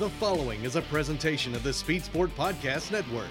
The 0.00 0.08
following 0.08 0.64
is 0.64 0.76
a 0.76 0.80
presentation 0.80 1.54
of 1.54 1.62
the 1.62 1.74
Speed 1.74 2.02
Sport 2.02 2.34
Podcast 2.34 2.90
Network. 2.90 3.28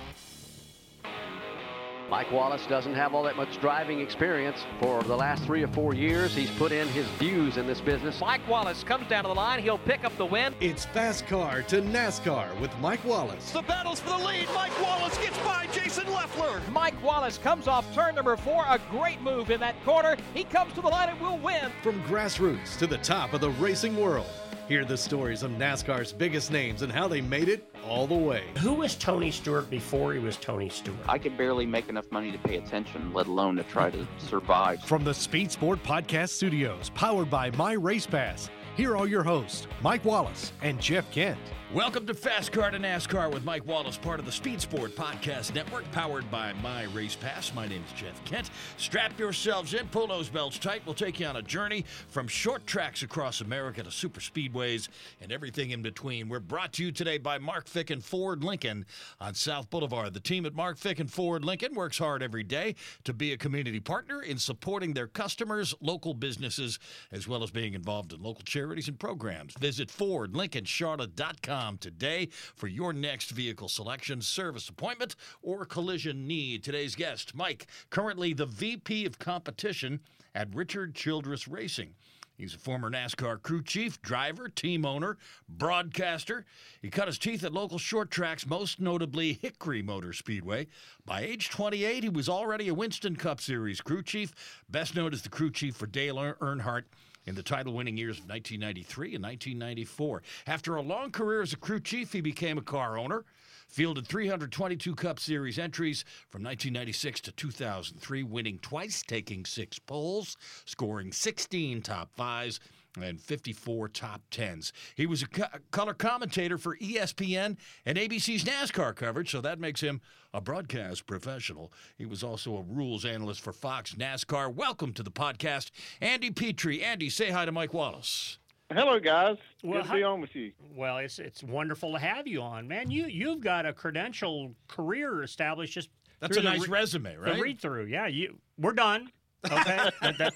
Mike 2.12 2.32
Wallace 2.32 2.68
doesn't 2.68 2.94
have 2.94 3.16
all 3.16 3.24
that 3.24 3.36
much 3.36 3.60
driving 3.60 4.02
experience. 4.02 4.60
For 4.80 5.02
the 5.02 5.16
last 5.16 5.44
three 5.46 5.64
or 5.64 5.68
four 5.70 5.96
years, 5.96 6.36
he's 6.36 6.52
put 6.52 6.72
in 6.72 6.88
his 6.90 7.08
views 7.18 7.58
in 7.58 7.66
this 7.66 7.82
business. 7.82 8.22
Mike 8.22 8.48
Wallace 8.48 8.84
comes 8.84 9.08
down 9.08 9.24
to 9.24 9.30
the 9.30 9.34
line. 9.34 9.64
He'll 9.64 9.80
pick 9.80 10.06
up 10.06 10.16
the 10.18 10.28
win. 10.28 10.54
It's 10.60 10.86
Fast 10.86 11.26
Car 11.26 11.64
to 11.64 11.82
NASCAR 11.82 12.56
with 12.60 12.70
Mike 12.78 13.04
Wallace. 13.04 13.52
The 13.52 13.64
battle's 13.64 14.00
for 14.00 14.10
the 14.10 14.24
lead. 14.24 14.48
Mike 14.54 14.80
Wallace 14.80 15.18
gets 15.18 15.40
by 15.40 15.66
Jason 15.72 16.06
Leffler. 16.14 16.62
Mike 16.72 17.04
Wallace 17.04 17.40
comes 17.40 17.68
off 17.68 17.92
turn 17.96 18.14
number 18.14 18.38
four. 18.38 18.64
A 18.70 18.80
great 18.92 19.20
move 19.24 19.50
in 19.50 19.60
that 19.62 19.84
corner. 19.84 20.18
He 20.36 20.44
comes 20.44 20.72
to 20.74 20.82
the 20.82 20.88
line 20.88 21.10
and 21.10 21.20
will 21.20 21.40
win. 21.40 21.72
From 21.82 22.00
grassroots 22.04 22.78
to 22.78 22.86
the 22.86 23.00
top 23.00 23.34
of 23.34 23.42
the 23.42 23.50
racing 23.50 23.98
world. 23.98 24.28
Hear 24.70 24.86
the 24.86 24.98
stories 24.98 25.42
of 25.42 25.50
NASCAR's 25.54 26.14
biggest 26.14 26.52
names 26.52 26.84
and 26.84 26.92
how 26.92 27.08
they 27.08 27.22
made 27.22 27.50
it 27.50 27.68
all 27.88 28.06
the 28.06 28.14
way. 28.14 28.44
Who 28.60 28.74
was 28.74 28.94
Tony 28.94 29.32
Stewart 29.32 29.68
before 29.68 30.14
he 30.14 30.20
was 30.20 30.38
Tony 30.38 30.70
Stewart? 30.70 31.00
I 31.08 31.18
could 31.18 31.36
barely 31.36 31.66
make 31.66 31.90
enough 31.90 32.06
money 32.12 32.32
to 32.32 32.38
pay 32.38 32.58
attention, 32.58 33.12
let 33.12 33.26
alone 33.26 33.56
to 33.56 33.64
try 33.64 33.90
to 33.90 34.08
survive. 34.20 34.84
From 34.84 35.04
the 35.04 35.14
Speed 35.16 35.52
Sport 35.52 35.82
Podcast 35.82 36.30
Studios, 36.30 36.92
powered 36.92 37.32
by 37.32 37.50
My 37.50 37.72
Race 37.72 38.06
Pass, 38.06 38.52
here 38.76 38.96
are 38.96 39.08
your 39.08 39.24
hosts, 39.24 39.68
Mike 39.82 40.06
Wallace 40.06 40.54
and 40.62 40.80
Jeff 40.80 41.10
Kent. 41.12 41.40
Welcome 41.72 42.08
to 42.08 42.16
Fast 42.16 42.52
Car 42.52 42.72
to 42.72 42.80
NASCAR 42.80 43.32
with 43.32 43.46
Mike 43.46 43.64
Wallace, 43.68 43.96
part 43.96 44.20
of 44.20 44.26
the 44.26 44.32
Speed 44.32 44.60
Sport 44.60 44.96
Podcast 44.96 45.54
Network, 45.54 45.84
powered 45.92 46.30
by 46.32 46.52
My 46.64 46.86
Race 46.86 47.16
Pass. 47.16 47.54
My 47.54 47.68
name 47.68 47.84
is 47.86 47.94
Jeff 47.94 48.26
Kent. 48.26 48.50
Strap 48.78 49.20
yourselves 49.20 49.76
in, 49.76 49.88
pull 49.90 50.08
those 50.08 50.30
belts 50.30 50.58
tight. 50.58 50.82
We'll 50.84 50.96
take 50.96 51.20
you 51.20 51.28
on 51.28 51.36
a 51.36 51.44
journey 51.44 51.86
from 52.08 52.28
short 52.28 52.66
tracks 52.66 53.04
across 53.04 53.42
America 53.42 53.84
to 53.84 53.92
super 53.92 54.20
speedways 54.20 54.88
and 55.22 55.32
everything 55.32 55.70
in 55.70 55.84
between. 55.84 56.28
We're 56.28 56.40
brought 56.40 56.74
to 56.74 56.84
you 56.84 56.92
today 56.92 57.20
by 57.20 57.38
Mark 57.38 57.68
Fick 57.68 57.92
and 57.92 58.04
Ford 58.04 58.44
Lincoln 58.44 58.88
on 59.22 59.36
South 59.36 59.70
Boulevard. 59.70 60.16
The 60.16 60.20
team 60.20 60.48
at 60.48 60.56
Mark 60.56 60.80
Fick 60.80 60.98
and 60.98 61.12
Ford 61.12 61.46
Lincoln 61.46 61.76
works 61.76 62.00
hard 62.00 62.24
every 62.24 62.44
day 62.44 62.74
to 63.04 63.14
be 63.14 63.32
a 63.32 63.38
community 63.38 63.80
partner 63.80 64.24
in 64.24 64.40
supporting 64.40 64.96
their 64.96 65.06
customers, 65.08 65.76
local 65.82 66.16
businesses, 66.16 66.80
as 67.12 67.28
well 67.28 67.44
as 67.44 67.52
being 67.52 67.76
involved 67.76 68.12
in 68.12 68.24
local 68.24 68.44
charities 68.60 68.90
and 68.90 69.00
programs. 69.00 69.54
Visit 69.58 69.88
FordLincolnCharlotte.com 69.88 71.78
today 71.78 72.28
for 72.56 72.68
your 72.68 72.92
next 72.92 73.32
vehicle 73.32 73.70
selection, 73.70 74.22
service 74.22 74.68
appointment, 74.68 75.16
or 75.42 75.64
collision 75.64 76.28
need. 76.28 76.62
Today's 76.62 76.94
guest, 76.94 77.34
Mike, 77.34 77.68
currently 77.90 78.34
the 78.34 78.46
VP 78.46 79.06
of 79.06 79.18
Competition 79.18 80.02
at 80.36 80.54
Richard 80.54 80.94
Childress 80.94 81.48
Racing. 81.48 81.94
He's 82.36 82.54
a 82.54 82.58
former 82.58 82.92
NASCAR 82.92 83.42
crew 83.42 83.64
chief, 83.64 84.02
driver, 84.02 84.50
team 84.50 84.86
owner, 84.86 85.18
broadcaster. 85.48 86.46
He 86.82 86.90
cut 86.90 87.08
his 87.08 87.18
teeth 87.18 87.46
at 87.46 87.54
local 87.54 87.78
short 87.78 88.12
tracks, 88.12 88.46
most 88.46 88.82
notably 88.82 89.40
Hickory 89.42 89.82
Motor 89.82 90.12
Speedway. 90.12 90.68
By 91.06 91.22
age 91.22 91.50
28, 91.50 92.04
he 92.04 92.10
was 92.10 92.28
already 92.28 92.68
a 92.68 92.74
Winston 92.74 93.16
Cup 93.16 93.40
Series 93.40 93.80
crew 93.80 94.04
chief, 94.04 94.34
best 94.70 94.98
known 94.98 95.14
as 95.14 95.22
the 95.22 95.30
crew 95.30 95.50
chief 95.50 95.78
for 95.78 95.88
Dale 95.88 96.18
Earnhardt 96.18 96.84
in 97.26 97.36
the 97.36 97.44
title 97.44 97.74
winning 97.74 97.98
years 97.98 98.18
of 98.18 98.30
1993 98.30 99.16
and 99.16 99.24
1994. 99.24 100.24
After 100.48 100.76
a 100.76 100.82
long 100.82 101.12
career 101.12 101.42
as 101.42 101.54
a 101.54 101.58
crew 101.58 101.80
chief, 101.80 102.14
he 102.14 102.22
became 102.22 102.58
a 102.58 102.64
car 102.64 102.98
owner. 102.98 103.26
Fielded 103.68 104.08
322 104.08 104.96
Cup 104.96 105.20
Series 105.20 105.60
entries 105.60 106.04
from 106.30 106.42
1996 106.42 107.22
to 107.22 107.32
2003, 107.32 108.24
winning 108.24 108.58
twice, 108.60 109.04
taking 109.04 109.46
six 109.46 109.78
poles, 109.78 110.36
scoring 110.66 111.12
16 111.12 111.84
top 111.84 112.10
fives 112.16 112.60
and 113.04 113.20
54 113.20 113.90
top 113.90 114.22
tens. 114.32 114.74
He 114.96 115.06
was 115.06 115.22
a 115.24 115.28
co- 115.28 115.60
color 115.72 115.94
commentator 115.94 116.58
for 116.58 116.78
ESPN 116.78 117.58
and 117.86 117.98
ABC's 117.98 118.44
NASCAR 118.44 118.96
coverage, 118.96 119.32
so 119.32 119.42
that 119.42 119.60
makes 119.60 119.82
him 119.82 120.02
a 120.34 120.42
broadcast 120.42 121.06
professional. 121.06 121.72
He 121.98 122.06
was 122.06 122.24
also 122.24 122.58
a 122.58 122.62
rules 122.62 123.06
analyst 123.06 123.42
for 123.42 123.54
Fox 123.54 123.96
NASCAR. 123.96 124.54
Welcome 124.54 124.94
to 124.94 125.04
the 125.04 125.12
podcast, 125.12 125.72
Andy 126.02 126.32
Petree. 126.32 126.82
Andy, 126.82 127.10
say 127.10 127.32
hi 127.32 127.46
to 127.46 127.52
Mike 127.52 127.74
Wallace. 127.74 128.38
Hello, 128.72 129.00
guys. 129.00 129.38
Well, 129.64 129.82
Good 129.82 129.88
to 129.88 129.96
be 129.96 130.04
on 130.04 130.22
with 130.22 130.36
you. 130.36 130.52
Well, 130.76 131.00
it's 131.00 131.18
it's 131.18 131.42
wonderful 131.42 131.94
to 131.94 132.00
have 132.00 132.28
you 132.28 132.42
on, 132.44 132.68
man. 132.68 132.92
You 132.92 133.08
you've 133.08 133.42
got 133.42 133.66
a 133.66 133.74
credential 133.74 134.54
career 134.68 135.24
established 135.24 135.74
just. 135.74 135.90
That's 136.20 136.38
through 136.38 136.48
a 136.48 136.52
the 136.52 136.58
nice 136.58 136.68
resume, 136.68 137.16
right? 137.16 137.36
The 137.36 137.42
read 137.42 137.60
through, 137.60 137.86
yeah. 137.86 138.06
You 138.06 138.38
we're 138.60 138.74
done. 138.74 139.10
Okay, 139.46 139.90
That- 140.02 140.18
that- 140.18 140.34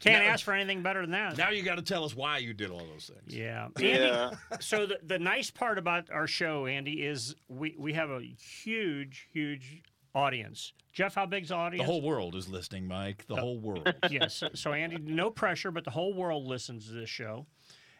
can't 0.00 0.24
ask 0.24 0.44
for 0.44 0.52
anything 0.54 0.82
better 0.82 1.02
than 1.02 1.10
that. 1.12 1.36
Now 1.36 1.50
you 1.50 1.62
got 1.62 1.76
to 1.76 1.82
tell 1.82 2.04
us 2.04 2.14
why 2.16 2.38
you 2.38 2.52
did 2.54 2.70
all 2.70 2.78
those 2.84 3.10
things. 3.14 3.34
Yeah. 3.36 3.66
Andy, 3.76 3.88
Yeah. 3.88 4.30
so 4.60 4.86
the, 4.86 4.98
the 5.04 5.18
nice 5.18 5.50
part 5.50 5.78
about 5.78 6.10
our 6.10 6.26
show, 6.26 6.66
Andy, 6.66 7.02
is 7.06 7.34
we, 7.48 7.76
we 7.78 7.92
have 7.92 8.10
a 8.10 8.20
huge, 8.20 9.28
huge 9.32 9.82
audience. 10.14 10.72
Jeff, 10.92 11.14
how 11.14 11.24
big's 11.26 11.48
the 11.50 11.54
The 11.54 11.60
audience? 11.60 11.86
The 11.86 11.92
whole 11.92 12.02
world 12.02 12.34
is 12.34 12.48
listening, 12.48 12.86
Mike. 12.88 13.24
The 13.28 13.36
whole 13.36 13.58
world. 13.60 13.94
yes. 14.10 14.34
So, 14.34 14.48
so, 14.54 14.72
Andy, 14.72 14.96
no 14.98 15.30
pressure, 15.30 15.70
but 15.70 15.84
the 15.84 15.90
whole 15.90 16.12
world 16.14 16.46
listens 16.46 16.86
to 16.88 16.92
this 16.92 17.08
show. 17.08 17.46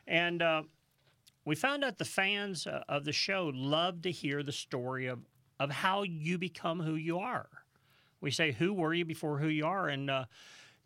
And 0.06 0.42
uh, 0.42 0.62
we 1.44 1.54
found 1.54 1.84
out 1.84 1.98
the 1.98 2.04
fans 2.04 2.66
uh, 2.66 2.82
of 2.88 3.04
the 3.04 3.12
show 3.12 3.50
love 3.54 4.02
to 4.02 4.10
hear 4.10 4.42
the 4.42 4.52
story 4.52 5.06
of, 5.06 5.20
of 5.60 5.70
how 5.70 6.02
you 6.02 6.36
become 6.36 6.80
who 6.80 6.96
you 6.96 7.18
are. 7.18 7.48
We 8.22 8.30
say, 8.30 8.52
Who 8.52 8.72
were 8.72 8.94
you 8.94 9.04
before 9.04 9.36
who 9.38 9.48
you 9.48 9.66
are? 9.66 9.88
And 9.88 10.08
uh, 10.08 10.24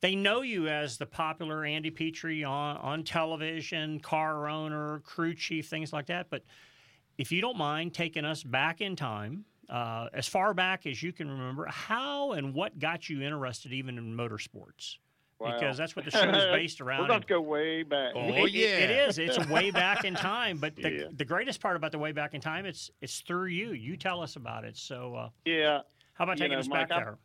they 0.01 0.17
know 0.17 0.41
you 0.43 0.67
as 0.67 0.97
the 0.97 1.07
popular 1.07 1.65
Andy 1.65 1.91
Petree 1.91 2.43
on, 2.43 2.77
on 2.79 3.05
television, 3.05 4.01
car 4.01 4.49
owner, 4.49 5.01
crew 5.05 5.35
chief, 5.35 5.69
things 5.69 5.93
like 5.93 6.07
that. 6.07 6.29
But 6.31 6.43
if 7.19 7.31
you 7.31 7.41
don't 7.41 7.57
mind 7.59 7.95
taking 7.95 8.25
us 8.25 8.43
back 8.43 8.81
in 8.81 8.97
time 8.97 9.45
uh, 9.69 10.09
as 10.13 10.27
far 10.29 10.55
back 10.55 10.87
as 10.87 11.03
you 11.03 11.13
can 11.13 11.29
remember. 11.29 11.67
How 11.69 12.33
and 12.33 12.55
what 12.55 12.79
got 12.79 13.09
you 13.09 13.21
interested 13.23 13.73
even 13.73 13.99
in 13.99 14.17
motorsports? 14.17 14.97
Wow. 15.41 15.53
Because 15.55 15.77
that's 15.77 15.97
what 15.97 16.05
the 16.05 16.11
show 16.13 16.21
is 16.31 16.45
based 16.53 16.81
around. 16.81 17.01
We're 17.03 17.09
going 17.09 17.21
to 17.23 17.27
go 17.27 17.41
way 17.41 17.83
back. 17.83 18.13
It- 18.15 18.55
it- 18.55 18.55
it 18.55 18.91
is. 19.09 19.19
It's 19.19 19.45
way 19.49 19.71
back 19.73 20.05
in 20.05 20.15
time. 20.15 20.59
But 20.59 20.77
the, 20.77 20.91
Yeah. 20.93 21.05
the 21.17 21.25
greatest 21.25 21.61
part 21.61 21.75
about 21.77 21.91
the 21.91 21.99
way 21.99 22.13
back 22.13 22.33
in 22.35 22.41
time, 22.41 22.65
it's 22.65 22.91
it's 23.03 23.21
through 23.21 23.47
you. 23.47 23.73
You 23.73 23.97
tell 23.97 24.23
us 24.23 24.37
about 24.37 24.65
it. 24.65 24.77
So 24.77 25.15
uh, 25.17 25.29
Yeah. 25.45 25.81
how 26.15 26.25
about 26.25 26.39
You 26.39 26.45
taking 26.45 26.53
know, 26.53 26.61
us 26.61 26.69
Mike, 26.69 26.89
back 26.91 26.97
I've- 26.97 27.05
there? 27.07 27.19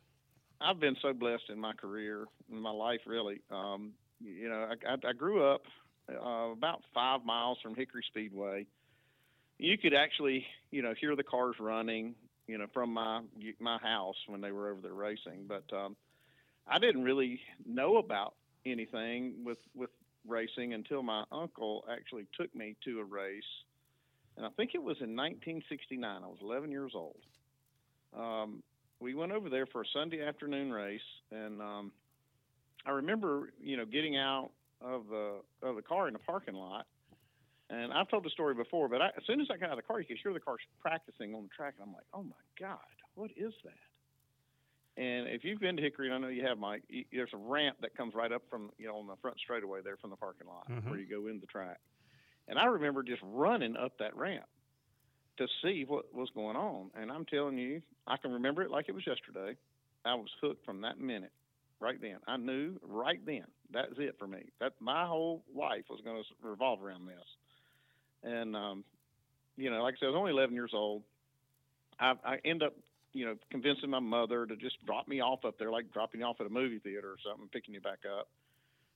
I've 0.62 0.80
been 0.80 0.96
so 1.02 1.12
blessed 1.12 1.50
in 1.50 1.58
my 1.58 1.72
career, 1.72 2.26
in 2.50 2.58
my 2.58 2.70
life, 2.70 3.00
really. 3.06 3.40
Um, 3.50 3.92
you 4.20 4.48
know, 4.48 4.68
I, 4.70 4.92
I, 4.92 5.10
I 5.10 5.12
grew 5.12 5.44
up 5.44 5.62
uh, 6.10 6.50
about 6.52 6.82
five 6.94 7.24
miles 7.24 7.58
from 7.62 7.74
Hickory 7.74 8.04
Speedway. 8.08 8.66
You 9.58 9.78
could 9.78 9.94
actually, 9.94 10.44
you 10.70 10.82
know, 10.82 10.94
hear 11.00 11.14
the 11.16 11.22
cars 11.22 11.56
running, 11.60 12.14
you 12.46 12.58
know, 12.58 12.66
from 12.72 12.92
my 12.92 13.20
my 13.60 13.78
house 13.78 14.16
when 14.26 14.40
they 14.40 14.52
were 14.52 14.70
over 14.70 14.80
there 14.80 14.92
racing. 14.92 15.46
But 15.46 15.64
um, 15.74 15.96
I 16.66 16.78
didn't 16.78 17.04
really 17.04 17.40
know 17.66 17.98
about 17.98 18.34
anything 18.66 19.34
with 19.44 19.58
with 19.74 19.90
racing 20.26 20.74
until 20.74 21.02
my 21.02 21.24
uncle 21.32 21.84
actually 21.90 22.26
took 22.38 22.54
me 22.54 22.76
to 22.84 23.00
a 23.00 23.04
race, 23.04 23.42
and 24.36 24.46
I 24.46 24.50
think 24.50 24.70
it 24.74 24.82
was 24.82 24.96
in 25.00 25.16
1969. 25.16 26.22
I 26.22 26.26
was 26.26 26.38
11 26.42 26.70
years 26.70 26.92
old. 26.94 27.20
Um, 28.16 28.62
we 29.02 29.14
went 29.14 29.32
over 29.32 29.50
there 29.50 29.66
for 29.66 29.82
a 29.82 29.86
Sunday 29.92 30.22
afternoon 30.24 30.72
race, 30.72 31.00
and 31.30 31.60
um, 31.60 31.92
I 32.86 32.90
remember, 32.90 33.52
you 33.60 33.76
know, 33.76 33.84
getting 33.84 34.16
out 34.16 34.50
of 34.80 35.08
the 35.08 35.40
of 35.62 35.76
the 35.76 35.82
car 35.82 36.06
in 36.06 36.12
the 36.12 36.18
parking 36.20 36.54
lot. 36.54 36.86
And 37.70 37.92
I've 37.92 38.08
told 38.08 38.24
the 38.24 38.30
story 38.30 38.54
before, 38.54 38.88
but 38.88 39.00
I, 39.00 39.06
as 39.08 39.22
soon 39.26 39.40
as 39.40 39.48
I 39.50 39.56
got 39.56 39.66
out 39.66 39.72
of 39.72 39.76
the 39.78 39.82
car, 39.82 39.98
you 39.98 40.06
could 40.06 40.18
hear 40.22 40.32
the 40.32 40.40
car 40.40 40.56
practicing 40.80 41.34
on 41.34 41.44
the 41.44 41.48
track, 41.48 41.74
and 41.78 41.88
I'm 41.88 41.94
like, 41.94 42.04
"Oh 42.12 42.22
my 42.22 42.42
God, 42.60 42.78
what 43.14 43.30
is 43.36 43.52
that?" 43.64 43.72
And 45.02 45.26
if 45.28 45.42
you've 45.42 45.60
been 45.60 45.76
to 45.76 45.82
Hickory, 45.82 46.06
and 46.08 46.14
I 46.14 46.18
know 46.18 46.28
you 46.28 46.44
have, 46.46 46.58
Mike, 46.58 46.82
y- 46.92 47.06
there's 47.10 47.32
a 47.32 47.38
ramp 47.38 47.78
that 47.80 47.96
comes 47.96 48.14
right 48.14 48.30
up 48.30 48.42
from, 48.50 48.70
you 48.78 48.86
know, 48.86 48.96
on 48.98 49.06
the 49.06 49.16
front 49.22 49.38
straightaway 49.38 49.80
there 49.82 49.96
from 49.96 50.10
the 50.10 50.16
parking 50.16 50.46
lot 50.46 50.68
Mhm. 50.68 50.86
where 50.86 50.98
you 50.98 51.06
go 51.06 51.28
into 51.28 51.40
the 51.40 51.46
track. 51.46 51.80
And 52.46 52.58
I 52.58 52.66
remember 52.66 53.02
just 53.02 53.22
running 53.22 53.74
up 53.74 53.96
that 53.98 54.14
ramp 54.14 54.44
to 55.38 55.48
see 55.62 55.84
what 55.86 56.12
was 56.12 56.28
going 56.30 56.56
on. 56.56 56.90
And 56.94 57.10
I'm 57.10 57.24
telling 57.24 57.56
you, 57.56 57.80
I 58.06 58.16
can 58.16 58.32
remember 58.32 58.62
it 58.62 58.70
like 58.70 58.88
it 58.88 58.94
was 58.94 59.06
yesterday. 59.06 59.56
I 60.04 60.14
was 60.14 60.28
hooked 60.40 60.64
from 60.64 60.80
that 60.80 60.98
minute, 60.98 61.32
right 61.80 62.00
then. 62.00 62.16
I 62.26 62.36
knew 62.36 62.80
right 62.82 63.24
then 63.24 63.44
that's 63.72 63.92
it 63.98 64.16
for 64.18 64.26
me. 64.26 64.50
That 64.60 64.72
my 64.80 65.06
whole 65.06 65.42
life 65.54 65.84
was 65.88 66.00
going 66.04 66.22
to 66.22 66.48
revolve 66.48 66.82
around 66.82 67.06
this. 67.06 67.24
And 68.24 68.56
um, 68.56 68.84
you 69.56 69.70
know, 69.70 69.82
like 69.82 69.94
I 69.94 69.96
said, 70.00 70.06
I 70.06 70.10
was 70.10 70.16
only 70.18 70.32
11 70.32 70.54
years 70.54 70.72
old. 70.74 71.02
I, 72.00 72.14
I 72.24 72.36
end 72.44 72.62
up, 72.62 72.74
you 73.12 73.26
know, 73.26 73.36
convincing 73.50 73.90
my 73.90 74.00
mother 74.00 74.46
to 74.46 74.56
just 74.56 74.84
drop 74.86 75.08
me 75.08 75.20
off 75.20 75.44
up 75.44 75.58
there, 75.58 75.70
like 75.70 75.92
dropping 75.92 76.20
you 76.20 76.26
off 76.26 76.40
at 76.40 76.46
a 76.46 76.50
movie 76.50 76.78
theater 76.78 77.08
or 77.08 77.16
something, 77.24 77.48
picking 77.52 77.74
you 77.74 77.80
back 77.80 78.00
up. 78.18 78.28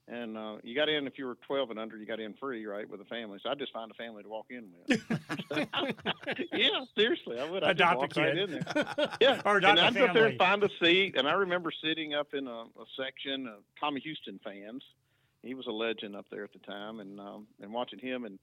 And 0.09 0.37
uh, 0.39 0.57
you 0.63 0.77
got 0.77 0.89
in 0.89 1.09
if 1.09 1.19
you 1.19 1.27
were 1.27 1.37
12 1.49 1.71
and 1.71 1.79
under, 1.81 1.97
you 1.97 2.07
got 2.07 2.21
in 2.21 2.35
free, 2.35 2.65
right, 2.65 2.89
with 2.89 3.01
a 3.01 3.05
family. 3.07 3.41
So 3.43 3.51
I 3.51 3.55
just 3.57 3.73
find 3.73 3.91
a 3.91 3.95
family 3.95 4.23
to 4.23 4.29
walk 4.29 4.47
in 4.51 4.69
with. 4.89 5.03
yeah, 6.53 6.85
seriously, 6.97 7.41
I 7.41 7.51
would. 7.51 7.65
I 7.65 7.71
Adopt 7.73 7.95
a 7.95 7.99
walked 7.99 8.17
right 8.17 8.35
kid. 8.35 8.51
in 8.51 8.65
there. 8.75 9.09
Yeah, 9.21 9.43
Or 9.45 9.57
adopt 9.57 9.79
and 9.79 9.81
I'd 9.89 9.95
go 9.95 10.05
up 10.07 10.15
there 10.15 10.27
and 10.27 10.39
find 10.39 10.63
a 10.63 10.69
seat. 10.81 11.17
And 11.17 11.27
I 11.29 11.33
remember 11.33 11.73
sitting 11.83 12.15
up 12.15 12.35
in 12.35 12.47
a, 12.47 12.51
a 12.63 12.85
section 12.97 13.49
of 13.49 13.61
Tommy 13.81 14.01
Houston 14.01 14.39
fans. 14.45 14.85
He 15.43 15.55
was 15.55 15.67
a 15.67 15.73
legend 15.73 16.15
up 16.15 16.27
there 16.31 16.45
at 16.45 16.53
the 16.53 16.59
time, 16.61 17.01
and 17.01 17.19
um, 17.21 17.47
and 17.61 17.73
watching 17.73 17.99
him 17.99 18.25
and 18.25 18.39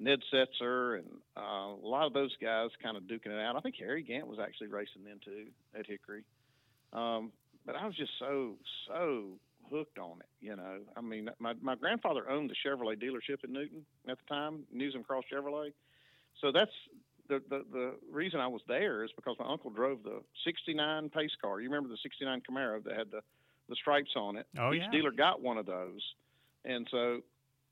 Ned 0.00 0.20
Setzer 0.32 0.98
and 0.98 1.06
uh, 1.36 1.72
a 1.72 1.86
lot 1.86 2.06
of 2.06 2.12
those 2.12 2.34
guys 2.40 2.70
kind 2.82 2.96
of 2.96 3.04
duking 3.04 3.26
it 3.32 3.40
out. 3.40 3.56
I 3.56 3.60
think 3.60 3.74
Harry 3.78 4.02
Gant 4.02 4.26
was 4.28 4.38
actually 4.38 4.68
racing 4.68 5.02
then 5.04 5.18
too 5.24 5.46
at 5.78 5.86
Hickory. 5.86 6.22
Um, 6.92 7.32
but 7.66 7.74
I 7.76 7.86
was 7.86 7.94
just 7.96 8.12
so 8.18 8.54
so 8.86 9.38
hooked 9.70 9.98
on 9.98 10.18
it. 10.20 10.28
You 10.40 10.56
know, 10.56 10.78
I 10.96 11.00
mean, 11.00 11.30
my 11.38 11.54
my 11.60 11.74
grandfather 11.74 12.28
owned 12.28 12.50
the 12.50 12.54
Chevrolet 12.54 13.02
dealership 13.02 13.44
in 13.44 13.52
Newton 13.52 13.84
at 14.08 14.18
the 14.18 14.34
time, 14.34 14.64
Newsom 14.72 15.04
Cross 15.04 15.24
Chevrolet. 15.32 15.72
So 16.40 16.52
that's 16.52 16.70
the, 17.28 17.42
the 17.48 17.64
the 17.72 17.94
reason 18.10 18.40
I 18.40 18.46
was 18.46 18.62
there 18.68 19.04
is 19.04 19.10
because 19.16 19.36
my 19.38 19.46
uncle 19.46 19.70
drove 19.70 20.02
the 20.02 20.20
'69 20.44 21.10
pace 21.10 21.30
car. 21.40 21.60
You 21.60 21.68
remember 21.68 21.88
the 21.88 21.98
'69 22.02 22.42
Camaro 22.48 22.82
that 22.84 22.96
had 22.96 23.10
the 23.10 23.20
the 23.68 23.76
stripes 23.76 24.12
on 24.16 24.36
it? 24.36 24.46
Oh, 24.58 24.72
Each 24.72 24.82
yeah. 24.82 24.90
dealer 24.90 25.10
got 25.10 25.42
one 25.42 25.58
of 25.58 25.66
those, 25.66 26.00
and 26.64 26.86
so 26.90 27.20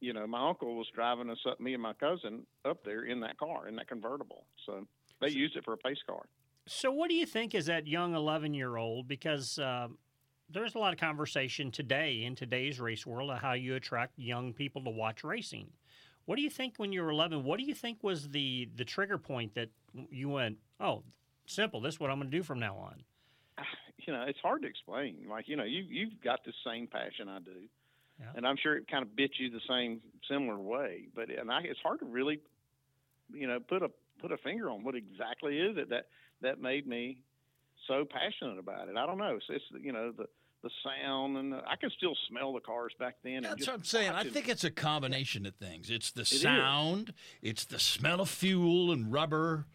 you 0.01 0.13
know 0.13 0.27
my 0.27 0.49
uncle 0.49 0.77
was 0.77 0.87
driving 0.95 1.31
us 1.31 1.39
up, 1.49 1.61
me 1.61 1.75
and 1.75 1.83
my 1.83 1.95
cousin 1.95 2.47
up 2.65 2.85
there 2.85 3.05
in 3.05 3.21
that 3.21 3.39
car 3.39 3.69
in 3.69 3.77
that 3.77 3.89
convertible. 3.89 4.45
So 4.67 4.87
they 5.21 5.29
used 5.29 5.57
it 5.57 5.65
for 5.65 5.73
a 5.73 5.79
pace 5.79 6.03
car. 6.07 6.27
So, 6.69 6.91
what 6.91 7.09
do 7.09 7.15
you 7.15 7.27
think 7.27 7.55
is 7.55 7.67
that 7.67 7.87
young 7.87 8.15
11 8.15 8.53
year 8.53 8.77
old? 8.77 9.07
Because 9.07 9.59
um, 9.59 9.99
there's 10.49 10.75
a 10.75 10.79
lot 10.79 10.93
of 10.93 10.99
conversation 11.01 11.71
today 11.71 12.23
in 12.25 12.35
today's 12.35 12.79
race 12.81 13.07
world 13.07 13.31
of 13.31 13.39
how 13.39 13.53
you 13.53 13.75
attract 13.75 14.19
young 14.19 14.53
people 14.53 14.83
to 14.85 14.91
watch 14.91 15.25
racing. 15.25 15.69
What 16.25 16.37
do 16.37 16.43
you 16.43 16.51
think 16.51 16.75
when 16.79 16.93
you 16.93 17.03
were 17.03 17.11
11? 17.11 17.45
What 17.45 17.59
do 17.59 17.65
you 17.65 17.75
think 17.75 18.03
was 18.03 18.29
the, 18.31 18.69
the 18.77 18.85
trigger 18.85 19.19
point 19.19 19.55
that 19.55 19.71
you 20.11 20.29
went, 20.29 20.59
oh, 20.81 21.03
simple, 21.47 21.81
this 21.81 21.95
is 21.95 22.01
what 22.01 22.11
I'm 22.11 22.19
going 22.19 22.31
to 22.31 22.37
do 22.37 22.43
from 22.43 22.59
now 22.59 22.77
on? 22.77 23.03
you 24.07 24.13
know, 24.13 24.25
it's 24.27 24.39
hard 24.41 24.63
to 24.63 24.69
explain. 24.69 25.17
Like, 25.29 25.49
you 25.49 25.57
know, 25.57 25.65
you 25.65 25.85
you've 25.89 26.21
got 26.23 26.45
the 26.45 26.53
same 26.65 26.87
passion 26.87 27.29
I 27.29 27.39
do, 27.41 27.69
Yeah. 28.21 28.27
and 28.35 28.47
I'm 28.47 28.57
sure 28.57 28.77
it 28.77 28.89
kind 28.91 29.03
of 29.03 29.15
bit 29.17 29.33
you 29.39 29.51
the 29.51 29.61
same 29.69 30.01
similar 30.29 30.59
way. 30.59 31.09
But 31.15 31.29
and 31.31 31.51
I, 31.51 31.61
it's 31.63 31.81
hard 31.81 32.01
to 32.01 32.07
really, 32.07 32.41
you 33.33 33.47
know, 33.47 33.59
put 33.61 33.83
a 33.83 33.91
put 34.21 34.33
a 34.33 34.37
finger 34.39 34.71
on 34.71 34.83
what 34.83 34.95
exactly 34.95 35.59
is 35.59 35.77
it 35.77 35.91
that 35.91 36.07
that 36.43 36.61
made 36.61 36.87
me 36.87 37.19
so 37.87 38.05
passionate 38.11 38.59
about 38.59 38.88
it. 38.88 38.97
I 38.97 39.06
don't 39.06 39.19
know. 39.19 39.37
It's, 39.37 39.44
it's 39.49 39.65
you 39.83 39.93
know 39.93 40.12
the 40.12 40.27
the 40.62 40.71
sound 40.83 41.37
and 41.37 41.53
the, 41.53 41.59
I 41.59 41.77
can 41.77 41.91
still 41.97 42.15
smell 42.29 42.53
the 42.53 42.61
cars 42.61 42.93
back 42.99 43.17
then. 43.23 43.43
That's 43.43 43.67
what 43.67 43.77
I'm 43.77 43.85
saying. 43.85 44.11
I 44.12 44.25
think 44.25 44.49
it's 44.49 44.65
a 44.65 44.71
combination 44.71 45.47
of 45.47 45.55
things. 45.55 45.91
It's 45.91 46.11
the 46.11 46.23
is. 46.23 46.41
sound, 46.41 47.12
it's 47.43 47.65
the 47.67 47.79
smell 47.79 48.21
of 48.21 48.29
fuel 48.29 48.91
and 48.91 49.12
rubber, 49.12 49.67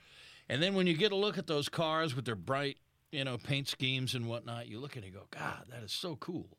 and 0.49 0.61
then 0.61 0.73
when 0.73 0.87
you 0.87 0.97
get 0.97 1.11
a 1.11 1.15
look 1.15 1.37
at 1.37 1.47
those 1.47 1.69
cars 1.69 2.15
with 2.15 2.25
their 2.25 2.35
bright, 2.35 2.77
you 3.11 3.23
know, 3.23 3.37
paint 3.37 3.67
schemes 3.67 4.15
and 4.15 4.27
whatnot, 4.27 4.67
you 4.67 4.79
look 4.79 4.97
at 4.97 5.03
it 5.03 5.07
and 5.07 5.15
go, 5.15 5.27
God, 5.29 5.65
that 5.69 5.83
is 5.83 5.91
so 5.93 6.15
cool. 6.17 6.57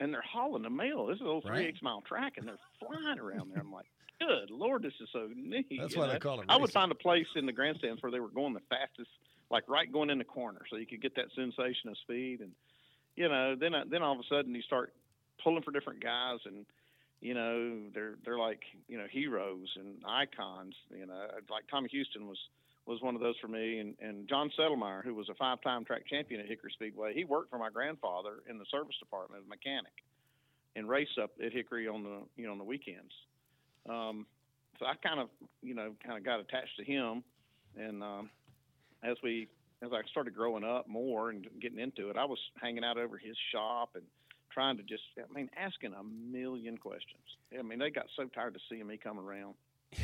and 0.00 0.12
they're 0.14 0.22
hauling 0.22 0.62
the 0.62 0.70
mail. 0.70 1.06
This 1.06 1.16
is 1.16 1.20
a 1.20 1.24
little 1.24 1.42
three 1.42 1.50
Right. 1.50 1.68
X 1.68 1.78
mile 1.82 2.02
track, 2.02 2.34
and 2.36 2.48
they're 2.48 2.58
flying 2.80 3.18
around 3.18 3.50
there. 3.50 3.60
I'm 3.60 3.70
like, 3.72 3.86
good 4.20 4.50
lord, 4.50 4.82
this 4.82 4.94
is 5.00 5.08
so 5.12 5.28
neat. 5.36 5.66
That's 5.80 5.94
you 5.94 6.00
why 6.00 6.08
they 6.08 6.18
call 6.18 6.40
it 6.40 6.46
I 6.48 6.56
would 6.56 6.72
find 6.72 6.90
a 6.90 6.96
place 6.96 7.26
in 7.36 7.46
the 7.46 7.52
grandstands 7.52 8.02
where 8.02 8.10
they 8.10 8.18
were 8.20 8.28
going 8.28 8.54
the 8.54 8.60
fastest, 8.70 9.10
like 9.50 9.68
right 9.68 9.90
going 9.90 10.10
in 10.10 10.18
the 10.18 10.24
corner, 10.24 10.60
so 10.70 10.76
you 10.76 10.86
could 10.86 11.02
get 11.02 11.14
that 11.16 11.26
sensation 11.34 11.90
of 11.90 11.98
speed. 11.98 12.40
And 12.40 12.52
you 13.16 13.28
know, 13.28 13.56
then 13.58 13.72
then 13.90 14.02
all 14.02 14.12
of 14.12 14.20
a 14.20 14.28
sudden 14.28 14.54
you 14.54 14.62
start 14.62 14.92
pulling 15.42 15.62
for 15.62 15.70
different 15.70 16.02
guys, 16.02 16.38
and 16.44 16.66
you 17.20 17.34
know 17.34 17.78
they're 17.94 18.16
they're 18.24 18.38
like 18.38 18.62
you 18.88 18.98
know 18.98 19.06
heroes 19.10 19.68
and 19.76 19.96
icons. 20.06 20.74
You 20.90 21.06
know, 21.06 21.26
like 21.50 21.64
Tommy 21.70 21.88
Houston 21.90 22.26
was 22.26 22.38
was 22.86 23.02
one 23.02 23.14
of 23.14 23.20
those 23.20 23.36
for 23.40 23.48
me, 23.48 23.78
and 23.78 23.94
and 24.00 24.28
John 24.28 24.50
Settlemeyer, 24.58 25.04
who 25.04 25.14
was 25.14 25.28
a 25.28 25.34
five 25.34 25.60
time 25.62 25.84
track 25.84 26.02
champion 26.08 26.40
at 26.40 26.46
Hickory 26.46 26.72
Speedway, 26.72 27.14
he 27.14 27.24
worked 27.24 27.50
for 27.50 27.58
my 27.58 27.70
grandfather 27.70 28.42
in 28.48 28.58
the 28.58 28.66
service 28.70 28.96
department 28.98 29.42
as 29.42 29.46
a 29.46 29.48
mechanic 29.48 29.92
and 30.76 30.88
race 30.88 31.08
up 31.20 31.30
at 31.44 31.52
Hickory 31.52 31.88
on 31.88 32.02
the 32.02 32.20
you 32.36 32.46
know 32.46 32.52
on 32.52 32.58
the 32.58 32.64
weekends. 32.64 33.12
Um, 33.88 34.26
so 34.78 34.86
I 34.86 34.94
kind 34.96 35.20
of 35.20 35.28
you 35.62 35.74
know 35.74 35.94
kind 36.04 36.18
of 36.18 36.24
got 36.24 36.40
attached 36.40 36.76
to 36.78 36.84
him, 36.84 37.24
and 37.76 38.02
um, 38.02 38.30
as 39.02 39.16
we 39.22 39.48
as 39.82 39.90
I 39.92 40.02
started 40.10 40.34
growing 40.34 40.64
up 40.64 40.88
more 40.88 41.30
and 41.30 41.46
getting 41.60 41.78
into 41.78 42.10
it, 42.10 42.16
I 42.16 42.24
was 42.24 42.38
hanging 42.60 42.82
out 42.84 42.98
over 42.98 43.16
his 43.16 43.36
shop 43.52 43.90
and 43.94 44.02
trying 44.50 44.76
to 44.78 44.82
just 44.82 45.02
I 45.18 45.32
mean 45.32 45.48
asking 45.56 45.92
a 45.94 46.02
million 46.02 46.76
questions. 46.78 47.22
I 47.58 47.62
mean 47.62 47.78
they 47.78 47.90
got 47.90 48.06
so 48.16 48.24
tired 48.24 48.56
of 48.56 48.62
seeing 48.68 48.86
me 48.86 48.96
come 48.96 49.18
around. 49.18 49.54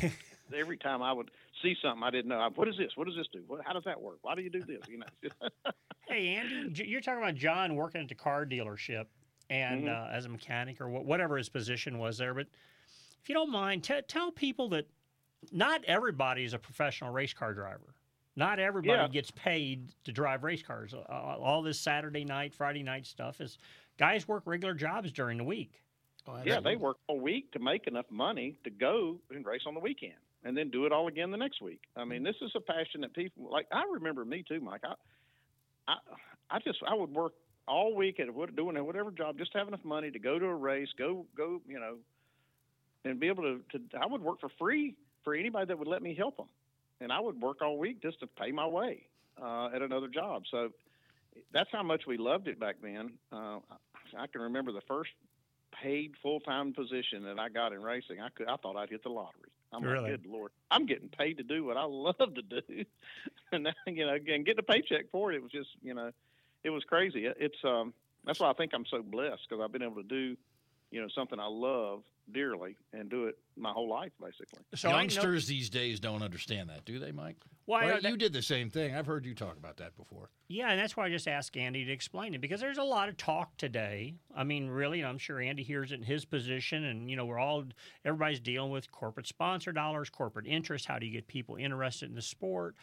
Every 0.55 0.77
time 0.77 1.01
I 1.03 1.11
would 1.13 1.29
see 1.61 1.75
something 1.81 2.03
I 2.03 2.09
didn't 2.09 2.29
know, 2.29 2.39
I, 2.39 2.49
what 2.49 2.67
is 2.67 2.77
this? 2.77 2.91
What 2.95 3.07
does 3.07 3.15
this 3.15 3.27
do? 3.31 3.43
What, 3.47 3.61
how 3.65 3.73
does 3.73 3.83
that 3.85 3.99
work? 4.01 4.17
Why 4.21 4.35
do 4.35 4.41
you 4.41 4.49
do 4.49 4.61
this? 4.63 4.81
You 4.89 4.99
know. 4.99 5.49
Hey, 6.07 6.35
Andy, 6.35 6.85
you're 6.87 7.01
talking 7.01 7.23
about 7.23 7.33
John 7.33 7.75
working 7.75 7.99
at 7.99 8.07
the 8.07 8.13
car 8.13 8.45
dealership 8.45 9.05
and 9.49 9.85
Mhm. 9.85 9.89
uh, 10.07 10.11
as 10.11 10.25
a 10.25 10.29
mechanic 10.29 10.79
or 10.79 10.87
whatever 10.87 11.35
his 11.35 11.49
position 11.49 11.97
was 11.97 12.19
there. 12.19 12.35
But 12.35 12.45
if 13.23 13.27
you 13.27 13.33
don't 13.33 13.51
mind, 13.51 13.83
t- 13.83 13.99
tell 14.07 14.31
people 14.31 14.69
that 14.69 14.85
not 15.51 15.83
everybody 15.85 16.43
is 16.43 16.53
a 16.53 16.59
professional 16.59 17.09
race 17.11 17.33
car 17.33 17.55
driver. 17.55 17.94
Not 18.35 18.59
everybody 18.59 19.01
Yeah. 19.01 19.07
gets 19.07 19.31
paid 19.31 19.93
to 20.03 20.11
drive 20.11 20.43
race 20.43 20.61
cars. 20.61 20.93
Uh, 20.93 20.99
all 21.07 21.61
this 21.61 21.79
Saturday 21.79 22.25
night, 22.25 22.53
Friday 22.53 22.83
night 22.83 23.05
stuff 23.05 23.39
is 23.39 23.57
guys 23.97 24.27
work 24.27 24.43
regular 24.45 24.73
jobs 24.73 25.11
during 25.11 25.37
the 25.37 25.43
week. 25.43 25.81
yeah, 26.43 26.59
they 26.59 26.75
work 26.75 26.97
all 27.07 27.19
week 27.19 27.51
to 27.51 27.59
make 27.59 27.85
enough 27.87 28.09
money 28.09 28.57
to 28.63 28.69
go 28.71 29.19
and 29.29 29.45
race 29.45 29.61
on 29.67 29.73
the 29.75 29.79
weekend, 29.79 30.17
and 30.43 30.57
then 30.57 30.71
do 30.71 30.85
it 30.85 30.91
all 30.91 31.07
again 31.07 31.29
the 31.29 31.37
next 31.37 31.61
week. 31.61 31.81
I 31.95 32.03
mean, 32.03 32.23
this 32.23 32.35
is 32.41 32.51
a 32.55 32.59
passion 32.59 33.01
that 33.01 33.13
people 33.13 33.47
like. 33.49 33.67
I 33.71 33.83
remember 33.91 34.25
me 34.25 34.43
too, 34.43 34.59
Mike. 34.59 34.81
I, 34.83 34.95
I, 35.87 35.97
I 36.49 36.59
just 36.59 36.79
I 36.87 36.95
would 36.95 37.11
work 37.13 37.33
all 37.67 37.95
week 37.95 38.19
at 38.19 38.33
what, 38.33 38.55
doing 38.55 38.83
whatever 38.83 39.11
job, 39.11 39.37
just 39.37 39.51
to 39.51 39.59
have 39.59 39.67
enough 39.67 39.85
money 39.85 40.09
to 40.11 40.19
go 40.19 40.39
to 40.39 40.45
a 40.47 40.55
race, 40.55 40.89
go 40.97 41.27
go, 41.37 41.61
you 41.67 41.79
know, 41.79 41.97
and 43.05 43.19
be 43.19 43.27
able 43.27 43.43
to. 43.43 43.61
to 43.71 43.97
I 44.01 44.07
would 44.07 44.21
work 44.23 44.39
for 44.41 44.49
free 44.57 44.95
for 45.23 45.35
anybody 45.35 45.67
that 45.67 45.77
would 45.77 45.87
let 45.87 46.01
me 46.01 46.15
help 46.15 46.37
them, 46.37 46.47
and 47.01 47.11
I 47.11 47.19
would 47.19 47.39
work 47.41 47.61
all 47.61 47.77
week 47.77 48.01
just 48.01 48.19
to 48.21 48.27
pay 48.27 48.51
my 48.51 48.65
way. 48.67 49.07
uh, 49.41 49.69
at 49.75 49.81
another 49.81 50.07
job. 50.07 50.43
So 50.49 50.69
that's 51.51 51.69
how 51.71 51.83
much 51.83 52.03
we 52.07 52.17
loved 52.17 52.47
it 52.47 52.57
back 52.57 52.77
then. 52.81 53.11
Uh, 53.33 53.59
I 54.17 54.27
can 54.27 54.39
remember 54.41 54.71
the 54.71 54.79
first 54.87 55.11
paid 55.83 56.13
full 56.21 56.39
time 56.39 56.73
position 56.73 57.23
that 57.23 57.37
I 57.37 57.49
got 57.49 57.73
in 57.73 57.81
racing. 57.83 58.21
I 58.21 58.29
could 58.29 58.47
I 58.47 58.55
thought 58.55 58.77
I'd 58.77 58.89
hit 58.89 59.03
the 59.03 59.09
lottery. 59.09 59.49
I'm 59.73 59.83
Really? 59.83 60.11
like, 60.11 60.23
good 60.23 60.31
lord, 60.31 60.51
I'm 60.71 60.85
getting 60.85 61.09
paid 61.09 61.35
to 61.37 61.43
do 61.43 61.65
what 61.65 61.75
I 61.75 61.83
love 61.89 62.15
to 62.17 62.41
do, 62.41 62.61
and 63.51 63.67
you 63.87 64.05
know, 64.05 64.13
again, 64.13 64.45
getting 64.45 64.59
a 64.59 64.63
paycheck 64.63 65.09
for 65.11 65.33
it, 65.33 65.35
it 65.35 65.43
was 65.43 65.51
just 65.51 65.69
you 65.83 65.93
know, 65.93 66.11
it 66.63 66.69
was 66.69 66.85
crazy. 66.85 67.25
It- 67.25 67.35
It's 67.37 67.61
um, 67.65 67.93
that's 68.23 68.39
why 68.39 68.49
I 68.49 68.53
think 68.53 68.71
I'm 68.73 68.85
so 68.85 69.01
blessed 69.01 69.41
because 69.49 69.61
I've 69.61 69.73
been 69.73 69.83
able 69.83 70.01
to 70.01 70.03
do, 70.07 70.37
you 70.91 71.01
know, 71.01 71.09
something 71.13 71.41
I 71.41 71.47
love 71.47 72.03
dearly 72.31 72.75
and 72.93 73.09
do 73.09 73.25
it 73.25 73.37
my 73.55 73.71
whole 73.71 73.87
life 73.87 74.11
basically. 74.19 74.59
So 74.73 74.89
I 74.89 74.91
know- 74.91 74.97
Youngsters 74.99 75.47
these 75.47 75.69
days 75.69 75.99
don't 75.99 76.23
understand 76.23 76.69
that, 76.69 76.83
do 76.85 76.97
they, 76.99 77.11
Mike? 77.11 77.37
Well, 77.67 77.79
I 77.79 77.85
know 77.85 77.91
Right? 77.93 78.01
that- 78.03 78.09
you 78.11 78.17
did 78.17 78.33
the 78.33 78.41
same 78.41 78.69
thing. 78.69 78.95
I've 78.95 79.05
heard 79.05 79.25
you 79.25 79.35
talk 79.35 79.57
about 79.57 79.77
that 79.77 79.95
before. 79.95 80.29
Yeah, 80.47 80.69
and 80.71 80.79
that's 80.79 80.97
why 80.97 81.05
I 81.05 81.09
just 81.09 81.27
asked 81.27 81.55
Andy 81.55 81.85
to 81.85 81.91
explain 81.91 82.33
it 82.33 82.41
because 82.41 82.59
there's 82.61 82.77
a 82.77 82.83
lot 82.83 83.09
of 83.09 83.17
talk 83.17 83.55
today. 83.57 84.15
I 84.35 84.43
mean, 84.43 84.67
really, 84.67 85.03
I'm 85.03 85.17
sure 85.17 85.39
Andy 85.39 85.63
hears 85.63 85.91
it 85.91 85.95
in 85.95 86.03
his 86.03 86.25
position, 86.25 86.83
and 86.83 87.09
you 87.09 87.15
know, 87.15 87.25
we're 87.25 87.39
all 87.39 87.65
everybody's 88.03 88.39
dealing 88.39 88.71
with 88.71 88.91
corporate 88.91 89.27
sponsor 89.27 89.71
dollars, 89.71 90.09
corporate 90.09 90.47
interest. 90.47 90.85
How 90.85 90.99
do 90.99 91.05
you 91.05 91.11
get 91.11 91.27
people 91.27 91.55
interested 91.55 92.09
in 92.09 92.15
the 92.15 92.21
sport? 92.21 92.75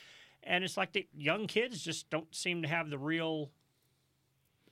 And 0.44 0.64
it's 0.64 0.76
like 0.76 0.92
the 0.92 1.06
young 1.16 1.46
kids 1.46 1.82
just 1.84 2.10
don't 2.10 2.32
seem 2.34 2.62
to 2.62 2.68
have 2.68 2.90
the 2.90 2.98
real 2.98 3.50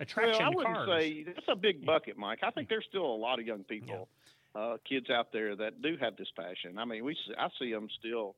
attraction 0.00 0.38
Well, 0.38 0.46
I 0.52 0.54
wouldn't 0.54 0.74
cars. 0.76 1.02
say 1.02 1.22
that's 1.24 1.46
a 1.48 1.54
big 1.54 1.84
bucket, 1.84 2.16
Mike. 2.16 2.40
I 2.42 2.50
think 2.50 2.68
there's 2.68 2.86
still 2.86 3.04
a 3.06 3.14
lot 3.16 3.38
of 3.38 3.46
young 3.46 3.64
people, 3.64 4.08
uh, 4.54 4.76
kids 4.88 5.10
out 5.10 5.32
there 5.32 5.54
that 5.56 5.80
do 5.82 5.96
have 6.00 6.16
this 6.16 6.28
passion. 6.36 6.78
I 6.78 6.84
mean, 6.84 7.04
we 7.04 7.16
I 7.38 7.48
see 7.58 7.72
them 7.72 7.88
still 7.98 8.34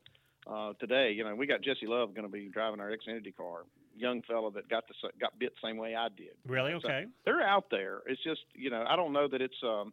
uh, 0.46 0.72
today. 0.78 1.12
You 1.12 1.24
know, 1.24 1.34
we 1.34 1.46
got 1.46 1.62
Jesse 1.62 1.86
Love 1.86 2.14
going 2.14 2.26
to 2.26 2.32
be 2.32 2.48
driving 2.48 2.80
our 2.80 2.90
Xfinity 2.90 3.34
car, 3.34 3.62
young 3.96 4.22
fella 4.22 4.50
that 4.52 4.68
got 4.68 4.84
the 4.88 4.94
got 5.20 5.38
bit 5.38 5.52
same 5.62 5.76
way 5.76 5.94
I 5.94 6.08
did. 6.08 6.34
Really? 6.46 6.72
So 6.72 6.88
Okay. 6.88 7.06
they're 7.24 7.42
out 7.42 7.70
there. 7.70 8.00
It's 8.06 8.22
just 8.22 8.40
you 8.54 8.70
know 8.70 8.84
I 8.88 8.96
don't 8.96 9.12
know 9.12 9.28
that 9.28 9.40
it's 9.40 9.62
um, 9.62 9.92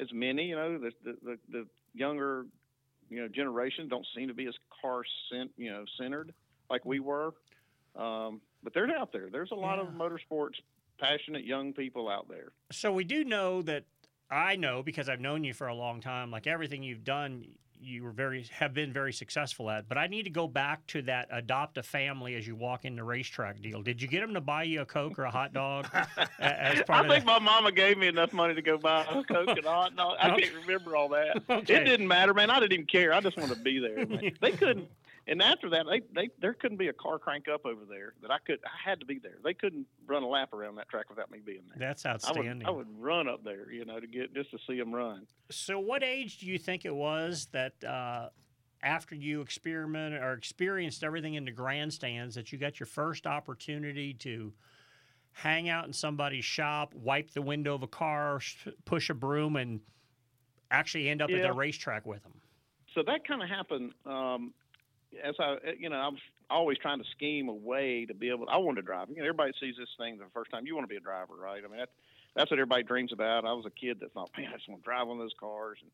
as 0.00 0.08
many. 0.12 0.44
You 0.46 0.56
know, 0.56 0.78
the 0.78 0.90
the, 1.04 1.16
the, 1.22 1.38
the 1.50 1.66
younger 1.94 2.46
you 3.08 3.20
know 3.22 3.28
generation 3.28 3.88
don't 3.88 4.06
seem 4.16 4.28
to 4.28 4.34
be 4.34 4.46
as 4.46 4.54
car 4.82 5.02
cent, 5.30 5.50
you 5.56 5.70
know 5.70 5.84
centered 5.98 6.32
like 6.70 6.84
we 6.84 7.00
were. 7.00 7.32
Um, 7.96 8.40
but 8.62 8.74
they're 8.74 8.90
out 8.96 9.12
there. 9.12 9.28
There's 9.30 9.50
a 9.52 9.54
lot 9.56 9.78
of 9.78 9.88
motorsports 9.88 10.54
passionate 10.98 11.44
young 11.44 11.72
people 11.72 12.08
out 12.08 12.28
there. 12.28 12.48
So 12.72 12.92
we 12.92 13.04
do 13.04 13.24
know 13.24 13.62
that 13.62 13.84
I 14.30 14.56
know 14.56 14.82
because 14.82 15.08
I've 15.08 15.20
known 15.20 15.44
you 15.44 15.52
for 15.54 15.68
a 15.68 15.74
long 15.74 16.00
time. 16.00 16.30
Like 16.30 16.46
everything 16.46 16.82
you've 16.82 17.04
done, 17.04 17.46
you 17.80 18.02
were 18.02 18.12
very 18.12 18.44
have 18.52 18.72
been 18.72 18.92
very 18.92 19.12
successful 19.12 19.68
at. 19.70 19.88
But 19.88 19.98
I 19.98 20.06
need 20.06 20.22
to 20.24 20.30
go 20.30 20.48
back 20.48 20.86
to 20.88 21.02
that 21.02 21.28
adopt 21.30 21.76
a 21.76 21.82
family 21.82 22.34
as 22.34 22.46
you 22.46 22.56
walk 22.56 22.84
in 22.86 22.96
the 22.96 23.04
racetrack 23.04 23.60
deal. 23.60 23.82
Did 23.82 24.00
you 24.00 24.08
get 24.08 24.20
them 24.22 24.32
to 24.34 24.40
buy 24.40 24.62
you 24.62 24.80
a 24.80 24.86
coke 24.86 25.18
or 25.18 25.24
a 25.24 25.30
hot 25.30 25.52
dog 25.52 25.86
as 26.38 26.82
part 26.86 27.04
I 27.04 27.08
think 27.08 27.24
my 27.26 27.38
mama 27.38 27.70
gave 27.72 27.98
me 27.98 28.08
enough 28.08 28.32
money 28.32 28.54
to 28.54 28.62
go 28.62 28.78
buy 28.78 29.02
a 29.02 29.22
Coke 29.24 29.48
and 29.50 29.66
a 29.66 29.70
hot 29.70 29.94
dog. 29.96 30.16
I 30.20 30.30
Okay. 30.32 30.42
can't 30.42 30.54
remember 30.66 30.96
all 30.96 31.08
that. 31.10 31.42
Okay. 31.50 31.74
It 31.74 31.84
didn't 31.84 32.08
matter, 32.08 32.32
man. 32.32 32.48
I 32.50 32.58
didn't 32.60 32.72
even 32.72 32.86
care. 32.86 33.12
I 33.12 33.20
just 33.20 33.36
wanted 33.36 33.54
to 33.56 33.60
be 33.62 33.78
there. 33.78 34.06
man. 34.06 34.32
they 34.40 34.52
couldn't. 34.52 34.88
And 35.26 35.40
after 35.42 35.70
that, 35.70 35.86
they, 35.88 36.02
they 36.14 36.28
there 36.38 36.52
couldn't 36.52 36.76
be 36.76 36.88
a 36.88 36.92
car 36.92 37.18
crank 37.18 37.46
up 37.48 37.64
over 37.64 37.82
there 37.88 38.14
that 38.20 38.30
I 38.30 38.38
could. 38.46 38.58
I 38.64 38.90
had 38.90 39.00
to 39.00 39.06
be 39.06 39.18
there. 39.18 39.38
They 39.42 39.54
couldn't 39.54 39.86
run 40.06 40.22
a 40.22 40.28
lap 40.28 40.52
around 40.52 40.76
that 40.76 40.88
track 40.88 41.08
without 41.08 41.30
me 41.30 41.40
being 41.44 41.62
there. 41.68 41.78
That's 41.78 42.04
I 42.04 42.10
outstanding. 42.10 42.58
would, 42.58 42.66
I 42.66 42.70
would 42.70 42.88
run 42.98 43.28
up 43.28 43.42
there, 43.42 43.70
you 43.72 43.84
know, 43.84 44.00
to 44.00 44.06
get 44.06 44.34
just 44.34 44.50
to 44.50 44.58
see 44.66 44.78
them 44.78 44.94
run. 44.94 45.26
So, 45.50 45.78
what 45.78 46.02
age 46.02 46.38
do 46.38 46.46
you 46.46 46.58
think 46.58 46.84
it 46.84 46.94
was 46.94 47.48
that 47.52 47.82
uh, 47.82 48.28
after 48.82 49.14
you 49.14 49.40
experimented 49.40 50.20
or 50.20 50.34
experienced 50.34 51.02
everything 51.02 51.34
in 51.34 51.46
the 51.46 51.52
grandstands 51.52 52.34
that 52.34 52.52
you 52.52 52.58
got 52.58 52.78
your 52.78 52.86
first 52.86 53.26
opportunity 53.26 54.12
to 54.14 54.52
hang 55.32 55.70
out 55.70 55.86
in 55.86 55.92
somebody's 55.92 56.44
shop, 56.44 56.94
wipe 56.94 57.30
the 57.30 57.42
window 57.42 57.74
of 57.74 57.82
a 57.82 57.88
car, 57.88 58.40
push 58.84 59.08
a 59.08 59.14
broom, 59.14 59.56
and 59.56 59.80
actually 60.70 61.08
end 61.08 61.22
up 61.22 61.30
at 61.30 61.40
the 61.40 61.52
racetrack 61.52 62.04
with 62.04 62.22
them? 62.22 62.32
so 62.94 63.02
that 63.06 63.26
kind 63.26 63.42
of 63.42 63.48
happened 63.48 63.92
um, 64.06 64.54
as 65.22 65.34
I, 65.38 65.56
you 65.78 65.88
know, 65.88 65.96
I 65.96 66.08
was 66.08 66.20
always 66.50 66.78
trying 66.78 66.98
to 66.98 67.04
scheme 67.10 67.48
a 67.48 67.54
way 67.54 68.06
to 68.06 68.14
be 68.14 68.30
able. 68.30 68.48
I 68.48 68.58
wanted 68.58 68.82
to 68.82 68.86
drive. 68.86 69.08
You 69.10 69.16
know, 69.16 69.22
everybody 69.22 69.52
sees 69.60 69.76
this 69.78 69.88
thing 69.98 70.18
the 70.18 70.24
first 70.32 70.50
time. 70.50 70.66
You 70.66 70.74
want 70.74 70.84
to 70.84 70.92
be 70.92 70.96
a 70.96 71.00
driver, 71.00 71.34
right? 71.40 71.62
I 71.64 71.68
mean, 71.68 71.78
that, 71.78 71.90
that's 72.34 72.50
what 72.50 72.58
everybody 72.58 72.82
dreams 72.82 73.12
about. 73.12 73.44
I 73.44 73.52
was 73.52 73.66
a 73.66 73.70
kid 73.70 74.00
that 74.00 74.12
thought, 74.12 74.30
man, 74.36 74.50
I 74.52 74.56
just 74.56 74.68
want 74.68 74.82
to 74.82 74.84
drive 74.84 75.06
one 75.06 75.18
of 75.18 75.22
those 75.22 75.34
cars, 75.38 75.78
and 75.82 75.90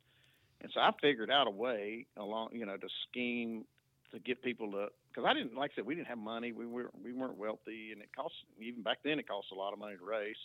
and 0.62 0.70
so 0.74 0.80
I 0.80 0.90
figured 1.00 1.30
out 1.30 1.46
a 1.46 1.50
way 1.50 2.06
along, 2.16 2.50
you 2.52 2.66
know, 2.66 2.76
to 2.76 2.88
scheme 3.08 3.64
to 4.12 4.18
get 4.18 4.42
people 4.42 4.70
to. 4.72 4.88
Because 5.08 5.26
I 5.26 5.34
didn't, 5.34 5.56
like 5.56 5.72
I 5.72 5.76
said, 5.76 5.86
we 5.86 5.94
didn't 5.94 6.08
have 6.08 6.18
money. 6.18 6.52
We 6.52 6.66
were 6.66 6.90
we 7.02 7.12
weren't 7.12 7.38
wealthy, 7.38 7.92
and 7.92 8.02
it 8.02 8.10
cost 8.14 8.34
even 8.60 8.82
back 8.82 8.98
then 9.02 9.18
it 9.18 9.28
cost 9.28 9.48
a 9.52 9.54
lot 9.54 9.72
of 9.72 9.78
money 9.78 9.96
to 9.96 10.04
race. 10.04 10.36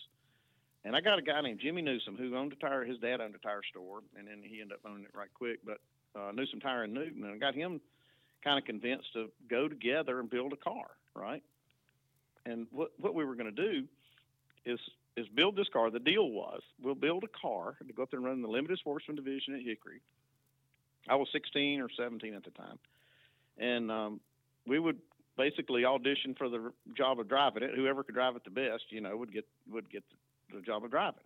And 0.84 0.94
I 0.94 1.00
got 1.00 1.18
a 1.18 1.22
guy 1.22 1.40
named 1.40 1.60
Jimmy 1.60 1.82
Newsom 1.82 2.16
who 2.16 2.36
owned 2.36 2.52
a 2.52 2.56
tire. 2.56 2.84
His 2.84 2.98
dad 2.98 3.20
owned 3.20 3.34
a 3.34 3.38
tire 3.38 3.62
store, 3.70 4.00
and 4.16 4.26
then 4.26 4.42
he 4.42 4.60
ended 4.60 4.78
up 4.78 4.88
owning 4.88 5.04
it 5.04 5.10
right 5.14 5.32
quick. 5.34 5.58
But 5.64 5.78
uh, 6.18 6.32
Newsom 6.32 6.60
Tire 6.60 6.84
in 6.84 6.94
Newton, 6.94 7.24
and 7.24 7.34
I 7.34 7.38
got 7.38 7.54
him 7.54 7.80
kind 8.46 8.58
of 8.58 8.64
convinced 8.64 9.12
to 9.12 9.28
go 9.50 9.68
together 9.68 10.20
and 10.20 10.30
build 10.30 10.52
a 10.52 10.56
car, 10.56 10.86
right? 11.14 11.42
And 12.46 12.68
what 12.70 12.92
what 12.98 13.14
we 13.14 13.24
were 13.24 13.34
going 13.34 13.52
to 13.54 13.62
do 13.70 13.84
is 14.64 14.78
is 15.16 15.26
build 15.34 15.56
this 15.56 15.66
car. 15.72 15.90
The 15.90 15.98
deal 15.98 16.30
was 16.30 16.60
we'll 16.80 16.94
build 16.94 17.24
a 17.24 17.38
car 17.40 17.76
to 17.84 17.92
go 17.92 18.04
up 18.04 18.10
there 18.10 18.18
and 18.18 18.26
run 18.26 18.42
the 18.42 18.48
limited 18.48 18.78
sportsman 18.78 19.16
division 19.16 19.54
at 19.54 19.62
Hickory. 19.62 20.00
I 21.08 21.16
was 21.16 21.28
16 21.32 21.80
or 21.80 21.88
17 21.96 22.34
at 22.34 22.44
the 22.44 22.50
time, 22.50 22.78
and 23.58 23.90
um, 23.90 24.20
we 24.66 24.78
would 24.78 24.98
basically 25.36 25.84
audition 25.84 26.34
for 26.38 26.48
the 26.48 26.72
job 26.96 27.18
of 27.18 27.28
driving 27.28 27.64
it. 27.64 27.72
Whoever 27.74 28.04
could 28.04 28.14
drive 28.14 28.36
it 28.36 28.44
the 28.44 28.50
best, 28.50 28.84
you 28.90 29.00
know, 29.00 29.16
would 29.16 29.32
get 29.32 29.46
would 29.68 29.90
get 29.90 30.04
the, 30.10 30.58
the 30.58 30.62
job 30.62 30.84
of 30.84 30.92
driving. 30.92 31.20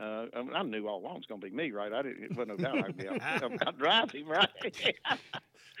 Uh, 0.00 0.26
I, 0.34 0.42
mean, 0.42 0.54
I 0.54 0.62
knew 0.62 0.86
all 0.86 1.00
along 1.00 1.16
it's 1.16 1.26
going 1.26 1.40
to 1.40 1.46
be 1.46 1.54
me, 1.54 1.72
right? 1.72 1.92
I 1.92 2.02
didn't. 2.02 2.24
It 2.24 2.36
wasn't 2.36 2.60
no 2.60 2.64
doubt 2.64 2.84
I'd 2.84 2.96
be 2.96 3.08
out, 3.08 3.66
out 3.66 3.78
driving, 3.78 4.26
right? 4.26 4.48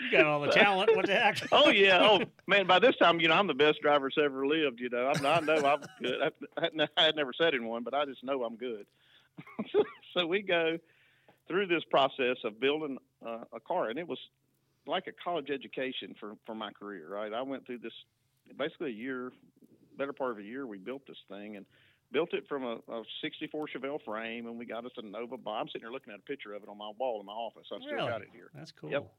You 0.00 0.12
got 0.12 0.26
all 0.26 0.40
the 0.40 0.50
talent. 0.50 0.94
What 0.94 1.06
the 1.06 1.14
heck? 1.14 1.38
oh 1.52 1.70
yeah. 1.70 1.98
Oh 2.00 2.20
man, 2.46 2.66
by 2.66 2.78
this 2.78 2.96
time, 2.96 3.20
you 3.20 3.28
know, 3.28 3.34
I'm 3.34 3.48
the 3.48 3.54
best 3.54 3.80
driver 3.82 4.08
that's 4.08 4.24
ever 4.24 4.46
lived. 4.46 4.80
You 4.80 4.88
know, 4.90 5.12
I'm, 5.12 5.26
I 5.26 5.40
know 5.40 5.66
I'm 5.66 5.80
good. 6.00 6.22
I, 6.22 6.68
I 6.96 7.04
had 7.04 7.16
never 7.16 7.32
said 7.32 7.54
in 7.54 7.66
one, 7.66 7.82
but 7.82 7.94
I 7.94 8.04
just 8.04 8.22
know 8.22 8.44
I'm 8.44 8.56
good. 8.56 8.86
so 10.14 10.26
we 10.26 10.42
go 10.42 10.78
through 11.48 11.66
this 11.66 11.82
process 11.90 12.36
of 12.44 12.60
building 12.60 12.98
uh, 13.26 13.44
a 13.52 13.60
car, 13.60 13.88
and 13.88 13.98
it 13.98 14.06
was 14.06 14.18
like 14.86 15.08
a 15.08 15.12
college 15.12 15.50
education 15.50 16.14
for 16.20 16.34
for 16.46 16.54
my 16.54 16.70
career. 16.70 17.08
Right, 17.10 17.32
I 17.32 17.42
went 17.42 17.66
through 17.66 17.78
this 17.78 17.92
basically 18.56 18.90
a 18.90 18.94
year, 18.94 19.32
better 19.96 20.12
part 20.12 20.30
of 20.30 20.38
a 20.38 20.44
year. 20.44 20.64
We 20.64 20.78
built 20.78 21.08
this 21.08 21.18
thing 21.28 21.56
and 21.56 21.66
built 22.12 22.32
it 22.32 22.44
from 22.48 22.64
a, 22.64 22.76
a 22.90 23.02
64 23.22 23.66
Chevelle 23.68 24.02
frame, 24.04 24.46
and 24.46 24.58
we 24.58 24.64
got 24.64 24.84
us 24.84 24.92
a 24.96 25.02
Nova. 25.02 25.36
Bo- 25.36 25.52
I'm 25.52 25.66
sitting 25.68 25.82
here 25.82 25.90
looking 25.90 26.12
at 26.12 26.20
a 26.20 26.22
picture 26.22 26.54
of 26.54 26.62
it 26.62 26.68
on 26.68 26.78
my 26.78 26.90
wall 26.98 27.20
in 27.20 27.26
my 27.26 27.32
office. 27.32 27.66
I've 27.72 27.82
still 27.82 27.94
Really? 27.96 28.08
got 28.08 28.22
it 28.22 28.28
here. 28.32 28.50
That's 28.54 28.72
cool. 28.72 28.90
Yep. 28.90 29.12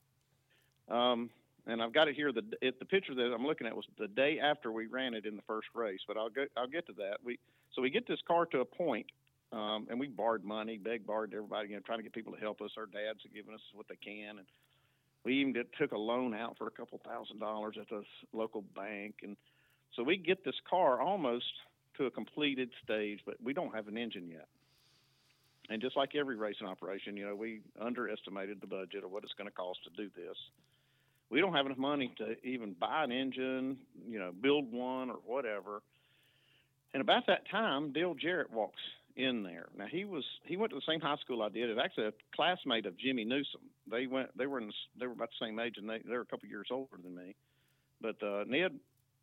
Um, 0.89 1.29
and 1.67 1.81
I've 1.83 1.93
got 1.93 2.07
it 2.07 2.15
here. 2.15 2.31
The 2.31 2.43
it, 2.61 2.79
the 2.79 2.85
picture 2.85 3.13
that 3.13 3.33
I'm 3.33 3.45
looking 3.45 3.67
at 3.67 3.75
was 3.75 3.85
the 3.97 4.07
day 4.07 4.39
after 4.39 4.71
we 4.71 4.87
ran 4.87 5.13
it 5.13 5.25
in 5.25 5.35
the 5.35 5.41
first 5.43 5.67
race. 5.75 5.99
But 6.07 6.17
I'll 6.17 6.29
get 6.29 6.49
I'll 6.57 6.67
get 6.67 6.87
to 6.87 6.93
that. 6.93 7.17
We 7.23 7.37
so 7.75 7.81
we 7.81 7.89
get 7.89 8.07
this 8.07 8.19
car 8.27 8.45
to 8.47 8.61
a 8.61 8.65
point, 8.65 9.05
um, 9.51 9.87
and 9.89 9.99
we 9.99 10.07
borrowed 10.07 10.43
money, 10.43 10.77
begged, 10.77 11.05
borrowed 11.05 11.33
everybody, 11.33 11.69
you 11.69 11.75
know, 11.75 11.81
trying 11.85 11.99
to 11.99 12.03
get 12.03 12.13
people 12.13 12.33
to 12.33 12.39
help 12.39 12.61
us. 12.61 12.71
Our 12.77 12.87
dads 12.87 13.23
are 13.25 13.33
giving 13.33 13.53
us 13.53 13.61
what 13.73 13.87
they 13.87 13.97
can, 13.97 14.39
and 14.39 14.47
we 15.23 15.35
even 15.41 15.53
get, 15.53 15.67
took 15.77 15.91
a 15.91 15.97
loan 15.97 16.33
out 16.33 16.57
for 16.57 16.65
a 16.65 16.71
couple 16.71 16.99
thousand 17.05 17.39
dollars 17.39 17.75
at 17.79 17.87
the 17.89 18.03
local 18.33 18.63
bank, 18.75 19.15
and 19.21 19.37
so 19.95 20.01
we 20.01 20.17
get 20.17 20.43
this 20.43 20.55
car 20.67 20.99
almost 21.01 21.51
to 21.99 22.05
a 22.05 22.11
completed 22.11 22.69
stage, 22.83 23.19
but 23.25 23.35
we 23.43 23.53
don't 23.53 23.73
have 23.75 23.87
an 23.87 23.97
engine 23.97 24.27
yet. 24.27 24.47
And 25.69 25.81
just 25.81 25.95
like 25.95 26.15
every 26.15 26.35
racing 26.35 26.65
operation, 26.65 27.15
you 27.15 27.25
know, 27.25 27.35
we 27.35 27.61
underestimated 27.79 28.59
the 28.59 28.67
budget 28.67 29.03
of 29.03 29.11
what 29.11 29.23
it's 29.23 29.33
going 29.33 29.49
to 29.49 29.55
cost 29.55 29.79
to 29.83 30.01
do 30.01 30.09
this. 30.15 30.35
We 31.29 31.41
don't 31.41 31.53
have 31.53 31.67
enough 31.67 31.77
money 31.77 32.11
to 32.17 32.43
even 32.43 32.75
buy 32.79 33.03
an 33.03 33.11
engine, 33.11 33.77
you 34.07 34.17
know, 34.17 34.31
build 34.31 34.71
one 34.71 35.11
or 35.11 35.17
whatever. 35.25 35.83
And 36.93 37.01
about 37.01 37.27
that 37.27 37.47
time, 37.51 37.93
Dale 37.93 38.15
Jarrett 38.15 38.51
walks 38.51 38.81
in 39.15 39.43
there. 39.43 39.67
Now 39.77 39.85
he 39.91 40.05
was 40.05 40.23
he 40.45 40.57
went 40.57 40.71
to 40.71 40.77
the 40.77 40.91
same 40.91 41.01
high 41.01 41.17
school 41.17 41.43
I 41.43 41.49
did. 41.49 41.69
It's 41.69 41.79
actually 41.83 42.07
a 42.07 42.13
classmate 42.35 42.87
of 42.87 42.97
Jimmy 42.97 43.25
Newsom. 43.25 43.61
They 43.91 44.07
went 44.07 44.35
they 44.35 44.47
were 44.47 44.59
in 44.59 44.71
they 44.99 45.05
were 45.05 45.13
about 45.13 45.29
the 45.39 45.45
same 45.45 45.59
age 45.59 45.75
and 45.77 45.87
they 45.87 45.99
they 45.99 46.15
were 46.15 46.21
a 46.21 46.25
couple 46.25 46.49
years 46.49 46.67
older 46.71 46.97
than 47.03 47.15
me. 47.15 47.35
But 48.01 48.23
uh, 48.23 48.45
Ned 48.47 48.79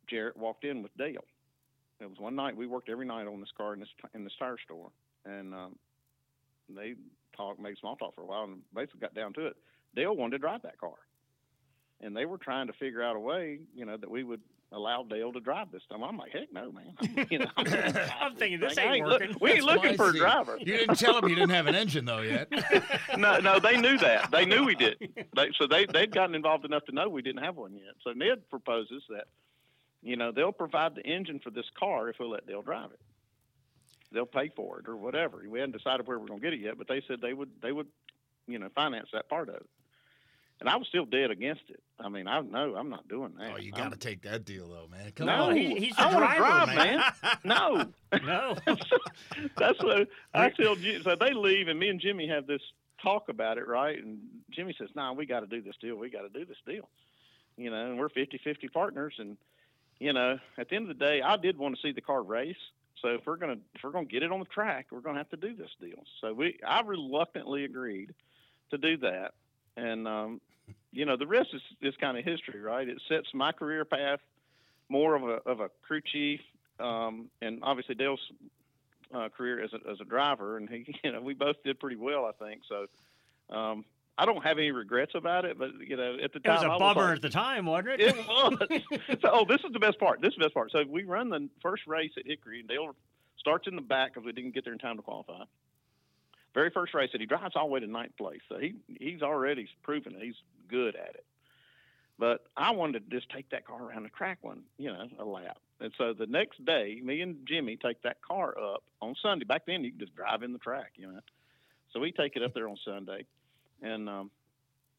Jarrett 0.08 0.36
walked 0.36 0.64
in 0.64 0.82
with 0.82 0.96
Dale. 0.96 1.24
It 2.00 2.08
was 2.08 2.18
one 2.18 2.34
night 2.36 2.56
we 2.56 2.66
worked 2.66 2.88
every 2.88 3.06
night 3.06 3.26
on 3.26 3.40
this 3.40 3.50
car 3.56 3.72
in 3.74 3.80
this 3.80 3.88
in 4.14 4.24
this 4.24 4.34
tire 4.38 4.58
store, 4.64 4.90
and 5.24 5.54
um, 5.54 5.76
they 6.68 6.94
talked, 7.36 7.58
made 7.60 7.76
small 7.78 7.96
talk 7.96 8.14
for 8.14 8.20
a 8.22 8.26
while, 8.26 8.44
and 8.44 8.60
basically 8.74 9.00
got 9.00 9.14
down 9.14 9.32
to 9.34 9.46
it. 9.46 9.56
Dale 9.94 10.14
wanted 10.14 10.32
to 10.32 10.38
drive 10.38 10.62
that 10.62 10.78
car, 10.78 10.94
and 12.02 12.14
they 12.16 12.26
were 12.26 12.38
trying 12.38 12.66
to 12.66 12.72
figure 12.74 13.02
out 13.02 13.16
a 13.16 13.20
way, 13.20 13.60
you 13.74 13.86
know, 13.86 13.96
that 13.96 14.10
we 14.10 14.24
would 14.24 14.40
allow 14.72 15.04
Dale 15.04 15.32
to 15.32 15.40
drive 15.40 15.70
this 15.72 15.80
time. 15.90 16.02
I'm 16.02 16.18
like, 16.18 16.32
heck 16.32 16.52
no, 16.52 16.70
man. 16.72 16.92
I'm, 17.00 17.26
you 17.30 17.38
know, 17.38 17.46
I'm 17.56 18.34
thinking 18.36 18.60
this 18.60 18.76
I 18.76 18.82
ain't 18.94 19.06
look- 19.06 19.20
working. 19.20 19.36
we 19.40 19.52
ain't 19.52 19.64
That's 19.64 19.76
looking 19.82 19.96
for 19.96 20.10
a 20.10 20.12
driver. 20.12 20.58
You 20.58 20.66
didn't 20.76 20.96
tell 20.98 21.18
them 21.18 21.30
you 21.30 21.36
didn't 21.36 21.50
have 21.50 21.66
an 21.66 21.74
engine 21.76 22.04
though 22.04 22.20
yet. 22.20 22.48
no, 23.16 23.38
no, 23.38 23.58
they 23.58 23.78
knew 23.80 23.96
that. 23.98 24.30
They 24.32 24.44
knew 24.44 24.64
we 24.64 24.74
did. 24.74 24.98
They, 25.34 25.50
so 25.58 25.66
they 25.66 25.86
they'd 25.86 26.12
gotten 26.12 26.34
involved 26.34 26.64
enough 26.66 26.84
to 26.86 26.92
know 26.92 27.08
we 27.08 27.22
didn't 27.22 27.42
have 27.42 27.56
one 27.56 27.72
yet. 27.74 27.94
So 28.04 28.10
Ned 28.12 28.50
proposes 28.50 29.02
that, 29.08 29.28
you 30.06 30.16
know, 30.16 30.30
they'll 30.30 30.52
provide 30.52 30.94
the 30.94 31.02
engine 31.02 31.40
for 31.42 31.50
this 31.50 31.66
car 31.78 32.08
if 32.08 32.16
we'll 32.20 32.30
let 32.30 32.46
Dale 32.46 32.62
drive 32.62 32.92
it. 32.92 33.00
They'll 34.12 34.24
pay 34.24 34.50
for 34.54 34.78
it 34.78 34.88
or 34.88 34.96
whatever. 34.96 35.42
We 35.48 35.58
hadn't 35.58 35.76
decided 35.76 36.06
where 36.06 36.18
we're 36.18 36.28
going 36.28 36.40
to 36.40 36.46
get 36.46 36.54
it 36.54 36.60
yet, 36.60 36.78
but 36.78 36.86
they 36.86 37.02
said 37.08 37.20
they 37.20 37.34
would 37.34 37.50
they 37.60 37.72
would, 37.72 37.88
you 38.46 38.58
know, 38.58 38.68
finance 38.74 39.08
that 39.12 39.28
part 39.28 39.48
of 39.48 39.56
it. 39.56 39.66
And 40.60 40.70
I 40.70 40.76
was 40.76 40.86
still 40.88 41.04
dead 41.04 41.30
against 41.30 41.64
it. 41.68 41.82
I 42.00 42.08
mean, 42.08 42.26
I 42.28 42.40
know 42.40 42.76
I'm 42.76 42.88
not 42.88 43.08
doing 43.08 43.34
that. 43.38 43.52
Oh, 43.54 43.58
you 43.58 43.72
got 43.72 43.90
to 43.92 43.98
take 43.98 44.22
that 44.22 44.44
deal 44.44 44.68
though, 44.68 44.86
man. 44.90 45.10
Come 45.10 45.26
no, 45.26 45.50
on. 45.50 45.56
He- 45.56 45.74
he's 45.74 45.96
the 45.96 46.02
I 46.02 46.14
wanna 46.14 46.36
driver, 46.36 46.72
drive, 46.72 46.76
man. 46.76 47.02
No, 47.44 47.86
No. 48.24 48.56
that's 49.58 49.82
what 49.82 50.08
I 50.32 50.50
tell. 50.50 50.76
Jim- 50.76 51.02
So 51.02 51.16
they 51.16 51.34
leave, 51.34 51.66
and 51.68 51.78
me 51.78 51.88
and 51.88 52.00
Jimmy 52.00 52.28
have 52.28 52.46
this 52.46 52.62
talk 53.02 53.28
about 53.28 53.58
it, 53.58 53.66
right? 53.66 54.02
And 54.02 54.18
Jimmy 54.50 54.74
says, 54.78 54.88
"Nah, 54.94 55.12
we 55.12 55.26
got 55.26 55.40
to 55.40 55.46
do 55.46 55.60
this 55.60 55.74
deal. 55.80 55.96
We 55.96 56.10
got 56.10 56.22
to 56.22 56.28
do 56.30 56.44
this 56.46 56.56
deal." 56.64 56.88
You 57.58 57.70
know, 57.70 57.86
and 57.90 57.98
we're 57.98 58.08
50-50 58.10 58.70
partners, 58.72 59.14
and 59.18 59.36
you 59.98 60.12
know, 60.12 60.38
at 60.58 60.68
the 60.68 60.76
end 60.76 60.90
of 60.90 60.98
the 60.98 61.04
day, 61.04 61.22
I 61.22 61.36
did 61.36 61.56
want 61.58 61.76
to 61.76 61.82
see 61.82 61.92
the 61.92 62.00
car 62.00 62.22
race. 62.22 62.56
So 63.02 63.08
if 63.08 63.26
we're 63.26 63.36
gonna 63.36 63.58
if 63.74 63.82
we're 63.82 63.90
gonna 63.90 64.06
get 64.06 64.22
it 64.22 64.32
on 64.32 64.38
the 64.38 64.46
track, 64.46 64.86
we're 64.90 65.00
gonna 65.00 65.18
have 65.18 65.30
to 65.30 65.36
do 65.36 65.54
this 65.54 65.70
deal. 65.80 66.02
So 66.20 66.32
we 66.32 66.58
I 66.66 66.80
reluctantly 66.80 67.64
agreed 67.64 68.14
to 68.70 68.78
do 68.78 68.96
that, 68.98 69.34
and 69.76 70.08
um, 70.08 70.40
you 70.92 71.04
know, 71.04 71.16
the 71.16 71.26
rest 71.26 71.50
is 71.52 71.62
is 71.82 71.94
kind 72.00 72.16
of 72.16 72.24
history, 72.24 72.60
right? 72.60 72.88
It 72.88 73.00
sets 73.08 73.28
my 73.34 73.52
career 73.52 73.84
path 73.84 74.20
more 74.88 75.14
of 75.14 75.22
a 75.24 75.48
of 75.48 75.60
a 75.60 75.70
crew 75.82 76.00
chief, 76.00 76.40
um, 76.80 77.28
and 77.42 77.60
obviously 77.62 77.94
Dale's 77.94 78.20
uh, 79.14 79.28
career 79.28 79.62
as 79.62 79.72
a 79.74 79.90
as 79.90 80.00
a 80.00 80.04
driver, 80.04 80.56
and 80.56 80.68
he, 80.68 80.98
you 81.04 81.12
know, 81.12 81.20
we 81.20 81.34
both 81.34 81.62
did 81.64 81.78
pretty 81.78 81.96
well, 81.96 82.24
I 82.24 82.32
think. 82.32 82.62
So. 82.68 82.86
Um, 83.48 83.84
I 84.18 84.24
don't 84.24 84.42
have 84.42 84.58
any 84.58 84.70
regrets 84.70 85.12
about 85.14 85.44
it, 85.44 85.58
but 85.58 85.70
you 85.86 85.96
know, 85.96 86.16
at 86.22 86.32
the 86.32 86.40
time, 86.40 86.52
It 86.52 86.56
was 86.56 86.62
a 86.64 86.70
I 86.72 86.78
bummer 86.78 87.02
like- 87.08 87.16
at 87.16 87.22
the 87.22 87.28
time, 87.28 87.66
wasn't 87.66 87.88
it? 87.88 88.00
it 88.00 88.16
was. 88.16 88.58
so, 89.22 89.30
oh, 89.32 89.44
this 89.46 89.60
is 89.64 89.72
the 89.72 89.78
best 89.78 89.98
part. 89.98 90.20
This 90.22 90.30
is 90.30 90.36
the 90.38 90.44
best 90.44 90.54
part. 90.54 90.70
So 90.72 90.84
we 90.88 91.04
run 91.04 91.28
the 91.28 91.48
first 91.60 91.86
race 91.86 92.12
at 92.16 92.26
Hickory, 92.26 92.60
and 92.60 92.68
Dale 92.68 92.94
starts 93.38 93.66
in 93.68 93.76
the 93.76 93.82
back 93.82 94.14
because 94.14 94.24
we 94.26 94.32
didn't 94.32 94.54
get 94.54 94.64
there 94.64 94.72
in 94.72 94.78
time 94.78 94.96
to 94.96 95.02
qualify. 95.02 95.44
Very 96.54 96.70
first 96.70 96.94
race 96.94 97.10
that 97.12 97.20
he 97.20 97.26
drives 97.26 97.54
all 97.54 97.66
the 97.66 97.72
way 97.72 97.80
to 97.80 97.86
ninth 97.86 98.16
place, 98.16 98.40
so 98.48 98.58
he 98.58 98.74
he's 98.98 99.20
already 99.22 99.68
proven 99.82 100.14
that 100.14 100.22
he's 100.22 100.40
good 100.68 100.96
at 100.96 101.14
it. 101.14 101.24
But 102.18 102.46
I 102.56 102.70
wanted 102.70 103.10
to 103.10 103.14
just 103.16 103.28
take 103.30 103.50
that 103.50 103.66
car 103.66 103.82
around 103.82 104.04
the 104.04 104.08
track 104.08 104.38
one, 104.40 104.62
you 104.78 104.90
know, 104.90 105.06
a 105.18 105.24
lap. 105.24 105.58
And 105.80 105.92
so 105.98 106.14
the 106.14 106.24
next 106.26 106.64
day, 106.64 106.98
me 107.04 107.20
and 107.20 107.36
Jimmy 107.46 107.76
take 107.76 108.00
that 108.02 108.22
car 108.22 108.56
up 108.58 108.82
on 109.02 109.14
Sunday. 109.20 109.44
Back 109.44 109.66
then, 109.66 109.84
you 109.84 109.90
could 109.90 110.00
just 110.00 110.16
drive 110.16 110.42
in 110.42 110.54
the 110.54 110.58
track, 110.58 110.92
you 110.96 111.06
know. 111.12 111.20
So 111.92 112.00
we 112.00 112.12
take 112.12 112.34
it 112.36 112.42
up 112.42 112.54
there 112.54 112.70
on 112.70 112.78
Sunday, 112.82 113.26
and 113.82 114.08
um, 114.08 114.30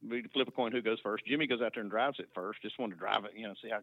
we 0.08 0.24
flip 0.34 0.48
a 0.48 0.52
coin 0.52 0.72
who 0.72 0.82
goes 0.82 1.00
first. 1.02 1.26
Jimmy 1.26 1.48
goes 1.48 1.62
out 1.62 1.74
there 1.74 1.82
and 1.82 1.92
drives 1.92 2.20
it 2.20 2.30
first. 2.34 2.62
Just 2.62 2.78
wanted 2.80 2.96
to 2.96 3.00
drive 3.00 3.26
it, 3.26 3.32
you 3.36 3.48
know, 3.48 3.54
see 3.62 3.70
how. 3.70 3.80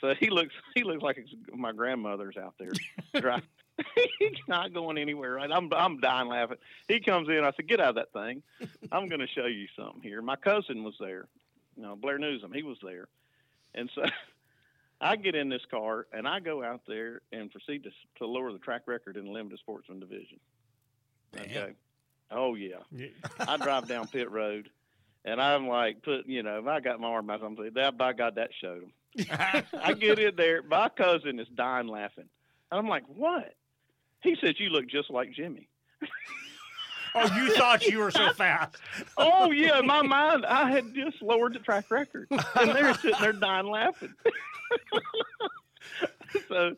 So 0.00 0.14
he 0.18 0.30
looks 0.30 0.54
he 0.74 0.84
looks 0.84 1.02
like 1.02 1.24
my 1.54 1.72
grandmother's 1.72 2.36
out 2.36 2.54
there 2.58 2.72
driving. 3.20 3.48
He's 4.18 4.32
not 4.48 4.74
going 4.74 4.98
anywhere. 4.98 5.34
Right? 5.34 5.50
I'm 5.52 5.72
I'm 5.72 6.00
dying 6.00 6.28
laughing. 6.28 6.58
He 6.88 7.00
comes 7.00 7.28
in. 7.28 7.44
I 7.44 7.52
said, 7.56 7.68
"Get 7.68 7.80
out 7.80 7.90
of 7.90 7.94
that 7.96 8.12
thing. 8.12 8.42
I'm 8.90 9.08
going 9.08 9.20
to 9.20 9.28
show 9.28 9.46
you 9.46 9.66
something 9.76 10.02
here." 10.02 10.20
My 10.20 10.36
cousin 10.36 10.82
was 10.82 10.94
there. 10.98 11.28
You 11.76 11.84
know, 11.84 11.94
Blair 11.94 12.18
Newsom. 12.18 12.52
He 12.52 12.64
was 12.64 12.78
there, 12.82 13.06
and 13.74 13.88
so 13.94 14.02
I 15.00 15.16
get 15.16 15.34
in 15.34 15.48
this 15.48 15.62
car 15.70 16.06
and 16.12 16.26
I 16.26 16.40
go 16.40 16.62
out 16.62 16.80
there 16.88 17.20
and 17.32 17.50
proceed 17.50 17.84
to 17.84 17.90
to 18.18 18.26
lower 18.26 18.52
the 18.52 18.58
track 18.58 18.82
record 18.86 19.16
in 19.16 19.26
the 19.26 19.30
limited 19.30 19.58
sportsman 19.60 20.00
division. 20.00 20.40
Okay. 21.38 21.74
Oh 22.30 22.54
yeah. 22.54 22.78
I 23.38 23.56
drive 23.56 23.88
down 23.88 24.08
pit 24.08 24.30
road, 24.30 24.70
and 25.24 25.40
I'm 25.40 25.66
like, 25.66 26.02
put 26.02 26.26
you 26.26 26.42
know, 26.42 26.58
if 26.58 26.66
I 26.66 26.80
got 26.80 27.00
my 27.00 27.08
arm 27.08 27.30
out, 27.30 27.42
I'm 27.42 27.56
saying, 27.56 27.72
that 27.74 27.96
by 27.96 28.12
God, 28.12 28.34
that 28.36 28.50
showed 28.60 28.82
him. 28.82 28.92
I 29.82 29.94
get 29.94 30.18
in 30.18 30.36
there, 30.36 30.62
my 30.62 30.88
cousin 30.90 31.40
is 31.40 31.48
dying 31.48 31.88
laughing, 31.88 32.28
and 32.70 32.78
I'm 32.78 32.88
like, 32.88 33.04
what? 33.06 33.54
He 34.22 34.36
says 34.40 34.54
you 34.58 34.70
look 34.70 34.86
just 34.88 35.10
like 35.10 35.32
Jimmy. 35.32 35.68
Oh, 37.14 37.34
you 37.36 37.54
thought 37.54 37.86
you 37.86 37.98
were 37.98 38.10
so 38.10 38.32
fast. 38.32 38.76
oh 39.16 39.50
yeah, 39.50 39.80
my 39.80 40.02
mind, 40.02 40.44
I 40.44 40.70
had 40.70 40.94
just 40.94 41.22
lowered 41.22 41.54
the 41.54 41.58
track 41.58 41.90
record, 41.90 42.28
and 42.30 42.70
they're 42.70 42.94
sitting 42.94 43.20
there 43.20 43.32
dying 43.32 43.66
laughing. 43.66 44.14
so 46.48 46.76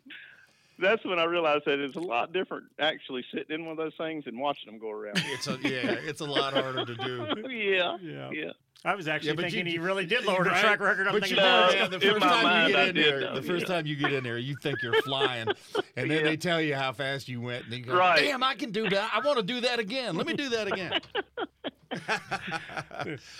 that's 0.80 1.04
when 1.04 1.18
I 1.18 1.24
realized 1.24 1.64
that 1.66 1.78
it's 1.78 1.96
a 1.96 2.00
lot 2.00 2.32
different 2.32 2.64
actually 2.78 3.24
sitting 3.32 3.54
in 3.54 3.62
one 3.64 3.72
of 3.72 3.76
those 3.78 3.94
things 3.96 4.24
and 4.26 4.38
watching 4.38 4.70
them 4.70 4.80
go 4.80 4.90
around. 4.90 5.22
It's 5.26 5.46
a 5.46 5.52
yeah, 5.62 5.96
it's 6.06 6.20
a 6.20 6.24
lot 6.26 6.52
harder 6.54 6.84
to 6.84 6.94
do. 6.94 7.26
yeah, 7.50 7.96
Yeah. 8.02 8.30
yeah. 8.32 8.50
I 8.82 8.94
was 8.94 9.08
actually 9.08 9.32
Yeah, 9.32 9.36
thinking 9.42 9.66
you- 9.66 9.72
he 9.72 9.78
really 9.78 10.06
did 10.06 10.24
lower 10.24 10.42
the 10.42 10.48
Right? 10.50 10.60
track 10.62 10.80
record. 10.80 11.06
I'm 11.06 11.12
But 11.12 11.24
thinking, 11.24 11.36
you 11.36 11.42
know, 11.44 11.68
"Oh, 11.70 11.74
yeah, 11.74 11.86
the 11.86 12.00
first 12.00 12.22
time 12.22 12.42
mind, 12.44 12.70
you 12.72 12.78
I 12.78 12.86
get 12.86 12.96
in 12.96 13.02
there, 13.02 13.20
know, 13.20 13.34
the 13.34 13.42
first 13.42 13.68
yeah. 13.68 13.74
time 13.74 13.86
you 13.86 13.94
get 13.96 14.12
in 14.14 14.24
there, 14.24 14.38
you 14.38 14.56
think 14.56 14.80
you're 14.82 15.02
flying, 15.02 15.48
and 15.96 16.10
then 16.10 16.18
Yeah. 16.18 16.22
they 16.22 16.36
tell 16.38 16.62
you 16.62 16.74
how 16.74 16.92
fast 16.94 17.28
you 17.28 17.42
went, 17.42 17.64
and 17.66 17.74
you 17.74 17.82
go, 17.84 17.94
Right. 17.98 18.20
"Damn, 18.20 18.42
I 18.42 18.54
can 18.54 18.70
do 18.70 18.88
that. 18.88 19.10
I 19.14 19.20
want 19.20 19.36
to 19.38 19.44
do 19.44 19.60
that 19.60 19.80
again. 19.80 20.16
Let 20.16 20.26
me 20.26 20.32
do 20.32 20.48
that 20.48 20.66
again." 20.72 20.98
All 21.90 21.98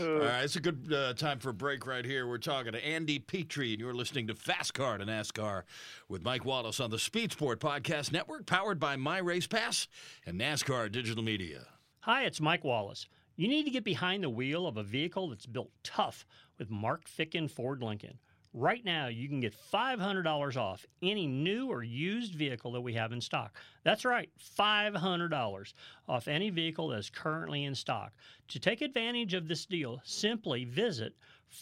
right, 0.01 0.43
it's 0.43 0.57
a 0.57 0.61
good 0.61 0.93
uh, 0.93 1.15
time 1.15 1.39
for 1.39 1.51
a 1.51 1.55
break 1.55 1.87
right 1.87 2.05
here. 2.05 2.27
We're 2.27 2.39
talking 2.39 2.73
to 2.73 2.85
Andy 2.85 3.19
Petree, 3.21 3.73
and 3.73 3.81
you're 3.81 3.95
listening 3.95 4.27
to 4.27 4.35
Fast 4.35 4.75
Car 4.75 4.99
to 4.99 5.07
NASCAR 5.07 5.63
with 6.09 6.25
Mike 6.25 6.45
Wallace 6.45 6.81
on 6.81 6.91
the 6.91 6.99
Speed 6.99 7.33
Sport 7.33 7.61
Podcast 7.61 8.13
Network, 8.13 8.47
powered 8.47 8.81
by 8.81 8.97
My 8.97 9.19
Race 9.19 9.47
Pass 9.47 9.87
and 10.27 10.41
NASCAR 10.41 10.91
Digital 10.91 11.23
Media. 11.23 11.67
Hi, 12.01 12.25
it's 12.25 12.41
Mike 12.41 12.65
Wallace. 12.65 13.07
You 13.37 13.47
need 13.47 13.65
to 13.65 13.71
get 13.71 13.85
behind 13.85 14.25
the 14.25 14.31
wheel 14.31 14.67
of 14.67 14.77
a 14.77 14.83
vehicle 14.83 15.29
that's 15.29 15.47
built 15.47 15.71
tough 15.85 16.27
with 16.59 16.71
Mark 16.71 17.09
Ficken 17.09 17.49
Ford 17.49 17.83
Lincoln. 17.83 18.19
Right 18.53 18.85
now, 18.85 19.07
you 19.07 19.29
can 19.29 19.39
get 19.39 19.55
$500 19.73 20.57
off 20.57 20.85
any 21.03 21.29
new 21.29 21.69
or 21.69 21.85
used 21.85 22.35
vehicle 22.35 22.73
that 22.73 22.81
we 22.81 22.93
have 22.95 23.13
in 23.13 23.21
stock. 23.21 23.57
That's 23.85 24.05
right, 24.05 24.29
$500 24.59 25.73
off 26.09 26.27
any 26.27 26.51
vehicle 26.51 26.89
that 26.89 26.99
is 26.99 27.11
currently 27.11 27.63
in 27.63 27.77
stock. 27.77 28.13
To 28.49 28.59
take 28.59 28.81
advantage 28.81 29.35
of 29.35 29.47
this 29.47 29.67
deal, 29.67 30.01
simply 30.03 30.65
visit 30.65 31.15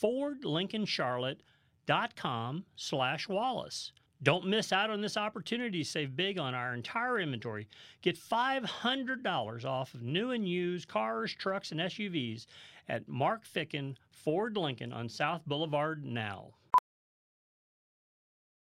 fordlincolncharlotte.com 0.02 2.64
slash 2.76 3.28
Wallace. 3.28 3.92
Don't 4.22 4.46
miss 4.46 4.72
out 4.72 4.88
on 4.88 5.02
this 5.02 5.18
opportunity 5.18 5.84
to 5.84 5.88
save 5.88 6.16
big 6.16 6.38
on 6.38 6.54
our 6.54 6.72
entire 6.72 7.20
inventory. 7.20 7.68
Get 8.00 8.18
$500 8.18 9.64
off 9.66 9.92
of 9.92 10.00
new 10.02 10.30
and 10.30 10.48
used 10.48 10.88
cars, 10.88 11.34
trucks, 11.34 11.70
and 11.70 11.80
SUVs 11.80 12.46
at 12.88 13.06
Mark 13.06 13.46
Ficken 13.46 13.94
Ford 14.10 14.56
Lincoln 14.56 14.94
on 14.94 15.10
South 15.10 15.42
Boulevard 15.46 16.02
now. 16.02 16.54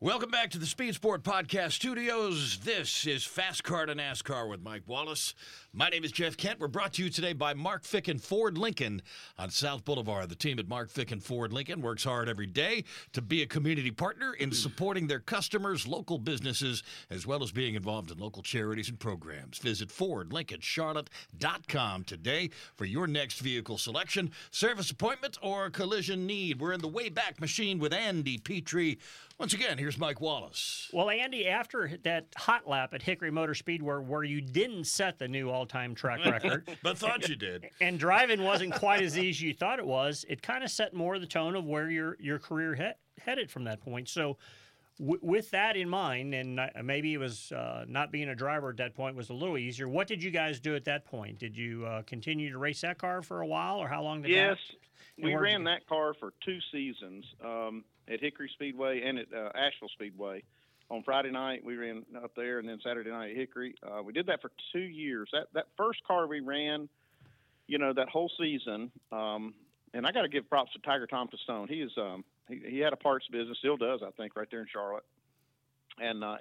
Welcome 0.00 0.30
back 0.30 0.50
to 0.50 0.58
the 0.58 0.66
Speed 0.66 0.94
Sport 0.94 1.24
Podcast 1.24 1.72
Studios. 1.72 2.60
This 2.62 3.04
is 3.04 3.24
Fast 3.24 3.64
Car 3.64 3.84
to 3.84 3.96
NASCAR 3.96 4.48
with 4.48 4.62
Mike 4.62 4.84
Wallace. 4.86 5.34
My 5.72 5.88
name 5.88 6.04
is 6.04 6.12
Jeff 6.12 6.36
Kent. 6.36 6.60
We're 6.60 6.68
brought 6.68 6.92
to 6.92 7.02
you 7.02 7.10
today 7.10 7.32
by 7.32 7.54
Mark 7.54 7.82
Fick 7.82 8.06
and 8.06 8.22
Ford 8.22 8.56
Lincoln 8.56 9.02
on 9.38 9.50
South 9.50 9.84
Boulevard. 9.84 10.28
The 10.28 10.36
team 10.36 10.60
at 10.60 10.68
Mark 10.68 10.88
Fick 10.88 11.10
and 11.10 11.20
Ford 11.20 11.52
Lincoln 11.52 11.82
works 11.82 12.04
hard 12.04 12.28
every 12.28 12.46
day 12.46 12.84
to 13.12 13.20
be 13.20 13.42
a 13.42 13.46
community 13.46 13.90
partner 13.90 14.34
in 14.34 14.52
supporting 14.54 15.08
their 15.08 15.18
customers, 15.18 15.88
local 15.88 16.18
businesses, 16.18 16.84
as 17.10 17.26
well 17.26 17.42
as 17.42 17.50
being 17.50 17.74
involved 17.74 18.12
in 18.12 18.18
local 18.18 18.44
charities 18.44 18.88
and 18.88 19.00
programs. 19.00 19.58
Visit 19.58 19.88
FordLincolnCharlotte.com 19.88 22.04
today 22.04 22.50
for 22.76 22.84
your 22.84 23.08
next 23.08 23.40
vehicle 23.40 23.78
selection, 23.78 24.30
service 24.52 24.92
appointment, 24.92 25.38
or 25.42 25.70
collision 25.70 26.24
need. 26.24 26.60
We're 26.60 26.72
in 26.72 26.82
the 26.82 26.88
Wayback 26.88 27.40
Machine 27.40 27.80
with 27.80 27.92
Andy 27.92 28.38
Petree. 28.38 28.98
Once 29.38 29.54
again, 29.54 29.78
here's 29.88 29.98
Mike 29.98 30.20
Wallace. 30.20 30.90
Well, 30.92 31.08
Andy, 31.08 31.48
after 31.48 31.90
that 32.04 32.26
hot 32.36 32.68
lap 32.68 32.92
at 32.92 33.00
Hickory 33.00 33.30
Motor 33.30 33.54
Speedway 33.54 33.94
where 33.96 34.22
you 34.22 34.42
didn't 34.42 34.84
set 34.84 35.18
the 35.18 35.26
new 35.26 35.48
all-time 35.48 35.94
track 35.94 36.22
record, 36.26 36.68
but 36.82 36.98
thought 36.98 37.26
you 37.26 37.36
did. 37.36 37.70
and 37.80 37.98
driving 37.98 38.42
wasn't 38.42 38.74
quite 38.74 39.00
as 39.00 39.16
easy 39.16 39.30
as 39.30 39.40
you 39.40 39.54
thought 39.54 39.78
it 39.78 39.86
was, 39.86 40.26
it 40.28 40.42
kind 40.42 40.62
of 40.62 40.70
set 40.70 40.92
more 40.92 41.14
of 41.14 41.22
the 41.22 41.26
tone 41.26 41.56
of 41.56 41.64
where 41.64 41.88
your 41.88 42.18
your 42.20 42.38
career 42.38 42.74
he- 42.74 43.22
headed 43.22 43.50
from 43.50 43.64
that 43.64 43.80
point. 43.80 44.10
So, 44.10 44.36
w- 44.98 45.20
with 45.22 45.50
that 45.52 45.74
in 45.74 45.88
mind, 45.88 46.34
and 46.34 46.60
maybe 46.84 47.14
it 47.14 47.18
was 47.18 47.50
uh, 47.52 47.86
not 47.88 48.12
being 48.12 48.28
a 48.28 48.34
driver 48.34 48.68
at 48.68 48.76
that 48.76 48.94
point 48.94 49.16
was 49.16 49.30
a 49.30 49.34
little 49.34 49.56
easier. 49.56 49.88
What 49.88 50.06
did 50.06 50.22
you 50.22 50.30
guys 50.30 50.60
do 50.60 50.76
at 50.76 50.84
that 50.84 51.06
point? 51.06 51.38
Did 51.38 51.56
you 51.56 51.86
uh, 51.86 52.02
continue 52.02 52.52
to 52.52 52.58
race 52.58 52.82
that 52.82 52.98
car 52.98 53.22
for 53.22 53.40
a 53.40 53.46
while, 53.46 53.78
or 53.78 53.88
how 53.88 54.02
long 54.02 54.20
did 54.20 54.32
Yes, 54.32 54.58
that? 55.16 55.22
we 55.24 55.30
and 55.30 55.40
where 55.40 55.46
did 55.46 55.52
ran 55.52 55.64
that 55.64 55.86
car 55.86 56.12
for 56.20 56.34
two 56.44 56.58
seasons 56.70 57.24
um, 57.42 57.84
at 58.10 58.20
Hickory 58.20 58.50
Speedway 58.54 59.02
and 59.02 59.18
at 59.18 59.26
uh, 59.34 59.50
Asheville 59.54 59.88
Speedway. 59.92 60.42
On 60.90 61.02
Friday 61.02 61.30
night, 61.30 61.62
we 61.62 61.76
ran 61.76 62.04
up 62.22 62.34
there, 62.34 62.58
and 62.58 62.68
then 62.68 62.78
Saturday 62.82 63.10
night 63.10 63.32
at 63.32 63.36
Hickory. 63.36 63.74
Uh, 63.82 64.02
we 64.02 64.12
did 64.12 64.26
that 64.26 64.40
for 64.40 64.50
two 64.72 64.80
years. 64.80 65.28
That 65.32 65.48
that 65.52 65.66
first 65.76 66.02
car 66.04 66.26
we 66.26 66.40
ran, 66.40 66.88
you 67.66 67.76
know, 67.76 67.92
that 67.92 68.08
whole 68.08 68.30
season, 68.40 68.90
um, 69.12 69.52
and 69.92 70.06
I 70.06 70.12
got 70.12 70.22
to 70.22 70.28
give 70.28 70.48
props 70.48 70.72
to 70.72 70.78
Tiger 70.78 71.06
Tom 71.06 71.28
Pistone. 71.28 71.68
He 71.68 71.82
is 71.82 71.92
um, 71.98 72.24
he, 72.48 72.62
he 72.66 72.78
had 72.78 72.94
a 72.94 72.96
parts 72.96 73.26
business, 73.30 73.58
still 73.58 73.76
does, 73.76 74.00
I 74.02 74.10
think, 74.12 74.34
right 74.34 74.48
there 74.50 74.60
in 74.60 74.66
Charlotte. 74.72 75.04
And 76.00 76.24
uh, 76.24 76.36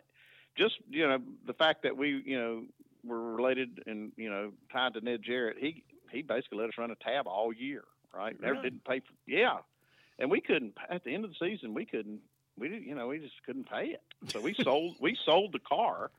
just 0.58 0.76
you 0.90 1.08
know 1.08 1.18
the 1.46 1.54
fact 1.54 1.84
that 1.84 1.98
we 1.98 2.22
you 2.26 2.40
know 2.40 2.64
were 3.04 3.36
related 3.36 3.84
and 3.86 4.14
you 4.16 4.30
know 4.30 4.52
tied 4.72 4.94
to 4.94 5.02
Ned 5.02 5.22
Jarrett, 5.24 5.58
he 5.60 5.84
he 6.12 6.22
basically 6.22 6.60
let 6.60 6.70
us 6.70 6.78
run 6.78 6.92
a 6.92 6.96
tab 6.96 7.28
all 7.28 7.52
year, 7.52 7.84
right? 8.14 8.40
Never 8.40 8.62
didn't 8.62 8.86
pay 8.86 9.02
for 9.02 9.14
yeah, 9.26 9.58
and 10.20 10.32
we 10.32 10.42
couldn't 10.42 10.78
at 10.90 11.04
the 11.04 11.14
end 11.14 11.26
of 11.26 11.32
the 11.32 11.48
season 11.48 11.74
we 11.74 11.86
couldn't 11.86 12.22
we 12.58 12.84
you 12.86 12.96
know 12.96 13.08
we 13.08 13.20
just 13.20 13.36
couldn't 13.46 13.70
pay 13.70 13.88
it, 13.88 14.02
so 14.30 14.42
we 14.42 14.54
sold 14.64 14.96
we 15.00 15.18
sold 15.26 15.54
the 15.54 15.60
car 15.60 16.12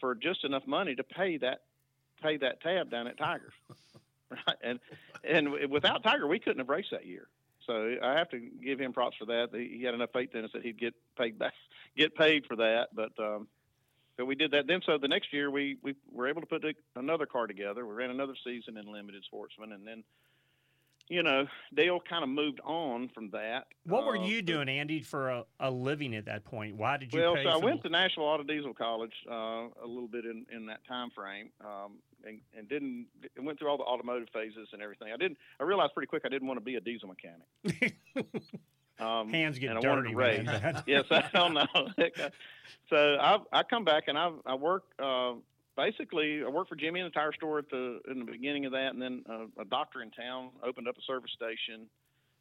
for 0.00 0.14
just 0.14 0.44
enough 0.44 0.66
money 0.66 0.94
to 0.94 1.02
pay 1.02 1.36
that 1.38 1.62
pay 2.22 2.36
that 2.36 2.60
tab 2.60 2.90
down 2.90 3.06
at 3.06 3.18
Tigers, 3.18 3.52
right? 4.30 4.56
And 4.62 4.80
and 5.24 5.70
without 5.70 6.02
Tiger 6.02 6.26
we 6.26 6.38
couldn't 6.38 6.58
have 6.58 6.68
raced 6.68 6.90
that 6.92 7.06
year. 7.06 7.28
So 7.66 7.96
I 8.00 8.12
have 8.12 8.30
to 8.30 8.38
give 8.38 8.78
him 8.78 8.92
props 8.92 9.16
for 9.16 9.24
that. 9.26 9.48
He 9.52 9.82
had 9.82 9.94
enough 9.94 10.10
faith 10.12 10.34
in 10.34 10.44
us 10.44 10.52
that 10.52 10.62
he'd 10.62 10.78
get 10.78 10.94
paid 11.18 11.36
back, 11.38 11.52
get 11.96 12.14
paid 12.14 12.46
for 12.46 12.56
that. 12.56 12.88
But 12.94 13.12
um, 13.18 13.48
so 14.16 14.24
we 14.24 14.36
did 14.36 14.52
that. 14.52 14.68
Then 14.68 14.82
so 14.86 14.98
the 14.98 15.08
next 15.08 15.32
year 15.32 15.50
we 15.50 15.78
we 15.82 15.94
were 16.12 16.28
able 16.28 16.42
to 16.42 16.46
put 16.46 16.64
another 16.94 17.26
car 17.26 17.46
together. 17.46 17.84
We 17.84 17.94
ran 17.94 18.10
another 18.10 18.34
season 18.44 18.76
in 18.76 18.86
limited 18.86 19.24
sportsman, 19.24 19.72
and 19.72 19.86
then 19.86 20.04
you 21.08 21.22
know 21.22 21.46
Dale 21.74 22.00
kind 22.08 22.22
of 22.22 22.30
moved 22.30 22.60
on 22.64 23.08
from 23.14 23.30
that. 23.30 23.66
What 23.84 24.04
were 24.04 24.18
Uh, 24.18 24.26
you 24.26 24.42
doing, 24.42 24.68
Andy, 24.68 25.00
for 25.00 25.30
a, 25.30 25.44
a 25.60 25.70
living 25.70 26.14
at 26.14 26.24
that 26.26 26.44
point? 26.44 26.76
Why 26.76 26.96
did 26.96 27.12
you 27.12 27.20
well, 27.20 27.36
so 27.42 27.48
I 27.48 27.56
went 27.56 27.82
to 27.82 27.88
Nashville 27.88 28.24
Auto 28.24 28.42
Diesel 28.42 28.74
College 28.74 29.12
uh, 29.30 29.68
a 29.82 29.86
little 29.86 30.08
bit 30.08 30.24
in, 30.24 30.46
in 30.54 30.66
that 30.66 30.80
time 30.86 31.10
frame, 31.10 31.50
um, 31.64 31.94
and, 32.24 32.40
and 32.56 32.68
didn't 32.68 33.06
went 33.38 33.58
through 33.58 33.68
all 33.68 33.78
the 33.78 33.84
automotive 33.84 34.28
phases 34.32 34.68
and 34.72 34.82
everything. 34.82 35.08
I 35.12 35.16
didn't. 35.16 35.38
I 35.60 35.64
realized 35.64 35.94
pretty 35.94 36.08
quick 36.08 36.22
I 36.24 36.28
didn't 36.28 36.48
want 36.48 36.58
to 36.58 36.64
be 36.64 36.74
a 36.74 36.80
diesel 36.80 37.08
mechanic. 37.08 37.96
um, 38.98 39.30
Hands 39.30 39.58
get 39.58 39.70
and 39.70 39.84
I 39.84 39.88
wanted 39.88 40.12
dirty, 40.12 40.42
man. 40.42 40.82
yes, 40.86 41.04
I 41.10 41.28
don't 41.32 41.54
know. 41.54 41.66
so 42.90 43.16
I 43.20 43.38
I 43.52 43.62
come 43.62 43.84
back 43.84 44.04
and 44.08 44.18
I 44.18 44.30
I 44.44 44.54
work. 44.54 44.84
Uh, 44.98 45.34
basically, 45.76 46.42
I 46.44 46.48
worked 46.48 46.68
for 46.68 46.76
Jimmy 46.76 47.00
in 47.00 47.06
the 47.06 47.10
tire 47.10 47.32
store 47.32 47.58
at 47.58 47.68
the 47.70 48.00
in 48.10 48.18
the 48.18 48.24
beginning 48.24 48.64
of 48.66 48.72
that, 48.72 48.92
and 48.92 49.00
then 49.00 49.24
uh, 49.30 49.46
a 49.60 49.64
doctor 49.64 50.02
in 50.02 50.10
town 50.10 50.50
opened 50.64 50.88
up 50.88 50.96
a 50.96 51.02
service 51.02 51.30
station, 51.32 51.86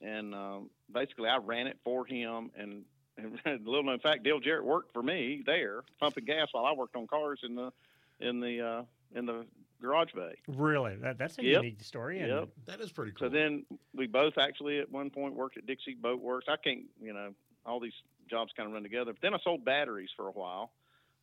and 0.01 0.33
um, 0.33 0.69
basically 0.91 1.29
I 1.29 1.37
ran 1.37 1.67
it 1.67 1.77
for 1.83 2.05
him. 2.05 2.51
And, 2.57 2.83
and 3.17 3.39
little 3.65 3.83
known 3.83 3.99
fact, 3.99 4.23
Dale 4.23 4.39
Jarrett 4.39 4.65
worked 4.65 4.93
for 4.93 5.03
me 5.03 5.43
there, 5.45 5.83
pumping 5.99 6.25
gas 6.25 6.47
while 6.51 6.65
I 6.65 6.73
worked 6.73 6.95
on 6.95 7.07
cars 7.07 7.41
in 7.43 7.55
the 7.55 7.71
in 8.19 8.39
the 8.39 8.61
uh, 8.61 8.83
in 9.17 9.25
the 9.25 9.45
garage 9.81 10.13
bay. 10.15 10.35
Really? 10.47 10.95
That, 10.95 11.17
that's 11.17 11.37
a 11.37 11.43
Yep. 11.43 11.63
unique 11.63 11.83
story. 11.83 12.19
And 12.19 12.29
Yep. 12.31 12.49
That 12.65 12.81
is 12.81 12.91
pretty 12.91 13.11
cool. 13.11 13.27
So 13.27 13.29
then 13.29 13.65
we 13.93 14.07
both 14.07 14.37
actually 14.37 14.79
at 14.79 14.89
one 14.91 15.09
point 15.09 15.35
worked 15.35 15.57
at 15.57 15.67
Dixie 15.67 15.95
Boat 15.95 16.21
Works. 16.21 16.45
I 16.49 16.55
can't, 16.55 16.83
you 17.01 17.13
know, 17.13 17.33
all 17.65 17.79
these 17.79 17.93
jobs 18.29 18.51
kind 18.55 18.67
of 18.67 18.73
run 18.73 18.83
together. 18.83 19.11
But 19.13 19.21
then 19.21 19.33
I 19.33 19.37
sold 19.43 19.65
batteries 19.65 20.09
for 20.15 20.27
a 20.27 20.31
while. 20.31 20.71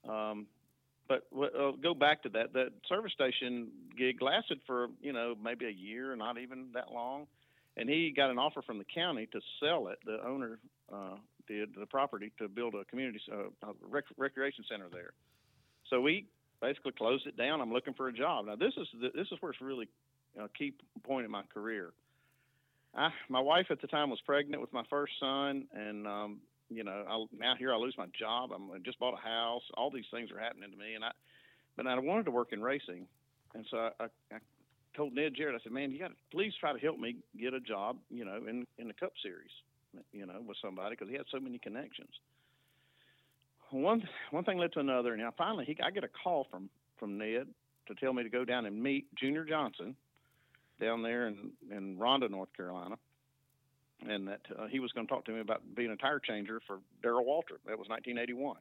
Um, 0.09 0.47
but 1.09 1.27
uh, 1.37 1.73
go 1.83 1.95
back 1.95 2.23
to 2.23 2.29
that. 2.31 2.53
That 2.53 2.69
service 2.89 3.13
station 3.13 3.69
gig 3.97 4.23
lasted 4.23 4.61
for 4.67 4.89
you 5.01 5.13
know 5.13 5.35
maybe 5.43 5.67
a 5.67 5.71
year, 5.71 6.15
not 6.17 6.39
even 6.39 6.69
that 6.75 6.93
long. 6.93 7.27
And 7.77 7.89
he 7.89 8.13
got 8.15 8.31
an 8.31 8.39
offer 8.39 8.61
from 8.61 8.79
the 8.79 8.85
county 8.85 9.27
to 9.33 9.41
sell 9.59 9.89
it. 9.89 9.99
The 10.05 10.19
owner 10.27 10.59
uh, 10.93 11.17
did 11.49 11.71
the 11.79 11.87
property 11.87 12.31
to 12.39 12.49
build 12.49 12.75
a 12.75 12.85
community 12.85 13.19
uh, 13.33 13.73
rec- 13.89 14.05
recreation 14.19 14.65
center 14.71 14.89
there. 14.93 15.13
So 15.89 16.01
we 16.01 16.27
basically 16.61 16.93
closed 16.93 17.27
it 17.27 17.37
down. 17.37 17.61
I'm 17.61 17.73
looking 17.73 17.95
for 17.95 18.09
a 18.09 18.13
job 18.13 18.47
now. 18.47 18.57
This 18.57 18.75
is 18.77 18.87
the, 19.01 19.09
this 19.15 19.27
is 19.33 19.39
where 19.41 19.53
it's 19.53 19.61
really 19.61 19.89
a 20.39 20.49
key 20.49 20.75
point 21.03 21.25
in 21.25 21.31
my 21.31 21.43
career. 21.53 21.93
I, 22.95 23.09
my 23.29 23.41
wife 23.41 23.67
at 23.71 23.81
the 23.81 23.87
time 23.87 24.11
was 24.11 24.21
pregnant 24.27 24.61
with 24.61 24.73
my 24.73 24.85
first 24.91 25.13
son, 25.19 25.67
and 25.73 26.07
um, 26.07 26.41
you 26.75 26.85
know, 26.85 27.05
I, 27.09 27.25
now 27.39 27.55
here 27.59 27.73
I 27.73 27.77
lose 27.77 27.95
my 27.99 28.07
job. 28.19 28.51
I'm, 28.55 28.71
I 28.71 28.79
just 28.79 28.99
bought 28.99 29.15
a 29.15 29.23
house. 29.23 29.63
All 29.75 29.91
these 29.91 30.05
things 30.11 30.31
are 30.31 30.39
happening 30.39 30.71
to 30.71 30.77
me, 30.77 30.95
and 30.95 31.05
I, 31.05 31.11
but 31.77 31.87
I 31.87 31.99
wanted 31.99 32.25
to 32.25 32.31
work 32.31 32.53
in 32.53 32.63
racing, 32.63 33.07
and 33.55 33.67
so 33.71 33.91
I, 33.99 34.05
I, 34.33 34.39
told 34.97 35.15
Ned 35.15 35.33
Jarrett, 35.35 35.59
I 35.59 35.63
said, 35.63 35.73
man, 35.73 35.91
you 35.91 35.99
got 35.99 36.09
to 36.09 36.15
please 36.31 36.53
try 36.61 36.73
to 36.73 36.79
help 36.79 36.99
me 36.99 37.17
get 37.39 37.55
a 37.55 37.61
job, 37.61 37.97
you 38.11 38.25
know, 38.25 38.41
in 38.49 38.67
in 38.79 38.89
the 38.89 38.95
Cup 38.95 39.13
Series, 39.23 39.51
you 40.13 40.27
know, 40.27 40.41
with 40.47 40.57
somebody 40.63 40.97
because 40.97 41.09
he 41.09 41.17
had 41.17 41.27
so 41.31 41.41
many 41.41 41.59
connections. 41.59 42.11
One 43.71 44.03
one 44.31 44.45
thing 44.45 44.59
led 44.59 44.73
to 44.75 44.81
another, 44.81 45.13
and 45.13 45.23
now 45.23 45.33
finally 45.37 45.65
he 45.65 45.77
I 45.83 45.91
get 45.91 46.05
a 46.05 46.09
call 46.09 46.47
from 46.51 46.69
from 46.99 47.19
Ned 47.19 47.47
to 47.89 47.95
tell 47.95 48.13
me 48.13 48.23
to 48.23 48.29
go 48.29 48.45
down 48.45 48.67
and 48.67 48.83
meet 48.83 49.07
Junior 49.15 49.45
Johnson 49.45 49.97
down 50.81 51.03
there 51.03 51.27
in 51.29 51.53
in 51.71 51.99
Ronda, 51.99 52.29
North 52.29 52.55
Carolina, 52.57 52.97
and 54.09 54.29
that 54.29 54.41
uh, 54.59 54.67
he 54.67 54.81
was 54.81 54.93
going 54.93 55.07
to 55.07 55.13
talk 55.13 55.25
to 55.27 55.33
me 55.33 55.41
about 55.41 55.63
being 55.75 55.91
a 55.91 55.97
tire 55.97 56.19
changer 56.19 56.61
for 56.67 56.79
Darrell 57.03 57.25
Waltrip. 57.25 57.61
That 57.67 57.79
was 57.79 57.89
1981. 57.89 58.57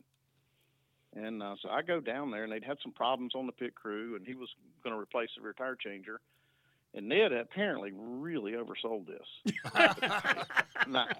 And 1.13 1.43
uh, 1.43 1.55
so 1.61 1.69
I 1.69 1.81
go 1.81 1.99
down 1.99 2.31
there, 2.31 2.43
and 2.43 2.51
they'd 2.53 2.63
had 2.63 2.77
some 2.81 2.91
problems 2.93 3.33
on 3.35 3.45
the 3.45 3.51
pit 3.51 3.75
crew, 3.75 4.15
and 4.15 4.25
he 4.25 4.33
was 4.33 4.49
going 4.83 4.95
to 4.95 4.99
replace 5.01 5.29
the 5.35 5.41
rear 5.41 5.53
tire 5.53 5.75
changer. 5.75 6.21
And 6.93 7.07
Ned 7.07 7.31
apparently 7.31 7.91
really 7.95 8.53
oversold 8.53 9.07
this. 9.07 9.55
and 10.85 10.97
I, 10.97 11.13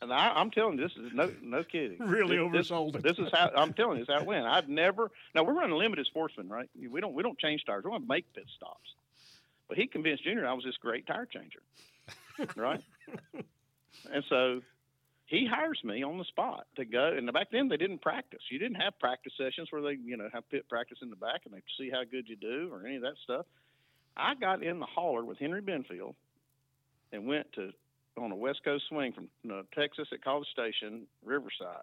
and 0.00 0.12
I, 0.12 0.28
I'm 0.36 0.52
telling 0.52 0.78
you, 0.78 0.84
this 0.84 0.92
is 0.96 1.12
no 1.12 1.32
no 1.42 1.64
kidding. 1.64 1.98
Really 1.98 2.36
This- 2.36 2.70
oversold 2.70 2.94
it. 2.96 3.02
This 3.02 3.18
is 3.18 3.28
how 3.32 3.50
I'm 3.56 3.72
telling 3.72 3.98
you, 3.98 4.04
this 4.04 4.08
is 4.08 4.14
how 4.14 4.20
it 4.20 4.26
went. 4.26 4.46
I've 4.46 4.68
never. 4.68 5.10
Now 5.34 5.42
we're 5.42 5.54
running 5.54 5.76
limited 5.76 6.06
sportsman, 6.06 6.48
right? 6.48 6.68
We 6.80 7.00
don't 7.00 7.12
we 7.12 7.24
don't 7.24 7.38
change 7.38 7.64
tires. 7.64 7.82
We 7.84 7.90
don't 7.90 8.06
make 8.06 8.32
pit 8.34 8.46
stops. 8.56 8.94
But 9.68 9.78
he 9.78 9.88
convinced 9.88 10.22
Junior 10.22 10.46
I 10.46 10.52
was 10.52 10.64
this 10.64 10.76
great 10.76 11.08
tire 11.08 11.26
changer, 11.26 11.60
right? 12.54 12.80
and 14.12 14.24
so 14.28 14.60
he 15.26 15.46
hires 15.46 15.80
me 15.82 16.02
on 16.04 16.18
the 16.18 16.24
spot 16.24 16.66
to 16.76 16.84
go. 16.84 17.12
And 17.16 17.32
back 17.32 17.48
then 17.50 17.68
they 17.68 17.76
didn't 17.76 18.00
practice. 18.00 18.40
You 18.50 18.58
didn't 18.58 18.76
have 18.80 18.98
practice 19.00 19.32
sessions 19.36 19.68
where 19.70 19.82
they 19.82 19.98
you 20.04 20.16
know 20.16 20.28
have 20.32 20.48
pit 20.50 20.68
practice 20.68 20.98
in 21.02 21.10
the 21.10 21.16
back 21.16 21.42
and 21.44 21.54
they 21.54 21.62
see 21.78 21.90
how 21.90 22.02
good 22.04 22.28
you 22.28 22.36
do 22.36 22.68
or 22.72 22.86
any 22.86 22.96
of 22.96 23.02
that 23.02 23.14
stuff. 23.24 23.46
I 24.16 24.34
got 24.34 24.62
in 24.62 24.78
the 24.80 24.86
hauler 24.86 25.24
with 25.24 25.38
Henry 25.38 25.60
Benfield 25.62 26.14
and 27.12 27.26
went 27.26 27.52
to 27.54 27.70
on 28.18 28.32
a 28.32 28.36
West 28.36 28.60
Coast 28.64 28.84
swing 28.88 29.12
from 29.12 29.28
uh, 29.52 29.62
Texas 29.74 30.08
at 30.12 30.22
College 30.24 30.48
Station, 30.48 31.02
Riverside. 31.24 31.82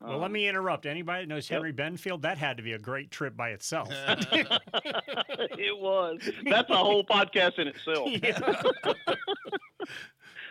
Well, 0.00 0.18
let 0.18 0.26
Um, 0.26 0.32
me 0.32 0.46
interrupt. 0.48 0.86
Anybody 0.86 1.24
that 1.24 1.28
knows 1.28 1.48
Henry 1.48 1.72
Benfield? 1.72 2.22
That 2.22 2.38
had 2.38 2.56
to 2.58 2.62
be 2.62 2.72
a 2.72 2.78
great 2.78 3.10
trip 3.10 3.36
by 3.36 3.50
itself. 3.50 3.88
it 3.92 5.76
was. 5.78 6.20
That's 6.48 6.70
a 6.70 6.76
whole 6.76 7.04
podcast 7.04 7.58
in 7.58 7.66
itself. 7.68 8.08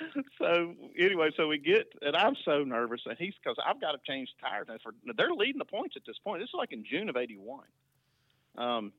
so 0.37 0.73
anyway, 0.97 1.31
so 1.35 1.47
we 1.47 1.57
get, 1.57 1.87
and 2.01 2.15
I'm 2.15 2.35
so 2.45 2.63
nervous, 2.63 3.01
and 3.05 3.17
he's 3.17 3.33
because 3.41 3.57
I've 3.65 3.81
got 3.81 3.93
to 3.93 3.99
change 4.07 4.29
tires. 4.41 4.67
And 4.69 4.81
for 4.81 4.93
they're 5.15 5.31
leading 5.31 5.59
the 5.59 5.65
points 5.65 5.95
at 5.95 6.03
this 6.05 6.17
point. 6.23 6.41
This 6.41 6.49
is 6.49 6.55
like 6.55 6.71
in 6.71 6.83
June 6.89 7.09
of 7.09 7.17
'81. 7.17 7.59
Um, 8.57 8.91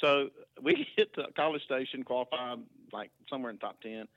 so 0.00 0.28
we 0.62 0.86
get 0.96 1.14
to 1.14 1.26
College 1.36 1.62
Station, 1.64 2.02
qualified 2.04 2.58
like 2.92 3.10
somewhere 3.28 3.50
in 3.50 3.58
top 3.58 3.80
ten. 3.80 4.08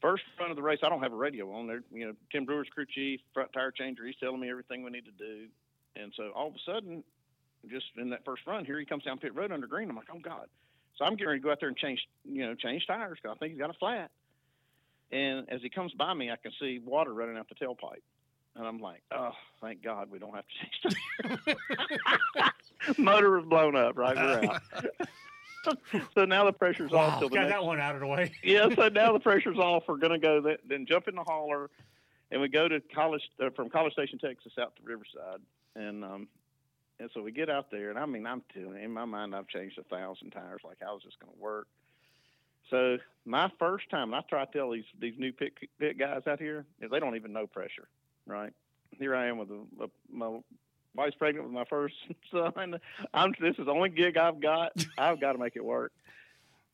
First 0.00 0.24
run 0.38 0.50
of 0.50 0.56
the 0.56 0.62
race, 0.62 0.80
I 0.82 0.88
don't 0.88 1.02
have 1.02 1.12
a 1.12 1.16
radio 1.16 1.50
on 1.52 1.66
there. 1.66 1.82
You 1.90 2.08
know, 2.08 2.12
Tim 2.30 2.44
Brewer's 2.44 2.68
crew 2.68 2.86
chief, 2.86 3.20
front 3.32 3.52
tire 3.52 3.70
changer. 3.70 4.06
He's 4.06 4.16
telling 4.16 4.40
me 4.40 4.50
everything 4.50 4.82
we 4.82 4.90
need 4.90 5.06
to 5.06 5.12
do, 5.12 5.46
and 5.96 6.12
so 6.16 6.30
all 6.34 6.48
of 6.48 6.54
a 6.54 6.58
sudden, 6.70 7.02
just 7.70 7.86
in 7.96 8.10
that 8.10 8.24
first 8.24 8.42
run, 8.46 8.64
here 8.64 8.78
he 8.78 8.84
comes 8.84 9.04
down 9.04 9.18
pit 9.18 9.34
road 9.34 9.52
under 9.52 9.66
green. 9.66 9.88
I'm 9.88 9.96
like, 9.96 10.08
oh 10.12 10.20
god. 10.22 10.48
So 10.96 11.04
I'm 11.04 11.14
getting 11.14 11.26
ready 11.26 11.40
to 11.40 11.44
go 11.44 11.50
out 11.50 11.58
there 11.58 11.68
and 11.68 11.76
change, 11.76 12.00
you 12.24 12.46
know, 12.46 12.54
change 12.54 12.86
tires 12.86 13.18
because 13.20 13.36
I 13.36 13.38
think 13.38 13.52
he's 13.52 13.60
got 13.60 13.70
a 13.70 13.74
flat. 13.74 14.10
And 15.12 15.48
as 15.50 15.60
he 15.62 15.68
comes 15.68 15.92
by 15.92 16.12
me, 16.14 16.30
I 16.30 16.36
can 16.36 16.52
see 16.60 16.80
water 16.84 17.12
running 17.12 17.36
out 17.36 17.48
the 17.48 17.54
tailpipe. 17.54 18.02
And 18.56 18.66
I'm 18.66 18.78
like, 18.78 19.02
oh, 19.12 19.32
thank 19.60 19.82
God 19.82 20.10
we 20.10 20.18
don't 20.18 20.34
have 20.34 20.44
to 20.44 20.88
change 20.88 21.56
the 22.86 22.98
Motor 22.98 23.38
was 23.38 23.46
blown 23.46 23.74
up, 23.76 23.96
right? 23.96 24.16
We're 24.16 24.50
out. 24.50 24.62
so 26.14 26.24
now 26.24 26.44
the 26.44 26.52
pressure's 26.52 26.92
Wow, 26.92 27.00
off 27.00 27.18
till 27.18 27.28
got 27.28 27.42
next 27.42 27.52
that 27.52 27.64
one 27.64 27.80
out 27.80 27.94
of 27.94 28.00
the 28.00 28.06
way. 28.06 28.32
yeah, 28.44 28.68
so 28.74 28.88
now 28.88 29.12
the 29.12 29.20
pressure's 29.20 29.58
off. 29.58 29.84
We're 29.88 29.96
going 29.96 30.12
to 30.12 30.18
go 30.18 30.40
th- 30.40 30.60
then 30.68 30.86
jump 30.86 31.08
in 31.08 31.14
the 31.16 31.24
hauler, 31.24 31.70
and 32.30 32.40
we 32.40 32.48
go 32.48 32.68
to 32.68 32.80
college 32.94 33.22
uh, 33.40 33.50
from 33.56 33.70
College 33.70 33.92
Station, 33.94 34.18
Texas, 34.18 34.52
out 34.60 34.76
to 34.76 34.82
Riverside, 34.84 35.40
and 35.74 36.04
um, 36.04 36.28
and 37.00 37.10
so 37.12 37.22
we 37.22 37.32
get 37.32 37.50
out 37.50 37.70
there, 37.70 37.90
and 37.90 37.98
I 37.98 38.06
mean, 38.06 38.26
I'm 38.26 38.42
telling 38.52 38.82
in 38.82 38.92
my 38.92 39.04
mind, 39.04 39.34
I've 39.34 39.48
changed 39.48 39.78
a 39.78 39.84
thousand 39.84 40.30
tires. 40.30 40.60
Like, 40.64 40.78
how's 40.80 41.02
this 41.02 41.14
going 41.20 41.32
to 41.32 41.40
work? 41.40 41.66
So 42.70 42.98
my 43.24 43.50
first 43.58 43.90
time, 43.90 44.12
and 44.12 44.16
I 44.16 44.20
try 44.28 44.44
to 44.44 44.52
tell 44.52 44.70
these 44.70 44.84
these 44.98 45.14
new 45.18 45.32
pit 45.32 45.54
pit 45.78 45.98
guys 45.98 46.22
out 46.26 46.40
here, 46.40 46.64
is 46.80 46.90
they 46.90 47.00
don't 47.00 47.16
even 47.16 47.32
know 47.32 47.46
pressure, 47.46 47.88
right? 48.26 48.52
Here 48.98 49.14
I 49.14 49.26
am 49.26 49.38
with 49.38 49.50
a, 49.50 49.84
a, 49.84 49.86
my 50.10 50.38
wife's 50.94 51.16
pregnant 51.16 51.46
with 51.46 51.54
my 51.54 51.64
first 51.64 51.94
son. 52.30 52.78
I'm 53.12 53.34
this 53.40 53.56
is 53.58 53.66
the 53.66 53.72
only 53.72 53.90
gig 53.90 54.16
I've 54.16 54.40
got. 54.40 54.72
I've 54.98 55.20
got 55.20 55.32
to 55.32 55.38
make 55.38 55.56
it 55.56 55.64
work. 55.64 55.92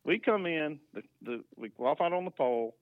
We 0.05 0.19
come 0.19 0.47
in, 0.47 0.81
the, 0.95 1.03
the 1.23 1.45
we 1.57 1.69
qualified 1.69 2.13
on 2.13 2.25
the 2.25 2.31
pole, 2.31 2.75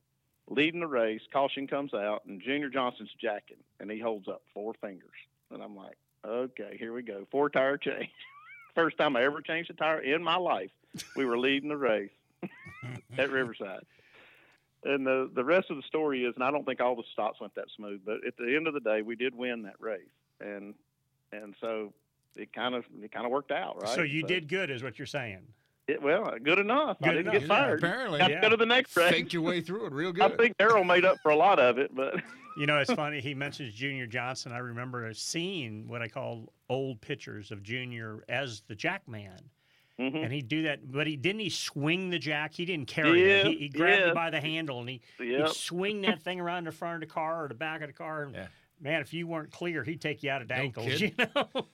leading 0.49 0.81
the 0.81 0.87
race. 0.87 1.23
Caution 1.33 1.67
comes 1.67 1.95
out, 1.95 2.25
and 2.27 2.41
Junior 2.41 2.69
Johnson's 2.69 3.11
jacking, 3.21 3.57
and 3.81 3.91
he 3.91 3.99
holds 3.99 4.29
up 4.29 4.43
four 4.55 4.75
fingers, 4.81 5.11
and 5.51 5.63
I'm 5.63 5.77
like, 5.77 5.97
okay, 6.25 6.77
here 6.79 6.93
we 6.93 7.03
go, 7.03 7.27
four 7.31 7.51
tire 7.51 7.77
change. 7.77 8.11
First 8.75 8.97
time 8.99 9.17
I 9.17 9.25
ever 9.25 9.41
changed 9.41 9.71
a 9.71 9.75
tire 9.75 10.01
in 10.01 10.23
my 10.23 10.37
life. 10.37 10.71
We 11.17 11.25
were 11.25 11.39
leading 11.39 11.69
the 11.69 11.77
race 11.77 12.11
at 13.19 13.31
Riverside. 13.31 13.85
and 14.85 15.07
the 15.07 15.31
the 15.35 15.45
rest 15.45 15.71
of 15.71 15.77
the 15.77 15.83
story 15.83 16.25
is, 16.25 16.35
and 16.35 16.45
I 16.45 16.51
don't 16.51 16.65
think 16.65 16.81
all 16.81 16.97
the 16.97 17.03
stops 17.13 17.41
went 17.41 17.55
that 17.57 17.67
smooth, 17.77 18.01
but 18.05 18.19
at 18.27 18.37
the 18.37 18.55
end 18.57 18.67
of 18.67 18.75
the 18.75 18.81
day, 18.81 19.03
we 19.03 19.17
did 19.17 19.35
win 19.35 19.63
that 19.63 19.77
race, 19.81 20.01
and 20.41 20.75
and 21.33 21.55
so 21.61 21.93
it 22.37 22.53
kind 22.53 22.75
of 22.75 22.85
it 23.03 23.11
kind 23.13 23.27
of 23.27 23.33
worked 23.33 23.51
out, 23.53 23.83
right? 23.83 23.95
So 23.95 24.03
you 24.03 24.23
did 24.23 24.49
good, 24.49 24.71
is 24.71 24.83
what 24.83 24.99
you're 24.99 25.07
saying. 25.07 25.41
It, 25.89 26.03
well, 26.03 26.35
good 26.43 26.59
enough. 26.59 26.99
I 27.03 27.09
didn't 27.09 27.21
enough. 27.23 27.33
get 27.33 27.43
Yeah, 27.43 27.49
fired. 27.49 27.79
apparently. 27.83 28.19
Got 28.19 28.29
Yeah. 28.31 28.37
to 28.37 28.43
go 28.43 28.49
to 28.51 28.57
the 28.59 28.67
next 28.67 28.95
race. 28.95 29.11
Faked 29.11 29.33
your 29.33 29.41
way 29.43 29.63
through 29.63 29.87
it 29.87 29.93
real 29.95 30.13
good. 30.13 30.23
I 30.23 30.37
think 30.37 30.55
Darrell 30.59 30.85
made 30.85 31.07
up 31.07 31.17
for 31.23 31.31
a 31.31 31.37
lot 31.37 31.59
of 31.59 31.79
it, 31.79 31.95
but 31.95 32.15
You 32.59 32.67
know, 32.67 32.77
it's 32.79 32.93
funny. 32.93 33.21
He 33.21 33.35
mentions 33.35 33.73
Junior 33.73 34.07
Johnson. 34.07 34.51
I 34.53 34.59
remember 34.59 35.15
seeing 35.15 35.87
what 35.89 36.03
I 36.03 36.09
call 36.09 36.53
old 36.69 37.01
pictures 37.01 37.51
of 37.53 37.63
Junior 37.63 38.23
as 38.29 38.63
the 38.67 38.75
Jack 38.75 39.07
Man. 39.09 39.39
Mm-hmm. 40.01 40.17
And 40.17 40.33
he'd 40.33 40.47
do 40.49 40.63
that, 40.63 40.93
but 40.93 41.07
he 41.09 41.17
didn't. 41.17 41.41
He 41.41 41.51
swing 41.51 42.11
the 42.11 42.19
jack. 42.21 42.55
He 42.55 42.65
didn't 42.65 42.87
carry 42.87 43.31
it. 43.33 43.47
He, 43.47 43.57
he 43.57 43.69
grabbed 43.69 44.01
yeah. 44.01 44.09
it 44.11 44.15
by 44.15 44.31
the 44.31 44.41
handle 44.41 44.79
and 44.81 44.89
he 44.89 45.01
Yep. 45.19 45.47
he'd 45.47 45.57
swing 45.57 46.03
that 46.03 46.23
thing 46.25 46.41
around 46.41 46.67
the 46.69 46.73
front 46.73 47.03
of 47.03 47.09
the 47.09 47.13
car 47.13 47.45
or 47.45 47.49
the 47.49 47.55
back 47.55 47.81
of 47.83 47.89
the 47.89 47.93
car. 47.93 48.23
And 48.23 48.49
man, 48.81 49.01
if 49.01 49.13
you 49.13 49.27
weren't 49.27 49.51
clear, 49.51 49.83
he'd 49.83 50.01
take 50.01 50.23
you 50.23 50.31
out 50.31 50.41
of 50.41 50.51
ankles. 50.53 50.87
kidding. 50.89 51.15
You 51.19 51.27
know? 51.35 51.67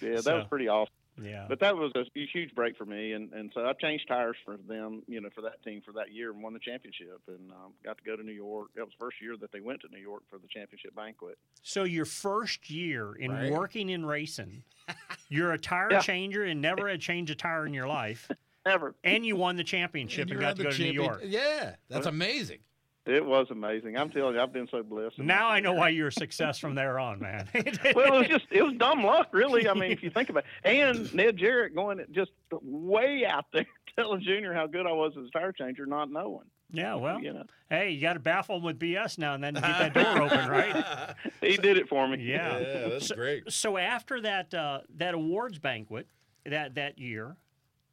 yeah, 0.00 0.10
that 0.14 0.22
So- 0.24 0.36
was 0.38 0.46
pretty 0.48 0.68
awesome. 0.68 0.92
Yeah. 1.22 1.46
But 1.48 1.60
that 1.60 1.76
was 1.76 1.92
a 1.96 2.04
huge 2.14 2.54
break 2.54 2.76
for 2.76 2.84
me, 2.84 3.12
and 3.12 3.32
and 3.32 3.50
so 3.54 3.64
I 3.64 3.72
changed 3.74 4.06
tires 4.08 4.36
for 4.44 4.56
them, 4.56 5.02
you 5.06 5.20
know, 5.20 5.30
for 5.34 5.40
that 5.42 5.62
team 5.62 5.80
for 5.84 5.92
that 5.92 6.12
year 6.12 6.30
and 6.32 6.42
won 6.42 6.52
the 6.52 6.58
championship, 6.58 7.20
and 7.28 7.50
um, 7.52 7.72
got 7.84 7.96
to 7.98 8.04
go 8.04 8.16
to 8.16 8.22
New 8.22 8.32
York. 8.32 8.68
That 8.76 8.84
was 8.84 8.92
the 8.98 9.04
first 9.04 9.16
year 9.22 9.36
that 9.40 9.50
they 9.52 9.60
went 9.60 9.80
to 9.82 9.88
New 9.88 10.00
York 10.00 10.22
for 10.28 10.38
the 10.38 10.48
championship 10.48 10.94
banquet. 10.94 11.38
So 11.62 11.84
your 11.84 12.04
first 12.04 12.68
year 12.70 13.14
in 13.14 13.30
Right. 13.32 13.50
working 13.50 13.88
in 13.88 14.04
racing, 14.04 14.62
you're 15.28 15.52
a 15.52 15.58
tire 15.58 15.88
Yeah. 15.92 16.00
changer 16.00 16.44
and 16.44 16.60
never 16.60 16.88
had 16.88 17.00
changed 17.00 17.30
a 17.30 17.34
tire 17.34 17.66
in 17.66 17.72
your 17.74 17.88
life. 17.88 18.30
Never. 18.66 18.96
And 19.04 19.24
you 19.24 19.36
won 19.36 19.54
the 19.54 19.62
championship 19.62 20.22
and, 20.22 20.30
you're 20.30 20.40
got 20.40 20.56
to 20.56 20.62
the 20.64 20.64
go 20.64 20.70
to 20.72 20.82
New 20.82 20.90
York. 20.90 21.20
Yeah, 21.24 21.76
that's 21.88 22.06
amazing. 22.06 22.58
It 23.06 23.24
was 23.24 23.46
amazing. 23.50 23.96
I'm 23.96 24.10
telling 24.10 24.34
you, 24.34 24.40
I've 24.40 24.52
been 24.52 24.66
so 24.68 24.82
blessed. 24.82 25.18
Now 25.20 25.48
I 25.48 25.60
know 25.60 25.72
why 25.74 25.90
you're 25.90 26.08
a 26.08 26.12
success 26.12 26.58
from 26.58 26.74
there 26.74 26.98
on, 26.98 27.20
man. 27.20 27.48
well, 27.94 28.14
it 28.14 28.18
was 28.18 28.28
just 28.28 28.46
it 28.50 28.62
was 28.62 28.74
dumb 28.74 29.04
luck, 29.04 29.28
really. 29.32 29.68
I 29.68 29.74
mean, 29.74 29.92
if 29.92 30.02
you 30.02 30.10
think 30.10 30.28
about 30.28 30.44
it. 30.64 30.68
And 30.68 31.14
Ned 31.14 31.36
Jarrett 31.36 31.74
going 31.74 32.04
just 32.10 32.32
way 32.50 33.24
out 33.24 33.46
there 33.52 33.64
telling 33.96 34.22
Junior 34.22 34.52
how 34.52 34.66
good 34.66 34.86
I 34.86 34.92
was 34.92 35.12
as 35.16 35.26
a 35.28 35.30
tire 35.30 35.52
changer, 35.52 35.86
not 35.86 36.10
knowing. 36.10 36.46
Yeah, 36.72 36.96
well, 36.96 37.20
You 37.20 37.32
know. 37.32 37.44
hey, 37.70 37.90
you 37.92 38.00
got 38.00 38.14
to 38.14 38.18
baffle 38.18 38.56
him 38.56 38.64
with 38.64 38.80
BS 38.80 39.18
now 39.18 39.34
and 39.34 39.44
then 39.44 39.54
to 39.54 39.60
get 39.60 39.94
that 39.94 39.94
door 39.94 40.22
open, 40.22 40.48
right? 40.50 41.14
He 41.40 41.56
did 41.56 41.76
it 41.76 41.88
for 41.88 42.08
me. 42.08 42.18
Yeah, 42.24 42.58
Yeah, 42.58 42.88
that's 42.88 43.06
so, 43.06 43.14
great. 43.14 43.52
So 43.52 43.76
after 43.76 44.20
that 44.22 44.52
uh, 44.52 44.80
that 44.96 45.14
awards 45.14 45.60
banquet 45.60 46.08
that 46.44 46.74
that 46.74 46.98
year, 46.98 47.36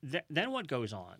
th- 0.10 0.24
then 0.32 0.50
what 0.50 0.68
goes 0.68 0.92
on? 0.92 1.18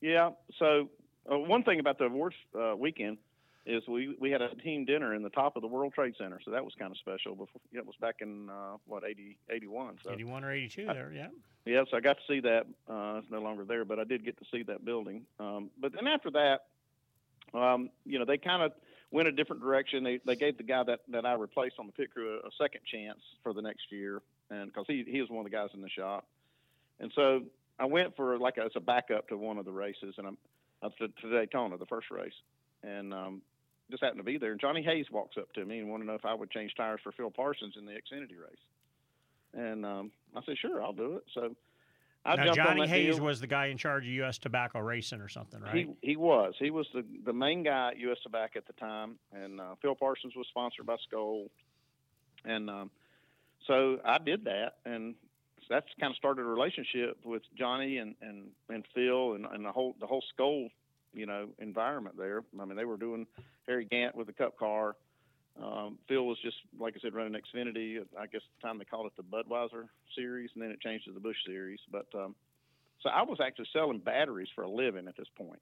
Yeah. 0.00 0.30
So 0.60 0.90
uh, 1.30 1.38
one 1.38 1.62
thing 1.62 1.80
about 1.80 1.98
the 1.98 2.04
awards 2.04 2.36
uh, 2.58 2.74
weekend 2.76 3.18
is 3.66 3.86
we 3.86 4.16
we 4.18 4.30
had 4.30 4.40
a 4.42 4.54
team 4.56 4.84
dinner 4.84 5.14
in 5.14 5.22
the 5.22 5.30
top 5.30 5.56
of 5.56 5.62
the 5.62 5.68
World 5.68 5.92
Trade 5.92 6.14
Center, 6.18 6.40
so 6.44 6.50
that 6.50 6.64
was 6.64 6.74
kind 6.78 6.90
of 6.90 6.98
special. 6.98 7.34
Before 7.34 7.60
it 7.72 7.84
was 7.84 7.96
back 8.00 8.16
in 8.20 8.48
uh, 8.48 8.76
what 8.86 9.04
80, 9.04 9.36
81. 9.50 9.98
So 10.04 10.12
81 10.12 10.44
or 10.44 10.52
82 10.52 10.86
there, 10.86 11.12
yeah. 11.14 11.28
yeah, 11.66 11.82
so 11.90 11.96
I 11.96 12.00
got 12.00 12.16
to 12.16 12.22
see 12.26 12.40
that. 12.40 12.66
Uh, 12.88 13.18
it's 13.18 13.30
no 13.30 13.40
longer 13.40 13.64
there, 13.64 13.84
but 13.84 13.98
I 13.98 14.04
did 14.04 14.24
get 14.24 14.38
to 14.38 14.44
see 14.50 14.62
that 14.64 14.84
building. 14.84 15.26
Um, 15.38 15.70
but 15.78 15.92
then 15.92 16.06
after 16.06 16.30
that, 16.30 16.64
um, 17.52 17.90
you 18.06 18.18
know, 18.18 18.24
they 18.24 18.38
kind 18.38 18.62
of 18.62 18.72
went 19.10 19.28
a 19.28 19.32
different 19.32 19.62
direction. 19.62 20.04
They 20.04 20.20
they 20.24 20.36
gave 20.36 20.56
the 20.56 20.62
guy 20.62 20.82
that, 20.84 21.00
that 21.08 21.26
I 21.26 21.34
replaced 21.34 21.76
on 21.78 21.86
the 21.86 21.92
pit 21.92 22.12
crew 22.12 22.40
a, 22.42 22.46
a 22.46 22.50
second 22.58 22.80
chance 22.90 23.20
for 23.42 23.52
the 23.52 23.62
next 23.62 23.90
year, 23.90 24.22
and 24.50 24.72
because 24.72 24.86
he 24.86 25.04
he 25.06 25.20
was 25.20 25.28
one 25.28 25.44
of 25.44 25.50
the 25.50 25.56
guys 25.56 25.68
in 25.74 25.82
the 25.82 25.90
shop, 25.90 26.26
and 26.98 27.12
so 27.14 27.42
I 27.78 27.84
went 27.84 28.16
for 28.16 28.38
like 28.38 28.56
a, 28.56 28.64
as 28.64 28.72
a 28.74 28.80
backup 28.80 29.28
to 29.28 29.36
one 29.36 29.58
of 29.58 29.64
the 29.64 29.72
races, 29.72 30.14
and 30.16 30.26
I'm 30.26 30.38
up 30.82 30.96
to, 30.98 31.08
to 31.08 31.30
Daytona, 31.30 31.76
the 31.76 31.86
first 31.86 32.10
race, 32.10 32.32
and 32.82 33.12
um, 33.12 33.42
just 33.90 34.02
happened 34.02 34.20
to 34.20 34.24
be 34.24 34.38
there. 34.38 34.52
And 34.52 34.60
Johnny 34.60 34.82
Hayes 34.82 35.06
walks 35.10 35.36
up 35.36 35.52
to 35.54 35.64
me 35.64 35.78
and 35.78 35.90
wanted 35.90 36.04
to 36.04 36.10
know 36.10 36.14
if 36.14 36.24
I 36.24 36.34
would 36.34 36.50
change 36.50 36.72
tires 36.76 37.00
for 37.02 37.12
Phil 37.12 37.30
Parsons 37.30 37.74
in 37.78 37.86
the 37.86 37.92
Xfinity 37.92 38.38
race, 38.40 38.58
and 39.54 39.84
um, 39.84 40.10
I 40.34 40.40
said 40.44 40.56
sure, 40.58 40.82
I'll 40.82 40.92
do 40.92 41.16
it. 41.16 41.24
So. 41.34 41.54
I 42.22 42.36
now 42.36 42.44
jumped 42.44 42.60
on 42.60 42.66
Johnny 42.76 42.86
Hayes 42.86 43.16
deal. 43.16 43.24
was 43.24 43.40
the 43.40 43.46
guy 43.46 43.68
in 43.68 43.78
charge 43.78 44.04
of 44.04 44.10
U.S. 44.10 44.36
Tobacco 44.36 44.78
Racing 44.78 45.22
or 45.22 45.28
something, 45.30 45.58
right? 45.58 45.74
He 45.74 45.88
he 46.02 46.16
was. 46.16 46.52
He 46.58 46.68
was 46.68 46.86
the 46.92 47.02
the 47.24 47.32
main 47.32 47.62
guy 47.62 47.92
at 47.92 47.98
U.S. 48.00 48.18
Tobacco 48.22 48.58
at 48.58 48.66
the 48.66 48.74
time, 48.74 49.14
and 49.32 49.58
uh, 49.58 49.74
Phil 49.80 49.94
Parsons 49.94 50.36
was 50.36 50.46
sponsored 50.50 50.84
by 50.84 50.96
Skoal, 51.08 51.48
and 52.44 52.68
um, 52.68 52.90
so 53.66 54.00
I 54.04 54.18
did 54.18 54.44
that, 54.44 54.74
and 54.84 55.14
that's 55.70 55.86
kind 55.98 56.10
of 56.10 56.16
started 56.16 56.42
a 56.42 56.44
relationship 56.44 57.16
with 57.24 57.42
Johnny 57.56 57.98
and 57.98 58.14
and 58.20 58.48
and 58.68 58.84
Phil 58.94 59.34
and, 59.34 59.46
and 59.46 59.64
the 59.64 59.72
whole 59.72 59.94
the 60.00 60.06
whole 60.06 60.22
Skoal, 60.36 60.68
you 61.14 61.24
know, 61.24 61.48
environment 61.58 62.16
there. 62.18 62.42
I 62.60 62.64
mean, 62.64 62.76
they 62.76 62.84
were 62.84 62.98
doing 62.98 63.26
Harry 63.66 63.86
Gant 63.86 64.14
with 64.14 64.26
the 64.26 64.32
Cup 64.32 64.58
car. 64.58 64.96
Um, 65.60 65.98
Phil 66.08 66.26
was 66.26 66.38
just, 66.42 66.56
like 66.78 66.94
I 66.96 67.00
said, 67.00 67.14
running 67.14 67.34
Xfinity. 67.34 67.98
I 68.18 68.26
guess 68.26 68.40
at 68.42 68.60
the 68.60 68.66
time 68.66 68.78
they 68.78 68.84
called 68.84 69.06
it 69.06 69.12
the 69.16 69.22
Budweiser 69.22 69.88
series, 70.14 70.50
and 70.54 70.62
then 70.62 70.70
it 70.70 70.80
changed 70.80 71.06
to 71.06 71.12
the 71.12 71.20
Busch 71.20 71.36
series. 71.46 71.80
But 71.90 72.06
um, 72.14 72.34
so 73.02 73.10
I 73.10 73.22
was 73.22 73.38
actually 73.44 73.68
selling 73.72 73.98
batteries 73.98 74.48
for 74.54 74.64
a 74.64 74.70
living 74.70 75.08
at 75.08 75.16
this 75.16 75.28
point. 75.36 75.60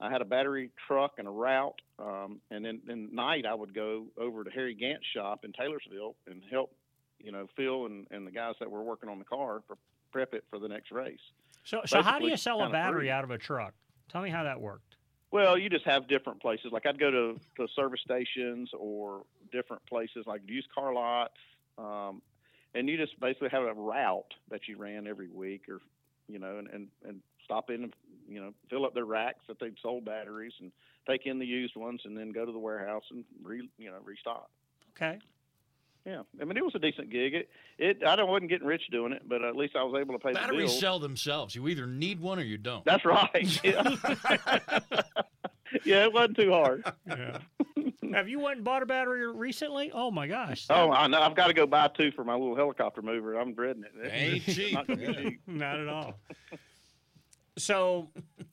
I 0.00 0.10
had 0.10 0.20
a 0.20 0.24
battery 0.24 0.70
truck 0.88 1.14
and 1.18 1.28
a 1.28 1.30
route, 1.30 1.80
um, 1.98 2.40
and 2.50 2.64
then 2.64 2.80
then 2.86 3.10
night 3.12 3.46
I 3.46 3.54
would 3.54 3.72
go 3.72 4.06
over 4.18 4.42
to 4.42 4.50
Harry 4.50 4.74
Gant's 4.74 5.06
shop 5.14 5.44
in 5.44 5.52
Taylorsville 5.52 6.16
and 6.26 6.42
help, 6.50 6.74
you 7.22 7.32
know, 7.32 7.46
Phil 7.56 7.86
and, 7.86 8.06
and 8.10 8.26
the 8.26 8.30
guys 8.30 8.54
that 8.60 8.70
were 8.70 8.82
working 8.82 9.08
on 9.08 9.18
the 9.18 9.24
car 9.24 9.62
prep 10.12 10.34
it 10.34 10.44
for 10.50 10.58
the 10.58 10.68
next 10.68 10.92
race. 10.92 11.18
so, 11.64 11.80
so 11.86 12.02
how 12.02 12.18
do 12.18 12.26
you 12.26 12.36
sell 12.36 12.62
a 12.62 12.70
battery 12.70 13.02
free. 13.02 13.10
out 13.10 13.24
of 13.24 13.30
a 13.30 13.38
truck? 13.38 13.74
Tell 14.08 14.22
me 14.22 14.30
how 14.30 14.44
that 14.44 14.60
worked. 14.60 14.96
Well, 15.30 15.56
you 15.56 15.70
just 15.70 15.86
have 15.86 16.06
different 16.08 16.40
places. 16.42 16.66
Like 16.72 16.84
I'd 16.84 17.00
go 17.00 17.10
to, 17.10 17.40
to 17.56 17.68
service 17.74 18.00
stations 18.04 18.70
or 18.78 19.22
different 19.50 19.84
places 19.86 20.24
like 20.26 20.42
used 20.46 20.68
car 20.74 20.92
lots, 20.92 21.38
um, 21.78 22.20
and 22.74 22.88
you 22.88 22.98
just 22.98 23.18
basically 23.18 23.48
have 23.48 23.62
a 23.62 23.72
route 23.72 24.34
that 24.50 24.68
you 24.68 24.76
ran 24.76 25.06
every 25.06 25.28
week, 25.28 25.68
or 25.70 25.80
you 26.28 26.38
know, 26.38 26.58
and, 26.58 26.68
and, 26.68 26.88
and 27.06 27.20
stop 27.44 27.70
in 27.70 27.84
and 27.84 27.94
you 28.28 28.40
know 28.40 28.52
fill 28.68 28.84
up 28.84 28.92
their 28.92 29.06
racks 29.06 29.44
that 29.48 29.58
they've 29.58 29.76
sold 29.82 30.04
batteries 30.04 30.52
and 30.60 30.70
take 31.08 31.24
in 31.24 31.38
the 31.38 31.46
used 31.46 31.76
ones, 31.76 32.02
and 32.04 32.16
then 32.16 32.30
go 32.30 32.44
to 32.44 32.52
the 32.52 32.58
warehouse 32.58 33.04
and 33.10 33.24
re, 33.42 33.66
you 33.78 33.90
know 33.90 33.98
restock. 34.04 34.50
Okay. 34.94 35.18
Yeah, 36.04 36.22
I 36.40 36.44
mean 36.44 36.56
it 36.56 36.64
was 36.64 36.74
a 36.74 36.80
decent 36.80 37.10
gig. 37.10 37.34
It, 37.34 37.48
it 37.78 37.98
I 38.04 38.16
don't 38.16 38.28
wasn't 38.28 38.50
getting 38.50 38.66
rich 38.66 38.82
doing 38.90 39.12
it, 39.12 39.22
but 39.28 39.42
at 39.44 39.54
least 39.54 39.76
I 39.76 39.84
was 39.84 39.94
able 40.00 40.14
to 40.14 40.18
pay 40.18 40.30
the 40.32 40.40
Batteries 40.40 40.70
bills. 40.70 40.80
sell 40.80 40.98
themselves. 40.98 41.54
You 41.54 41.68
either 41.68 41.86
need 41.86 42.20
one 42.20 42.38
or 42.38 42.42
you 42.42 42.58
don't. 42.58 42.84
That's 42.84 43.04
right. 43.04 43.60
Yeah. 43.64 43.96
yeah, 45.84 46.04
it 46.04 46.12
wasn't 46.12 46.36
too 46.36 46.50
hard. 46.52 46.84
Yeah. 47.06 47.38
Have 48.14 48.28
you 48.28 48.40
went 48.40 48.56
and 48.56 48.64
bought 48.64 48.82
a 48.82 48.86
battery 48.86 49.26
recently? 49.32 49.90
Oh 49.94 50.10
my 50.10 50.26
gosh. 50.26 50.66
Oh, 50.68 50.90
I 50.90 51.06
know. 51.06 51.20
I've 51.22 51.34
got 51.34 51.46
to 51.46 51.54
go 51.54 51.66
buy 51.66 51.88
two 51.96 52.10
for 52.12 52.24
my 52.24 52.34
little 52.34 52.56
helicopter 52.56 53.00
mover. 53.00 53.38
I'm 53.38 53.54
dreading 53.54 53.84
it. 53.84 54.10
Ain't 54.12 54.44
cheap. 54.44 54.74
Not 54.74 54.86
gonna 54.86 55.14
cheap. 55.14 55.40
Not 55.46 55.80
at 55.80 55.88
all. 55.88 56.14
So 57.58 58.08
you, 58.14 58.44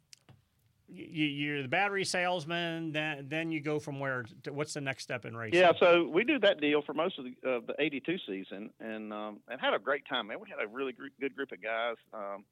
you're 0.91 1.62
the 1.62 1.67
battery 1.67 2.06
salesman. 2.06 2.91
Then 2.91 3.28
then 3.30 3.52
you 3.52 3.62
go 3.62 3.80
from 3.80 3.99
where? 3.99 4.25
To, 4.43 4.54
what's 4.54 4.73
the 4.73 4.82
next 4.82 5.04
step 5.04 5.25
in 5.25 5.36
racing? 5.36 5.60
Yeah, 5.60 5.71
so 5.80 6.08
we 6.08 6.23
do 6.23 6.39
that 6.39 6.60
deal 6.60 6.82
for 6.82 6.93
most 6.93 7.19
of 7.19 7.25
the, 7.25 7.49
uh, 7.49 7.60
the 7.65 7.75
82 7.78 8.17
season 8.28 8.69
and 8.80 9.13
um, 9.13 9.39
and 9.47 9.60
had 9.62 9.73
a 9.73 9.80
great 9.80 10.08
time, 10.08 10.28
man. 10.28 10.39
We 10.39 10.49
had 10.49 10.63
a 10.63 10.67
really 10.67 10.93
gr- 10.93 11.08
good 11.19 11.36
group 11.36 11.52
of 11.52 11.62
guys 11.62 11.95
um, 12.13 12.43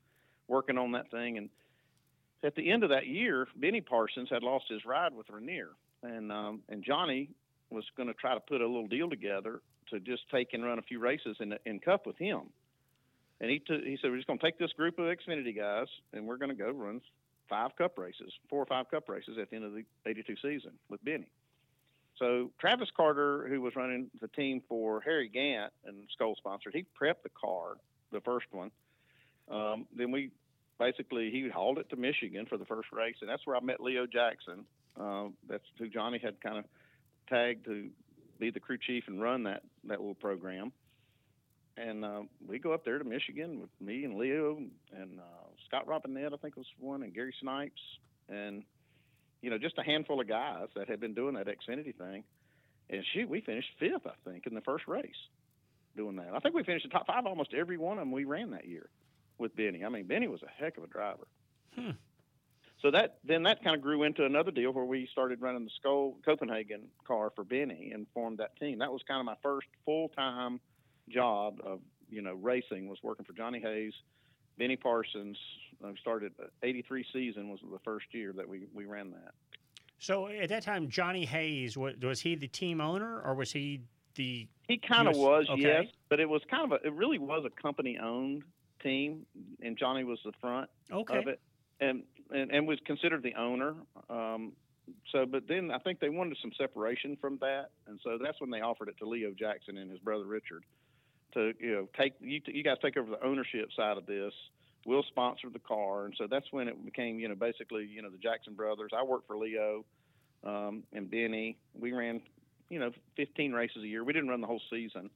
working 0.48 0.78
on 0.78 0.92
that 0.94 1.10
thing. 1.12 1.38
And 1.38 1.50
at 2.44 2.56
the 2.56 2.72
end 2.72 2.84
of 2.84 2.90
that 2.90 3.08
year, 3.08 3.48
Benny 3.56 3.82
Parsons 3.82 4.30
had 4.30 4.44
lost 4.44 4.66
his 4.70 4.86
ride 4.86 5.14
with 5.14 5.30
Ranier. 5.30 5.70
And, 6.04 6.32
um, 6.32 6.62
and 6.70 6.84
Johnny 6.84 7.30
was 7.70 7.84
going 7.96 8.08
to 8.08 8.14
try 8.14 8.34
to 8.34 8.40
put 8.40 8.62
a 8.62 8.68
little 8.68 8.88
deal 8.88 9.10
together 9.10 9.62
to 9.90 10.00
just 10.00 10.30
take 10.32 10.54
and 10.54 10.64
run 10.64 10.80
a 10.80 10.84
few 10.84 11.00
races 11.00 11.38
in, 11.40 11.56
in 11.66 11.80
Cup 11.80 12.06
with 12.06 12.18
him. 12.18 12.42
And 13.40 13.50
he, 13.50 13.60
t- 13.60 13.82
he 13.84 13.98
said, 14.02 14.12
We're 14.12 14.18
just 14.18 14.28
going 14.28 14.40
to 14.40 14.46
take 14.46 14.58
this 14.58 14.72
group 14.74 15.00
of 15.00 15.06
Xfinity 15.06 15.56
guys 15.56 15.88
and 16.14 16.28
we're 16.28 16.38
going 16.38 16.50
to 16.50 16.56
go 16.56 16.72
run 16.72 17.02
five 17.50 17.76
Cup 17.76 17.98
races, 17.98 18.32
four 18.50 18.62
or 18.62 18.66
five 18.66 18.90
Cup 18.90 19.10
races 19.10 19.38
at 19.42 19.50
the 19.50 19.56
end 19.56 19.66
of 19.66 19.74
the 19.74 19.84
82 20.06 20.36
season 20.42 20.72
with 20.90 21.04
Benny. 21.04 21.30
So 22.18 22.52
Travis 22.60 22.90
Carter, 22.96 23.48
who 23.48 23.62
was 23.62 23.76
running 23.76 24.10
the 24.22 24.28
team 24.30 24.62
for 24.68 25.02
Harry 25.02 25.30
Gant 25.30 25.72
and 25.86 25.98
Skoal 26.18 26.36
sponsored, 26.36 26.74
he 26.74 26.86
prepped 27.00 27.24
the 27.24 27.30
car, 27.30 27.76
the 28.12 28.22
first 28.22 28.48
one. 28.52 28.72
Um, 29.50 29.86
then 29.96 30.12
we 30.12 30.32
basically 30.80 31.30
he 31.32 31.48
hauled 31.48 31.78
it 31.78 31.90
to 31.90 31.96
Michigan 31.96 32.46
for 32.48 32.58
the 32.58 32.66
first 32.66 32.92
race, 32.92 33.16
and 33.22 33.30
that's 33.30 33.46
where 33.46 33.56
I 33.56 33.60
met 33.60 33.82
Leo 33.82 34.06
Jackson. 34.06 34.66
Uh, 35.00 35.26
that's 35.48 35.64
who 35.78 35.88
Johnny 35.88 36.20
had 36.22 36.42
kind 36.42 36.58
of 36.58 36.66
tagged 37.30 37.66
to 37.66 37.90
be 38.40 38.50
the 38.50 38.60
crew 38.60 38.78
chief 38.78 39.04
and 39.08 39.22
run 39.22 39.44
that 39.44 39.64
that 39.86 40.00
little 40.00 40.16
program. 40.16 40.72
And 41.78 42.04
uh, 42.04 42.22
we 42.48 42.58
go 42.58 42.74
up 42.74 42.84
there 42.84 42.98
to 42.98 43.04
Michigan 43.04 43.62
with 43.62 43.70
me 43.80 44.04
and 44.04 44.18
Leo 44.18 44.58
and 44.92 45.20
uh, 45.20 45.47
Scott 45.68 45.88
Robinette, 45.88 46.34
I 46.34 46.38
think 46.38 46.56
was 46.56 46.68
one, 46.80 47.04
and 47.04 47.14
Gary 47.14 47.34
Snipes, 47.40 47.82
and 48.30 48.64
you 49.42 49.50
know 49.50 49.58
just 49.58 49.78
a 49.78 49.84
handful 49.84 50.20
of 50.20 50.28
guys 50.28 50.68
that 50.76 50.90
had 50.90 51.00
been 51.00 51.14
doing 51.14 51.36
that 51.36 51.48
Xfinity 51.48 51.96
thing. 51.96 52.24
And 52.90 53.04
shoot, 53.14 53.30
we 53.30 53.42
finished 53.42 53.68
fifth, 53.80 54.08
I 54.08 54.30
think, 54.30 54.48
in 54.48 54.56
the 54.56 54.62
first 54.62 54.88
race 54.88 55.12
doing 55.98 56.16
that. 56.18 56.30
I 56.34 56.40
think 56.40 56.56
we 56.56 56.64
finished 56.64 56.86
the 56.86 56.90
top 56.90 57.08
five 57.08 57.26
almost 57.26 57.54
every 57.54 57.78
one 57.78 57.98
of 57.98 58.02
them 58.02 58.12
we 58.12 58.24
ran 58.24 58.52
that 58.52 58.66
year 58.66 58.90
with 59.38 59.56
Benny. 59.56 59.84
I 59.84 59.90
mean, 59.90 60.08
Benny 60.08 60.28
was 60.28 60.42
a 60.44 60.64
heck 60.64 60.78
of 60.78 60.84
a 60.84 60.88
driver. 60.88 61.28
Hmm. 61.76 61.92
so 62.82 62.90
that 62.90 63.18
then 63.24 63.44
that 63.44 63.64
kind 63.64 63.76
of 63.76 63.84
grew 63.84 64.02
into 64.02 64.26
another 64.26 64.50
deal 64.50 64.72
where 64.72 64.86
we 64.86 65.08
started 65.12 65.42
running 65.42 65.64
the 65.64 65.70
Skoal 65.84 66.16
Copenhagen 66.26 66.88
car 67.06 67.32
for 67.36 67.44
Benny 67.44 67.92
and 67.94 68.08
formed 68.14 68.40
that 68.40 68.58
team. 68.58 68.80
That 68.80 68.92
was 68.92 69.02
kind 69.08 69.20
of 69.20 69.26
my 69.26 69.36
first 69.44 69.68
full 69.86 70.10
time 70.10 70.60
job 71.10 71.60
of 71.64 71.82
you 72.10 72.22
know 72.22 72.34
racing 72.34 72.88
was 72.88 72.98
working 73.04 73.26
for 73.26 73.34
Johnny 73.34 73.60
Hayes, 73.60 73.94
Benny 74.58 74.76
Parsons. 74.76 75.38
I 75.84 75.94
started 76.00 76.34
'83 76.64 77.06
season 77.14 77.50
was 77.50 77.60
the 77.72 77.80
first 77.84 78.08
year 78.12 78.34
that 78.34 78.48
we 78.48 78.68
we 78.74 78.86
ran 78.86 79.12
that. 79.12 79.34
So 80.00 80.28
at 80.28 80.50
that 80.50 80.64
time, 80.64 80.90
Johnny 80.90 81.26
Hayes 81.26 81.76
was, 81.76 81.96
was 82.02 82.22
he 82.22 82.36
the 82.36 82.48
team 82.48 82.82
owner 82.82 83.22
or 83.22 83.34
was 83.34 83.52
he 83.52 83.82
the? 84.16 84.48
He 84.68 84.78
kind 84.78 85.08
of 85.08 85.16
was, 85.16 85.48
okay. 85.50 85.62
yes, 85.62 85.86
but 86.10 86.20
it 86.20 86.30
was 86.30 86.42
kind 86.50 86.72
of 86.72 86.80
a. 86.80 86.88
It 86.88 86.94
really 86.94 87.20
was 87.20 87.46
a 87.46 87.62
company 87.62 87.98
owned 88.02 88.44
team, 88.84 89.26
and 89.62 89.78
Johnny 89.78 90.04
was 90.04 90.20
the 90.24 90.34
front 90.40 90.70
okay. 90.92 91.18
of 91.18 91.28
it, 91.28 91.40
and 91.80 92.04
and, 92.32 92.52
and 92.52 92.68
was 92.68 92.80
considered 92.86 93.24
the 93.24 93.34
owner. 93.36 93.76
Um, 94.10 94.54
so, 95.12 95.26
but 95.26 95.48
then 95.48 95.72
I 95.72 95.80
think 95.80 96.00
they 96.00 96.10
wanted 96.10 96.38
some 96.42 96.52
separation 96.58 97.18
from 97.20 97.38
that, 97.42 97.70
and 97.88 98.00
so 98.04 98.18
that's 98.22 98.40
when 98.40 98.50
they 98.50 98.62
offered 98.62 98.90
it 98.90 98.98
to 99.00 99.06
Leo 99.06 99.32
Jackson 99.32 99.78
and 99.78 99.90
his 99.90 100.00
brother 100.00 100.26
Richard 100.26 100.64
to 101.34 101.54
you 101.60 101.72
know 101.72 101.90
take 101.98 102.14
you, 102.20 102.42
you 102.46 102.64
guys 102.64 102.78
take 102.82 102.98
over 102.98 103.10
the 103.10 103.24
ownership 103.24 103.70
side 103.76 103.98
of 103.98 104.06
this. 104.06 104.34
We'll 104.86 105.04
sponsor 105.04 105.50
the 105.52 105.60
car, 105.60 106.06
and 106.06 106.14
so 106.18 106.28
that's 106.30 106.46
when 106.52 106.68
it 106.68 106.84
became 106.86 107.20
you 107.20 107.28
know 107.28 107.36
basically 107.36 107.86
you 107.86 108.02
know 108.02 108.10
the 108.10 108.18
Jackson 108.18 108.54
brothers. 108.54 108.92
I 108.96 109.04
worked 109.04 109.28
for 109.28 109.38
Leo 109.38 109.86
um, 110.44 110.84
and 110.94 111.10
Benny. 111.10 111.58
We 111.78 111.92
ran 111.94 112.22
you 112.70 112.80
know 112.80 112.92
15 113.16 113.54
races 113.54 113.84
a 113.84 113.88
year. 113.88 114.04
We 114.04 114.14
didn't 114.14 114.30
run 114.30 114.42
the 114.42 114.48
whole 114.48 114.62
season, 114.70 115.10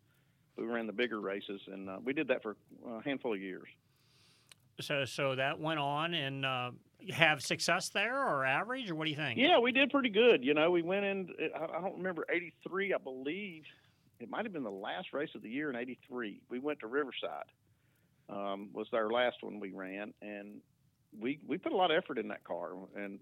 but 0.55 0.65
we 0.65 0.71
ran 0.71 0.87
the 0.87 0.93
bigger 0.93 1.19
races, 1.19 1.61
and 1.67 1.89
uh, 1.89 1.97
we 2.03 2.13
did 2.13 2.27
that 2.27 2.41
for 2.43 2.55
a 2.87 3.03
handful 3.03 3.33
of 3.33 3.41
years. 3.41 3.67
So, 4.79 5.05
so 5.05 5.35
that 5.35 5.59
went 5.59 5.79
on 5.79 6.13
and 6.13 6.45
uh, 6.45 6.71
have 7.11 7.41
success 7.41 7.89
there, 7.89 8.17
or 8.17 8.45
average, 8.45 8.89
or 8.89 8.95
what 8.95 9.05
do 9.05 9.11
you 9.11 9.15
think? 9.15 9.37
Yeah, 9.37 9.59
we 9.59 9.71
did 9.71 9.89
pretty 9.89 10.09
good. 10.09 10.43
You 10.43 10.53
know, 10.53 10.71
we 10.71 10.81
went 10.81 11.05
in. 11.05 11.29
I 11.55 11.79
don't 11.79 11.97
remember 11.97 12.25
'83. 12.29 12.93
I 12.93 12.97
believe 12.97 13.63
it 14.21 14.29
might 14.29 14.45
have 14.45 14.53
been 14.53 14.63
the 14.63 14.69
last 14.69 15.13
race 15.13 15.29
of 15.35 15.41
the 15.41 15.49
year 15.49 15.69
in 15.69 15.75
'83. 15.75 16.41
We 16.49 16.59
went 16.59 16.79
to 16.79 16.87
Riverside. 16.87 17.49
Um, 18.29 18.69
was 18.71 18.87
our 18.93 19.09
last 19.09 19.37
one 19.41 19.59
we 19.59 19.71
ran, 19.71 20.13
and 20.21 20.61
we 21.19 21.39
we 21.45 21.57
put 21.57 21.73
a 21.73 21.75
lot 21.75 21.91
of 21.91 21.97
effort 21.97 22.17
in 22.17 22.29
that 22.29 22.43
car. 22.43 22.71
And 22.95 23.19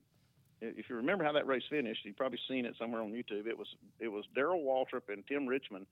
if 0.62 0.90
you 0.90 0.96
remember 0.98 1.24
how 1.24 1.32
that 1.34 1.48
race 1.48 1.64
finished, 1.70 2.02
you've 2.04 2.18
probably 2.18 2.40
seen 2.48 2.66
it 2.66 2.76
somewhere 2.78 3.02
on 3.02 3.12
YouTube. 3.12 3.48
It 3.48 3.58
was 3.58 3.68
it 4.00 4.10
was 4.10 4.26
Darrell 4.36 4.62
Waltrip 4.62 5.12
and 5.12 5.26
Tim 5.28 5.48
Richmond 5.48 5.88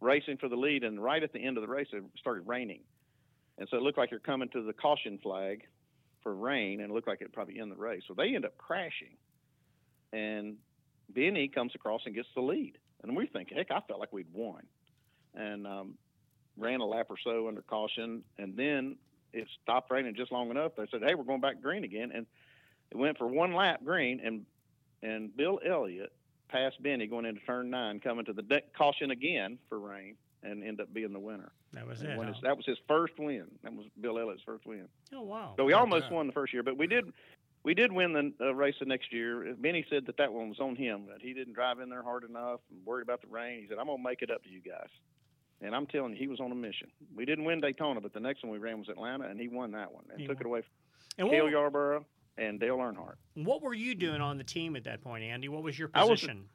racing 0.00 0.36
for 0.36 0.48
the 0.48 0.56
lead, 0.56 0.84
and 0.84 1.02
right 1.02 1.22
at 1.22 1.32
the 1.32 1.44
end 1.44 1.56
of 1.56 1.62
the 1.62 1.68
race, 1.68 1.88
it 1.92 2.02
started 2.18 2.46
raining, 2.46 2.80
and 3.58 3.68
so 3.70 3.76
it 3.76 3.82
looked 3.82 3.98
like 3.98 4.10
you're 4.10 4.20
coming 4.20 4.48
to 4.50 4.62
the 4.62 4.72
caution 4.72 5.18
flag 5.22 5.62
for 6.22 6.34
rain, 6.34 6.80
and 6.80 6.90
it 6.90 6.94
looked 6.94 7.08
like 7.08 7.20
it 7.20 7.32
probably 7.32 7.58
end 7.58 7.72
the 7.72 7.76
race. 7.76 8.02
So 8.06 8.14
they 8.14 8.34
end 8.34 8.44
up 8.44 8.56
crashing, 8.58 9.16
and 10.12 10.56
Benny 11.08 11.48
comes 11.48 11.74
across 11.74 12.02
and 12.06 12.14
gets 12.14 12.28
the 12.34 12.42
lead, 12.42 12.78
and 13.02 13.16
we 13.16 13.26
think, 13.26 13.50
heck, 13.52 13.70
I 13.70 13.80
felt 13.86 14.00
like 14.00 14.12
we'd 14.12 14.32
won, 14.32 14.62
and 15.34 15.66
um, 15.66 15.94
ran 16.56 16.80
a 16.80 16.84
lap 16.86 17.06
or 17.10 17.16
so 17.22 17.48
under 17.48 17.62
caution, 17.62 18.22
and 18.38 18.56
then 18.56 18.96
it 19.32 19.46
stopped 19.62 19.90
raining 19.90 20.14
just 20.14 20.32
long 20.32 20.50
enough. 20.50 20.72
They 20.76 20.86
said, 20.90 21.02
hey, 21.04 21.14
we're 21.14 21.24
going 21.24 21.40
back 21.40 21.60
green 21.62 21.84
again, 21.84 22.10
and 22.14 22.26
it 22.90 22.96
went 22.96 23.18
for 23.18 23.26
one 23.26 23.54
lap 23.54 23.80
green, 23.84 24.20
and 24.24 24.44
and 25.02 25.36
Bill 25.36 25.60
Elliott 25.64 26.12
passed 26.48 26.82
Benny 26.82 27.06
going 27.06 27.24
into 27.26 27.40
turn 27.42 27.70
nine, 27.70 28.00
coming 28.00 28.24
to 28.24 28.32
the 28.32 28.42
de- 28.42 28.62
caution 28.76 29.10
again 29.12 29.58
for 29.68 29.78
rain, 29.78 30.16
and 30.42 30.64
end 30.64 30.80
up 30.80 30.92
being 30.92 31.12
the 31.12 31.18
winner. 31.20 31.52
That 31.74 31.86
was 31.86 32.00
And 32.00 32.10
it. 32.12 32.16
huh? 32.18 32.22
his- 32.32 32.40
that 32.42 32.56
was 32.56 32.66
his 32.66 32.78
first 32.88 33.12
win. 33.18 33.44
That 33.62 33.74
was 33.74 33.86
Bill 34.00 34.18
Elliott's 34.18 34.42
first 34.44 34.66
win. 34.66 34.88
Oh 35.14 35.20
wow! 35.22 35.52
So 35.56 35.64
we 35.64 35.72
Good 35.72 35.78
almost 35.78 36.04
job. 36.04 36.12
won 36.14 36.26
the 36.26 36.32
first 36.32 36.52
year, 36.52 36.62
but 36.64 36.76
we 36.78 36.86
did 36.88 37.12
we 37.64 37.74
did 37.74 37.92
win 37.92 38.12
the 38.12 38.32
uh, 38.46 38.54
race 38.54 38.74
the 38.78 38.86
next 38.86 39.12
year. 39.12 39.54
Benny 39.58 39.84
said 39.90 40.06
that 40.06 40.16
that 40.18 40.32
one 40.32 40.48
was 40.48 40.60
on 40.60 40.76
him 40.76 41.06
that 41.08 41.20
he 41.20 41.32
didn't 41.34 41.54
drive 41.54 41.80
in 41.80 41.88
there 41.90 42.02
hard 42.02 42.24
enough 42.24 42.60
and 42.70 42.84
worried 42.86 43.02
about 43.02 43.20
the 43.20 43.28
rain. 43.28 43.60
He 43.62 43.68
said, 43.68 43.78
"I'm 43.78 43.86
gonna 43.86 44.02
make 44.02 44.22
it 44.22 44.30
up 44.30 44.42
to 44.44 44.48
you 44.50 44.60
guys." 44.60 44.88
And 45.60 45.74
I'm 45.74 45.86
telling 45.86 46.12
you, 46.12 46.18
he 46.18 46.28
was 46.28 46.38
on 46.40 46.52
a 46.52 46.54
mission. 46.54 46.88
We 47.16 47.24
didn't 47.24 47.44
win 47.44 47.60
Daytona, 47.60 48.00
but 48.00 48.12
the 48.12 48.20
next 48.20 48.44
one 48.44 48.52
we 48.52 48.58
ran 48.58 48.78
was 48.78 48.88
Atlanta, 48.88 49.26
and 49.26 49.40
he 49.40 49.48
won 49.48 49.72
that 49.72 49.92
one 49.92 50.04
and 50.10 50.20
He 50.20 50.26
took 50.28 50.36
won. 50.36 50.42
it 50.42 50.46
away 50.46 50.62
from 51.18 51.28
what- 51.28 51.50
Yarborough 51.50 52.06
and 52.36 52.60
Dale 52.60 52.76
Earnhardt. 52.78 53.16
What 53.34 53.60
were 53.62 53.74
you 53.74 53.96
doing 53.96 54.20
on 54.20 54.38
the 54.38 54.44
team 54.44 54.76
at 54.76 54.84
that 54.84 55.00
point, 55.02 55.24
Andy? 55.24 55.48
What 55.48 55.64
was 55.64 55.76
your 55.76 55.90
I 55.94 56.04
was- 56.04 56.20
position? 56.20 56.48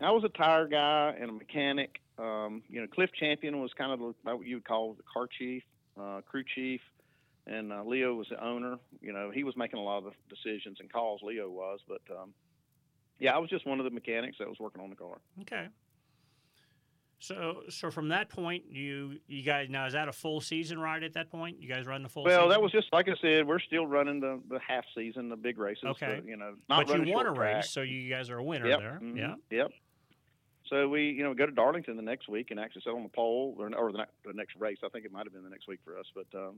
I 0.00 0.10
was 0.10 0.24
a 0.24 0.30
tire 0.30 0.66
guy 0.68 1.14
and 1.20 1.28
a 1.28 1.32
mechanic. 1.34 2.00
Um, 2.18 2.62
you 2.68 2.80
know, 2.80 2.86
Cliff 2.86 3.10
Champion 3.12 3.60
was 3.60 3.74
kind 3.74 3.92
of 3.92 3.98
the, 3.98 4.14
what 4.34 4.46
you 4.46 4.56
would 4.56 4.64
call 4.64 4.94
the 4.94 5.02
car 5.02 5.26
chief, 5.26 5.62
uh, 6.00 6.22
crew 6.22 6.42
chief, 6.54 6.80
and 7.46 7.72
uh, 7.72 7.82
Leo 7.84 8.14
was 8.14 8.28
the 8.28 8.42
owner. 8.44 8.76
You 9.00 9.12
know, 9.12 9.30
he 9.30 9.44
was 9.44 9.56
making 9.56 9.78
a 9.78 9.82
lot 9.82 9.98
of 9.98 10.04
the 10.04 10.10
decisions 10.34 10.78
and 10.80 10.92
calls. 10.92 11.20
Leo 11.22 11.48
was, 11.48 11.80
but 11.88 12.02
um, 12.10 12.32
yeah, 13.18 13.34
I 13.34 13.38
was 13.38 13.50
just 13.50 13.66
one 13.66 13.78
of 13.80 13.84
the 13.84 13.90
mechanics 13.90 14.36
that 14.38 14.48
was 14.48 14.58
working 14.58 14.82
on 14.82 14.90
the 14.90 14.96
car. 14.96 15.18
Okay. 15.42 15.66
So, 17.18 17.62
so 17.70 17.90
from 17.90 18.08
that 18.08 18.28
point, 18.28 18.64
you 18.68 19.18
you 19.26 19.42
guys 19.42 19.68
now 19.70 19.86
is 19.86 19.94
that 19.94 20.06
a 20.06 20.12
full 20.12 20.40
season 20.42 20.78
ride 20.78 21.02
at 21.02 21.14
that 21.14 21.30
point? 21.30 21.56
You 21.62 21.68
guys 21.68 21.86
run 21.86 22.02
the 22.02 22.10
full. 22.10 22.24
well, 22.24 22.40
season? 22.40 22.50
that 22.50 22.60
was 22.62 22.72
just 22.72 22.92
like 22.92 23.08
I 23.08 23.14
said. 23.22 23.46
We're 23.46 23.58
still 23.58 23.86
running 23.86 24.20
the, 24.20 24.38
the 24.50 24.58
half 24.58 24.84
season, 24.94 25.30
the 25.30 25.36
big 25.36 25.58
races. 25.58 25.84
Okay. 25.86 26.20
the, 26.20 26.28
you 26.28 26.36
know, 26.36 26.54
not 26.68 26.86
but 26.86 27.06
you 27.06 27.14
won 27.14 27.24
a 27.26 27.30
race, 27.30 27.38
track. 27.52 27.64
so 27.64 27.80
you 27.80 28.10
guys 28.10 28.28
are 28.28 28.36
a 28.36 28.44
winner 28.44 28.68
Yep, 28.68 28.78
there. 28.80 29.00
mhm, 29.02 29.16
Yeah. 29.16 29.34
Yep. 29.50 29.70
So 30.68 30.88
we, 30.88 31.10
you 31.10 31.22
know, 31.22 31.32
go 31.32 31.46
to 31.46 31.52
Darlington 31.52 31.96
the 31.96 32.02
next 32.02 32.28
week 32.28 32.50
and 32.50 32.60
actually 32.60 32.82
sit 32.82 32.92
on 32.92 33.02
the 33.04 33.08
pole, 33.08 33.54
or, 33.58 33.72
or 33.74 33.92
the, 33.92 34.04
the 34.24 34.32
next 34.34 34.56
race. 34.56 34.78
I 34.84 34.88
think 34.90 35.04
it 35.06 35.12
might 35.12 35.24
have 35.24 35.32
been 35.32 35.44
the 35.44 35.50
next 35.50 35.68
week 35.68 35.78
for 35.84 35.96
us, 35.98 36.06
but 36.14 36.26
um, 36.36 36.56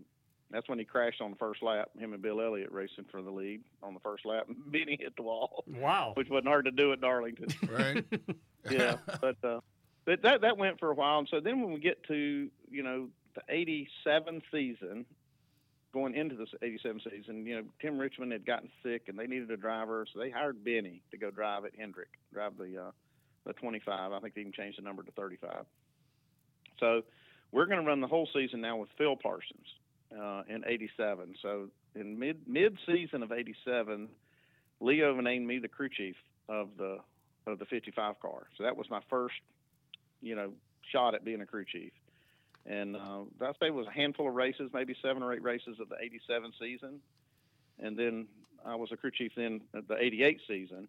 that's 0.50 0.68
when 0.68 0.78
he 0.78 0.84
crashed 0.84 1.20
on 1.20 1.30
the 1.30 1.36
first 1.36 1.62
lap. 1.62 1.90
Him 1.98 2.14
and 2.14 2.22
Bill 2.22 2.40
Elliott 2.40 2.72
racing 2.72 3.04
for 3.10 3.20
the 3.20 3.30
lead 3.30 3.60
on 3.82 3.94
the 3.94 4.00
first 4.00 4.24
lap. 4.24 4.46
and 4.48 4.56
Benny 4.72 4.96
hit 4.98 5.14
the 5.16 5.22
wall. 5.22 5.64
Wow. 5.66 6.12
Which 6.14 6.28
wasn't 6.28 6.48
hard 6.48 6.64
to 6.64 6.70
do 6.70 6.92
at 6.92 7.00
Darlington. 7.00 7.48
Right. 7.68 8.04
yeah, 8.70 8.96
but 9.20 9.36
uh, 9.44 9.60
but 10.04 10.22
that 10.22 10.40
that 10.40 10.56
went 10.56 10.80
for 10.80 10.90
a 10.90 10.94
while, 10.94 11.18
and 11.18 11.28
so 11.30 11.38
then 11.38 11.60
when 11.60 11.72
we 11.72 11.80
get 11.80 12.02
to 12.04 12.50
you 12.70 12.82
know 12.82 13.08
the 13.34 13.42
'87 13.48 14.42
season, 14.50 15.04
going 15.92 16.14
into 16.14 16.34
the 16.34 16.46
'87 16.62 17.02
season, 17.10 17.46
you 17.46 17.56
know 17.56 17.62
Tim 17.80 17.98
Richmond 17.98 18.32
had 18.32 18.44
gotten 18.46 18.70
sick, 18.82 19.02
and 19.08 19.18
they 19.18 19.26
needed 19.26 19.50
a 19.50 19.56
driver, 19.56 20.06
so 20.12 20.18
they 20.18 20.30
hired 20.30 20.64
Benny 20.64 21.02
to 21.10 21.18
go 21.18 21.30
drive 21.30 21.64
at 21.64 21.72
Hendrick, 21.78 22.08
drive 22.32 22.56
the 22.56 22.86
uh, 22.86 22.90
the 23.46 23.52
25. 23.52 24.12
I 24.12 24.20
think 24.20 24.34
they 24.34 24.40
even 24.40 24.52
changed 24.52 24.78
the 24.78 24.82
number 24.82 25.02
to 25.02 25.12
35. 25.12 25.64
So 26.80 27.02
we're 27.52 27.66
going 27.66 27.80
to 27.80 27.86
run 27.86 28.00
the 28.00 28.06
whole 28.08 28.28
season 28.32 28.60
now 28.60 28.76
with 28.76 28.88
Phil 28.98 29.16
Parsons 29.16 29.66
uh, 30.12 30.42
in 30.48 30.64
'87. 30.66 31.34
So 31.42 31.68
in 31.94 32.18
mid 32.18 32.46
mid 32.46 32.78
season 32.86 33.22
of 33.22 33.32
'87, 33.32 34.08
Leo 34.80 35.20
named 35.20 35.46
me 35.46 35.58
the 35.58 35.68
crew 35.68 35.88
chief 35.88 36.16
of 36.48 36.68
the 36.76 36.98
of 37.46 37.58
the 37.58 37.64
55 37.64 38.20
car. 38.20 38.46
So 38.56 38.64
that 38.64 38.76
was 38.76 38.90
my 38.90 39.00
first, 39.08 39.36
you 40.20 40.34
know, 40.34 40.52
shot 40.92 41.14
at 41.14 41.24
being 41.24 41.40
a 41.40 41.46
crew 41.46 41.64
chief. 41.64 41.92
And 42.66 42.96
uh, 42.96 43.22
I'd 43.40 43.54
say 43.58 43.68
it 43.68 43.74
was 43.74 43.86
a 43.86 43.92
handful 43.92 44.28
of 44.28 44.34
races, 44.34 44.70
maybe 44.74 44.94
seven 45.02 45.22
or 45.22 45.32
eight 45.32 45.42
races 45.42 45.78
of 45.80 45.88
the 45.88 45.96
87 46.00 46.52
season. 46.60 47.00
And 47.78 47.98
then 47.98 48.26
I 48.66 48.74
was 48.74 48.90
a 48.92 48.96
crew 48.96 49.10
chief 49.10 49.32
then 49.36 49.62
at 49.74 49.88
the 49.88 49.96
88 49.96 50.40
season 50.46 50.88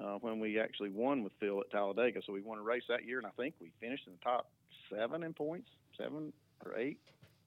uh, 0.00 0.14
when 0.20 0.40
we 0.40 0.58
actually 0.58 0.90
won 0.90 1.22
with 1.22 1.32
Phil 1.38 1.60
at 1.60 1.70
Talladega. 1.70 2.20
So 2.26 2.32
we 2.32 2.40
won 2.40 2.58
a 2.58 2.62
race 2.62 2.82
that 2.88 3.04
year, 3.04 3.18
and 3.18 3.26
I 3.26 3.30
think 3.36 3.54
we 3.60 3.70
finished 3.80 4.06
in 4.06 4.14
the 4.14 4.24
top 4.24 4.50
seven 4.90 5.22
in 5.22 5.32
points, 5.32 5.68
seven 5.96 6.32
or 6.64 6.76
eight 6.76 6.98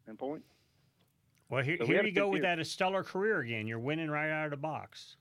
in 0.08 0.16
points. 0.16 0.48
Well, 1.50 1.64
here, 1.64 1.78
So 1.80 1.84
we 1.84 1.88
here 1.88 1.98
had 1.98 2.06
a 2.06 2.10
you 2.10 2.14
go 2.16 2.28
with 2.30 2.44
year. 2.44 2.56
that 2.56 2.66
stellar 2.68 3.04
career 3.04 3.40
again. 3.40 3.68
You're 3.68 3.80
winning 3.80 4.10
right 4.10 4.30
out 4.30 4.46
of 4.46 4.52
the 4.52 4.58
box. 4.58 5.16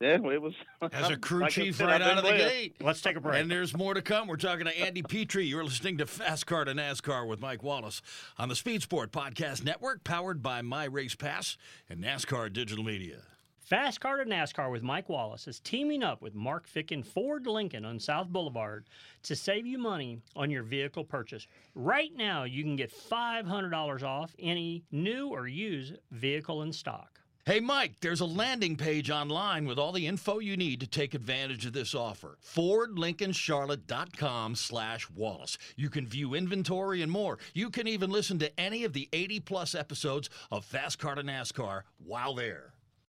Yeah, 0.00 0.18
it 0.30 0.40
was. 0.40 0.54
As 0.92 1.10
a 1.10 1.16
crew 1.16 1.40
like 1.40 1.50
chief 1.52 1.76
said, 1.76 1.86
right 1.86 2.00
out 2.00 2.18
of 2.18 2.24
the 2.24 2.30
been 2.30 2.38
gate. 2.38 2.76
Let's 2.80 3.00
take 3.00 3.16
a 3.16 3.20
break. 3.20 3.40
And 3.40 3.50
there's 3.50 3.76
more 3.76 3.94
to 3.94 4.02
come. 4.02 4.28
We're 4.28 4.36
talking 4.36 4.66
to 4.66 4.80
Andy 4.80 5.02
Petree. 5.02 5.46
You're 5.46 5.64
listening 5.64 5.98
to 5.98 6.06
Fast 6.06 6.46
Car 6.46 6.64
to 6.64 6.72
NASCAR 6.72 7.26
with 7.26 7.40
Mike 7.40 7.64
Wallace 7.64 8.00
on 8.38 8.48
the 8.48 8.54
Speed 8.54 8.82
Sport 8.82 9.10
Podcast 9.10 9.64
Network, 9.64 10.04
powered 10.04 10.40
by 10.40 10.62
My 10.62 10.84
Race 10.84 11.16
Pass 11.16 11.56
and 11.88 12.02
NASCAR 12.02 12.52
Digital 12.52 12.84
Media. 12.84 13.22
Fast 13.68 14.00
Car 14.00 14.16
to 14.16 14.24
NASCAR 14.24 14.72
with 14.72 14.82
Mike 14.82 15.10
Wallace 15.10 15.46
is 15.46 15.60
teaming 15.60 16.02
up 16.02 16.22
with 16.22 16.34
Mark 16.34 16.66
Ficken 16.66 17.04
Ford 17.04 17.46
Lincoln 17.46 17.84
on 17.84 18.00
South 18.00 18.28
Boulevard 18.28 18.86
to 19.24 19.36
save 19.36 19.66
you 19.66 19.76
money 19.76 20.22
on 20.34 20.50
your 20.50 20.62
vehicle 20.62 21.04
purchase. 21.04 21.46
Right 21.74 22.16
now, 22.16 22.44
you 22.44 22.62
can 22.62 22.76
get 22.76 22.90
$500 22.90 24.02
off 24.02 24.34
any 24.38 24.84
new 24.90 25.28
or 25.28 25.46
used 25.46 25.98
vehicle 26.10 26.62
in 26.62 26.72
stock. 26.72 27.20
Hey, 27.44 27.60
Mike, 27.60 28.00
there's 28.00 28.22
a 28.22 28.24
landing 28.24 28.74
page 28.74 29.10
online 29.10 29.66
with 29.66 29.78
all 29.78 29.92
the 29.92 30.06
info 30.06 30.38
you 30.38 30.56
need 30.56 30.80
to 30.80 30.86
take 30.86 31.12
advantage 31.12 31.66
of 31.66 31.74
this 31.74 31.94
offer. 31.94 32.38
FordLincolnCharlotte.com 32.42 34.54
slash 34.54 35.10
Wallace. 35.10 35.58
You 35.76 35.90
can 35.90 36.06
view 36.06 36.32
inventory 36.32 37.02
and 37.02 37.12
more. 37.12 37.38
You 37.52 37.68
can 37.68 37.86
even 37.86 38.10
listen 38.10 38.38
to 38.38 38.58
any 38.58 38.84
of 38.84 38.94
the 38.94 39.10
80 39.12 39.40
plus 39.40 39.74
episodes 39.74 40.30
of 40.50 40.64
Fast 40.64 40.98
Car 40.98 41.16
to 41.16 41.22
NASCAR 41.22 41.82
while 41.98 42.34
there. 42.34 42.72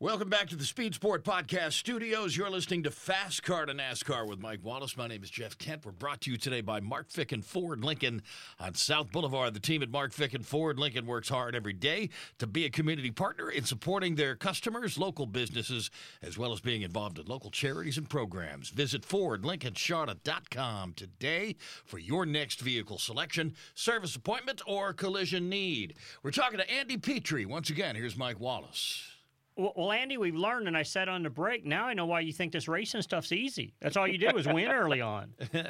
Welcome 0.00 0.28
back 0.28 0.48
to 0.50 0.54
the 0.54 0.62
Speed 0.64 0.94
Sport 0.94 1.24
Podcast 1.24 1.72
Studios. 1.72 2.36
You're 2.36 2.48
listening 2.48 2.84
to 2.84 2.90
Fast 2.92 3.42
Car 3.42 3.66
to 3.66 3.74
NASCAR 3.74 4.28
with 4.28 4.38
Mike 4.38 4.60
Wallace. 4.62 4.96
My 4.96 5.08
name 5.08 5.24
is 5.24 5.30
Jeff 5.30 5.58
Kent. 5.58 5.84
We're 5.84 5.90
brought 5.90 6.20
to 6.20 6.30
you 6.30 6.36
today 6.36 6.60
by 6.60 6.78
Mark 6.78 7.10
Fick 7.10 7.32
and 7.32 7.44
Ford 7.44 7.82
Lincoln 7.82 8.22
on 8.60 8.74
South 8.74 9.10
Boulevard. 9.10 9.54
The 9.54 9.60
team 9.60 9.82
at 9.82 9.90
Mark 9.90 10.12
Fick 10.12 10.34
and 10.34 10.46
Ford 10.46 10.78
Lincoln 10.78 11.04
works 11.04 11.28
hard 11.28 11.56
every 11.56 11.72
day 11.72 12.10
to 12.38 12.46
be 12.46 12.64
a 12.64 12.70
community 12.70 13.10
partner 13.10 13.50
in 13.50 13.64
supporting 13.64 14.14
their 14.14 14.36
customers, 14.36 14.98
local 14.98 15.26
businesses, 15.26 15.90
as 16.22 16.38
well 16.38 16.52
as 16.52 16.60
being 16.60 16.82
involved 16.82 17.18
in 17.18 17.26
local 17.26 17.50
charities 17.50 17.98
and 17.98 18.08
programs. 18.08 18.68
Visit 18.70 19.02
FordLincolnCharlotte.com 19.02 20.92
today 20.92 21.56
for 21.84 21.98
your 21.98 22.24
next 22.24 22.60
vehicle 22.60 22.98
selection, 22.98 23.52
service 23.74 24.14
appointment, 24.14 24.62
or 24.64 24.92
collision 24.92 25.48
need. 25.48 25.94
We're 26.22 26.30
talking 26.30 26.60
to 26.60 26.70
Andy 26.70 26.98
Petree. 26.98 27.46
Once 27.46 27.68
again, 27.68 27.96
here's 27.96 28.16
Mike 28.16 28.38
Wallace. 28.38 29.17
Well, 29.58 29.90
Andy, 29.90 30.16
we've 30.16 30.36
learned, 30.36 30.68
and 30.68 30.76
I 30.76 30.84
said 30.84 31.08
on 31.08 31.24
the 31.24 31.30
break. 31.30 31.66
Now 31.66 31.86
I 31.86 31.92
know 31.94 32.06
why 32.06 32.20
you 32.20 32.32
think 32.32 32.52
this 32.52 32.68
racing 32.68 33.02
stuff's 33.02 33.32
easy. 33.32 33.74
That's 33.80 33.96
all 33.96 34.06
you 34.06 34.16
did 34.16 34.32
was 34.34 34.46
win 34.46 34.70
early 34.70 35.00
on. 35.00 35.34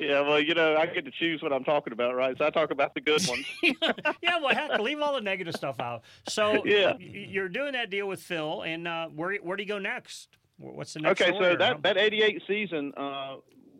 Yeah, 0.00 0.22
well, 0.22 0.40
you 0.40 0.54
know, 0.54 0.76
I 0.76 0.86
get 0.86 1.04
to 1.04 1.12
choose 1.12 1.40
what 1.40 1.52
I'm 1.52 1.62
talking 1.62 1.92
about, 1.92 2.16
right? 2.16 2.36
So 2.36 2.44
I 2.44 2.50
talk 2.50 2.72
about 2.72 2.94
the 2.94 3.00
good 3.00 3.24
ones. 3.28 3.46
yeah, 3.62 4.38
well, 4.42 4.48
heck, 4.52 4.80
leave 4.80 4.98
all 5.00 5.14
the 5.14 5.20
negative 5.20 5.54
stuff 5.54 5.78
out. 5.78 6.02
So, 6.28 6.62
Yeah. 6.66 6.94
you're 6.98 7.48
doing 7.48 7.72
that 7.74 7.90
deal 7.90 8.08
with 8.08 8.20
Phil, 8.20 8.62
and 8.62 8.88
uh, 8.88 9.06
where 9.10 9.36
where 9.36 9.56
do 9.56 9.62
you 9.62 9.68
go 9.68 9.78
next? 9.78 10.36
What's 10.58 10.94
the 10.94 11.00
next? 11.00 11.20
Okay, 11.22 11.30
story, 11.30 11.52
so 11.52 11.58
that 11.58 11.82
that 11.84 11.96
'88 11.96 12.42
season, 12.44 12.92
uh, 12.96 13.36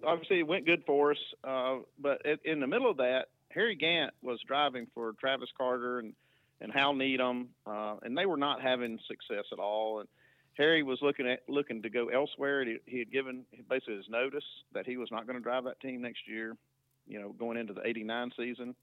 obviously 0.07 0.39
it 0.39 0.47
went 0.47 0.67
good 0.67 0.85
for 0.87 1.11
us. 1.11 1.19
Uh, 1.43 1.79
but 1.99 2.23
it, 2.25 2.39
in 2.45 2.61
the 2.61 2.67
middle 2.69 2.89
of 2.89 2.97
that, 2.99 3.27
Harry 3.51 3.75
Gant 3.75 4.15
was 4.23 4.39
driving 4.47 4.87
for 4.95 5.15
Travis 5.15 5.49
Carter 5.59 5.99
and 5.99 6.15
and 6.61 6.73
Hal 6.73 6.95
Needham, 6.95 7.49
uh, 7.67 7.97
and 8.03 8.17
they 8.17 8.27
were 8.27 8.37
not 8.37 8.63
having 8.63 8.99
success 9.09 9.45
at 9.53 9.59
all. 9.59 10.01
And 10.01 10.09
Harry 10.55 10.83
was 10.83 10.99
looking 11.03 11.29
at 11.29 11.41
looking 11.49 11.83
to 11.83 11.91
go 11.91 12.09
elsewhere. 12.09 12.65
He, 12.65 12.79
he 12.87 12.99
had 12.99 13.13
given 13.13 13.45
basically 13.69 13.97
his 13.97 14.09
notice 14.09 14.45
that 14.73 14.87
he 14.87 14.97
was 14.97 15.11
not 15.11 15.27
going 15.27 15.37
to 15.37 15.43
drive 15.43 15.65
that 15.65 15.81
team 15.81 16.03
next 16.03 16.29
year. 16.29 16.57
You 17.07 17.21
know, 17.21 17.33
going 17.33 17.59
into 17.59 17.75
the 17.75 17.87
'89 17.87 18.33
season. 18.37 18.75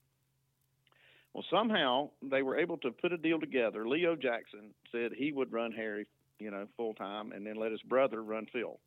Well, 1.34 1.46
somehow 1.50 2.10
they 2.22 2.42
were 2.42 2.60
able 2.60 2.78
to 2.80 2.92
put 2.92 3.14
a 3.14 3.18
deal 3.18 3.40
together. 3.40 3.88
Leo 3.88 4.16
Jackson 4.16 4.74
said 4.92 5.12
he 5.16 5.32
would 5.32 5.54
run 5.54 5.72
Harry, 5.72 6.06
you 6.40 6.52
know, 6.52 6.68
full 6.76 6.94
time, 6.94 7.32
and 7.32 7.48
then 7.48 7.56
let 7.56 7.72
his 7.72 7.82
brother 7.84 8.22
run 8.22 8.48
Phil. 8.52 8.78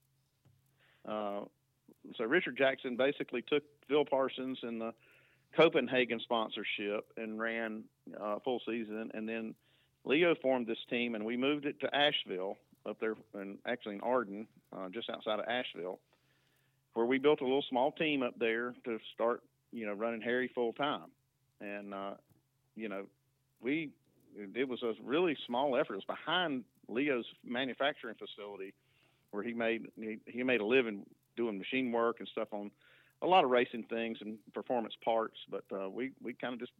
Uh, 1.08 1.40
so 2.16 2.24
Richard 2.24 2.58
Jackson 2.58 2.96
basically 2.96 3.42
took 3.42 3.62
Phil 3.88 4.04
Parsons 4.04 4.58
and 4.62 4.80
the 4.80 4.92
Copenhagen 5.56 6.20
sponsorship 6.20 7.06
and 7.16 7.38
ran 7.38 7.84
uh, 8.20 8.38
full 8.44 8.60
season, 8.66 9.10
and 9.14 9.28
then 9.28 9.54
Leo 10.04 10.34
formed 10.42 10.66
this 10.66 10.78
team, 10.90 11.14
and 11.14 11.24
we 11.24 11.36
moved 11.36 11.64
it 11.66 11.80
to 11.80 11.94
Asheville 11.94 12.58
up 12.86 12.98
there, 13.00 13.14
and 13.34 13.58
actually 13.66 13.94
in 13.94 14.00
Arden, 14.00 14.46
uh, 14.76 14.88
just 14.90 15.08
outside 15.08 15.38
of 15.38 15.46
Asheville, 15.48 15.98
where 16.94 17.06
we 17.06 17.18
built 17.18 17.40
a 17.40 17.44
little 17.44 17.64
small 17.68 17.92
team 17.92 18.22
up 18.22 18.38
there 18.38 18.74
to 18.84 18.98
start, 19.14 19.42
you 19.72 19.86
know, 19.86 19.92
running 19.92 20.20
Harry 20.20 20.50
full 20.54 20.72
time, 20.72 21.10
and 21.60 21.94
uh, 21.94 22.14
you 22.76 22.88
know, 22.88 23.06
we 23.60 23.90
it 24.36 24.68
was 24.68 24.82
a 24.82 24.94
really 25.02 25.36
small 25.46 25.76
effort. 25.76 25.94
It 25.94 26.04
was 26.08 26.18
behind 26.18 26.64
Leo's 26.88 27.26
manufacturing 27.44 28.16
facility, 28.16 28.74
where 29.30 29.42
he 29.42 29.54
made 29.54 29.86
he, 29.96 30.18
he 30.26 30.42
made 30.42 30.60
a 30.60 30.66
living 30.66 31.06
doing 31.36 31.58
machine 31.58 31.90
work 31.90 32.16
and 32.18 32.28
stuff 32.28 32.48
on 32.52 32.70
a 33.24 33.26
lot 33.26 33.44
of 33.44 33.50
racing 33.50 33.84
things 33.84 34.18
and 34.20 34.38
performance 34.52 34.94
parts. 35.04 35.36
But 35.50 35.64
uh, 35.72 35.88
we 35.88 36.12
we 36.22 36.34
kind 36.34 36.54
of 36.54 36.60
just 36.60 36.72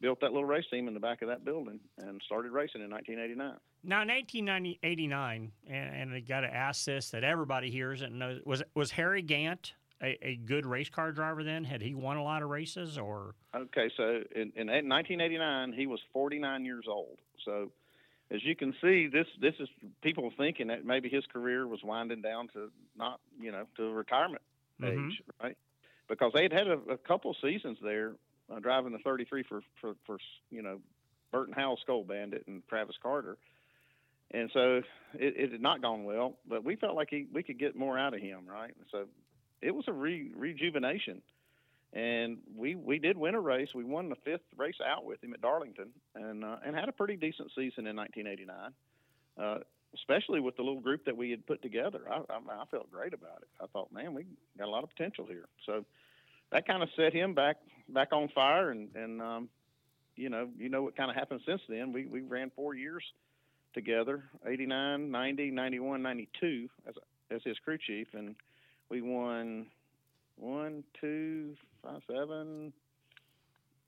built 0.00 0.20
that 0.20 0.32
little 0.32 0.44
race 0.44 0.64
team 0.70 0.88
in 0.88 0.94
the 0.94 1.00
back 1.00 1.22
of 1.22 1.28
that 1.28 1.44
building 1.44 1.80
and 1.98 2.20
started 2.26 2.52
racing 2.52 2.82
in 2.82 2.90
1989. 2.90 3.58
Now, 3.82 4.02
in 4.02 4.08
1989, 4.08 5.52
and, 5.68 5.94
and 5.94 6.12
I 6.12 6.20
got 6.20 6.40
to 6.40 6.54
ask 6.54 6.84
this 6.84 7.10
that 7.10 7.24
everybody 7.24 7.70
hears 7.70 8.02
it 8.02 8.06
and 8.06 8.18
knows, 8.18 8.40
was 8.44 8.62
was 8.74 8.90
Harry 8.92 9.22
Gant 9.22 9.74
a, 10.02 10.18
a 10.26 10.36
good 10.36 10.66
race 10.66 10.88
car 10.88 11.12
driver 11.12 11.44
then? 11.44 11.64
Had 11.64 11.82
he 11.82 11.94
won 11.94 12.16
a 12.16 12.22
lot 12.22 12.42
of 12.42 12.48
races, 12.48 12.98
or 12.98 13.34
Okay, 13.54 13.90
so 13.96 14.22
in, 14.34 14.52
in 14.56 14.66
1989, 14.66 15.72
he 15.72 15.86
was 15.86 16.00
49 16.12 16.64
years 16.64 16.84
old. 16.88 17.18
So, 17.44 17.70
as 18.30 18.44
you 18.44 18.56
can 18.56 18.74
see, 18.82 19.06
this 19.06 19.26
this 19.40 19.54
is 19.60 19.68
people 20.02 20.30
thinking 20.36 20.66
that 20.66 20.84
maybe 20.84 21.08
his 21.08 21.24
career 21.32 21.66
was 21.66 21.80
winding 21.82 22.22
down 22.22 22.48
to 22.48 22.70
not, 22.96 23.20
you 23.40 23.52
know, 23.52 23.66
to 23.76 23.92
retirement 23.92 24.42
Mhm. 24.80 25.06
age, 25.08 25.22
right? 25.42 25.56
Because 26.08 26.32
they 26.32 26.42
had 26.42 26.52
had 26.52 26.68
a, 26.68 26.78
a 26.90 26.96
couple 26.96 27.34
seasons 27.42 27.78
there 27.82 28.12
uh, 28.52 28.60
driving 28.60 28.92
the 28.92 28.98
33 28.98 29.42
for, 29.42 29.60
for 29.80 29.94
for 30.06 30.18
you 30.50 30.62
know 30.62 30.80
Burton 31.32 31.54
Howell 31.54 31.78
Skoal 31.82 32.04
Bandit 32.04 32.44
and 32.46 32.62
Travis 32.68 32.96
Carter, 33.02 33.36
and 34.30 34.50
so 34.52 34.82
it, 35.14 35.34
it 35.36 35.52
had 35.52 35.60
not 35.60 35.82
gone 35.82 36.04
well. 36.04 36.34
But 36.48 36.64
we 36.64 36.76
felt 36.76 36.94
like 36.94 37.08
he, 37.10 37.26
we 37.32 37.42
could 37.42 37.58
get 37.58 37.76
more 37.76 37.98
out 37.98 38.14
of 38.14 38.20
him, 38.20 38.46
right? 38.48 38.74
So 38.92 39.06
it 39.60 39.74
was 39.74 39.86
a 39.88 39.92
re, 39.92 40.30
rejuvenation 40.36 41.22
and 41.96 42.38
we 42.54 42.74
we 42.74 42.98
did 42.98 43.16
win 43.16 43.34
a 43.34 43.40
race. 43.40 43.68
We 43.74 43.82
won 43.82 44.08
the 44.08 44.16
fifth 44.16 44.42
race 44.56 44.76
out 44.86 45.04
with 45.04 45.22
him 45.24 45.32
at 45.32 45.40
Darlington, 45.40 45.88
and 46.14 46.44
uh, 46.44 46.56
and 46.64 46.76
had 46.76 46.88
a 46.88 46.92
pretty 46.92 47.16
decent 47.16 47.48
season 47.56 47.86
in 47.86 47.96
1989. 47.96 48.72
Uh, 49.38 49.58
especially 49.96 50.40
with 50.40 50.56
the 50.56 50.62
little 50.62 50.80
group 50.80 51.04
that 51.04 51.16
we 51.16 51.30
had 51.30 51.46
put 51.46 51.62
together, 51.62 52.00
I, 52.10 52.18
I, 52.30 52.62
I 52.62 52.64
felt 52.70 52.90
great 52.90 53.14
about 53.14 53.42
it. 53.42 53.48
I 53.60 53.66
thought, 53.66 53.92
man, 53.92 54.14
we 54.14 54.26
got 54.58 54.68
a 54.68 54.70
lot 54.70 54.84
of 54.84 54.90
potential 54.90 55.26
here. 55.26 55.46
So 55.64 55.84
that 56.52 56.66
kind 56.66 56.82
of 56.82 56.88
set 56.96 57.12
him 57.12 57.34
back 57.34 57.56
back 57.88 58.12
on 58.12 58.28
fire, 58.34 58.70
and 58.70 58.94
and 58.94 59.20
um, 59.20 59.48
you 60.16 60.28
know 60.28 60.48
you 60.58 60.68
know 60.68 60.82
what 60.82 60.96
kind 60.96 61.10
of 61.10 61.16
happened 61.16 61.40
since 61.46 61.60
then. 61.68 61.92
We 61.92 62.06
we 62.06 62.20
ran 62.20 62.50
four 62.54 62.74
years 62.74 63.02
together 63.74 64.24
89 64.46 65.10
90 65.10 65.50
91 65.50 66.02
92 66.02 66.68
as 66.88 66.94
as 67.30 67.42
his 67.44 67.58
crew 67.58 67.76
chief 67.76 68.06
and 68.14 68.34
we 68.88 69.02
won 69.02 69.66
one 70.36 70.82
two 70.98 71.54
five 71.82 72.00
seven 72.10 72.72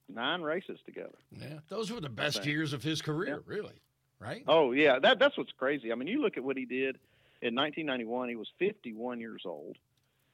nine 0.08 0.42
races 0.42 0.78
together 0.84 1.16
Yeah, 1.32 1.60
those 1.68 1.90
were 1.90 2.00
the 2.00 2.10
best 2.10 2.44
years 2.44 2.74
of 2.74 2.82
his 2.82 3.00
career, 3.00 3.42
really. 3.46 3.80
Right? 4.20 4.42
oh 4.48 4.72
yeah 4.72 4.98
that 4.98 5.18
that's 5.18 5.38
what's 5.38 5.52
crazy 5.52 5.92
i 5.92 5.94
mean 5.94 6.08
you 6.08 6.20
look 6.20 6.36
at 6.36 6.44
what 6.44 6.56
he 6.56 6.64
did 6.64 6.96
in 7.40 7.54
1991 7.54 8.28
he 8.28 8.34
was 8.36 8.48
51 8.58 9.20
years 9.20 9.42
old 9.44 9.76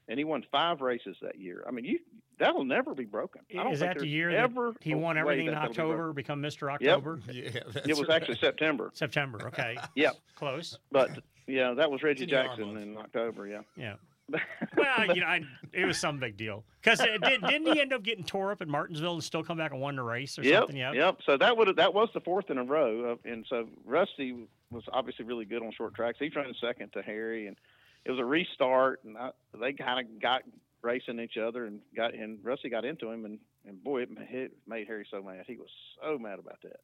and 0.08 0.18
he 0.18 0.24
won 0.24 0.44
five 0.50 0.80
races 0.80 1.16
that 1.20 1.38
year 1.38 1.64
i 1.68 1.70
mean 1.70 1.84
you 1.84 1.98
that'll 2.38 2.64
never 2.64 2.94
be 2.94 3.04
broken 3.04 3.42
I 3.52 3.62
don't 3.62 3.72
is 3.74 3.80
think 3.80 3.90
that 3.90 3.94
the 3.98 4.00
there's 4.00 4.12
year 4.12 4.30
that 4.32 4.38
ever 4.38 4.72
he 4.80 4.94
won 4.94 5.18
everything 5.18 5.46
in 5.48 5.52
that 5.54 5.68
that'll 5.68 5.74
be 5.74 5.80
October, 5.80 6.12
become 6.14 6.42
Mr. 6.42 6.62
Yep. 6.80 6.96
October? 6.96 7.20
it 7.28 7.96
was 7.98 8.08
actually 8.08 8.38
september 8.38 8.90
September. 8.94 9.48
Okay. 9.48 9.76
yeah 9.94 10.10
Close. 10.34 10.78
but 10.90 11.10
yeah 11.46 11.74
that 11.74 11.90
was 11.90 12.02
reggie 12.02 12.24
in 12.24 12.30
the 12.30 12.34
jackson 12.34 12.76
in 12.78 12.96
october 12.96 13.46
yeah 13.46 13.60
Yeah. 13.76 13.94
Well, 14.76 15.14
you 15.14 15.20
know, 15.20 15.26
I, 15.26 15.42
it 15.72 15.84
was 15.84 15.98
some 15.98 16.18
big 16.18 16.36
deal 16.36 16.64
because 16.82 16.98
did, 16.98 17.20
didn't 17.22 17.66
he 17.66 17.80
end 17.80 17.92
up 17.92 18.02
getting 18.02 18.24
tore 18.24 18.50
up 18.50 18.60
at 18.60 18.68
Martinsville 18.68 19.14
and 19.14 19.24
still 19.24 19.44
come 19.44 19.58
back 19.58 19.72
and 19.72 19.80
won 19.80 19.96
the 19.96 20.02
race 20.02 20.38
or 20.38 20.42
yep, 20.42 20.62
something? 20.62 20.76
Yeah, 20.76 20.92
Yep. 20.92 21.18
So 21.26 21.36
that 21.36 21.56
would 21.56 21.76
that 21.76 21.94
was 21.94 22.08
the 22.14 22.20
fourth 22.20 22.50
in 22.50 22.58
a 22.58 22.64
row, 22.64 23.12
uh, 23.12 23.30
and 23.30 23.46
so 23.48 23.68
Rusty 23.84 24.48
was 24.70 24.84
obviously 24.92 25.24
really 25.24 25.44
good 25.44 25.62
on 25.62 25.72
short 25.72 25.94
tracks. 25.94 26.18
He 26.18 26.30
ran 26.34 26.52
second 26.60 26.92
to 26.94 27.02
Harry, 27.02 27.46
and 27.46 27.56
it 28.04 28.10
was 28.10 28.20
a 28.20 28.24
restart, 28.24 29.04
and 29.04 29.16
I, 29.16 29.30
they 29.60 29.72
kind 29.72 30.06
of 30.06 30.20
got 30.20 30.42
racing 30.82 31.20
each 31.20 31.36
other, 31.36 31.66
and 31.66 31.80
got 31.96 32.14
and 32.14 32.38
Rusty 32.42 32.68
got 32.68 32.84
into 32.84 33.10
him, 33.10 33.24
and 33.24 33.38
and 33.66 33.82
boy, 33.82 34.02
it 34.02 34.10
made 34.66 34.86
Harry 34.86 35.06
so 35.10 35.22
mad. 35.22 35.44
He 35.46 35.56
was 35.56 35.70
so 36.02 36.18
mad 36.18 36.38
about 36.38 36.60
that. 36.62 36.80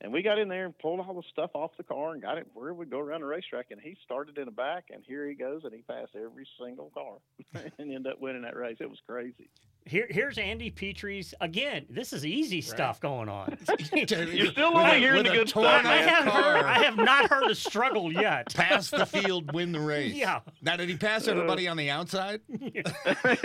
And 0.00 0.12
we 0.12 0.22
got 0.22 0.38
in 0.38 0.48
there 0.48 0.66
and 0.66 0.78
pulled 0.78 1.00
all 1.00 1.14
the 1.14 1.22
stuff 1.30 1.50
off 1.54 1.70
the 1.76 1.82
car 1.82 2.12
and 2.12 2.20
got 2.20 2.36
it 2.38 2.46
where 2.52 2.74
we 2.74 2.84
go 2.84 2.98
around 2.98 3.22
the 3.22 3.26
racetrack. 3.26 3.66
And 3.70 3.80
he 3.80 3.96
started 4.04 4.36
in 4.36 4.44
the 4.44 4.50
back, 4.50 4.86
and 4.90 5.02
here 5.06 5.26
he 5.26 5.34
goes, 5.34 5.62
and 5.64 5.72
he 5.72 5.80
passed 5.82 6.14
every 6.14 6.46
single 6.60 6.90
car 6.90 7.14
and 7.78 7.90
ended 7.92 8.06
up 8.06 8.20
winning 8.20 8.42
that 8.42 8.56
race. 8.56 8.76
It 8.80 8.90
was 8.90 9.00
crazy. 9.08 9.48
Here, 9.86 10.08
here's 10.10 10.36
Andy 10.36 10.68
Petree's 10.70 11.32
again. 11.40 11.86
This 11.88 12.12
is 12.12 12.26
easy 12.26 12.60
stuff 12.60 13.00
going 13.00 13.28
on. 13.28 13.56
You're 13.94 14.06
still 14.50 14.76
only 14.76 14.98
hearing 14.98 15.22
the 15.22 15.30
good 15.30 15.48
stuff. 15.48 15.64
I, 15.64 15.98
have 15.98 16.24
heard, 16.24 16.64
I 16.64 16.82
have 16.82 16.96
not 16.96 17.30
heard 17.30 17.48
a 17.48 17.54
struggle 17.54 18.12
yet. 18.12 18.52
Pass 18.52 18.90
the 18.90 19.06
field, 19.06 19.52
win 19.54 19.70
the 19.70 19.78
race. 19.78 20.12
Yeah. 20.12 20.40
Now, 20.60 20.76
did 20.76 20.88
he 20.88 20.96
pass 20.96 21.28
uh, 21.28 21.30
everybody 21.30 21.68
on 21.68 21.76
the 21.76 21.88
outside? 21.88 22.40
he, 22.58 22.82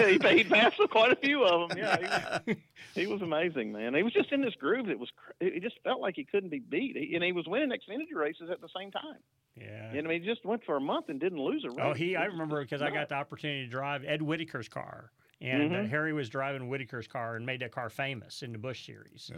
he 0.07 0.43
passed 0.43 0.79
quite 0.89 1.11
a 1.11 1.15
few 1.17 1.43
of 1.43 1.69
them. 1.69 1.77
Yeah, 1.77 2.39
he 2.45 2.53
was, 2.53 2.57
he 2.95 3.07
was 3.07 3.21
amazing, 3.21 3.71
man. 3.71 3.93
He 3.93 4.01
was 4.01 4.13
just 4.13 4.31
in 4.31 4.41
this 4.41 4.55
groove. 4.55 4.89
It 4.89 4.97
was. 4.97 5.09
cr- 5.15 5.33
It 5.45 5.61
just 5.61 5.75
felt 5.83 6.01
like 6.01 6.15
he 6.15 6.23
couldn't 6.23 6.49
be 6.49 6.59
beat, 6.59 6.97
he, 6.97 7.13
and 7.13 7.23
he 7.23 7.33
was 7.33 7.45
winning 7.45 7.69
Xfinity 7.69 8.15
races 8.15 8.49
at 8.51 8.61
the 8.61 8.69
same 8.75 8.89
time. 8.89 9.19
Yeah. 9.55 9.91
And 9.91 10.07
I 10.07 10.09
mean, 10.09 10.23
he 10.23 10.27
just 10.27 10.43
went 10.43 10.63
for 10.65 10.77
a 10.77 10.81
month 10.81 11.09
and 11.09 11.19
didn't 11.19 11.39
lose 11.39 11.63
a 11.65 11.67
oh, 11.67 11.75
race. 11.75 11.85
Oh, 11.85 11.93
he! 11.93 12.15
I 12.15 12.25
remember 12.25 12.61
because 12.63 12.81
I 12.81 12.89
got 12.89 13.09
the 13.09 13.15
opportunity 13.15 13.65
to 13.65 13.69
drive 13.69 14.03
Ed 14.05 14.21
Whitaker's 14.21 14.69
car, 14.69 15.11
and 15.41 15.73
uh, 15.73 15.79
Mhm. 15.79 15.89
Harry 15.89 16.13
was 16.13 16.29
driving 16.29 16.69
Whitaker's 16.69 17.07
car 17.07 17.35
and 17.35 17.45
made 17.45 17.61
that 17.61 17.71
car 17.71 17.89
famous 17.89 18.43
in 18.43 18.51
the 18.51 18.57
Busch 18.57 18.85
Series. 18.85 19.31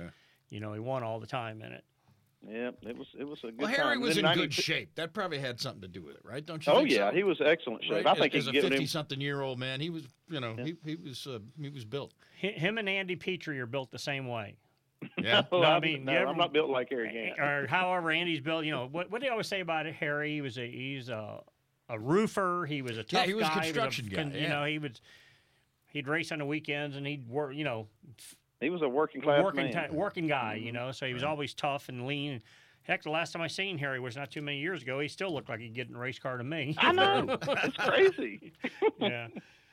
You 0.50 0.60
know, 0.60 0.74
he 0.74 0.80
won 0.80 1.02
all 1.04 1.20
the 1.20 1.28
time 1.28 1.62
in 1.62 1.72
it. 1.72 1.84
Yeah, 2.46 2.72
it 2.82 2.98
was. 2.98 3.08
It 3.18 3.24
was 3.24 3.40
a 3.44 3.48
good 3.48 3.58
Well, 3.60 3.68
Harry 3.70 3.96
time. 3.96 4.02
was 4.02 4.18
in 4.18 4.26
Then 4.26 4.36
good 4.36 4.54
shape. 4.54 4.94
That 4.96 5.14
probably 5.14 5.40
had 5.40 5.62
something 5.62 5.82
to 5.82 5.88
do 5.88 6.02
with 6.02 6.16
it, 6.18 6.22
right? 6.26 6.46
Don't 6.46 6.66
you? 6.68 6.74
Oh 6.74 6.80
think 6.80 6.92
yeah, 6.92 7.10
so? 7.10 7.16
he 7.16 7.24
was 7.24 7.40
excellent 7.40 7.84
shape. 7.86 7.94
Right? 7.94 8.06
I 8.06 8.16
think 8.16 8.36
as, 8.36 8.48
he 8.48 8.58
as 8.58 8.66
a 8.66 8.70
fifty-something-year-old 8.70 9.58
man, 9.58 9.80
he 9.80 9.90
was, 9.90 10.04
you 10.30 10.42
know, 10.42 10.54
he, 10.56 10.76
he 10.86 10.96
was 10.98 11.26
uh, 11.26 11.40
he 11.60 11.70
was 11.70 11.86
built. 11.86 12.14
Him 12.36 12.78
and 12.78 12.90
Andy 12.90 13.16
Petree 13.16 13.60
are 13.60 13.66
built 13.66 13.92
the 13.92 13.98
same 14.00 14.28
way. 14.28 14.58
Yeah. 15.18 15.44
No, 15.54 15.62
No, 15.62 15.68
I 15.70 15.80
mean, 15.80 16.04
no, 16.04 16.12
you 16.20 16.28
I'm 16.28 16.36
not 16.38 16.52
built 16.52 16.70
like 16.70 16.90
Harry 16.90 17.12
Gant. 17.14 17.40
or 17.40 17.66
however 17.68 18.12
Andy's 18.12 18.42
built. 18.42 18.66
You 18.66 18.72
know 18.72 18.88
what? 18.92 19.10
What 19.10 19.22
do 19.22 19.26
they 19.28 19.32
always 19.32 19.48
say 19.48 19.62
about 19.62 19.86
it? 19.86 19.96
Harry? 19.96 20.34
He 20.34 20.42
was 20.42 20.58
a 20.58 20.70
he's 20.70 21.08
a 21.08 21.40
a 21.88 21.98
roofer. 21.98 22.66
He 22.68 22.82
was 22.82 22.98
a 22.98 23.04
tough 23.04 23.22
Yeah, 23.22 23.26
he 23.28 23.34
was 23.36 23.46
a 23.48 23.52
guy. 23.52 23.62
construction 23.62 24.08
guy, 24.08 24.24
You 24.24 24.32
yeah. 24.42 24.50
know, 24.50 24.66
he 24.66 24.80
was 24.80 25.00
he'd 25.94 26.08
race 26.08 26.32
on 26.32 26.40
the 26.40 26.46
weekends 26.46 26.98
and 26.98 27.08
he'd 27.08 27.30
work. 27.30 27.56
You 27.56 27.64
know, 27.64 27.88
He 28.60 28.70
was 28.70 28.82
a 28.82 28.90
working 28.90 29.22
class 29.22 29.44
working 29.44 29.72
man. 29.72 29.90
ti- 29.90 29.96
working 29.96 30.28
guy. 30.28 30.56
You 30.56 30.68
mm-hmm. 30.68 30.76
know, 30.76 30.92
so 30.92 31.06
he 31.06 31.14
was 31.14 31.24
always 31.24 31.54
tough 31.54 31.88
and 31.88 32.06
lean. 32.06 32.42
Heck, 32.82 33.04
the 33.04 33.10
last 33.10 33.32
time 33.32 33.42
I 33.42 33.48
seen 33.48 33.78
Harry 33.78 34.02
was 34.02 34.18
not 34.18 34.30
too 34.30 34.42
many 34.42 34.60
years 34.60 34.82
ago. 34.82 35.00
He 35.00 35.08
still 35.08 35.34
looked 35.34 35.48
like 35.48 35.62
he'd 35.62 35.74
get 35.74 35.88
in 35.88 35.96
a 35.96 36.00
race 36.00 36.20
car 36.20 36.38
to 36.38 36.44
me. 36.44 36.76
I 36.80 36.92
know. 36.92 37.38
It's 37.64 37.78
crazy. 37.78 38.52
yeah. 39.00 39.28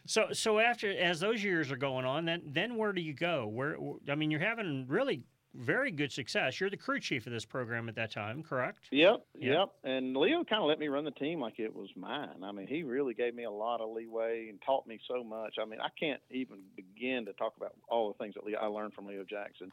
So 0.06 0.28
so 0.32 0.58
after 0.60 0.90
as 0.96 1.18
those 1.18 1.42
years 1.42 1.70
are 1.72 1.76
going 1.76 2.04
on, 2.04 2.24
then 2.24 2.42
then 2.46 2.76
where 2.76 2.92
do 2.92 3.00
you 3.00 3.14
go? 3.14 3.48
Where 3.48 3.76
I 4.08 4.14
mean, 4.14 4.30
you're 4.30 4.40
having 4.40 4.86
really 4.88 5.24
very 5.54 5.90
good 5.90 6.12
success. 6.12 6.60
You're 6.60 6.70
the 6.70 6.76
crew 6.76 7.00
chief 7.00 7.26
of 7.26 7.32
this 7.32 7.44
program 7.44 7.88
at 7.88 7.94
that 7.96 8.12
time, 8.12 8.42
correct? 8.42 8.88
Yep, 8.92 9.26
Yeah. 9.34 9.52
yep. 9.60 9.68
And 9.84 10.16
Leo 10.16 10.44
kind 10.44 10.62
of 10.62 10.68
let 10.68 10.78
me 10.78 10.88
run 10.88 11.04
the 11.04 11.10
team 11.10 11.40
like 11.40 11.58
it 11.58 11.74
was 11.74 11.88
mine. 11.96 12.42
I 12.42 12.52
mean, 12.52 12.66
he 12.66 12.82
really 12.82 13.14
gave 13.14 13.34
me 13.34 13.44
a 13.44 13.50
lot 13.50 13.80
of 13.80 13.90
leeway 13.90 14.48
and 14.48 14.60
taught 14.62 14.86
me 14.86 15.00
so 15.08 15.24
much. 15.24 15.56
I 15.60 15.64
mean, 15.64 15.80
I 15.80 15.88
can't 15.98 16.20
even 16.30 16.60
begin 16.76 17.24
to 17.26 17.32
talk 17.32 17.56
about 17.56 17.74
all 17.88 18.08
the 18.12 18.18
things 18.18 18.34
that 18.34 18.44
Leo, 18.44 18.58
I 18.58 18.66
learned 18.66 18.94
from 18.94 19.06
Leo 19.06 19.24
Jackson. 19.24 19.72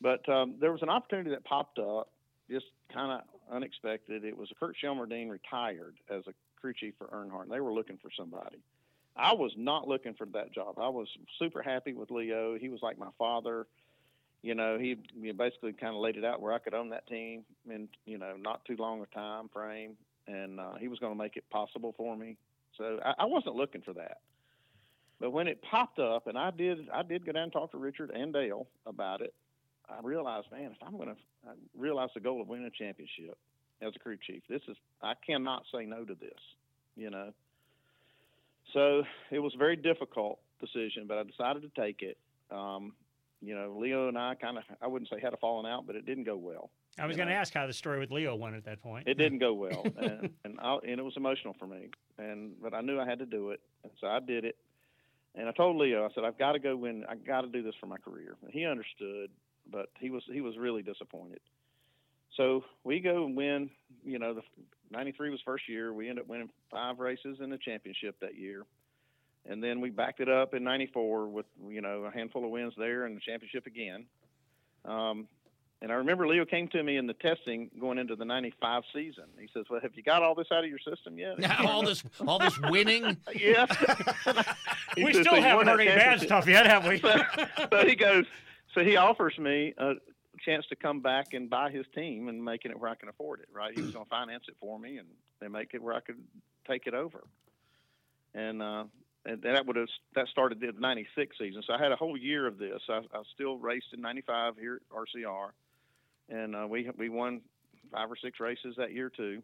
But 0.00 0.28
um, 0.28 0.56
there 0.60 0.72
was 0.72 0.82
an 0.82 0.88
opportunity 0.88 1.30
that 1.30 1.44
popped 1.44 1.78
up, 1.78 2.10
just 2.50 2.66
kind 2.92 3.12
of 3.12 3.54
unexpected. 3.54 4.24
It 4.24 4.36
was 4.36 4.48
Kirk 4.58 4.74
Shelmerdine 4.82 5.30
retired 5.30 5.96
as 6.10 6.24
a 6.26 6.34
crew 6.60 6.74
chief 6.74 6.94
for 6.98 7.06
Earnhardt. 7.06 7.44
And 7.44 7.52
they 7.52 7.60
were 7.60 7.72
looking 7.72 7.98
for 7.98 8.10
somebody. 8.16 8.58
I 9.16 9.32
was 9.32 9.52
not 9.56 9.86
looking 9.86 10.14
for 10.14 10.26
that 10.32 10.52
job. 10.52 10.78
I 10.78 10.88
was 10.88 11.06
super 11.38 11.62
happy 11.62 11.92
with 11.92 12.10
Leo. 12.10 12.58
He 12.58 12.68
was 12.68 12.80
like 12.82 12.98
my 12.98 13.10
father 13.16 13.66
you 14.44 14.54
know, 14.54 14.78
he 14.78 14.96
you 15.18 15.32
know, 15.32 15.38
basically 15.38 15.72
kind 15.72 15.94
of 15.94 16.02
laid 16.02 16.18
it 16.18 16.24
out 16.24 16.42
where 16.42 16.52
I 16.52 16.58
could 16.58 16.74
own 16.74 16.90
that 16.90 17.06
team 17.06 17.44
in 17.68 17.88
you 18.04 18.18
know 18.18 18.34
not 18.38 18.62
too 18.66 18.76
long 18.78 19.02
a 19.02 19.14
time 19.14 19.48
frame, 19.48 19.96
and 20.28 20.60
uh, 20.60 20.74
he 20.78 20.86
was 20.86 20.98
going 20.98 21.12
to 21.12 21.18
make 21.18 21.36
it 21.36 21.48
possible 21.48 21.94
for 21.96 22.14
me. 22.14 22.36
So 22.76 23.00
I, 23.02 23.14
I 23.20 23.24
wasn't 23.24 23.56
looking 23.56 23.80
for 23.80 23.94
that, 23.94 24.18
but 25.18 25.30
when 25.30 25.48
it 25.48 25.62
popped 25.62 25.98
up, 25.98 26.26
and 26.26 26.36
I 26.36 26.50
did, 26.50 26.90
I 26.92 27.02
did 27.02 27.24
go 27.24 27.32
down 27.32 27.44
and 27.44 27.52
talk 27.52 27.72
to 27.72 27.78
Richard 27.78 28.10
and 28.10 28.34
Dale 28.34 28.66
about 28.86 29.22
it. 29.22 29.32
I 29.88 30.00
realized, 30.02 30.48
man, 30.52 30.72
if 30.72 30.86
I'm 30.86 30.96
going 30.96 31.08
to, 31.08 31.16
realize 31.76 32.10
the 32.14 32.20
goal 32.20 32.42
of 32.42 32.48
winning 32.48 32.66
a 32.66 32.70
championship 32.70 33.36
as 33.82 33.92
a 33.96 33.98
crew 33.98 34.16
chief. 34.26 34.42
This 34.48 34.62
is, 34.68 34.76
I 35.02 35.12
cannot 35.26 35.64
say 35.74 35.84
no 35.84 36.04
to 36.04 36.14
this, 36.14 36.38
you 36.96 37.10
know. 37.10 37.32
So 38.72 39.02
it 39.30 39.38
was 39.38 39.54
a 39.54 39.58
very 39.58 39.76
difficult 39.76 40.38
decision, 40.60 41.04
but 41.06 41.18
I 41.18 41.22
decided 41.22 41.62
to 41.62 41.80
take 41.80 42.02
it. 42.02 42.16
Um, 42.50 42.94
you 43.44 43.54
know, 43.54 43.76
Leo 43.78 44.08
and 44.08 44.18
I 44.18 44.34
kind 44.34 44.58
of, 44.58 44.64
I 44.80 44.86
wouldn't 44.86 45.10
say 45.10 45.20
had 45.20 45.34
a 45.34 45.36
falling 45.36 45.70
out, 45.70 45.86
but 45.86 45.96
it 45.96 46.06
didn't 46.06 46.24
go 46.24 46.36
well. 46.36 46.70
I 46.98 47.06
was 47.06 47.16
going 47.16 47.28
to 47.28 47.34
ask 47.34 47.52
how 47.52 47.66
the 47.66 47.72
story 47.72 47.98
with 47.98 48.10
Leo 48.10 48.36
went 48.36 48.54
at 48.54 48.64
that 48.64 48.80
point. 48.80 49.08
It 49.08 49.18
didn't 49.18 49.38
go 49.38 49.52
well, 49.54 49.84
and 49.98 50.30
and, 50.44 50.58
I, 50.60 50.78
and 50.86 50.98
it 50.98 51.04
was 51.04 51.16
emotional 51.16 51.54
for 51.58 51.66
me. 51.66 51.88
And 52.18 52.52
but 52.62 52.74
I 52.74 52.80
knew 52.80 53.00
I 53.00 53.06
had 53.06 53.18
to 53.18 53.26
do 53.26 53.50
it, 53.50 53.60
and 53.82 53.92
so 54.00 54.06
I 54.06 54.20
did 54.20 54.44
it. 54.44 54.56
And 55.34 55.48
I 55.48 55.52
told 55.52 55.76
Leo, 55.76 56.04
I 56.04 56.08
said, 56.14 56.24
I've 56.24 56.38
got 56.38 56.52
to 56.52 56.60
go 56.60 56.76
win. 56.76 57.04
I 57.08 57.16
got 57.16 57.40
to 57.40 57.48
do 57.48 57.62
this 57.62 57.74
for 57.80 57.86
my 57.86 57.96
career. 57.96 58.36
And 58.42 58.52
he 58.52 58.64
understood, 58.64 59.30
but 59.70 59.88
he 59.98 60.10
was 60.10 60.22
he 60.32 60.40
was 60.40 60.56
really 60.56 60.82
disappointed. 60.82 61.40
So 62.36 62.64
we 62.84 63.00
go 63.00 63.24
and 63.26 63.36
win. 63.36 63.70
You 64.04 64.18
know, 64.18 64.34
the 64.34 64.42
'93 64.90 65.30
was 65.30 65.40
first 65.44 65.68
year. 65.68 65.92
We 65.92 66.08
end 66.08 66.18
up 66.18 66.28
winning 66.28 66.50
five 66.70 67.00
races 67.00 67.38
in 67.40 67.50
the 67.50 67.58
championship 67.58 68.16
that 68.20 68.36
year, 68.36 68.64
and 69.46 69.62
then 69.62 69.80
we 69.80 69.90
backed 69.90 70.20
it 70.20 70.28
up 70.28 70.54
in 70.54 70.64
'94 70.64 71.28
with 71.28 71.46
you 71.68 71.80
know 71.80 72.04
a 72.04 72.10
handful 72.10 72.44
of 72.44 72.50
wins 72.50 72.72
there 72.76 73.04
and 73.04 73.16
the 73.16 73.20
championship 73.20 73.66
again. 73.66 74.06
Um, 74.84 75.28
and 75.82 75.92
I 75.92 75.96
remember 75.96 76.26
Leo 76.26 76.46
came 76.46 76.68
to 76.68 76.82
me 76.82 76.96
in 76.96 77.06
the 77.06 77.12
testing 77.14 77.70
going 77.78 77.98
into 77.98 78.16
the 78.16 78.24
'95 78.24 78.84
season. 78.94 79.24
He 79.38 79.48
says, 79.52 79.64
"Well, 79.68 79.80
have 79.82 79.94
you 79.94 80.02
got 80.02 80.22
all 80.22 80.34
this 80.34 80.46
out 80.52 80.64
of 80.64 80.70
your 80.70 80.78
system 80.78 81.18
yet?" 81.18 81.34
all 81.66 81.82
this 81.84 82.02
all 82.26 82.38
this 82.38 82.58
winning. 82.70 83.16
yeah. 83.34 83.66
He 84.96 85.02
We 85.02 85.12
says, 85.12 85.22
still 85.22 85.34
"So 85.34 85.40
haven't 85.42 85.56
won 85.56 85.66
heard 85.66 85.80
any 85.80 85.90
bad 85.98 86.20
stuff 86.20 86.46
yet, 86.46 86.66
have 86.66 86.86
we? 86.86 87.00
so, 87.00 87.16
so 87.72 87.84
he 87.86 87.96
goes. 87.96 88.24
So 88.74 88.84
he 88.84 88.94
offers 88.96 89.36
me 89.38 89.74
a 89.76 89.94
chance 90.44 90.64
to 90.68 90.76
come 90.76 91.00
back 91.00 91.32
and 91.34 91.50
buy 91.50 91.70
his 91.72 91.84
team 91.96 92.28
and 92.28 92.44
making 92.44 92.70
it 92.70 92.78
where 92.78 92.90
I 92.90 92.94
can 92.94 93.08
afford 93.08 93.40
it. 93.40 93.48
Right? 93.52 93.74
He 93.74 93.82
was 93.82 93.90
going 93.90 94.04
to 94.04 94.08
finance 94.10 94.44
it 94.46 94.54
for 94.60 94.78
me 94.78 94.98
and 94.98 95.08
then 95.40 95.50
make 95.50 95.74
it 95.74 95.82
where 95.82 95.94
I 95.94 96.00
could 96.00 96.22
take 96.68 96.86
it 96.86 96.94
over. 96.94 97.24
And 98.34 98.62
uh, 98.62 98.84
and 99.26 99.42
that 99.42 99.66
would 99.66 99.76
have 99.76 99.88
that 100.14 100.28
started 100.28 100.60
the 100.60 100.72
'96 100.78 101.36
season. 101.38 101.62
So 101.66 101.72
I 101.72 101.78
had 101.82 101.92
a 101.92 101.96
whole 101.96 102.16
year 102.16 102.46
of 102.46 102.58
this. 102.58 102.80
I, 102.88 102.98
I 103.12 103.22
still 103.34 103.58
raced 103.58 103.86
in 103.92 104.00
'95 104.00 104.54
here 104.58 104.76
at 104.76 104.96
RCR, 104.96 105.48
and 106.28 106.54
uh, 106.54 106.66
we 106.68 106.90
we 106.96 107.08
won 107.08 107.40
five 107.92 108.10
or 108.10 108.16
six 108.16 108.40
races 108.40 108.74
that 108.76 108.92
year 108.92 109.10
too. 109.10 109.42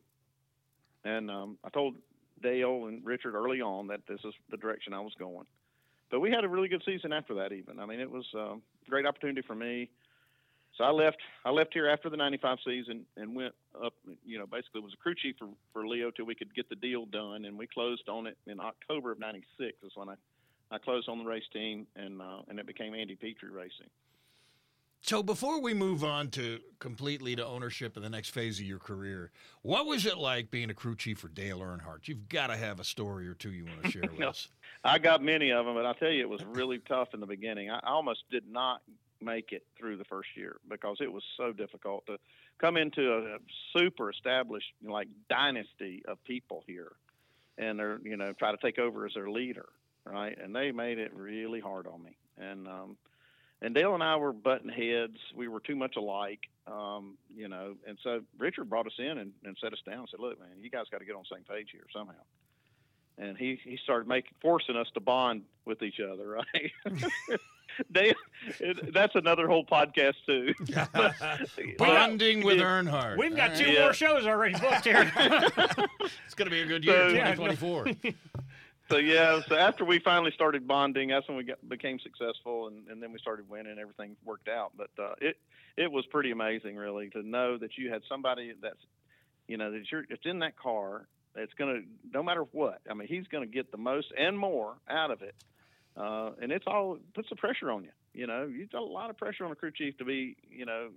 And 1.05 1.31
um, 1.31 1.59
I 1.65 1.71
told 1.71 1.97
Dale 2.43 2.87
and 2.87 3.05
Richard 3.05 3.35
early 3.35 3.61
on 3.61 3.87
that 3.89 4.01
this 4.07 4.21
is 4.25 4.35
the 4.51 4.57
direction 4.57 4.93
I 4.93 5.01
was 5.01 5.15
going. 5.19 5.47
But 6.11 6.21
we 6.21 6.31
had 6.31 6.45
a 6.45 6.49
really 6.49 6.69
good 6.69 6.83
season 6.85 7.13
after 7.13 7.35
that. 7.35 7.53
Even 7.53 7.79
I 7.79 7.87
mean, 7.87 8.01
it 8.01 8.11
was 8.11 8.27
um, 8.35 8.63
a 8.87 8.91
great 8.91 9.07
opportunity 9.07 9.43
for 9.47 9.55
me. 9.55 9.89
So 10.81 10.85
I 10.87 10.91
left. 10.93 11.19
I 11.45 11.51
left 11.51 11.75
here 11.75 11.91
after 11.91 12.09
the 12.09 12.17
'95 12.17 12.57
season 12.65 13.05
and 13.19 13.37
went 13.37 13.53
up. 13.85 13.93
You 14.25 14.39
know, 14.39 14.47
basically 14.47 14.81
was 14.81 14.95
a 14.95 14.97
crew 14.97 15.15
chief 15.15 15.37
for, 15.39 15.49
for 15.75 15.87
Leo 15.87 16.11
till 16.11 16.25
we 16.25 16.35
could 16.35 16.55
get 16.55 16.71
the 16.71 16.75
deal 16.75 17.05
done, 17.05 17.45
and 17.45 17.59
we 17.59 17.67
closed 17.67 18.09
on 18.09 18.27
it 18.27 18.39
in 18.47 18.59
October 18.61 19.13
of 19.13 19.19
'96. 19.19 19.77
Is 19.85 19.93
when 19.95 20.09
I, 20.09 20.15
I 20.71 20.79
closed 20.79 21.07
on 21.11 21.19
the 21.19 21.25
race 21.25 21.45
team, 21.53 21.87
and 21.97 22.23
uh, 22.23 22.41
and 22.49 22.59
it 22.59 22.67
became 22.67 22.95
Andy 22.95 23.15
Petree 23.15 23.51
Racing. 23.51 23.91
So 25.03 25.23
before 25.23 25.61
we 25.61 25.75
move 25.75 26.03
on 26.03 26.31
to 26.31 26.61
completely 26.79 27.37
to 27.37 27.45
ownership 27.45 27.99
in 27.99 28.03
the 28.03 28.09
next 28.11 28.31
phase 28.31 28.59
of 28.59 28.65
your 28.65 28.79
career, 28.79 29.33
what 29.61 29.85
was 29.85 30.07
it 30.07 30.17
like 30.17 30.51
being 30.51 30.71
a 30.71 30.75
crew 30.75 30.97
chief 30.97 31.19
for 31.19 31.29
Dale 31.29 31.61
Earnhardt? 31.61 32.09
You've 32.09 32.29
got 32.29 32.47
to 32.47 32.57
have 32.57 32.81
a 32.81 32.85
story 32.85 33.29
or 33.29 33.35
two 33.35 33.51
you 33.51 33.67
want 33.67 33.83
to 33.83 33.91
share 33.91 34.03
with 34.11 34.19
No. 34.19 34.29
us. 34.29 34.49
I 34.83 34.99
got 34.99 35.23
many 35.23 35.51
of 35.51 35.67
them, 35.67 35.75
but 35.75 35.85
I'll 35.85 35.95
tell 35.95 36.11
you, 36.11 36.21
it 36.21 36.29
was 36.29 36.43
really 36.45 36.79
tough 36.79 37.09
in 37.13 37.21
the 37.21 37.27
beginning. 37.27 37.71
I 37.71 37.81
I 37.83 37.91
almost 37.91 38.25
did 38.31 38.45
not 38.51 38.81
make 39.23 39.53
it 39.53 39.65
through 39.79 39.97
the 39.97 40.05
first 40.05 40.29
year 40.37 40.57
because 40.69 40.99
it 41.01 41.13
was 41.13 41.23
so 41.37 41.53
difficult 41.53 42.07
to 42.07 42.17
come 42.59 42.77
into 42.77 43.13
a, 43.13 43.39
super 43.77 44.11
established 44.11 44.73
like 44.83 45.09
dynasty 45.29 46.03
of 46.07 46.23
people 46.25 46.63
here, 46.67 46.93
and 47.59 47.79
they're 47.79 48.01
you 48.03 48.17
know 48.17 48.33
try 48.33 48.51
to 48.51 48.59
take 48.59 48.79
over 48.79 49.07
as 49.07 49.15
their 49.15 49.31
leader, 49.31 49.67
right? 50.05 50.37
And 50.43 50.55
they 50.55 50.73
made 50.73 50.99
it 50.99 51.15
really 51.15 51.61
hard 51.61 51.87
on 51.87 52.03
me, 52.03 52.17
and 52.39 52.67
um, 52.69 52.97
and 53.63 53.75
Dale 53.75 53.95
and 53.95 54.03
I 54.03 54.17
were 54.17 54.33
button 54.33 54.69
heads. 54.69 55.19
We 55.35 55.49
were 55.49 55.61
too 55.61 55.77
much 55.77 55.97
alike, 55.97 56.41
um, 56.67 57.19
you 57.35 57.49
know. 57.49 57.75
And 57.87 57.99
so 58.03 58.21
Richard 58.39 58.71
brought 58.71 58.87
us 58.87 58.99
in 58.99 59.19
and, 59.19 59.33
and 59.45 59.57
set 59.63 59.73
us 59.73 59.81
down 59.87 60.01
and 60.01 60.09
said, 60.11 60.21
"Look, 60.21 60.39
man, 60.41 60.49
you 60.61 60.71
guys 60.71 60.87
got 60.91 60.99
to 60.99 61.05
get 61.05 61.15
on 61.15 61.25
the 61.29 61.37
same 61.37 61.45
page 61.45 61.69
here 61.73 61.87
somehow." 61.93 62.23
And 63.19 63.37
he 63.37 63.61
he 63.63 63.79
started 63.83 64.09
making 64.09 64.33
forcing 64.41 64.77
us 64.77 64.89
to 64.95 65.01
bond 65.01 65.43
with 65.65 65.83
each 65.83 66.01
other, 66.01 66.29
right? 66.29 66.73
Dale, 67.93 68.15
it, 68.59 68.93
that's 68.93 69.15
another 69.15 69.47
whole 69.49 69.65
podcast 69.65 70.15
too. 70.27 70.55
Bonding 71.79 72.45
with 72.45 72.59
Earnhardt. 72.59 73.19
We've 73.19 73.37
got 73.37 73.51
All 73.53 73.57
two 73.57 73.65
right. 73.67 73.79
more 73.81 73.93
shows 73.93 74.27
already 74.27 74.59
booked 74.59 74.85
here. 74.85 75.11
It's 76.27 76.35
going 76.35 76.47
to 76.47 76.51
be 76.51 76.63
a 76.63 76.67
good 76.67 76.85
year, 76.85 77.11
So- 77.11 77.35
2024. 77.35 78.15
so 78.91 78.97
yeah, 78.97 79.41
so 79.49 79.57
after 79.57 79.85
we 79.85 79.99
finally 79.99 80.31
started 80.33 80.67
bonding, 80.67 81.09
that's 81.11 81.29
when 81.29 81.37
we 81.37 81.45
got, 81.45 81.67
became 81.69 81.99
successful, 82.01 82.69
and, 82.69 82.89
and 82.89 83.03
then 83.03 83.13
we 83.13 83.19
started 83.19 83.49
winning. 83.49 83.79
Everything 83.79 84.17
worked 84.25 84.49
out, 84.49 84.73
but 84.77 84.91
uh, 84.99 85.15
it 85.21 85.37
it 85.77 85.91
was 85.91 86.05
pretty 86.07 86.31
amazing, 86.31 86.77
really, 86.77 87.11
to 87.11 87.23
know 87.23 87.57
that 87.59 87.77
you 87.79 87.91
had 87.93 88.03
somebody 88.09 88.53
that's, 88.61 88.81
you 89.49 89.57
know, 89.57 89.71
that 89.73 89.91
you're 89.91 90.05
it's 90.09 90.25
in 90.25 90.39
that 90.41 90.57
car 90.57 91.07
that's 91.35 91.53
gonna 91.55 91.81
no 92.13 92.23
matter 92.23 92.43
what. 92.53 92.81
I 92.91 92.95
mean, 92.95 93.07
he's 93.09 93.27
gonna 93.29 93.47
get 93.47 93.71
the 93.71 93.79
most 93.79 94.13
and 94.19 94.37
more 94.39 94.75
out 94.89 95.11
of 95.11 95.23
it. 95.23 95.35
Uh, 96.01 96.31
and 96.41 96.51
it's 96.51 96.65
all 96.67 96.99
puts 97.15 97.29
the 97.29 97.37
pressure 97.37 97.71
on 97.71 97.85
you. 97.85 97.91
You 98.13 98.27
know, 98.27 98.47
you 98.47 98.67
got 98.67 98.83
a 98.83 98.85
lot 98.85 99.11
of 99.11 99.17
pressure 99.17 99.45
on 99.45 99.53
a 99.53 99.55
crew 99.55 99.71
chief 99.71 99.97
to 99.99 100.05
be, 100.05 100.37
you 100.51 100.67
know, 100.67 100.89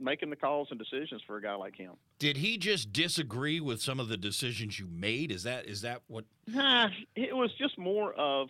making 0.00 0.30
the 0.30 0.36
calls 0.36 0.68
and 0.70 0.78
decisions 0.78 1.22
for 1.26 1.36
a 1.36 1.42
guy 1.42 1.54
like 1.54 1.76
him. 1.76 1.92
Did 2.18 2.36
he 2.36 2.56
just 2.56 2.92
disagree 2.92 3.60
with 3.60 3.82
some 3.82 3.98
of 3.98 4.08
the 4.08 4.16
decisions 4.16 4.78
you 4.78 4.86
made? 4.86 5.32
Is 5.32 5.42
that 5.42 5.66
is 5.66 5.82
that 5.82 6.02
what? 6.06 6.24
Nah, 6.46 6.88
it 7.16 7.36
was 7.36 7.52
just 7.58 7.78
more 7.78 8.12
of 8.14 8.48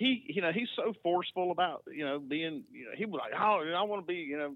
he, 0.00 0.24
you 0.28 0.40
know, 0.40 0.50
he's 0.50 0.68
so 0.74 0.94
forceful 1.02 1.50
about, 1.50 1.82
you 1.92 2.04
know, 2.04 2.18
being, 2.18 2.64
you 2.72 2.86
know, 2.86 2.92
he 2.96 3.04
was 3.04 3.20
like, 3.22 3.38
oh, 3.38 3.70
I 3.76 3.82
want 3.82 4.02
to 4.02 4.06
be, 4.06 4.18
you 4.18 4.38
know, 4.38 4.54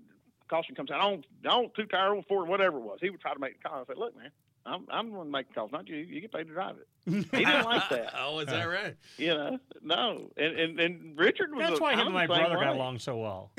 caution 0.49 0.75
comes 0.75 0.91
out, 0.91 1.01
I 1.01 1.11
don't, 1.11 1.27
I 1.45 1.49
don't 1.51 1.75
two 1.75 1.85
tire, 1.85 2.19
four, 2.27 2.47
whatever 2.47 2.79
it 2.79 2.83
was. 2.83 2.99
He 3.03 3.11
would 3.11 3.21
try 3.21 3.35
to 3.35 3.39
make 3.39 3.62
the 3.62 3.69
call. 3.69 3.83
I 3.83 3.85
said, 3.87 3.99
look, 3.99 4.17
man, 4.17 4.31
I'm, 4.67 4.87
I'm 4.91 5.11
the 5.11 5.19
one 5.19 5.31
making 5.31 5.53
calls, 5.55 5.71
not 5.73 5.89
you. 5.89 5.97
You 5.97 6.21
get 6.23 6.33
paid 6.33 6.49
to 6.49 6.53
drive 6.55 6.77
it. 6.77 6.87
He 7.07 7.21
didn't 7.45 7.65
like 7.67 7.89
that. 7.91 8.15
oh, 8.19 8.39
is 8.39 8.47
that 8.47 8.65
right? 8.65 8.97
You 9.19 9.35
know, 9.35 9.59
no. 9.83 10.31
And 10.39 10.59
and, 10.59 10.81
and 10.81 11.19
Richard 11.19 11.55
was. 11.55 11.61
That's 11.69 11.79
a, 11.79 11.83
why 11.83 11.93
him 11.93 12.01
I'm 12.01 12.07
and 12.07 12.15
my 12.15 12.27
the 12.27 12.35
same 12.35 12.45
brother 12.47 12.65
got 12.65 12.75
along 12.75 12.99
so 12.99 13.19
well. 13.19 13.51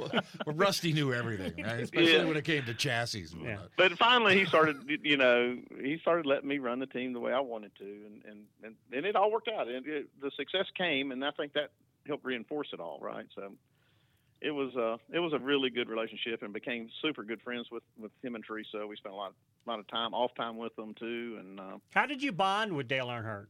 well, 0.00 0.10
Rusty 0.46 0.92
knew 0.92 1.12
everything, 1.12 1.62
right? 1.62 1.80
Especially 1.80 2.14
Yeah. 2.14 2.24
when 2.24 2.36
it 2.36 2.44
came 2.44 2.64
to 2.64 2.74
chassis. 2.74 3.26
And 3.32 3.42
whatnot. 3.42 3.70
But 3.76 3.92
finally, 3.98 4.38
he 4.38 4.44
started, 4.46 4.76
you 5.02 5.16
know, 5.16 5.58
he 5.80 5.98
started 6.00 6.26
letting 6.26 6.48
me 6.48 6.58
run 6.58 6.78
the 6.78 6.86
team 6.86 7.12
the 7.12 7.20
way 7.20 7.32
I 7.32 7.40
wanted 7.40 7.72
to, 7.78 7.84
and 7.84 8.22
and 8.24 8.40
and, 8.62 8.74
and 8.92 9.06
it 9.06 9.16
all 9.16 9.30
worked 9.30 9.48
out. 9.48 9.68
And 9.68 9.86
it, 9.86 10.08
the 10.20 10.30
success 10.36 10.66
came, 10.76 11.12
and 11.12 11.24
I 11.24 11.30
think 11.32 11.52
that 11.52 11.70
helped 12.06 12.24
reinforce 12.24 12.68
it 12.72 12.80
all, 12.80 12.98
right? 13.02 13.26
So 13.34 13.52
it 14.46 14.50
was 14.52 14.76
uh 14.76 14.96
it 15.12 15.18
was 15.18 15.32
a 15.32 15.38
really 15.38 15.70
good 15.70 15.88
relationship, 15.88 16.42
and 16.42 16.52
became 16.52 16.88
super 17.02 17.24
good 17.24 17.42
friends 17.42 17.70
with 17.70 17.82
with 17.98 18.12
him 18.22 18.36
and 18.36 18.44
Teresa. 18.44 18.86
We 18.86 18.96
spent 18.96 19.12
a 19.12 19.16
lot 19.16 19.34
lot 19.66 19.80
of 19.80 19.86
time 19.88 20.14
off 20.14 20.34
time 20.36 20.56
with 20.56 20.74
them 20.76 20.94
too, 20.94 21.36
and. 21.40 21.58
Uh, 21.60 21.78
How 21.90 22.06
did 22.06 22.22
you 22.22 22.30
bond 22.32 22.72
with 22.74 22.86
Dale 22.86 23.08
Earnhardt? 23.08 23.46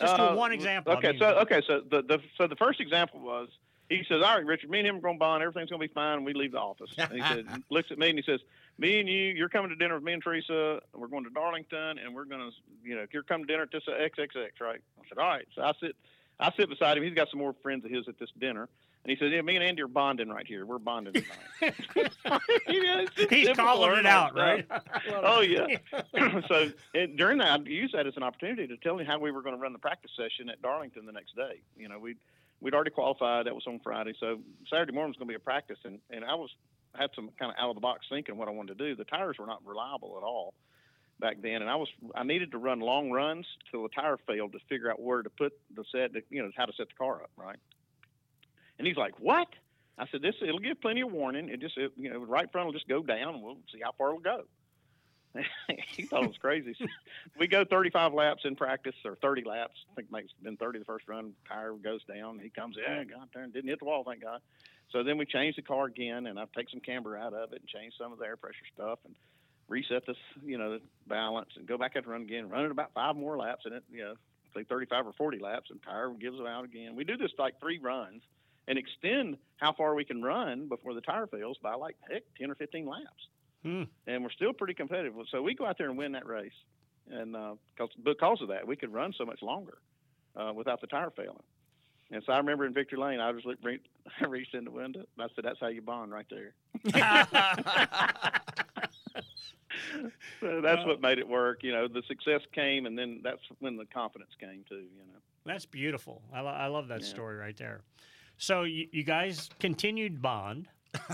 Just 0.00 0.18
uh, 0.18 0.34
one 0.34 0.52
example. 0.52 0.92
I 0.92 0.96
Okay, 0.96 1.10
mean, 1.10 1.18
so 1.20 1.26
okay, 1.40 1.62
so 1.66 1.82
the, 1.88 2.02
the 2.02 2.18
so 2.36 2.46
the 2.46 2.56
first 2.56 2.80
example 2.80 3.20
was 3.20 3.48
he 3.88 4.02
says, 4.08 4.22
"All 4.22 4.34
right, 4.34 4.44
Richard, 4.44 4.70
me 4.70 4.78
and 4.78 4.88
him 4.88 4.96
are 4.96 5.00
going 5.00 5.16
to 5.16 5.18
bond. 5.18 5.42
Everything's 5.42 5.70
going 5.70 5.80
to 5.80 5.86
be 5.86 5.92
fine." 5.92 6.16
And 6.18 6.26
we 6.26 6.32
leave 6.32 6.52
the 6.52 6.58
office. 6.58 6.90
And 6.96 7.12
he 7.12 7.20
said, 7.20 7.46
looks 7.70 7.90
at 7.90 7.98
me 7.98 8.08
and 8.08 8.18
he 8.18 8.24
says, 8.24 8.40
"Me 8.78 8.98
and 8.98 9.08
you, 9.08 9.34
you're 9.34 9.48
coming 9.48 9.68
to 9.68 9.76
dinner 9.76 9.94
with 9.94 10.04
me 10.04 10.14
and 10.14 10.22
Teresa. 10.22 10.80
We're 10.94 11.08
going 11.08 11.24
to 11.24 11.30
Darlington, 11.30 11.98
and 11.98 12.14
we're 12.14 12.24
going 12.24 12.40
to, 12.50 12.56
you 12.82 12.96
know, 12.96 13.06
you're 13.12 13.22
coming 13.22 13.46
to 13.46 13.52
dinner 13.52 13.64
at 13.64 13.72
this 13.72 13.84
XXX, 13.86 14.48
right?" 14.60 14.80
I 14.98 15.08
said, 15.08 15.18
"All 15.18 15.28
right." 15.28 15.46
So 15.54 15.62
I 15.62 15.72
sit, 15.80 15.94
I 16.40 16.50
sit 16.56 16.68
beside 16.70 16.96
him. 16.96 17.04
He's 17.04 17.14
got 17.14 17.28
some 17.30 17.38
more 17.40 17.54
friends 17.62 17.84
of 17.84 17.90
his 17.90 18.08
at 18.08 18.18
this 18.18 18.30
dinner. 18.38 18.68
And 19.04 19.10
he 19.10 19.16
says, 19.16 19.32
"Yeah, 19.32 19.40
me 19.40 19.56
and 19.56 19.64
Andy 19.64 19.80
are 19.82 19.88
bonding 19.88 20.28
right 20.28 20.46
here. 20.46 20.66
We're 20.66 20.78
bonding 20.78 21.14
tonight." 21.14 21.74
Yeah, 22.68 23.00
it's 23.02 23.14
He's 23.16 23.46
typical 23.46 23.54
calling 23.64 23.98
it 23.98 24.06
out, 24.06 24.32
stuff. 24.32 24.38
right? 24.38 24.66
oh 25.22 25.40
yeah. 25.40 25.78
so 26.48 26.70
it, 26.94 27.16
during 27.16 27.38
that, 27.38 27.60
I 27.60 27.62
used 27.64 27.94
that 27.94 28.06
as 28.06 28.16
an 28.16 28.22
opportunity 28.22 28.66
to 28.66 28.76
tell 28.76 28.98
him 28.98 29.06
how 29.06 29.18
we 29.18 29.30
were 29.30 29.42
going 29.42 29.54
to 29.54 29.60
run 29.60 29.72
the 29.72 29.78
practice 29.78 30.10
session 30.16 30.48
at 30.50 30.60
Darlington 30.62 31.06
the 31.06 31.12
next 31.12 31.34
day. 31.34 31.60
You 31.76 31.88
know, 31.88 31.98
we 31.98 32.16
we'd 32.60 32.74
already 32.74 32.90
qualified. 32.90 33.46
That 33.46 33.54
was 33.54 33.64
on 33.66 33.80
Friday, 33.82 34.12
so 34.20 34.38
Saturday 34.68 34.92
morning 34.92 35.10
was 35.10 35.16
going 35.16 35.28
to 35.28 35.32
be 35.32 35.36
a 35.36 35.40
practice, 35.40 35.78
and 35.84 35.98
and 36.10 36.24
I 36.24 36.34
was 36.34 36.50
had 36.94 37.10
some 37.14 37.30
kind 37.38 37.50
of 37.52 37.56
out 37.58 37.70
of 37.70 37.76
the 37.76 37.80
box 37.80 38.06
thinking 38.10 38.36
what 38.36 38.48
I 38.48 38.52
wanted 38.52 38.76
to 38.78 38.84
do. 38.84 38.96
The 38.96 39.04
tires 39.04 39.36
were 39.38 39.46
not 39.46 39.64
reliable 39.64 40.16
at 40.18 40.24
all 40.24 40.54
back 41.20 41.36
then, 41.42 41.62
and 41.62 41.70
I 41.70 41.76
was 41.76 41.88
I 42.14 42.22
needed 42.24 42.52
to 42.52 42.58
run 42.58 42.80
long 42.80 43.10
runs 43.10 43.46
till 43.70 43.82
the 43.82 43.88
tire 43.88 44.18
failed 44.26 44.52
to 44.52 44.58
figure 44.68 44.90
out 44.90 45.00
where 45.00 45.22
to 45.22 45.30
put 45.30 45.52
the 45.74 45.84
set, 45.90 46.10
you 46.30 46.42
know, 46.42 46.50
how 46.56 46.66
to 46.66 46.72
set 46.72 46.88
the 46.88 46.94
car 46.94 47.22
up, 47.22 47.30
right? 47.36 47.58
And 48.80 48.86
he's 48.86 48.96
like, 48.96 49.20
"What?" 49.20 49.48
I 49.98 50.06
said, 50.10 50.22
"This 50.22 50.34
it'll 50.40 50.58
give 50.58 50.80
plenty 50.80 51.02
of 51.02 51.12
warning. 51.12 51.50
It 51.50 51.60
just 51.60 51.76
it, 51.76 51.92
you 51.96 52.08
know, 52.10 52.18
right 52.20 52.50
front 52.50 52.66
will 52.66 52.72
just 52.72 52.88
go 52.88 53.02
down, 53.02 53.34
and 53.34 53.42
we'll 53.42 53.58
see 53.70 53.80
how 53.84 53.92
far 53.92 54.08
it'll 54.08 54.20
go." 54.20 54.44
he 55.86 56.04
thought 56.04 56.24
it 56.24 56.28
was 56.28 56.38
crazy. 56.38 56.74
So 56.78 56.86
we 57.38 57.46
go 57.46 57.64
35 57.66 58.14
laps 58.14 58.42
in 58.46 58.56
practice, 58.56 58.94
or 59.04 59.16
30 59.16 59.44
laps. 59.44 59.74
I 59.92 59.94
think 59.94 60.08
it's 60.12 60.32
been 60.42 60.56
30 60.56 60.78
the 60.78 60.84
first 60.86 61.06
run. 61.08 61.34
Tire 61.46 61.74
goes 61.74 62.00
down. 62.04 62.38
He 62.38 62.48
comes 62.48 62.76
in. 62.78 63.08
God 63.08 63.28
darn, 63.32 63.50
didn't 63.50 63.68
hit 63.68 63.80
the 63.80 63.84
wall, 63.84 64.02
thank 64.02 64.22
God. 64.22 64.40
So 64.90 65.04
then 65.04 65.18
we 65.18 65.26
change 65.26 65.56
the 65.56 65.62
car 65.62 65.84
again, 65.84 66.26
and 66.26 66.38
I 66.38 66.44
take 66.56 66.70
some 66.70 66.80
camber 66.80 67.16
out 67.16 67.34
of 67.34 67.52
it 67.52 67.60
and 67.60 67.68
change 67.68 67.92
some 67.96 68.12
of 68.12 68.18
the 68.18 68.24
air 68.24 68.36
pressure 68.36 68.64
stuff 68.74 68.98
and 69.04 69.14
reset 69.68 70.04
this, 70.06 70.16
you 70.42 70.58
know, 70.58 70.72
the 70.72 70.80
balance 71.06 71.50
and 71.56 71.66
go 71.66 71.78
back 71.78 71.92
out 71.96 72.04
and 72.04 72.12
run 72.12 72.22
again. 72.22 72.48
Run 72.48 72.64
it 72.64 72.70
about 72.70 72.92
five 72.94 73.14
more 73.14 73.36
laps, 73.36 73.66
and 73.66 73.74
it, 73.74 73.84
you 73.92 74.02
know, 74.02 74.14
say 74.56 74.64
35 74.64 75.06
or 75.06 75.12
40 75.12 75.38
laps, 75.38 75.70
and 75.70 75.80
tire 75.82 76.10
gives 76.10 76.40
it 76.40 76.46
out 76.46 76.64
again. 76.64 76.96
We 76.96 77.04
do 77.04 77.16
this 77.16 77.30
like 77.38 77.60
three 77.60 77.78
runs 77.78 78.22
and 78.70 78.78
extend 78.78 79.36
how 79.56 79.72
far 79.74 79.94
we 79.96 80.04
can 80.04 80.22
run 80.22 80.68
before 80.68 80.94
the 80.94 81.00
tire 81.02 81.26
fails 81.26 81.58
by 81.62 81.74
like 81.74 81.96
heck 82.10 82.22
10 82.38 82.50
or 82.50 82.54
15 82.54 82.86
laps 82.86 83.28
Hmm. 83.62 83.82
and 84.06 84.22
we're 84.22 84.30
still 84.30 84.54
pretty 84.54 84.72
competitive. 84.72 85.12
So 85.30 85.42
we 85.42 85.54
go 85.54 85.66
out 85.66 85.76
there 85.76 85.90
and 85.90 85.98
win 85.98 86.12
that 86.12 86.26
race, 86.26 86.54
and 87.10 87.36
uh, 87.36 87.56
cause, 87.76 87.90
because 88.02 88.40
of 88.40 88.48
that, 88.48 88.66
we 88.66 88.74
could 88.74 88.90
run 88.90 89.12
so 89.18 89.26
much 89.26 89.42
longer 89.42 89.76
uh, 90.34 90.50
without 90.54 90.80
the 90.80 90.86
tire 90.86 91.10
failing. 91.10 91.42
And 92.10 92.22
so 92.24 92.32
I 92.32 92.38
remember 92.38 92.64
in 92.64 92.72
Victory 92.72 92.98
Lane, 92.98 93.20
I 93.20 93.30
just 93.32 93.44
looked, 93.44 93.62
I 93.66 94.24
reached 94.26 94.54
in 94.54 94.64
the 94.64 94.70
window. 94.70 95.00
And 95.00 95.22
I 95.22 95.26
said, 95.34 95.44
"That's 95.44 95.60
how 95.60 95.66
you 95.66 95.82
bond, 95.82 96.10
right 96.10 96.24
there." 96.30 96.54
so 100.40 100.60
that's 100.62 100.84
what 100.86 101.00
made 101.00 101.18
it 101.18 101.28
work. 101.28 101.62
You 101.62 101.72
know, 101.72 101.88
the 101.88 102.02
success 102.08 102.40
came, 102.54 102.86
and 102.86 102.98
then 102.98 103.20
that's 103.22 103.40
when 103.58 103.76
the 103.76 103.84
confidence 103.86 104.30
came 104.40 104.64
too. 104.68 104.76
You 104.76 105.04
know. 105.12 105.18
That's 105.44 105.66
beautiful. 105.66 106.22
I, 106.32 106.40
lo- 106.40 106.48
I 106.48 106.66
love 106.68 106.88
that 106.88 107.02
Yeah. 107.02 107.06
story 107.08 107.36
right 107.36 107.56
there. 107.56 107.80
So 108.40 108.62
you, 108.62 108.88
you 108.90 109.04
guys 109.04 109.48
continued 109.60 110.20
bond. 110.22 110.66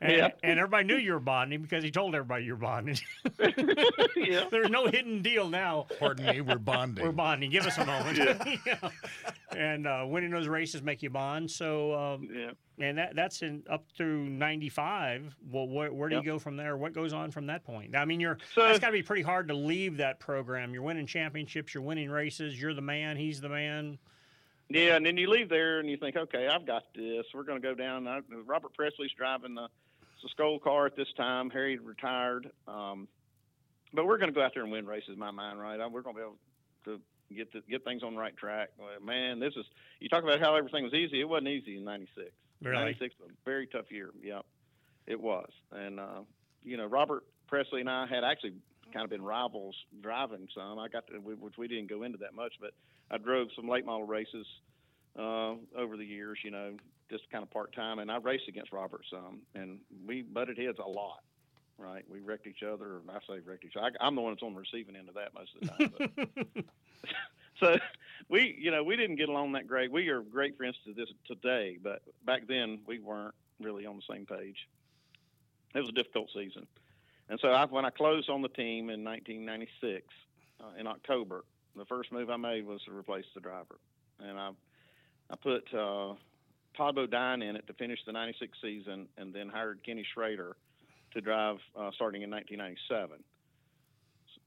And, 0.00 0.12
Yeah. 0.18 0.28
and 0.42 0.58
everybody 0.58 0.84
knew 0.86 0.96
you 0.98 1.12
were 1.14 1.20
bonding 1.20 1.62
because 1.62 1.82
he 1.82 1.90
told 1.90 2.14
everybody 2.14 2.44
you're 2.44 2.56
bonding. 2.56 2.98
yeah. 4.16 4.44
There's 4.50 4.68
no 4.68 4.86
hidden 4.86 5.22
deal 5.22 5.48
now. 5.48 5.86
Pardon 5.98 6.26
me, 6.26 6.42
we're 6.42 6.58
bonding. 6.58 7.02
We're 7.02 7.12
bonding. 7.12 7.50
Give 7.50 7.64
us 7.64 7.78
a 7.78 7.86
moment. 7.86 8.18
Yeah. 8.18 8.56
Yeah. 8.66 8.90
And 9.56 9.86
uh, 9.86 10.04
winning 10.06 10.30
those 10.30 10.46
races 10.48 10.82
make 10.82 11.02
you 11.02 11.08
bond. 11.08 11.50
So 11.50 11.94
um, 11.94 12.28
Yeah. 12.30 12.50
and 12.84 12.98
that 12.98 13.14
that's 13.16 13.40
in 13.40 13.62
up 13.70 13.86
through 13.96 14.28
'95. 14.28 15.36
Well, 15.50 15.68
where, 15.68 15.90
where 15.90 16.10
do 16.10 16.16
Yep. 16.16 16.24
you 16.24 16.32
go 16.32 16.38
from 16.38 16.58
there? 16.58 16.76
What 16.76 16.92
goes 16.92 17.14
on 17.14 17.30
from 17.30 17.46
that 17.46 17.64
point? 17.64 17.96
I 17.96 18.04
mean, 18.04 18.20
you're 18.20 18.36
So- 18.54 18.66
that's 18.66 18.80
got 18.80 18.88
to 18.88 18.92
be 18.92 19.02
pretty 19.02 19.22
hard 19.22 19.48
to 19.48 19.54
leave 19.54 19.96
that 19.98 20.20
program. 20.20 20.74
You're 20.74 20.82
winning 20.82 21.06
championships. 21.06 21.72
You're 21.72 21.82
winning 21.84 22.10
races. 22.10 22.60
You're 22.60 22.74
the 22.74 22.82
man. 22.82 23.16
He's 23.16 23.40
the 23.40 23.48
man. 23.48 23.96
Yeah, 24.68 24.96
and 24.96 25.04
then 25.04 25.16
you 25.16 25.28
leave 25.28 25.48
there 25.48 25.78
and 25.78 25.88
you 25.88 25.96
think, 25.96 26.16
okay, 26.16 26.48
I've 26.48 26.66
got 26.66 26.84
this. 26.94 27.26
We're 27.34 27.42
going 27.42 27.60
to 27.60 27.66
go 27.66 27.74
down. 27.74 28.08
I, 28.08 28.20
Robert 28.46 28.74
Pressley's 28.74 29.12
driving 29.16 29.54
the, 29.54 29.68
the 30.22 30.28
Skoal 30.30 30.58
car 30.58 30.86
at 30.86 30.96
this 30.96 31.12
time. 31.16 31.50
Harry 31.50 31.78
retired, 31.78 32.50
um, 32.66 33.06
but 33.92 34.06
we're 34.06 34.18
going 34.18 34.30
to 34.30 34.34
go 34.34 34.42
out 34.42 34.52
there 34.54 34.62
and 34.62 34.72
win 34.72 34.86
races. 34.86 35.16
My 35.16 35.30
mind, 35.30 35.60
right? 35.60 35.78
We're 35.90 36.00
going 36.00 36.16
to 36.16 36.20
be 36.20 36.26
able 36.26 36.38
to 36.86 37.00
get 37.34 37.52
the, 37.52 37.60
get 37.68 37.84
things 37.84 38.02
on 38.02 38.14
the 38.14 38.20
right 38.20 38.36
track. 38.36 38.70
Man, 39.02 39.38
this 39.38 39.54
is 39.56 39.66
you 40.00 40.08
talk 40.08 40.22
about 40.22 40.40
how 40.40 40.56
everything 40.56 40.84
was 40.84 40.94
easy. 40.94 41.20
It 41.20 41.28
wasn't 41.28 41.48
easy 41.48 41.76
in 41.76 41.84
'96. 41.84 42.30
Really? 42.62 42.76
'96 42.76 43.14
was 43.20 43.30
a 43.30 43.32
very 43.44 43.66
tough 43.66 43.90
year. 43.90 44.10
Yeah, 44.22 44.40
it 45.06 45.20
was. 45.20 45.50
And 45.72 46.00
uh, 46.00 46.22
you 46.64 46.76
know, 46.76 46.86
Robert 46.86 47.24
Pressley 47.48 47.80
and 47.80 47.90
I 47.90 48.06
had 48.06 48.24
actually 48.24 48.54
kind 48.92 49.04
of 49.04 49.10
been 49.10 49.22
rivals 49.22 49.76
driving 50.00 50.48
some. 50.54 50.78
I 50.78 50.88
got 50.88 51.06
to, 51.08 51.14
which 51.18 51.58
we 51.58 51.68
didn't 51.68 51.88
go 51.88 52.02
into 52.02 52.18
that 52.18 52.34
much, 52.34 52.54
but 52.60 52.72
I 53.10 53.18
drove 53.18 53.48
some 53.54 53.68
late 53.68 53.84
model 53.84 54.06
races 54.06 54.46
uh, 55.18 55.54
over 55.76 55.96
the 55.96 56.04
years. 56.04 56.38
You 56.42 56.50
know, 56.50 56.76
just 57.10 57.30
kind 57.30 57.42
of 57.42 57.50
part 57.50 57.74
time, 57.74 57.98
and 57.98 58.10
I 58.10 58.16
raced 58.18 58.48
against 58.48 58.72
Robert 58.72 59.02
some, 59.10 59.40
and 59.54 59.78
we 60.06 60.22
butted 60.22 60.58
heads 60.58 60.78
a 60.84 60.88
lot. 60.88 61.20
Right, 61.76 62.04
we 62.08 62.20
wrecked 62.20 62.46
each 62.46 62.62
other. 62.62 63.00
I 63.08 63.18
say 63.28 63.40
wrecked 63.44 63.64
each 63.64 63.76
other. 63.76 63.90
I, 64.00 64.06
I'm 64.06 64.14
the 64.14 64.20
one 64.20 64.32
that's 64.32 64.44
on 64.44 64.54
the 64.54 64.60
receiving 64.60 64.94
end 64.94 65.08
of 65.08 65.16
that 65.16 65.34
most 65.34 65.50
of 65.56 65.60
the 65.62 65.88
time. 65.88 66.64
So 67.60 67.76
we, 68.28 68.56
you 68.58 68.70
know, 68.70 68.82
we 68.82 68.96
didn't 68.96 69.16
get 69.16 69.28
along 69.28 69.52
that 69.52 69.66
great. 69.66 69.90
We 69.90 70.08
are 70.08 70.20
great 70.20 70.56
friends 70.56 70.76
to 70.86 70.92
this 70.92 71.08
today, 71.26 71.78
but 71.82 72.02
back 72.24 72.46
then 72.46 72.80
we 72.86 72.98
weren't 72.98 73.34
really 73.60 73.86
on 73.86 73.96
the 73.96 74.14
same 74.14 74.26
page. 74.26 74.68
It 75.74 75.80
was 75.80 75.88
a 75.88 75.92
difficult 75.92 76.30
season, 76.34 76.66
and 77.28 77.38
so 77.40 77.48
I, 77.48 77.64
when 77.66 77.84
I 77.84 77.90
closed 77.90 78.30
on 78.30 78.42
the 78.42 78.48
team 78.48 78.90
in 78.90 79.04
1996 79.04 80.06
uh, 80.60 80.66
in 80.78 80.86
October, 80.86 81.44
the 81.76 81.84
first 81.86 82.12
move 82.12 82.30
I 82.30 82.36
made 82.36 82.66
was 82.66 82.80
to 82.84 82.96
replace 82.96 83.24
the 83.34 83.40
driver, 83.40 83.78
and 84.20 84.38
I 84.38 84.50
I 85.30 85.36
put 85.36 85.72
uh, 85.72 86.14
Todd 86.76 86.96
Bodine 86.96 87.42
in 87.42 87.56
it 87.56 87.66
to 87.66 87.72
finish 87.74 87.98
the 88.06 88.12
96 88.12 88.56
season, 88.62 89.08
and 89.16 89.32
then 89.32 89.48
hired 89.48 89.80
Kenny 89.84 90.04
Schrader 90.12 90.56
to 91.12 91.20
drive 91.20 91.56
uh, 91.76 91.90
starting 91.94 92.22
in 92.22 92.30
1997 92.30 93.22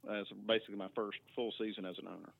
as 0.09 0.25
basically 0.45 0.75
my 0.75 0.89
first 0.95 1.17
full 1.35 1.51
season 1.57 1.85
as 1.85 1.97
an 1.97 2.07
owner. 2.07 2.31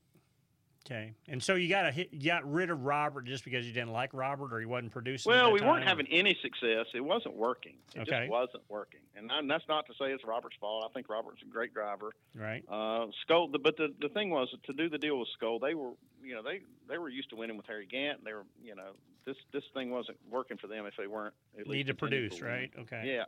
Okay. 0.90 1.14
And 1.28 1.44
so 1.44 1.56
you 1.56 1.68
got 1.68 1.82
to 1.84 1.92
hit, 1.92 2.10
you 2.14 2.30
got 2.32 2.50
rid 2.50 2.70
of 2.70 2.84
Robert 2.86 3.26
just 3.26 3.44
because 3.44 3.68
you 3.68 3.74
didn't 3.74 3.92
like 3.92 4.14
Robert 4.14 4.54
or 4.54 4.60
he 4.60 4.66
wasn't 4.66 4.94
producing. 4.94 5.30
Well, 5.30 5.52
we 5.52 5.60
weren't 5.60 5.80
time? 5.80 5.88
having 5.88 6.08
any 6.08 6.38
success. 6.42 6.86
It 6.94 7.02
wasn't 7.04 7.36
working. 7.36 7.76
It 7.94 8.02
Okay. 8.02 8.20
just 8.22 8.30
wasn't 8.32 8.64
working. 8.70 9.02
And, 9.16 9.30
I, 9.30 9.40
and 9.40 9.52
that's 9.52 9.68
not 9.68 9.86
to 9.88 9.94
say 10.00 10.12
it's 10.14 10.24
Robert's 10.24 10.56
fault. 10.62 10.86
I 10.90 10.94
think 10.94 11.10
Robert's 11.10 11.42
a 11.42 11.46
great 11.46 11.74
driver. 11.74 12.12
right. 12.34 12.64
Uh, 12.70 13.08
Skoal, 13.28 13.50
but 13.62 13.76
the 13.76 13.94
the 14.00 14.10
thing 14.10 14.30
was 14.30 14.48
to 14.64 14.74
do 14.74 14.88
the 14.90 14.98
deal 14.98 15.20
with 15.20 15.28
Skoal. 15.38 15.60
They 15.60 15.74
were, 15.74 15.92
you 16.24 16.36
know, 16.36 16.42
they 16.44 16.62
they 16.88 16.98
were 16.98 17.10
used 17.10 17.30
to 17.32 17.36
winning 17.36 17.58
with 17.58 17.66
Harry 17.66 17.86
Gant. 17.86 18.24
They 18.24 18.34
were, 18.34 18.46
you 18.64 18.76
know, 18.76 18.92
this 19.26 19.36
this 19.52 19.64
thing 19.74 19.92
wasn't 19.92 20.18
working 20.30 20.58
for 20.58 20.68
them 20.68 20.86
if 20.86 20.94
they 20.98 21.08
weren't 21.08 21.34
Need 21.66 21.88
to 21.88 21.96
produce, 21.96 22.42
right? 22.42 22.72
Okay. 22.80 23.04
Yeah. 23.06 23.26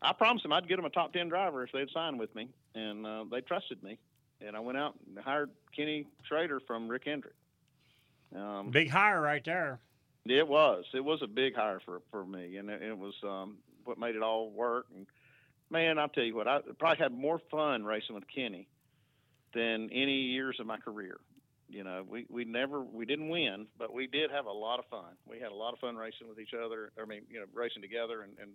I 0.00 0.12
promised 0.12 0.44
them 0.44 0.52
I'd 0.52 0.68
get 0.68 0.76
them 0.76 0.84
a 0.84 0.90
top 0.90 1.12
ten 1.12 1.28
driver 1.28 1.64
if 1.64 1.72
they'd 1.72 1.90
sign 1.90 2.16
with 2.16 2.34
me, 2.34 2.48
and 2.74 3.04
uh, 3.04 3.24
they 3.30 3.40
trusted 3.42 3.82
me. 3.82 3.98
And 4.46 4.56
I 4.56 4.60
went 4.60 4.78
out 4.78 4.94
and 5.06 5.18
hired 5.18 5.50
Kenny 5.74 6.06
Schrader 6.22 6.60
from 6.66 6.88
Rick 6.88 7.02
Hendrick. 7.06 7.34
Um, 8.34 8.70
Big 8.70 8.90
hire 8.90 9.20
right 9.20 9.44
there. 9.44 9.80
It 10.26 10.46
was. 10.46 10.84
It 10.92 11.04
was 11.04 11.22
a 11.22 11.26
big 11.26 11.54
hire 11.54 11.80
for 11.84 12.02
for 12.10 12.24
me, 12.24 12.56
and 12.56 12.68
it, 12.68 12.82
it 12.82 12.98
was 12.98 13.14
um, 13.22 13.56
what 13.84 13.98
made 13.98 14.14
it 14.14 14.22
all 14.22 14.50
work. 14.50 14.86
And 14.94 15.06
man, 15.70 15.98
I'll 15.98 16.08
tell 16.08 16.24
you 16.24 16.34
what, 16.34 16.46
I 16.46 16.60
probably 16.78 17.02
had 17.02 17.12
more 17.12 17.40
fun 17.50 17.84
racing 17.84 18.14
with 18.14 18.24
Kenny 18.28 18.68
than 19.54 19.88
any 19.90 20.20
years 20.20 20.58
of 20.60 20.66
my 20.66 20.76
career. 20.76 21.16
You 21.70 21.84
know, 21.84 22.04
we, 22.06 22.26
we 22.28 22.44
never 22.44 22.82
we 22.82 23.06
didn't 23.06 23.28
win, 23.28 23.66
but 23.78 23.92
we 23.92 24.06
did 24.06 24.30
have 24.30 24.46
a 24.46 24.52
lot 24.52 24.78
of 24.78 24.86
fun. 24.86 25.16
We 25.28 25.38
had 25.38 25.52
a 25.52 25.54
lot 25.54 25.72
of 25.72 25.78
fun 25.78 25.96
racing 25.96 26.28
with 26.28 26.38
each 26.38 26.54
other. 26.54 26.92
I 27.00 27.06
mean, 27.06 27.22
you 27.30 27.40
know, 27.40 27.46
racing 27.54 27.82
together, 27.82 28.22
and, 28.22 28.32
and 28.38 28.50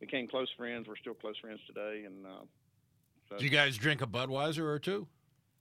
became 0.00 0.28
close 0.28 0.48
friends. 0.56 0.86
We're 0.88 0.96
still 0.96 1.14
close 1.14 1.38
friends 1.38 1.60
today. 1.66 2.04
And 2.04 2.26
uh, 2.26 2.44
so, 3.28 3.38
Do 3.38 3.44
you 3.44 3.50
guys 3.50 3.76
drink 3.76 4.02
a 4.02 4.06
Budweiser 4.06 4.64
or 4.64 4.78
two? 4.78 5.06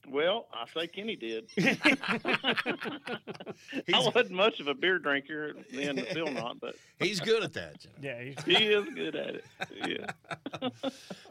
well, 0.10 0.48
I 0.54 0.66
say 0.74 0.88
Kenny 0.88 1.16
did. 1.16 1.50
I 3.94 4.00
wasn't 4.00 4.32
much 4.32 4.60
of 4.60 4.68
a 4.68 4.74
beer 4.74 5.00
drinker 5.00 5.54
then, 5.72 6.06
still 6.10 6.32
not, 6.32 6.60
but 6.60 6.76
He's 7.00 7.20
good 7.20 7.44
at 7.44 7.54
that. 7.54 7.86
Yeah, 8.02 8.22
he's... 8.22 8.44
he 8.44 8.66
is 8.66 8.86
good 8.94 9.16
at 9.16 9.36
it. 9.36 9.46
Yeah. 9.88 10.70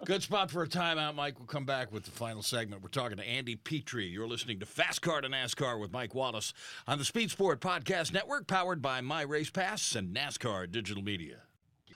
Good 0.05 0.23
spot 0.23 0.51
for 0.51 0.63
a 0.63 0.69
timeout, 0.69 1.15
Mike. 1.15 1.39
We'll 1.39 1.47
come 1.47 1.65
back 1.67 1.93
with 1.93 2.05
the 2.05 2.11
final 2.11 2.43
segment. 2.43 2.83
We're 2.83 2.89
talking 2.89 3.17
to 3.19 3.25
Andy 3.25 3.57
Petree. 3.57 4.09
You're 4.09 4.29
listening 4.29 4.61
to 4.61 4.67
Fast 4.67 5.03
Car 5.03 5.21
to 5.21 5.29
NASCAR 5.29 5.79
with 5.79 5.93
Mike 5.93 6.15
Wallace 6.15 6.55
on 6.87 6.99
the 6.99 7.05
Speed 7.05 7.31
Sport 7.31 7.61
Podcast 7.61 8.13
Network, 8.13 8.47
powered 8.47 8.81
by 8.83 9.01
My 9.01 9.23
Race 9.23 9.51
Pass 9.51 9.95
and 9.95 10.15
NASCAR 10.15 10.71
Digital 10.71 11.03
Media. 11.03 11.43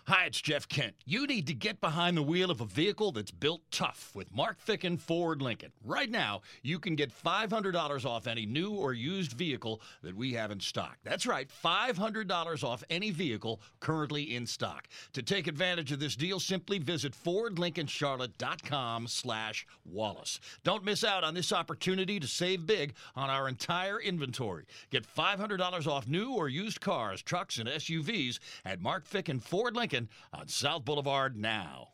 Hi, 0.08 0.26
it's 0.26 0.40
Jeff 0.40 0.68
Kent. 0.68 0.94
You 1.04 1.26
need 1.26 1.48
to 1.48 1.52
get 1.52 1.80
behind 1.80 2.16
the 2.16 2.22
wheel 2.22 2.52
of 2.52 2.60
a 2.60 2.64
vehicle 2.64 3.10
that's 3.10 3.32
built 3.32 3.62
tough 3.72 4.12
with 4.14 4.32
Mark 4.32 4.64
Ficken 4.64 5.00
Ford 5.00 5.42
Lincoln. 5.42 5.72
Right 5.82 6.08
now, 6.08 6.42
you 6.62 6.78
can 6.78 6.94
get 6.94 7.10
$500 7.10 8.04
off 8.04 8.28
any 8.28 8.46
new 8.46 8.70
or 8.70 8.92
used 8.92 9.32
vehicle 9.32 9.80
that 10.04 10.14
we 10.14 10.34
have 10.34 10.52
in 10.52 10.60
stock. 10.60 10.98
That's 11.02 11.26
right, 11.26 11.50
$500 11.50 12.62
off 12.62 12.84
any 12.88 13.10
vehicle 13.10 13.60
currently 13.80 14.36
in 14.36 14.46
stock. 14.46 14.86
To 15.14 15.24
take 15.24 15.48
advantage 15.48 15.90
of 15.90 15.98
this 15.98 16.14
deal, 16.14 16.38
simply 16.38 16.78
visit 16.78 17.12
FordLincolnCharlotte.com 17.12 19.08
slash 19.08 19.66
Wallace. 19.84 20.38
Don't 20.62 20.84
miss 20.84 21.02
out 21.02 21.24
on 21.24 21.34
this 21.34 21.52
opportunity 21.52 22.20
to 22.20 22.28
save 22.28 22.64
big 22.64 22.94
on 23.16 23.28
our 23.28 23.48
entire 23.48 24.00
inventory. 24.00 24.66
Get 24.90 25.04
$500 25.04 25.88
off 25.88 26.06
new 26.06 26.32
or 26.32 26.48
used 26.48 26.80
cars, 26.80 27.22
trucks, 27.22 27.58
and 27.58 27.68
SUVs 27.68 28.38
at 28.64 28.80
Mark 28.80 29.08
Ficken 29.08 29.42
Ford 29.42 29.74
Lincoln 29.74 29.95
on 30.32 30.48
South 30.48 30.84
Boulevard 30.84 31.36
now. 31.36 31.88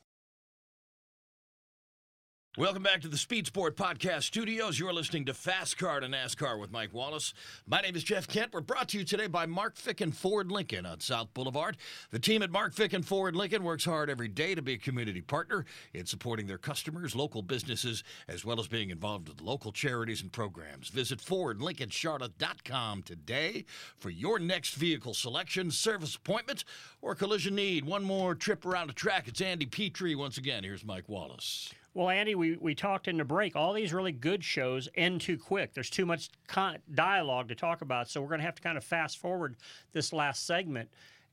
Welcome 2.59 2.82
back 2.82 3.00
to 3.00 3.09
the 3.09 3.16
Speed 3.16 3.46
Sport 3.46 3.78
Podcast 3.78 4.24
Studios. 4.24 4.78
You're 4.78 4.92
listening 4.92 5.24
to 5.24 5.32
Fast 5.32 5.78
Car 5.78 6.00
to 6.00 6.07
NASCAR 6.07 6.61
with 6.61 6.70
Mike 6.70 6.92
Wallace. 6.92 7.32
My 7.66 7.80
name 7.80 7.96
is 7.96 8.05
Jeff 8.05 8.28
Kent. 8.28 8.53
We're 8.53 8.61
brought 8.61 8.90
to 8.90 8.98
you 8.98 9.05
today 9.07 9.26
by 9.26 9.46
Mark 9.46 9.74
Fick 9.74 10.03
and 10.03 10.14
Ford 10.14 10.53
Lincoln 10.53 10.84
on 10.84 11.00
South 11.00 11.32
Boulevard. 11.32 11.78
The 12.11 12.18
team 12.18 12.42
at 12.42 12.50
Mark 12.50 12.74
Fick 12.74 12.92
and 12.92 13.07
Ford 13.07 13.34
Lincoln 13.34 13.64
works 13.64 13.86
hard 13.86 14.11
every 14.11 14.28
day 14.28 14.55
to 14.55 14.61
be 14.61 14.74
a 14.74 14.78
community 14.78 15.22
partner 15.22 15.64
in 15.94 16.05
supporting 16.05 16.46
their 16.46 16.59
customers, 16.59 17.16
local 17.16 17.40
businesses, 17.40 18.05
as 18.28 18.44
well 18.44 18.61
as 18.61 18.68
being 18.68 18.90
involved 18.90 19.30
with 19.30 19.40
local 19.40 19.72
charities 19.72 20.20
and 20.20 20.30
programs. 20.30 20.88
Visit 20.88 21.20
FordLincolnCharlotte.com 21.20 23.03
today 23.05 23.64
for 23.96 24.11
your 24.11 24.38
next 24.38 24.74
vehicle 24.74 25.14
selection, 25.14 25.70
service 25.70 26.16
appointment, 26.16 26.64
or 27.00 27.14
collision 27.14 27.55
need. 27.55 27.86
One 27.86 28.05
more 28.05 28.34
trip 28.34 28.66
around 28.66 28.88
the 28.88 28.92
track. 28.92 29.26
It's 29.26 29.40
Andy 29.40 29.64
Petree 29.64 30.14
once 30.14 30.36
again. 30.36 30.64
Here's 30.64 30.84
Mike 30.84 31.09
Wallace. 31.09 31.72
Well, 31.95 32.09
Andy, 32.09 32.34
we, 32.34 32.57
we 32.57 32.74
talked 32.74 33.07
in 33.07 33.18
the 33.18 33.24
break. 33.24 33.55
All 33.55 33.72
these 33.74 33.93
really 33.93 34.12
good 34.12 34.43
shows 34.43 34.88
end 34.95 35.20
too 35.20 35.36
quick. 35.36 35.74
There's 35.74 35.90
too 35.90 36.07
much 36.07 36.30
con- 36.49 36.78
dialogue 36.95 37.49
to 37.49 37.55
talk 37.55 37.82
about, 37.82 38.09
so 38.09 38.22
we're 38.22 38.28
going 38.28 38.40
to 38.40 38.47
have 38.47 38.55
to 38.55 38.62
kind 38.62 38.78
of 38.78 38.84
fast 38.84 39.18
forward 39.18 39.57
this 39.93 40.12
last 40.12 40.47
segment. 40.47 40.88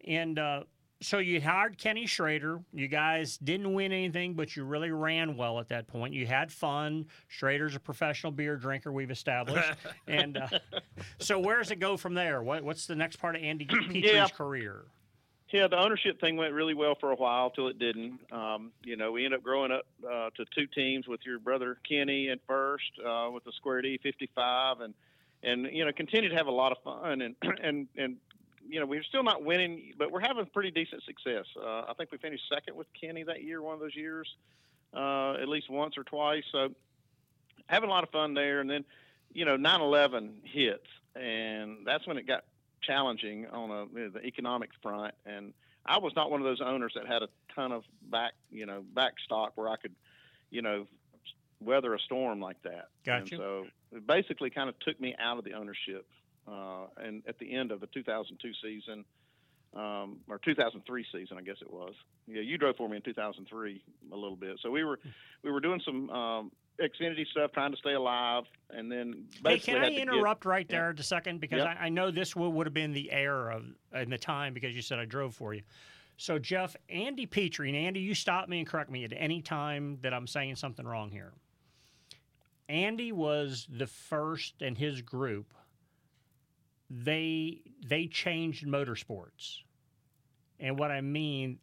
And 0.06 0.38
uh, 0.38 0.64
so 1.02 1.20
you 1.20 1.40
hired 1.40 1.78
Kenny 1.78 2.06
Schrader. 2.06 2.60
You 2.74 2.90
guys 2.90 3.38
didn't 3.38 3.74
win 3.74 3.94
anything, 3.94 4.34
but 4.34 4.58
you 4.58 4.66
really 4.66 4.92
ran 4.92 5.38
well 5.38 5.60
at 5.60 5.70
that 5.70 5.88
point. 5.88 6.14
You 6.14 6.28
had 6.28 6.52
fun. 6.52 7.06
Schrader's 7.30 7.76
a 7.78 7.80
professional 7.80 8.34
beer 8.34 8.58
drinker. 8.58 8.92
We've 8.92 9.12
established. 9.12 9.72
and 10.08 10.38
uh, 10.38 10.50
so 11.20 11.40
where 11.40 11.60
does 11.60 11.72
it 11.72 11.80
go 11.80 11.96
from 11.96 12.14
there? 12.16 12.44
What, 12.44 12.66
what's 12.66 12.86
the 12.86 12.96
next 12.96 13.16
part 13.16 13.38
of 13.38 13.42
Andy 13.44 13.66
Petree's 13.70 14.12
Yeah. 14.12 14.28
career? 14.28 14.84
Yeah, 15.52 15.68
the 15.68 15.80
ownership 15.80 16.22
thing 16.22 16.38
went 16.38 16.54
really 16.54 16.76
well 16.76 16.96
for 17.00 17.12
a 17.12 17.16
while 17.16 17.50
till 17.50 17.68
it 17.68 17.80
didn't. 17.80 18.20
Um, 18.32 18.72
you 18.84 18.96
know, 18.96 19.12
we 19.12 19.26
ended 19.26 19.40
up 19.40 19.44
growing 19.44 19.72
up 19.72 19.86
uh, 20.06 20.30
to 20.38 20.46
two 20.56 20.68
teams 20.68 21.08
with 21.08 21.22
your 21.26 21.40
brother 21.40 21.78
Kenny 21.88 22.30
at 22.30 22.40
first 22.48 22.92
uh, 23.04 23.30
with 23.34 23.44
the 23.46 23.52
Square 23.54 23.82
D 23.82 24.00
55, 24.02 24.82
and 24.82 24.94
and 25.42 25.68
you 25.72 25.86
know 25.86 25.92
continued 25.92 26.30
to 26.30 26.36
have 26.36 26.48
a 26.48 26.52
lot 26.52 26.72
of 26.72 26.78
fun 26.84 27.22
and 27.22 27.36
and 27.64 27.88
and 27.98 28.18
you 28.68 28.80
know 28.80 28.86
we're 28.86 29.04
still 29.04 29.24
not 29.24 29.44
winning, 29.44 29.94
but 29.98 30.12
we're 30.12 30.20
having 30.20 30.46
pretty 30.46 30.70
decent 30.70 31.04
success. 31.04 31.46
Uh, 31.60 31.86
I 31.90 31.94
think 31.98 32.12
we 32.12 32.20
finished 32.20 32.44
second 32.54 32.76
with 32.76 32.88
Kenny 33.00 33.24
that 33.24 33.44
year, 33.44 33.62
one 33.62 33.74
of 33.74 33.80
those 33.80 33.96
years, 33.96 34.28
uh, 34.94 35.34
at 35.34 35.50
least 35.50 35.70
once 35.70 35.98
or 35.98 36.04
twice. 36.04 36.44
So 36.52 36.70
having 37.66 37.90
a 37.90 37.92
lot 37.92 38.04
of 38.04 38.12
fun 38.12 38.36
there, 38.36 38.60
and 38.60 38.70
then 38.70 38.86
you 39.34 39.46
know 39.46 39.58
9/11 39.58 40.44
hits, 40.44 40.86
and 41.16 41.78
that's 41.86 42.06
when 42.06 42.18
it 42.18 42.28
got 42.28 42.44
challenging 42.82 43.48
on 43.48 43.70
a 43.70 43.86
you 43.98 44.06
know, 44.06 44.10
the 44.10 44.26
economic 44.26 44.70
front. 44.82 45.14
And 45.26 45.54
I 45.86 45.98
was 45.98 46.14
not 46.16 46.32
one 46.32 46.42
of 46.42 46.46
those 46.46 46.62
owners 46.62 46.94
that 46.96 47.08
had 47.08 47.24
a 47.24 47.30
ton 47.56 47.72
of 47.72 47.84
back 48.10 48.34
you 48.52 48.66
know 48.66 48.84
back 48.94 49.14
stock 49.24 49.54
where 49.56 49.70
I 49.70 49.78
could 49.78 49.96
you 50.50 50.62
know 50.62 50.88
weather 51.62 51.94
a 51.94 52.00
storm 52.00 52.40
like 52.40 52.62
that. 52.64 52.90
Gotcha. 53.06 53.20
And 53.20 53.30
so 53.30 53.66
it 53.92 54.08
basically 54.08 54.50
kind 54.50 54.70
of 54.70 54.80
took 54.80 55.00
me 55.00 55.16
out 55.20 55.38
of 55.38 55.44
the 55.44 55.54
ownership. 55.54 56.06
Uh, 56.48 56.88
and 56.98 57.22
at 57.28 57.38
the 57.38 57.54
end 57.54 57.72
of 57.72 57.80
the 57.80 57.88
2002 57.88 58.52
season, 58.64 59.06
um, 59.76 60.18
or 60.28 60.40
2003 60.40 61.06
season, 61.12 61.38
I 61.38 61.42
guess 61.42 61.58
it 61.62 61.72
was. 61.72 61.94
Yeah, 62.28 62.42
you 62.42 62.58
drove 62.58 62.76
for 62.76 62.90
me 62.90 62.98
in 62.98 63.04
2003 63.04 63.84
a 64.12 64.16
little 64.16 64.36
bit. 64.36 64.60
So 64.62 64.72
we 64.72 64.84
were 64.84 65.00
we 65.44 65.52
were 65.52 65.60
doing 65.60 65.82
some 65.86 66.10
um, 66.10 66.52
Xfinity 66.82 67.28
stuff, 67.28 67.52
trying 67.52 67.72
to 67.72 67.78
stay 67.78 67.94
alive, 67.94 68.46
and 68.70 68.92
then 68.92 69.26
Hey, 69.46 69.60
can 69.60 69.78
I 69.78 69.86
to 69.90 69.92
get- 69.92 70.02
interrupt 70.02 70.46
right 70.46 70.66
Yeah. 70.70 70.78
there 70.80 70.94
just 70.94 71.08
a 71.08 71.10
second 71.10 71.40
because 71.42 71.60
Yep. 71.60 71.78
I, 71.80 71.86
I 71.86 71.90
know 71.90 72.10
this 72.12 72.36
would, 72.36 72.50
would 72.50 72.68
have 72.68 72.74
been 72.74 72.94
the 72.94 73.12
air 73.12 73.50
of 73.50 73.66
in 73.94 74.10
the 74.10 74.18
time 74.18 74.54
because 74.54 74.76
you 74.76 74.82
said 74.82 74.98
I 75.00 75.06
drove 75.06 75.36
for 75.36 75.54
you. 75.54 75.64
So 76.18 76.38
Jeff, 76.40 76.76
Andy 76.90 77.26
Petree, 77.26 77.70
and 77.70 77.78
Andy, 77.78 78.00
you 78.02 78.14
stop 78.14 78.50
me 78.50 78.60
and 78.60 78.68
correct 78.68 78.90
me 78.90 79.04
at 79.06 79.14
any 79.16 79.42
time 79.42 80.00
that 80.02 80.14
I'm 80.14 80.28
saying 80.28 80.56
something 80.58 80.86
wrong 80.86 81.10
here. 81.12 81.34
Andy 82.68 83.12
was 83.12 83.68
the 83.70 83.88
first 83.88 84.62
in 84.62 84.76
his 84.76 85.02
group. 85.02 85.54
They 86.90 87.62
they 87.86 88.08
changed 88.08 88.66
motorsports, 88.66 89.60
and 90.60 90.78
what 90.80 90.92
I 90.92 91.02
mean 91.02 91.60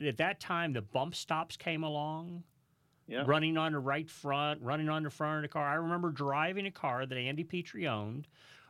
at 0.00 0.16
that 0.16 0.40
time, 0.40 0.72
the 0.72 0.80
bump 0.82 1.14
stops 1.14 1.56
came 1.56 1.84
along 1.84 2.44
Yeah. 3.06 3.24
running 3.26 3.56
on 3.58 3.72
the 3.72 3.78
right 3.78 4.08
front, 4.08 4.62
running 4.62 4.88
on 4.88 5.02
the 5.02 5.10
front 5.10 5.36
of 5.38 5.42
the 5.42 5.48
car. 5.48 5.66
I 5.66 5.74
remember 5.74 6.10
driving 6.10 6.66
a 6.66 6.70
car 6.70 7.06
that 7.06 7.18
Andy 7.18 7.42
Petree 7.44 7.86
owned, 7.88 8.28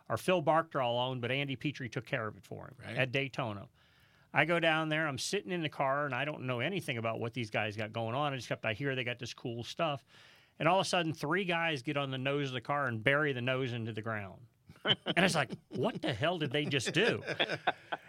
or 0.09 0.17
Phil 0.17 0.43
Barkdoll 0.43 0.99
owned, 1.09 1.21
but 1.21 1.31
Andy 1.31 1.57
Petree 1.57 1.89
took 1.91 2.07
care 2.07 2.27
of 2.27 2.37
it 2.37 2.43
for 2.43 2.67
him 2.69 2.75
Right. 2.87 2.97
at 2.97 3.13
Daytona. 3.13 3.69
I 4.33 4.45
go 4.45 4.61
down 4.61 4.89
there, 4.89 5.07
I'm 5.09 5.19
sitting 5.19 5.53
in 5.53 5.61
the 5.63 5.69
car, 5.69 6.07
and 6.07 6.15
I 6.15 6.25
don't 6.25 6.43
know 6.43 6.61
anything 6.61 6.99
about 6.99 7.19
what 7.21 7.35
these 7.35 7.51
guys 7.51 7.77
got 7.77 7.93
going 7.93 8.15
on, 8.15 8.33
except 8.33 8.65
I 8.65 8.73
hear 8.73 8.95
they 8.95 9.05
got 9.05 9.19
this 9.19 9.35
cool 9.35 9.63
stuff. 9.65 10.05
And 10.59 10.69
all 10.69 10.79
of 10.81 10.87
a 10.87 10.89
sudden, 10.89 11.13
three 11.13 11.45
guys 11.45 11.83
get 11.83 11.97
on 11.97 12.11
the 12.11 12.19
nose 12.19 12.49
of 12.49 12.55
the 12.55 12.61
car 12.61 12.87
and 12.87 13.03
bury 13.03 13.33
the 13.33 13.41
nose 13.41 13.73
into 13.73 13.93
the 13.93 14.03
ground. 14.03 14.41
And 14.85 15.25
it's 15.25 15.35
like, 15.35 15.51
what 15.69 16.01
the 16.01 16.13
hell 16.13 16.39
did 16.39 16.53
they 16.53 16.65
just 16.65 16.93
do? 16.93 17.23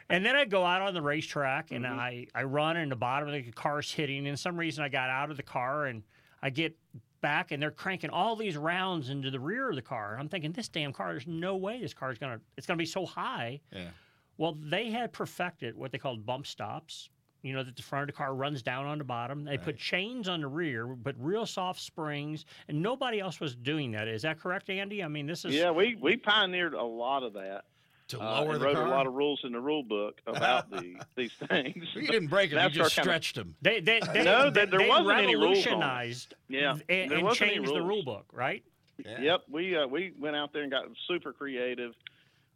And 0.09 0.25
then 0.25 0.35
I 0.35 0.43
go 0.43 0.65
out 0.65 0.81
on 0.81 0.93
the 0.93 1.01
racetrack 1.01 1.71
and 1.71 1.85
mm-hmm. 1.85 1.99
I, 1.99 2.27
I 2.35 2.43
run 2.43 2.75
and 2.75 2.91
the 2.91 2.97
bottom 2.97 3.29
of 3.29 3.33
the 3.33 3.51
car's 3.51 3.89
hitting. 3.89 4.27
And 4.27 4.37
some 4.37 4.57
reason 4.57 4.83
I 4.83 4.89
got 4.89 5.09
out 5.09 5.31
of 5.31 5.37
the 5.37 5.43
car 5.43 5.85
and 5.85 6.03
I 6.43 6.49
get 6.49 6.75
back 7.21 7.51
and 7.51 7.61
they're 7.63 7.71
cranking 7.71 8.09
all 8.09 8.35
these 8.35 8.57
rounds 8.57 9.09
into 9.09 9.31
the 9.31 9.39
rear 9.39 9.69
of 9.69 9.75
the 9.75 9.81
car. 9.81 10.17
I'm 10.19 10.27
thinking, 10.27 10.51
this 10.51 10.67
damn 10.67 10.91
car, 10.91 11.11
there's 11.11 11.27
no 11.27 11.55
way 11.55 11.79
this 11.79 11.93
car 11.93 12.11
is 12.11 12.17
gonna 12.17 12.41
it's 12.57 12.67
gonna 12.67 12.77
be 12.77 12.85
so 12.85 13.05
high. 13.05 13.61
Yeah. 13.71 13.89
Well, 14.37 14.57
they 14.59 14.89
had 14.89 15.13
perfected 15.13 15.77
what 15.77 15.91
they 15.91 15.97
called 15.97 16.25
bump 16.25 16.45
stops. 16.45 17.09
You 17.43 17.53
know, 17.53 17.63
that 17.63 17.75
the 17.75 17.81
front 17.81 18.03
of 18.03 18.07
the 18.07 18.13
car 18.17 18.35
runs 18.35 18.61
down 18.61 18.85
on 18.85 18.99
the 18.99 19.03
bottom. 19.03 19.43
They 19.43 19.57
put 19.57 19.77
chains 19.77 20.29
on 20.29 20.41
the 20.41 20.47
rear, 20.47 20.85
but 20.85 21.15
real 21.17 21.45
soft 21.47 21.81
springs, 21.81 22.45
and 22.67 22.81
nobody 22.81 23.19
else 23.19 23.39
was 23.39 23.55
doing 23.55 23.91
that. 23.91 24.07
Is 24.07 24.21
that 24.21 24.39
correct, 24.39 24.69
Andy? 24.69 25.03
I 25.03 25.07
mean, 25.07 25.25
this 25.25 25.43
is 25.43 25.53
Yeah, 25.55 25.71
we 25.71 25.95
we 25.99 26.17
pioneered 26.17 26.73
a 26.75 26.83
lot 26.83 27.23
of 27.23 27.33
that. 27.33 27.63
To 28.09 28.19
uh, 28.21 28.41
lower 28.41 28.51
and 28.53 28.61
the 28.61 28.65
wrote 28.65 28.75
car? 28.75 28.85
a 28.85 28.89
lot 28.89 29.07
of 29.07 29.13
rules 29.13 29.39
in 29.45 29.53
the 29.53 29.59
rule 29.59 29.83
book 29.83 30.19
about 30.27 30.69
the, 30.69 30.95
these 31.15 31.31
things. 31.47 31.85
You 31.95 32.07
didn't 32.07 32.27
break 32.27 32.51
'em, 32.51 32.57
you 32.59 32.63
NASCAR 32.69 32.73
just 32.73 32.95
kinda- 32.95 33.09
stretched 33.09 33.37
'em. 33.37 33.55
They 33.61 33.79
they, 33.79 34.01
they 34.13 34.23
no, 34.23 34.49
they, 34.51 34.51
there, 34.51 34.65
there 34.67 34.79
they 34.79 34.89
wasn't 34.89 35.17
any 35.17 35.35
rules 35.35 35.65
on 35.65 35.79
revolutionized 35.79 36.33
Yeah, 36.49 36.71
and, 36.89 37.09
there 37.09 37.17
and 37.19 37.23
wasn't 37.23 37.49
any 37.49 37.55
changed 37.57 37.73
the 37.73 37.81
rule 37.81 38.03
book, 38.03 38.25
right? 38.33 38.63
Yep, 39.03 39.41
we 39.49 39.75
uh, 39.77 39.87
we 39.87 40.13
went 40.19 40.35
out 40.35 40.53
there 40.53 40.61
and 40.61 40.69
got 40.71 40.83
super 41.07 41.33
creative, 41.33 41.93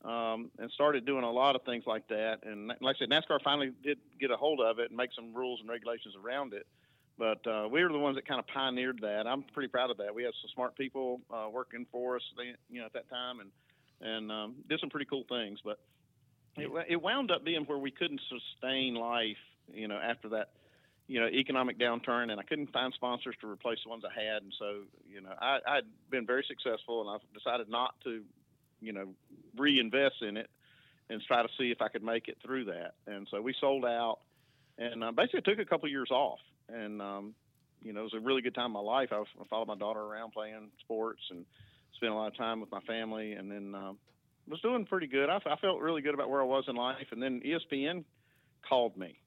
um, 0.05 0.51
and 0.59 0.71
started 0.71 1.05
doing 1.05 1.23
a 1.23 1.31
lot 1.31 1.55
of 1.55 1.63
things 1.63 1.83
like 1.87 2.07
that. 2.09 2.39
And 2.43 2.67
like 2.81 2.97
I 2.97 2.99
said, 2.99 3.09
NASCAR 3.09 3.41
finally 3.43 3.71
did 3.83 3.97
get 4.19 4.31
a 4.31 4.37
hold 4.37 4.61
of 4.61 4.79
it 4.79 4.89
and 4.89 4.97
make 4.97 5.09
some 5.15 5.33
rules 5.33 5.59
and 5.59 5.69
regulations 5.69 6.13
around 6.23 6.53
it. 6.53 6.67
But 7.17 7.45
uh, 7.47 7.67
we 7.71 7.81
were 7.81 7.89
the 7.89 7.97
ones 7.97 8.15
that 8.15 8.27
kind 8.27 8.39
of 8.39 8.47
pioneered 8.47 8.99
that. 9.01 9.25
I'm 9.25 9.43
pretty 9.43 9.69
proud 9.69 9.89
of 9.89 9.97
that. 9.97 10.13
We 10.13 10.23
had 10.23 10.33
some 10.41 10.49
smart 10.53 10.77
people 10.77 11.21
uh, 11.33 11.47
working 11.51 11.85
for 11.91 12.17
us, 12.17 12.21
they, 12.37 12.53
you 12.69 12.81
know, 12.81 12.85
at 12.85 12.93
that 12.93 13.09
time, 13.09 13.39
and 13.39 13.49
and 14.01 14.29
um, 14.31 14.55
did 14.69 14.79
some 14.81 14.89
pretty 14.89 15.05
cool 15.05 15.23
things. 15.29 15.59
But 15.63 15.79
it, 16.57 16.69
it 16.89 17.01
wound 17.01 17.31
up 17.31 17.45
being 17.45 17.63
where 17.63 17.77
we 17.77 17.91
couldn't 17.91 18.19
sustain 18.29 18.95
life, 18.95 19.37
you 19.73 19.87
know, 19.87 19.97
after 19.97 20.27
that, 20.29 20.49
you 21.07 21.21
know, 21.21 21.27
economic 21.27 21.79
downturn, 21.79 22.31
and 22.31 22.39
I 22.39 22.43
couldn't 22.43 22.73
find 22.73 22.93
sponsors 22.93 23.35
to 23.39 23.49
replace 23.49 23.79
the 23.83 23.89
ones 23.89 24.03
I 24.05 24.13
had, 24.13 24.43
and 24.43 24.53
so 24.59 24.81
you 25.09 25.21
know, 25.21 25.33
I, 25.39 25.59
I'd 25.65 25.85
been 26.09 26.25
very 26.25 26.45
successful, 26.47 27.01
and 27.01 27.09
I've 27.09 27.33
decided 27.33 27.69
not 27.69 27.95
to, 28.03 28.23
you 28.85 28.93
know, 28.93 29.07
reinvest 29.57 30.21
in 30.21 30.37
it 30.37 30.49
and 31.09 31.21
try 31.27 31.41
to 31.41 31.49
see 31.57 31.71
if 31.71 31.81
I 31.81 31.87
could 31.87 32.03
make 32.03 32.27
it 32.27 32.37
through 32.43 32.65
that. 32.65 32.93
And 33.07 33.27
so 33.29 33.41
we 33.41 33.53
sold 33.59 33.85
out, 33.85 34.19
and 34.77 35.03
uh, 35.03 35.11
basically 35.11 35.41
took 35.41 35.59
a 35.59 35.65
couple 35.65 35.85
of 35.85 35.91
years 35.91 36.11
off, 36.11 36.39
and 36.69 37.01
um, 37.01 37.33
you 37.81 37.93
know, 37.93 38.01
it 38.01 38.03
was 38.03 38.13
a 38.15 38.19
really 38.19 38.41
good 38.41 38.55
time 38.55 38.67
in 38.67 38.71
my 38.71 38.79
life. 38.79 39.09
I, 39.11 39.19
was, 39.19 39.27
I 39.39 39.45
followed 39.49 39.67
my 39.67 39.75
daughter 39.75 40.01
around 40.01 40.31
playing 40.31 40.69
sports 40.79 41.21
and 41.29 41.45
spent 41.95 42.11
a 42.11 42.15
lot 42.15 42.27
of 42.27 42.37
time 42.37 42.59
with 42.59 42.71
my 42.71 42.81
family, 42.81 43.33
and 43.33 43.51
then 43.51 43.75
um, 43.75 43.97
was 44.49 44.59
doing 44.61 44.85
pretty 44.85 45.07
good. 45.07 45.29
I, 45.29 45.37
I 45.37 45.55
felt 45.57 45.79
really 45.79 46.01
good 46.01 46.13
about 46.13 46.29
where 46.29 46.41
I 46.41 46.45
was 46.45 46.65
in 46.67 46.75
life, 46.75 47.07
and 47.11 47.21
then 47.21 47.41
ESPN 47.45 48.03
called 48.67 48.97
me. 48.97 49.19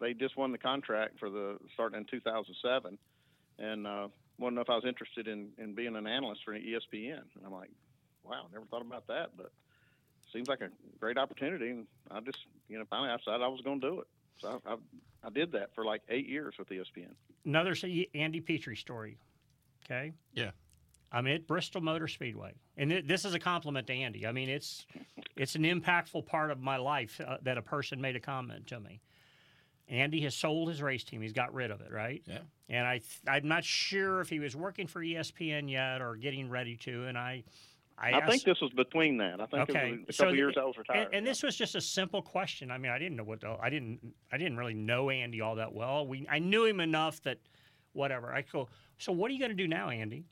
They 0.00 0.14
just 0.14 0.36
won 0.36 0.52
the 0.52 0.58
contract 0.58 1.18
for 1.18 1.30
the 1.30 1.58
starting 1.74 2.00
in 2.00 2.06
2007, 2.10 2.98
and 3.58 3.86
uh, 3.86 4.08
wanted 4.38 4.50
to 4.50 4.54
know 4.56 4.62
if 4.62 4.70
I 4.70 4.74
was 4.74 4.84
interested 4.86 5.28
in, 5.28 5.48
in 5.58 5.74
being 5.74 5.94
an 5.94 6.06
analyst 6.06 6.40
for 6.44 6.54
ESPN. 6.54 7.22
And 7.36 7.44
I'm 7.44 7.52
like, 7.52 7.70
wow, 8.24 8.46
never 8.52 8.64
thought 8.66 8.82
about 8.82 9.06
that, 9.08 9.30
but 9.36 9.52
seems 10.32 10.48
like 10.48 10.60
a 10.60 10.68
great 10.98 11.18
opportunity. 11.18 11.70
And 11.70 11.86
I 12.10 12.20
just, 12.20 12.38
you 12.68 12.78
know, 12.78 12.84
finally 12.88 13.10
I 13.10 13.16
decided 13.16 13.42
I 13.42 13.48
was 13.48 13.60
going 13.62 13.80
to 13.80 13.90
do 13.90 14.00
it. 14.00 14.06
So 14.40 14.60
I, 14.66 14.72
I, 14.72 14.76
I 15.24 15.30
did 15.30 15.52
that 15.52 15.74
for 15.74 15.84
like 15.84 16.02
eight 16.08 16.28
years 16.28 16.54
with 16.58 16.68
ESPN. 16.68 17.12
Another 17.44 17.74
Andy 18.14 18.40
Petree 18.40 18.76
story. 18.76 19.18
Okay. 19.84 20.12
Yeah. 20.32 20.50
I'm 21.12 21.26
at 21.26 21.46
Bristol 21.46 21.80
Motor 21.80 22.06
Speedway, 22.06 22.52
and 22.76 22.92
it, 22.92 23.08
this 23.08 23.24
is 23.24 23.34
a 23.34 23.38
compliment 23.38 23.88
to 23.88 23.92
Andy. 23.92 24.26
I 24.26 24.32
mean, 24.32 24.48
it's 24.48 24.86
it's 25.36 25.56
an 25.56 25.64
impactful 25.64 26.26
part 26.26 26.52
of 26.52 26.60
my 26.60 26.76
life 26.76 27.20
uh, 27.26 27.38
that 27.42 27.58
a 27.58 27.62
person 27.62 28.00
made 28.00 28.14
a 28.14 28.20
comment 28.20 28.68
to 28.68 28.78
me. 28.78 29.00
Andy 29.88 30.20
has 30.20 30.36
sold 30.36 30.68
his 30.68 30.80
race 30.80 31.02
team; 31.02 31.20
he's 31.20 31.32
got 31.32 31.52
rid 31.52 31.72
of 31.72 31.80
it, 31.80 31.90
right? 31.90 32.22
Yeah. 32.26 32.38
And 32.68 32.86
I 32.86 33.00
I'm 33.26 33.48
not 33.48 33.64
sure 33.64 34.20
if 34.20 34.28
he 34.28 34.38
was 34.38 34.54
working 34.54 34.86
for 34.86 35.00
ESPN 35.00 35.68
yet 35.68 36.00
or 36.00 36.14
getting 36.14 36.48
ready 36.48 36.76
to. 36.76 37.06
And 37.06 37.18
I 37.18 37.42
I, 38.00 38.14
I 38.14 38.26
think 38.26 38.44
this 38.44 38.60
was 38.62 38.72
between 38.72 39.18
that. 39.18 39.40
I 39.40 39.46
think 39.46 39.70
okay. 39.70 39.90
it 39.90 40.06
was 40.06 40.18
a 40.18 40.22
couple 40.22 40.32
so 40.32 40.36
years 40.36 40.54
I 40.58 40.64
was 40.64 40.78
retired. 40.78 41.06
And, 41.06 41.16
and, 41.16 41.26
this 41.26 41.42
was 41.42 41.54
just 41.54 41.74
a 41.74 41.80
simple 41.82 42.22
question. 42.22 42.70
I 42.70 42.78
mean, 42.78 42.90
I 42.90 42.98
didn't 42.98 43.16
know 43.16 43.24
what 43.24 43.42
the, 43.42 43.56
I 43.60 43.68
didn't 43.68 44.00
I 44.32 44.38
didn't 44.38 44.56
really 44.56 44.74
know 44.74 45.10
Andy 45.10 45.42
all 45.42 45.56
that 45.56 45.72
well. 45.72 46.06
We 46.06 46.26
I 46.30 46.38
knew 46.38 46.64
him 46.64 46.80
enough 46.80 47.22
that 47.24 47.38
whatever. 47.92 48.32
I 48.32 48.42
go. 48.42 48.68
So 48.98 49.12
what 49.12 49.30
are 49.30 49.34
you 49.34 49.38
going 49.38 49.50
to 49.50 49.56
do 49.56 49.68
now, 49.68 49.90
Andy? 49.90 50.24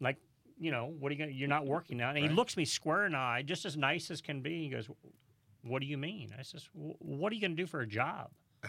Like, 0.00 0.16
you 0.58 0.70
know, 0.70 0.92
what 0.98 1.10
are 1.10 1.14
you 1.14 1.18
going? 1.18 1.30
to 1.30 1.36
You're 1.36 1.48
not 1.48 1.66
working 1.66 1.96
now. 1.96 2.10
And 2.10 2.20
right. 2.20 2.30
he 2.30 2.36
looks 2.36 2.56
me 2.56 2.66
square 2.66 3.06
in 3.06 3.12
the 3.12 3.18
eye, 3.18 3.42
just 3.42 3.64
as 3.64 3.76
nice 3.76 4.10
as 4.10 4.20
can 4.20 4.42
be. 4.42 4.64
He 4.64 4.68
goes, 4.68 4.88
"What 5.62 5.80
do 5.80 5.86
you 5.86 5.96
mean?" 5.96 6.34
I 6.38 6.42
says, 6.42 6.68
"What 6.74 7.32
are 7.32 7.34
you 7.34 7.40
going 7.40 7.56
to 7.56 7.62
do 7.62 7.66
for 7.66 7.80
a 7.80 7.86
job?" 7.86 8.30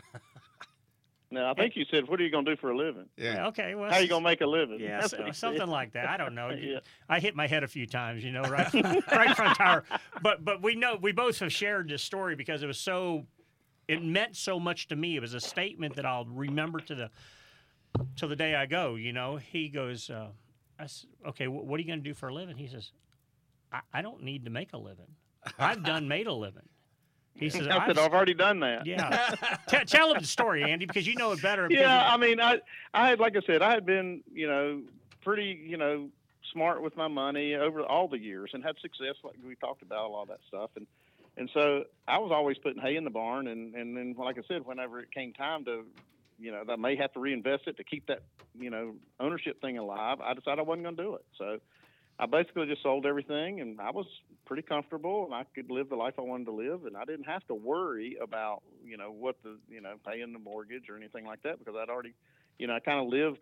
No, 1.32 1.50
I 1.50 1.54
think 1.54 1.78
you 1.78 1.86
said, 1.90 2.10
"What 2.10 2.20
are 2.20 2.24
you 2.24 2.30
going 2.30 2.44
to 2.44 2.56
do 2.56 2.60
for 2.60 2.72
a 2.72 2.78
living?" 2.78 3.06
Yeah. 3.16 3.48
Okay. 3.48 3.74
Well, 3.74 3.90
how 3.90 3.98
are 3.98 4.02
you 4.02 4.10
going 4.10 4.22
to 4.22 4.30
make 4.30 4.42
a 4.42 4.46
living? 4.46 4.82
Yeah, 4.82 5.08
so, 5.08 5.32
something 5.32 5.68
like 5.68 5.94
that. 5.94 6.10
I 6.10 6.18
don't 6.18 6.36
know. 6.36 6.50
yeah. 6.62 6.80
I 7.08 7.22
hit 7.22 7.36
my 7.36 7.48
head 7.48 7.64
a 7.64 7.70
few 7.70 7.88
times, 7.88 8.22
you 8.22 8.32
know, 8.32 8.42
right, 8.42 8.72
right 9.12 9.36
front 9.36 9.58
tire. 9.58 9.86
But 10.22 10.44
but 10.44 10.62
we 10.62 10.76
know 10.76 10.98
we 11.02 11.14
both 11.14 11.40
have 11.40 11.54
shared 11.54 11.88
this 11.88 12.04
story 12.04 12.36
because 12.36 12.64
it 12.64 12.68
was 12.68 12.78
so, 12.78 13.26
it 13.88 14.04
meant 14.04 14.36
so 14.36 14.60
much 14.60 14.90
to 14.90 14.98
me. 14.98 15.16
It 15.16 15.22
was 15.22 15.34
a 15.34 15.40
statement 15.40 15.96
that 15.96 16.06
I'll 16.06 16.26
remember 16.26 16.82
to 16.82 16.96
the, 16.96 17.10
to 18.18 18.28
the 18.28 18.36
day 18.36 18.54
I 18.56 18.66
go. 18.66 18.96
You 18.96 19.14
know, 19.14 19.38
he 19.38 19.70
goes, 19.70 20.10
uh, 20.10 20.28
I 20.78 20.88
said, 20.88 21.10
"Okay, 21.30 21.48
what 21.48 21.78
are 21.78 21.82
you 21.82 21.88
going 21.88 22.04
to 22.04 22.10
do 22.10 22.14
for 22.14 22.28
a 22.28 22.34
living?" 22.34 22.58
He 22.58 22.68
says, 22.68 22.92
I, 23.72 23.80
"I 23.94 24.02
don't 24.02 24.22
need 24.22 24.44
to 24.46 24.52
make 24.52 24.74
a 24.74 24.78
living. 24.78 25.16
I've 25.58 25.84
done 25.84 26.10
made 26.10 26.28
a 26.28 26.34
living." 26.34 26.68
He 27.36 27.50
says, 27.50 27.68
I 27.68 27.88
said, 27.88 27.98
I've 27.98 28.14
already 28.14 28.36
done 28.36 28.60
that. 28.60 28.86
Yeah. 28.86 29.36
T- 29.68 29.84
tell 29.86 30.14
him 30.14 30.20
the 30.20 30.28
story, 30.28 30.64
Andy, 30.64 30.86
because 30.86 31.08
you 31.08 31.16
know 31.16 31.32
it 31.32 31.42
better. 31.42 31.68
Yeah, 31.72 32.08
I 32.08 32.18
mean, 32.18 32.40
I, 32.40 32.60
I 32.94 33.10
had, 33.10 33.20
like 33.20 33.36
I 33.36 33.42
said, 33.48 33.62
I 33.62 33.72
had 33.72 33.86
been, 33.86 34.22
you 34.32 34.48
know, 34.48 34.82
pretty, 35.24 35.60
you 35.66 35.78
know, 35.78 36.10
smart 36.54 36.84
with 36.84 36.96
my 36.96 37.08
money 37.08 37.56
over 37.56 37.82
all 37.82 38.08
the 38.08 38.20
years 38.20 38.52
and 38.54 38.64
had 38.64 38.76
success, 38.80 39.16
like 39.24 39.36
we 39.46 39.56
talked 39.56 39.82
about, 39.82 40.06
a 40.06 40.10
lot 40.10 40.24
of 40.24 40.28
that 40.28 40.40
stuff. 40.48 40.70
And, 40.76 40.86
and 41.38 41.50
so 41.54 41.86
I 42.08 42.20
was 42.20 42.32
always 42.32 42.58
putting 42.58 42.82
hay 42.82 42.96
in 42.96 43.06
the 43.06 43.10
barn. 43.10 43.48
And, 43.48 43.74
and 43.74 43.98
then, 43.98 44.14
like 44.18 44.38
I 44.38 44.42
said, 44.48 44.66
whenever 44.66 45.00
it 45.00 45.12
came 45.12 45.34
time 45.34 45.66
to, 45.66 45.84
you 46.40 46.52
know, 46.52 46.64
I 46.70 46.76
may 46.76 46.96
have 46.98 47.14
to 47.14 47.20
reinvest 47.20 47.68
it 47.68 47.78
to 47.78 47.84
keep 47.84 48.06
that, 48.08 48.22
you 48.60 48.70
know, 48.70 48.94
ownership 49.20 49.62
thing 49.62 49.78
alive, 49.78 50.20
I 50.22 50.34
decided 50.34 50.60
I 50.60 50.64
wasn't 50.64 50.84
going 50.84 50.98
to 50.98 51.04
do 51.04 51.16
it. 51.16 51.26
So, 51.38 51.60
I 52.22 52.28
basically 52.28 52.67
just 52.67 52.84
sold 52.84 53.07
everything, 53.07 53.61
and 53.61 53.82
I 53.82 53.89
was 53.89 54.05
pretty 54.45 54.61
comfortable, 54.61 55.26
and 55.26 55.34
I 55.34 55.43
could 55.55 55.72
live 55.72 55.89
the 55.89 55.95
life 55.95 56.13
I 56.19 56.22
wanted 56.22 56.45
to 56.45 56.51
live, 56.51 56.86
and 56.86 56.95
I 56.95 57.03
didn't 57.03 57.26
have 57.26 57.43
to 57.47 57.55
worry 57.55 58.15
about 58.22 58.61
you 58.86 58.95
know 58.95 59.11
what 59.11 59.38
the 59.43 59.57
you 59.67 59.82
know 59.82 59.95
paying 60.07 60.32
the 60.32 60.38
mortgage 60.38 60.84
or 60.88 60.95
anything 60.95 61.26
like 61.26 61.41
that 61.41 61.57
because 61.57 61.74
I'd 61.76 61.89
already, 61.89 62.13
you 62.59 62.67
know, 62.67 62.76
I 62.76 62.80
kind 62.80 62.99
of 62.99 63.07
lived, 63.07 63.39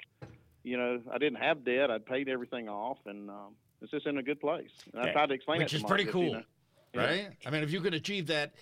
you 0.64 0.78
know, 0.78 1.02
I 1.14 1.18
didn't 1.18 1.40
have 1.40 1.66
debt, 1.66 1.92
I'd 1.92 2.06
paid 2.06 2.30
everything 2.30 2.70
off, 2.70 3.00
and 3.06 3.30
um, 3.30 3.56
it's 3.82 3.92
just 3.92 4.08
in 4.08 4.18
a 4.18 4.24
good 4.24 4.40
place. 4.40 4.70
And 4.94 5.02
I 5.02 5.12
tried 5.12 5.28
to 5.28 5.34
explain 5.36 5.60
it. 5.60 5.66
which 5.66 5.74
it, 5.74 5.78
is 5.78 5.82
to 5.82 5.88
pretty 5.90 6.06
Marcus, 6.06 6.14
cool, 6.14 6.24
you 6.24 6.32
know. 6.32 6.44
right? 6.96 7.30
I 7.46 7.50
mean, 7.50 7.64
if 7.64 7.72
you 7.72 7.82
can 7.82 7.94
achieve 7.94 8.28
that. 8.28 8.54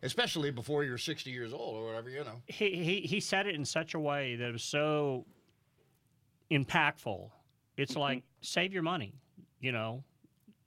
Especially 0.00 0.52
before 0.52 0.84
you're 0.84 0.96
60 0.96 1.28
years 1.28 1.52
old 1.52 1.74
or 1.74 1.84
whatever, 1.84 2.08
you 2.08 2.22
know. 2.22 2.40
He, 2.46 2.84
he, 2.84 3.00
he 3.00 3.18
said 3.18 3.48
it 3.48 3.56
in 3.56 3.64
such 3.64 3.94
a 3.94 3.98
way 3.98 4.36
that 4.36 4.50
it 4.50 4.52
was 4.52 4.62
so 4.62 5.26
impactful. 6.52 7.30
It's 7.76 7.94
Mm-hmm. 7.94 8.00
like, 8.00 8.22
save 8.40 8.72
your 8.72 8.84
money, 8.84 9.14
you 9.60 9.72
know, 9.72 10.04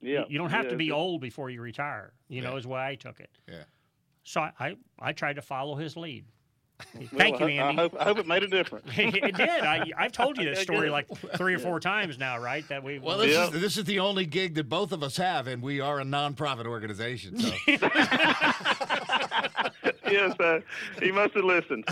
Yeah, 0.02 0.24
you 0.28 0.38
don't 0.38 0.50
have 0.50 0.66
yeah, 0.66 0.72
to 0.72 0.78
be 0.78 0.88
it's- 0.88 0.98
old 0.98 1.22
before 1.22 1.50
you 1.50 1.62
retire. 1.62 2.14
You 2.28 2.42
know, 2.42 2.58
is 2.58 2.66
why 2.68 2.88
I 2.90 2.96
took 2.96 3.20
it. 3.20 3.30
Yeah. 3.48 3.64
So 4.24 4.42
I, 4.42 4.52
I, 4.60 4.76
I 5.00 5.12
tried 5.14 5.38
to 5.38 5.42
follow 5.42 5.76
his 5.76 5.98
lead. 5.98 6.26
Well, 6.96 7.04
Thank 7.16 7.40
you, 7.40 7.48
Andy. 7.48 7.60
I 7.60 7.84
hope, 7.84 7.96
I 8.00 8.04
hope 8.04 8.18
it 8.20 8.28
made 8.28 8.44
a 8.44 8.48
difference. 8.48 8.88
it 8.96 9.36
did. 9.36 9.50
I, 9.50 9.92
I've 9.98 10.12
told 10.12 10.38
you 10.38 10.46
this 10.50 10.62
story 10.62 10.90
like 10.90 11.08
three 11.38 11.54
or 11.54 11.60
four 11.60 11.80
times 11.80 12.18
now, 12.18 12.40
right? 12.40 12.68
That 12.70 12.84
we. 12.84 13.00
Well, 13.00 13.18
this, 13.18 13.38
is, 13.38 13.62
this 13.62 13.78
is 13.78 13.84
the 13.86 14.00
only 14.00 14.26
gig 14.26 14.56
that 14.56 14.70
both 14.70 14.92
of 14.92 15.04
us 15.04 15.18
have, 15.18 15.48
and 15.48 15.62
we 15.62 15.80
are 15.80 16.00
a 16.00 16.04
nonprofit 16.04 16.66
organization. 16.66 17.38
So. 17.40 17.52
yes, 20.10 20.40
uh, 20.40 20.60
he 21.02 21.12
must 21.12 21.34
have 21.34 21.44
listened. 21.44 21.86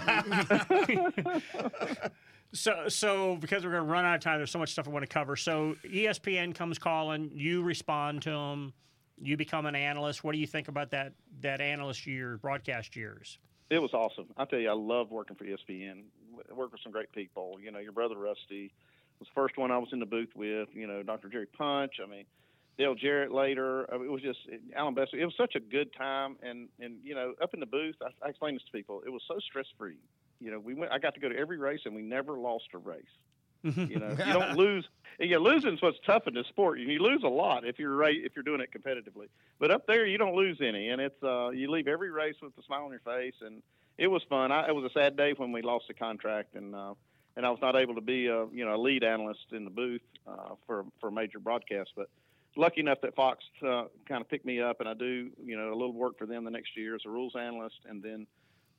So, 2.53 2.87
so 2.87 3.35
because 3.35 3.63
we're 3.63 3.71
going 3.71 3.85
to 3.85 3.91
run 3.91 4.05
out 4.05 4.15
of 4.15 4.21
time, 4.21 4.39
there's 4.39 4.51
so 4.51 4.59
much 4.59 4.71
stuff 4.71 4.87
I 4.87 4.91
want 4.91 5.03
to 5.03 5.13
cover. 5.13 5.35
So, 5.35 5.75
ESPN 5.85 6.55
comes 6.55 6.79
calling, 6.79 7.29
you 7.33 7.61
respond 7.61 8.23
to 8.23 8.31
them, 8.31 8.73
you 9.21 9.37
become 9.37 9.65
an 9.65 9.75
analyst. 9.75 10.23
What 10.23 10.31
do 10.31 10.39
you 10.39 10.47
think 10.47 10.67
about 10.67 10.91
that 10.91 11.13
that 11.41 11.61
analyst 11.61 12.07
year, 12.07 12.37
broadcast 12.37 12.95
years? 12.95 13.37
It 13.69 13.81
was 13.81 13.93
awesome. 13.93 14.27
I 14.37 14.45
tell 14.45 14.59
you, 14.59 14.69
I 14.69 14.73
love 14.73 15.11
working 15.11 15.35
for 15.35 15.43
ESPN. 15.43 16.03
I 16.49 16.53
Work 16.53 16.71
with 16.71 16.81
some 16.81 16.91
great 16.91 17.11
people. 17.11 17.57
You 17.61 17.71
know, 17.71 17.79
your 17.79 17.91
brother 17.91 18.15
Rusty 18.15 18.71
was 19.19 19.27
the 19.27 19.33
first 19.35 19.57
one 19.57 19.71
I 19.71 19.77
was 19.77 19.89
in 19.91 19.99
the 19.99 20.05
booth 20.05 20.29
with. 20.35 20.69
You 20.73 20.87
know, 20.87 21.03
Dr. 21.03 21.29
Jerry 21.29 21.45
Punch. 21.45 21.93
I 22.03 22.09
mean, 22.09 22.25
Dale 22.77 22.95
Jarrett 22.95 23.31
later. 23.31 23.83
It 23.91 24.09
was 24.09 24.21
just 24.21 24.39
Allen 24.75 24.95
Bester. 24.95 25.17
It 25.17 25.25
was 25.25 25.35
such 25.37 25.55
a 25.55 25.59
good 25.59 25.93
time, 25.93 26.37
and 26.41 26.69
and 26.79 26.95
you 27.03 27.13
know, 27.13 27.33
up 27.43 27.53
in 27.53 27.59
the 27.59 27.65
booth, 27.67 27.95
I, 28.01 28.25
I 28.25 28.29
explained 28.29 28.55
this 28.55 28.63
to 28.65 28.71
people. 28.71 29.03
It 29.05 29.09
was 29.09 29.21
so 29.27 29.37
stress 29.39 29.67
free. 29.77 29.97
You 30.39 30.51
know, 30.51 30.59
we 30.59 30.73
went. 30.73 30.91
I 30.91 30.99
got 30.99 31.13
to 31.15 31.19
go 31.19 31.29
to 31.29 31.37
every 31.37 31.57
race, 31.57 31.81
and 31.85 31.95
we 31.95 32.01
never 32.01 32.33
lost 32.33 32.65
a 32.73 32.77
race. 32.77 33.03
You 33.63 33.99
know, 33.99 34.09
you 34.25 34.33
don't 34.33 34.57
lose. 34.57 34.87
Yeah, 35.19 35.37
losing's 35.37 35.81
what's 35.81 35.97
tough 36.05 36.27
in 36.27 36.33
this 36.33 36.47
sport. 36.47 36.79
You 36.79 36.99
lose 36.99 37.23
a 37.23 37.29
lot 37.29 37.65
if 37.65 37.77
you're 37.77 37.95
right 37.95 38.15
if 38.15 38.33
you're 38.35 38.43
doing 38.43 38.61
it 38.61 38.69
competitively. 38.71 39.27
But 39.59 39.71
up 39.71 39.85
there, 39.85 40.05
you 40.05 40.17
don't 40.17 40.35
lose 40.35 40.59
any, 40.61 40.89
and 40.89 41.01
it's 41.01 41.21
uh, 41.23 41.49
you 41.49 41.69
leave 41.69 41.87
every 41.87 42.11
race 42.11 42.35
with 42.41 42.57
a 42.57 42.63
smile 42.63 42.85
on 42.85 42.91
your 42.91 43.01
face, 43.01 43.35
and 43.41 43.61
it 43.97 44.07
was 44.07 44.23
fun. 44.29 44.51
I, 44.51 44.69
it 44.69 44.75
was 44.75 44.89
a 44.89 44.93
sad 44.93 45.17
day 45.17 45.33
when 45.35 45.51
we 45.51 45.61
lost 45.61 45.85
the 45.87 45.93
contract, 45.93 46.55
and 46.55 46.73
uh, 46.73 46.93
and 47.35 47.45
I 47.45 47.49
was 47.49 47.59
not 47.61 47.75
able 47.75 47.95
to 47.95 48.01
be 48.01 48.27
a 48.27 48.45
you 48.47 48.65
know 48.65 48.75
a 48.75 48.81
lead 48.81 49.03
analyst 49.03 49.47
in 49.51 49.65
the 49.65 49.71
booth 49.71 50.01
uh, 50.25 50.55
for 50.65 50.85
for 50.99 51.09
a 51.09 51.11
major 51.11 51.39
broadcast, 51.39 51.91
but. 51.95 52.09
Lucky 52.55 52.81
enough 52.81 52.97
that 53.03 53.15
Fox 53.15 53.45
uh, 53.61 53.83
kind 54.07 54.21
of 54.21 54.27
picked 54.27 54.43
me 54.43 54.59
up, 54.59 54.79
and 54.79 54.89
I 54.89 54.95
do, 54.95 55.29
you 55.45 55.55
know, 55.55 55.69
a 55.71 55.77
little 55.77 55.93
work 55.93 56.17
for 56.17 56.25
them 56.25 56.43
the 56.43 56.51
next 56.51 56.75
year 56.75 56.95
as 56.95 57.01
a 57.05 57.09
rules 57.09 57.33
analyst, 57.35 57.77
and 57.87 58.01
then 58.01 58.25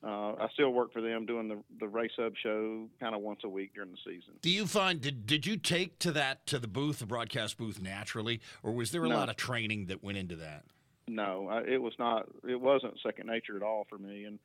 uh, 0.02 0.32
I 0.40 0.48
still 0.54 0.70
work 0.70 0.92
for 0.92 1.02
them 1.02 1.26
doing 1.26 1.48
the 1.48 1.58
the 1.78 1.88
race 1.88 2.12
hub 2.16 2.32
show 2.42 2.88
kind 3.00 3.14
of 3.14 3.20
once 3.20 3.40
a 3.44 3.48
week 3.48 3.74
during 3.74 3.90
the 3.90 3.98
season. 3.98 4.34
Do 4.40 4.50
you 4.50 4.66
find 4.66 5.00
did 5.00 5.26
did 5.26 5.46
you 5.46 5.56
take 5.56 5.98
to 6.00 6.12
that 6.12 6.46
to 6.46 6.58
the 6.58 6.68
booth, 6.68 7.00
the 7.00 7.06
broadcast 7.06 7.58
booth, 7.58 7.82
naturally, 7.82 8.40
or 8.62 8.72
was 8.72 8.92
there 8.92 9.04
a 9.04 9.08
No. 9.08 9.16
lot 9.16 9.28
of 9.28 9.36
training 9.36 9.86
that 9.86 10.02
went 10.02 10.16
into 10.16 10.36
that? 10.36 10.64
No, 11.06 11.48
I, 11.48 11.62
it 11.62 11.82
was 11.82 11.92
not. 11.98 12.28
It 12.48 12.60
wasn't 12.60 12.94
second 13.02 13.26
nature 13.26 13.56
at 13.56 13.62
all 13.62 13.86
for 13.88 13.98
me, 13.98 14.24
and 14.24 14.38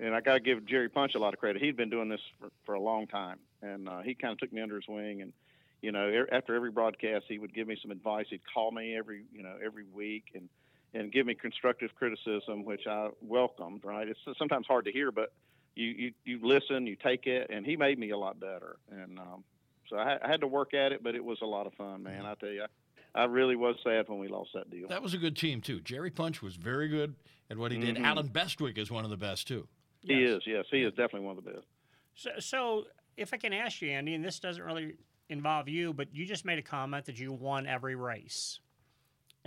and 0.00 0.14
I 0.14 0.20
got 0.20 0.34
to 0.34 0.40
give 0.40 0.66
Jerry 0.66 0.88
Punch 0.88 1.14
a 1.14 1.18
lot 1.18 1.34
of 1.34 1.40
credit. 1.40 1.62
He'd 1.62 1.76
been 1.76 1.90
doing 1.90 2.08
this 2.08 2.20
for, 2.40 2.48
for 2.64 2.74
a 2.74 2.80
long 2.80 3.06
time, 3.06 3.38
and 3.62 3.88
uh, 3.88 4.00
he 4.00 4.14
kind 4.14 4.32
of 4.32 4.38
took 4.38 4.52
me 4.52 4.60
under 4.60 4.76
his 4.76 4.88
wing. 4.88 5.22
And 5.22 5.32
you 5.82 5.92
know, 5.92 6.08
er, 6.08 6.28
after 6.32 6.54
every 6.54 6.70
broadcast, 6.70 7.26
he 7.28 7.38
would 7.38 7.54
give 7.54 7.68
me 7.68 7.78
some 7.80 7.90
advice. 7.90 8.26
He'd 8.30 8.40
call 8.52 8.72
me 8.72 8.96
every 8.96 9.24
you 9.32 9.42
know 9.42 9.54
every 9.64 9.84
week 9.84 10.24
and 10.34 10.48
and 10.96 11.12
give 11.12 11.26
me 11.26 11.34
constructive 11.34 11.94
criticism, 11.94 12.64
which 12.64 12.86
I 12.86 13.10
welcomed. 13.20 13.84
Right? 13.84 14.08
It's 14.08 14.20
sometimes 14.38 14.66
hard 14.66 14.84
to 14.86 14.92
hear, 14.92 15.12
but 15.12 15.32
you 15.74 15.86
you, 15.86 16.12
you 16.24 16.40
listen, 16.42 16.86
you 16.86 16.96
take 16.96 17.26
it, 17.26 17.50
and 17.50 17.64
he 17.64 17.76
made 17.76 17.98
me 17.98 18.10
a 18.10 18.18
lot 18.18 18.40
better. 18.40 18.76
And 18.90 19.18
um, 19.18 19.44
so 19.88 19.96
I, 19.96 20.18
I 20.22 20.28
had 20.28 20.40
to 20.40 20.46
work 20.46 20.74
at 20.74 20.92
it, 20.92 21.02
but 21.02 21.14
it 21.14 21.24
was 21.24 21.38
a 21.42 21.46
lot 21.46 21.66
of 21.66 21.74
fun, 21.74 22.02
man. 22.02 22.24
I 22.26 22.34
tell 22.34 22.50
you. 22.50 22.64
I 23.14 23.24
really 23.24 23.56
was 23.56 23.76
sad 23.82 24.08
when 24.08 24.18
we 24.18 24.28
lost 24.28 24.50
that 24.52 24.68
deal. 24.70 24.88
That 24.88 25.02
was 25.02 25.14
a 25.14 25.18
good 25.18 25.36
team 25.36 25.62
too. 25.62 25.80
Jerry 25.80 26.10
Punch 26.10 26.42
was 26.42 26.56
very 26.56 26.88
good 26.88 27.14
at 27.48 27.56
what 27.56 27.72
he 27.72 27.78
did. 27.78 27.96
Mhm. 27.96 28.04
Allen 28.04 28.28
Bestwick 28.28 28.76
is 28.76 28.90
one 28.90 29.04
of 29.04 29.10
the 29.10 29.16
best 29.16 29.48
too. 29.48 29.66
He 30.02 30.22
is, 30.22 30.42
yes, 30.46 30.66
he 30.70 30.82
is 30.82 30.90
definitely 30.90 31.26
one 31.26 31.38
of 31.38 31.44
the 31.44 31.50
best. 31.50 31.66
So, 32.14 32.30
so 32.38 32.86
if 33.16 33.32
I 33.32 33.38
can 33.38 33.54
ask 33.54 33.80
you, 33.80 33.90
Andy, 33.90 34.14
and 34.14 34.24
this 34.24 34.38
doesn't 34.38 34.62
really 34.62 34.96
involve 35.28 35.68
you, 35.68 35.92
but 35.92 36.14
you 36.14 36.26
just 36.26 36.44
made 36.44 36.58
a 36.58 36.62
comment 36.62 37.06
that 37.06 37.18
you 37.18 37.32
won 37.32 37.66
every 37.66 37.96
race. 37.96 38.60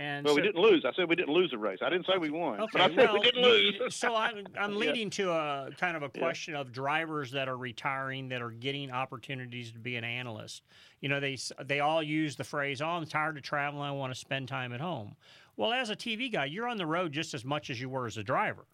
And 0.00 0.24
well, 0.24 0.32
so, 0.34 0.40
we 0.40 0.46
didn't 0.46 0.62
lose. 0.62 0.86
I 0.86 0.92
said 0.94 1.10
we 1.10 1.14
didn't 1.14 1.34
lose 1.34 1.52
a 1.52 1.58
race. 1.58 1.80
I 1.84 1.90
didn't 1.90 2.06
say 2.06 2.16
we 2.18 2.30
won. 2.30 2.58
Okay, 2.58 2.70
but 2.72 2.80
I 2.80 2.88
said 2.88 2.96
well, 3.12 3.14
we 3.14 3.20
didn't 3.20 3.42
lose. 3.42 3.94
so 3.94 4.16
I'm, 4.16 4.46
I'm 4.58 4.72
Yeah. 4.72 4.78
leading 4.78 5.10
to 5.10 5.30
a 5.30 5.68
kind 5.78 5.94
of 5.94 6.02
a 6.02 6.10
Yeah. 6.14 6.20
question 6.22 6.54
of 6.54 6.72
drivers 6.72 7.30
that 7.32 7.48
are 7.50 7.56
retiring 7.58 8.30
that 8.30 8.40
are 8.40 8.50
getting 8.50 8.90
opportunities 8.90 9.72
to 9.72 9.78
be 9.78 9.96
an 9.96 10.04
analyst. 10.04 10.62
You 11.02 11.10
know, 11.10 11.20
they 11.20 11.36
they 11.64 11.80
all 11.80 12.02
use 12.02 12.34
the 12.34 12.44
phrase, 12.44 12.80
"Oh, 12.80 12.86
I'm 12.88 13.04
tired 13.04 13.36
of 13.36 13.42
traveling. 13.42 13.82
I 13.82 13.92
want 13.92 14.10
to 14.14 14.18
spend 14.18 14.48
time 14.48 14.72
at 14.72 14.80
home." 14.80 15.16
Well, 15.58 15.70
as 15.74 15.90
a 15.90 15.96
TV 15.96 16.32
guy, 16.32 16.46
you're 16.46 16.66
on 16.66 16.78
the 16.78 16.86
road 16.86 17.12
just 17.12 17.34
as 17.34 17.44
much 17.44 17.68
as 17.68 17.78
you 17.78 17.90
were 17.90 18.06
as 18.06 18.16
a 18.16 18.22
driver, 18.24 18.64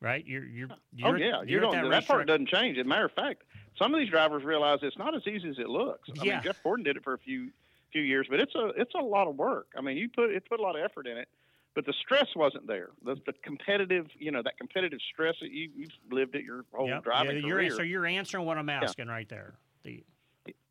right? 0.00 0.24
You're 0.24 0.44
you're, 0.44 0.68
oh, 0.70 0.76
you're 0.94 1.08
oh 1.08 1.14
yeah, 1.16 1.40
you 1.42 1.48
you're 1.54 1.60
don't. 1.60 1.72
That, 1.72 1.82
racetrack- 1.88 2.06
part 2.06 2.26
doesn't 2.28 2.48
change. 2.50 2.78
As 2.78 2.86
a 2.86 2.88
matter 2.88 3.06
of 3.06 3.12
fact, 3.12 3.42
some 3.76 3.92
of 3.92 3.98
these 3.98 4.10
drivers 4.10 4.44
realize 4.44 4.78
it's 4.82 4.96
not 4.96 5.12
as 5.16 5.26
easy 5.26 5.48
as 5.48 5.58
it 5.58 5.68
looks. 5.68 6.08
I 6.20 6.24
Yeah. 6.24 6.34
mean, 6.34 6.42
Jeff 6.44 6.62
Gordon 6.62 6.84
did 6.84 6.96
it 6.96 7.02
for 7.02 7.14
a 7.14 7.18
few 7.18 7.50
few 7.92 8.02
years, 8.02 8.26
but 8.30 8.40
it's 8.40 8.54
a 8.54 8.68
it's 8.76 8.94
a 8.94 9.02
lot 9.02 9.28
of 9.28 9.36
work. 9.36 9.68
I 9.76 9.80
mean, 9.80 9.96
you 9.96 10.08
put 10.08 10.30
it 10.30 10.48
put 10.48 10.60
a 10.60 10.62
lot 10.62 10.76
of 10.76 10.84
effort 10.84 11.06
in 11.06 11.16
it, 11.16 11.28
but 11.74 11.86
the 11.86 11.94
stress 12.04 12.28
wasn't 12.36 12.66
there. 12.66 12.90
The, 13.04 13.16
the 13.26 13.32
competitive, 13.42 14.06
you 14.18 14.30
know, 14.30 14.42
that 14.42 14.58
competitive 14.58 15.00
stress 15.12 15.34
that 15.40 15.50
you 15.50 15.70
you've 15.76 15.90
lived 16.10 16.34
it 16.34 16.44
your 16.44 16.64
whole 16.72 16.88
Yep. 16.88 17.04
driving 17.04 17.36
yeah, 17.36 17.46
you're, 17.46 17.56
career. 17.58 17.70
So 17.70 17.82
you're 17.82 18.06
answering 18.06 18.44
what 18.46 18.58
I'm 18.58 18.68
asking 18.68 19.08
right 19.08 19.28
there. 19.28 19.54
The 19.84 20.04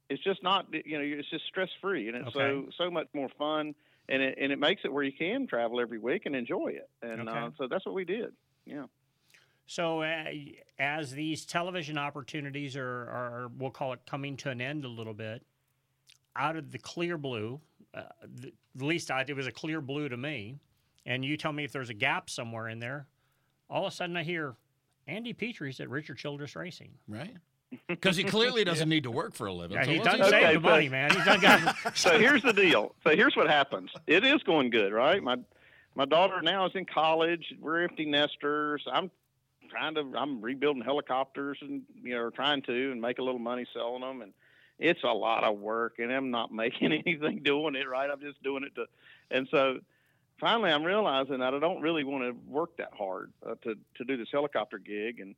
it's 0.09 0.23
just 0.23 0.41
not 0.41 0.67
you 0.71 0.97
know 0.97 1.03
it's 1.03 1.29
just 1.29 1.45
stress 1.47 1.69
free 1.81 2.07
and 2.07 2.17
it's 2.17 2.33
so 2.33 2.39
Okay. 2.39 2.69
so 2.77 2.89
much 2.89 3.07
more 3.13 3.29
fun 3.37 3.75
and 4.09 4.21
it 4.23 4.37
and 4.39 4.51
it 4.51 4.59
makes 4.59 4.83
it 4.85 4.93
where 4.93 5.03
you 5.03 5.11
can 5.11 5.47
travel 5.47 5.81
every 5.81 5.99
week 5.99 6.25
and 6.25 6.35
enjoy 6.35 6.69
it 6.69 6.89
and 7.01 7.27
uh, 7.27 7.49
so 7.57 7.67
that's 7.67 7.85
what 7.85 7.93
we 7.93 8.05
did 8.05 8.33
yeah 8.65 8.85
So, 9.65 10.01
uh, 10.01 10.23
as 10.79 11.11
these 11.11 11.45
television 11.45 11.97
opportunities 11.97 12.77
are, 12.77 12.85
are, 12.85 13.51
we'll 13.57 13.69
call 13.71 13.91
it 13.91 13.99
coming 14.09 14.37
to 14.37 14.49
an 14.49 14.61
end 14.61 14.85
a 14.85 14.87
little 14.87 15.13
bit, 15.13 15.43
out 16.37 16.55
of 16.55 16.71
the 16.71 16.77
clear 16.77 17.17
blue, 17.17 17.59
uh, 17.93 18.03
the, 18.35 18.51
the 18.75 18.85
least 18.85 19.11
I, 19.11 19.25
it 19.27 19.35
was 19.35 19.47
a 19.47 19.51
clear 19.51 19.81
blue 19.81 20.09
to 20.09 20.17
me, 20.17 20.59
and 21.05 21.23
you 21.23 21.37
tell 21.37 21.51
me 21.51 21.63
if 21.63 21.71
there's 21.71 21.89
a 21.89 21.93
gap 21.95 22.29
somewhere 22.29 22.67
in 22.69 22.79
there, 22.79 23.07
all 23.69 23.85
of 23.85 23.93
a 23.93 23.95
sudden 23.95 24.15
I 24.17 24.23
hear 24.23 24.55
Andy 25.07 25.33
Petree's 25.33 25.79
at 25.79 25.89
Richard 25.89 26.17
Childress 26.17 26.55
Racing. 26.55 26.91
Right. 27.07 27.35
Because 27.89 28.15
he 28.15 28.23
clearly 28.23 28.63
doesn't 28.63 28.87
need 28.87 29.03
to 29.03 29.11
work 29.11 29.33
for 29.33 29.47
a 29.47 29.51
living. 29.51 29.75
Yeah, 29.75 29.83
so 29.83 29.91
he's 29.91 29.99
what's 29.99 30.11
done 30.11 30.19
he 30.19 30.29
saved 30.29 30.45
doing? 30.45 30.53
the 30.53 30.69
money, 30.69 30.87
man. 30.87 31.11
He's 31.11 31.25
done 31.25 31.41
got. 31.41 31.75
so 31.97 32.17
here's 32.17 32.41
the 32.41 32.53
deal 32.53 32.95
so 33.03 33.13
here's 33.13 33.35
what 33.35 33.49
happens 33.49 33.89
it 34.07 34.23
is 34.23 34.41
going 34.43 34.69
good 34.69 34.93
right 34.93 35.21
my 35.21 35.35
my 35.93 36.05
daughter 36.05 36.41
now 36.41 36.65
is 36.65 36.71
in 36.75 36.85
college 36.85 37.53
we're 37.59 37.83
empty 37.83 38.05
nesters 38.05 38.81
i'm 38.89 39.11
trying 39.69 39.95
to 39.95 40.13
i'm 40.15 40.41
rebuilding 40.41 40.81
helicopters 40.81 41.57
and 41.59 41.81
you 42.01 42.15
know 42.15 42.29
trying 42.29 42.61
to 42.61 42.91
and 42.93 43.01
make 43.01 43.19
a 43.19 43.21
little 43.21 43.37
money 43.37 43.65
selling 43.73 43.99
them 43.99 44.21
and 44.21 44.31
it's 44.79 45.03
a 45.03 45.07
lot 45.07 45.43
of 45.43 45.57
work 45.57 45.95
and 45.99 46.11
i'm 46.11 46.31
not 46.31 46.51
making 46.63 46.91
anything 46.91 47.41
doing 47.43 47.75
it 47.75 47.87
right 47.87 48.09
i'm 48.09 48.21
just 48.21 48.41
doing 48.43 48.63
it 48.63 48.73
to 48.75 48.85
and 49.31 49.47
so 49.49 49.79
finally 50.39 50.71
i'm 50.71 50.83
realizing 50.83 51.39
that 51.39 51.53
i 51.53 51.59
don't 51.59 51.81
really 51.81 52.03
want 52.03 52.23
to 52.23 52.31
work 52.49 52.77
that 52.77 52.93
hard 52.97 53.31
uh, 53.45 53.55
to 53.63 53.75
to 53.95 54.03
do 54.03 54.17
this 54.17 54.29
helicopter 54.31 54.77
gig 54.77 55.19
and 55.19 55.35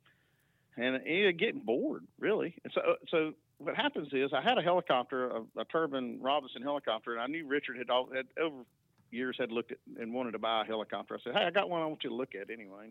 and 0.77 1.05
you 1.05 1.31
getting 1.31 1.61
bored 1.61 2.05
really 2.19 2.55
and 2.63 2.73
so 2.73 2.95
so 3.09 3.33
what 3.59 3.75
happens 3.75 4.07
is 4.13 4.31
I 4.33 4.41
had 4.41 4.57
a 4.57 4.61
helicopter, 4.61 5.29
a, 5.29 5.41
a 5.57 5.65
turbine 5.65 6.19
Robinson 6.21 6.61
helicopter, 6.61 7.13
and 7.13 7.21
I 7.21 7.27
knew 7.27 7.45
Richard 7.45 7.77
had, 7.77 7.89
all, 7.89 8.09
had 8.13 8.25
over 8.41 8.63
years 9.11 9.35
had 9.37 9.51
looked 9.51 9.71
at 9.71 9.77
and 9.99 10.13
wanted 10.13 10.31
to 10.31 10.39
buy 10.39 10.61
a 10.61 10.65
helicopter. 10.65 11.15
I 11.15 11.23
said, 11.23 11.33
"Hey, 11.35 11.43
I 11.43 11.51
got 11.51 11.69
one. 11.69 11.81
I 11.81 11.85
want 11.85 12.03
you 12.03 12.09
to 12.09 12.15
look 12.15 12.35
at 12.35 12.49
anyway." 12.49 12.89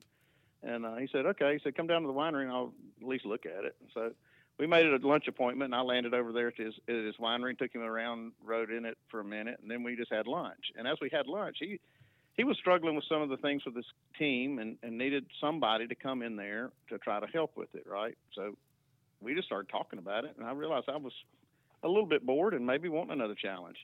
And 0.62 0.84
uh, 0.84 0.96
he 0.96 1.08
said, 1.10 1.26
"Okay." 1.26 1.54
He 1.54 1.60
said, 1.62 1.74
"Come 1.74 1.86
down 1.86 2.02
to 2.02 2.06
the 2.06 2.14
winery, 2.14 2.42
and 2.42 2.52
I'll 2.52 2.72
at 3.00 3.08
least 3.08 3.24
look 3.24 3.46
at 3.46 3.64
it." 3.64 3.76
So 3.94 4.12
we 4.58 4.66
made 4.66 4.86
it 4.86 5.02
a 5.02 5.06
lunch 5.06 5.28
appointment, 5.28 5.72
and 5.72 5.74
I 5.74 5.82
landed 5.82 6.14
over 6.14 6.32
there 6.32 6.48
at 6.48 6.56
his, 6.56 6.74
at 6.88 6.94
his 6.94 7.16
winery, 7.16 7.50
and 7.50 7.58
took 7.58 7.72
him 7.72 7.82
around, 7.82 8.32
rode 8.44 8.70
in 8.70 8.84
it 8.84 8.98
for 9.08 9.20
a 9.20 9.24
minute, 9.24 9.58
and 9.62 9.70
then 9.70 9.82
we 9.82 9.96
just 9.96 10.12
had 10.12 10.26
lunch. 10.26 10.72
And 10.76 10.86
as 10.86 10.96
we 11.00 11.08
had 11.12 11.26
lunch, 11.26 11.56
he 11.60 11.80
he 12.34 12.44
was 12.44 12.56
struggling 12.56 12.94
with 12.94 13.04
some 13.08 13.20
of 13.20 13.30
the 13.30 13.36
things 13.36 13.64
with 13.64 13.74
his 13.74 13.84
team, 14.16 14.58
and, 14.58 14.76
and 14.82 14.96
needed 14.96 15.26
somebody 15.40 15.88
to 15.88 15.94
come 15.94 16.22
in 16.22 16.36
there 16.36 16.70
to 16.88 16.98
try 16.98 17.18
to 17.18 17.26
help 17.26 17.56
with 17.56 17.74
it, 17.74 17.84
right? 17.84 18.16
So 18.34 18.56
we 19.20 19.34
just 19.34 19.46
started 19.46 19.68
talking 19.68 19.98
about 19.98 20.24
it, 20.24 20.34
and 20.38 20.46
I 20.46 20.52
realized 20.52 20.88
I 20.88 20.96
was 20.96 21.12
a 21.82 21.88
little 21.88 22.06
bit 22.06 22.24
bored 22.24 22.54
and 22.54 22.64
maybe 22.66 22.88
wanting 22.88 23.12
another 23.12 23.34
challenge. 23.34 23.76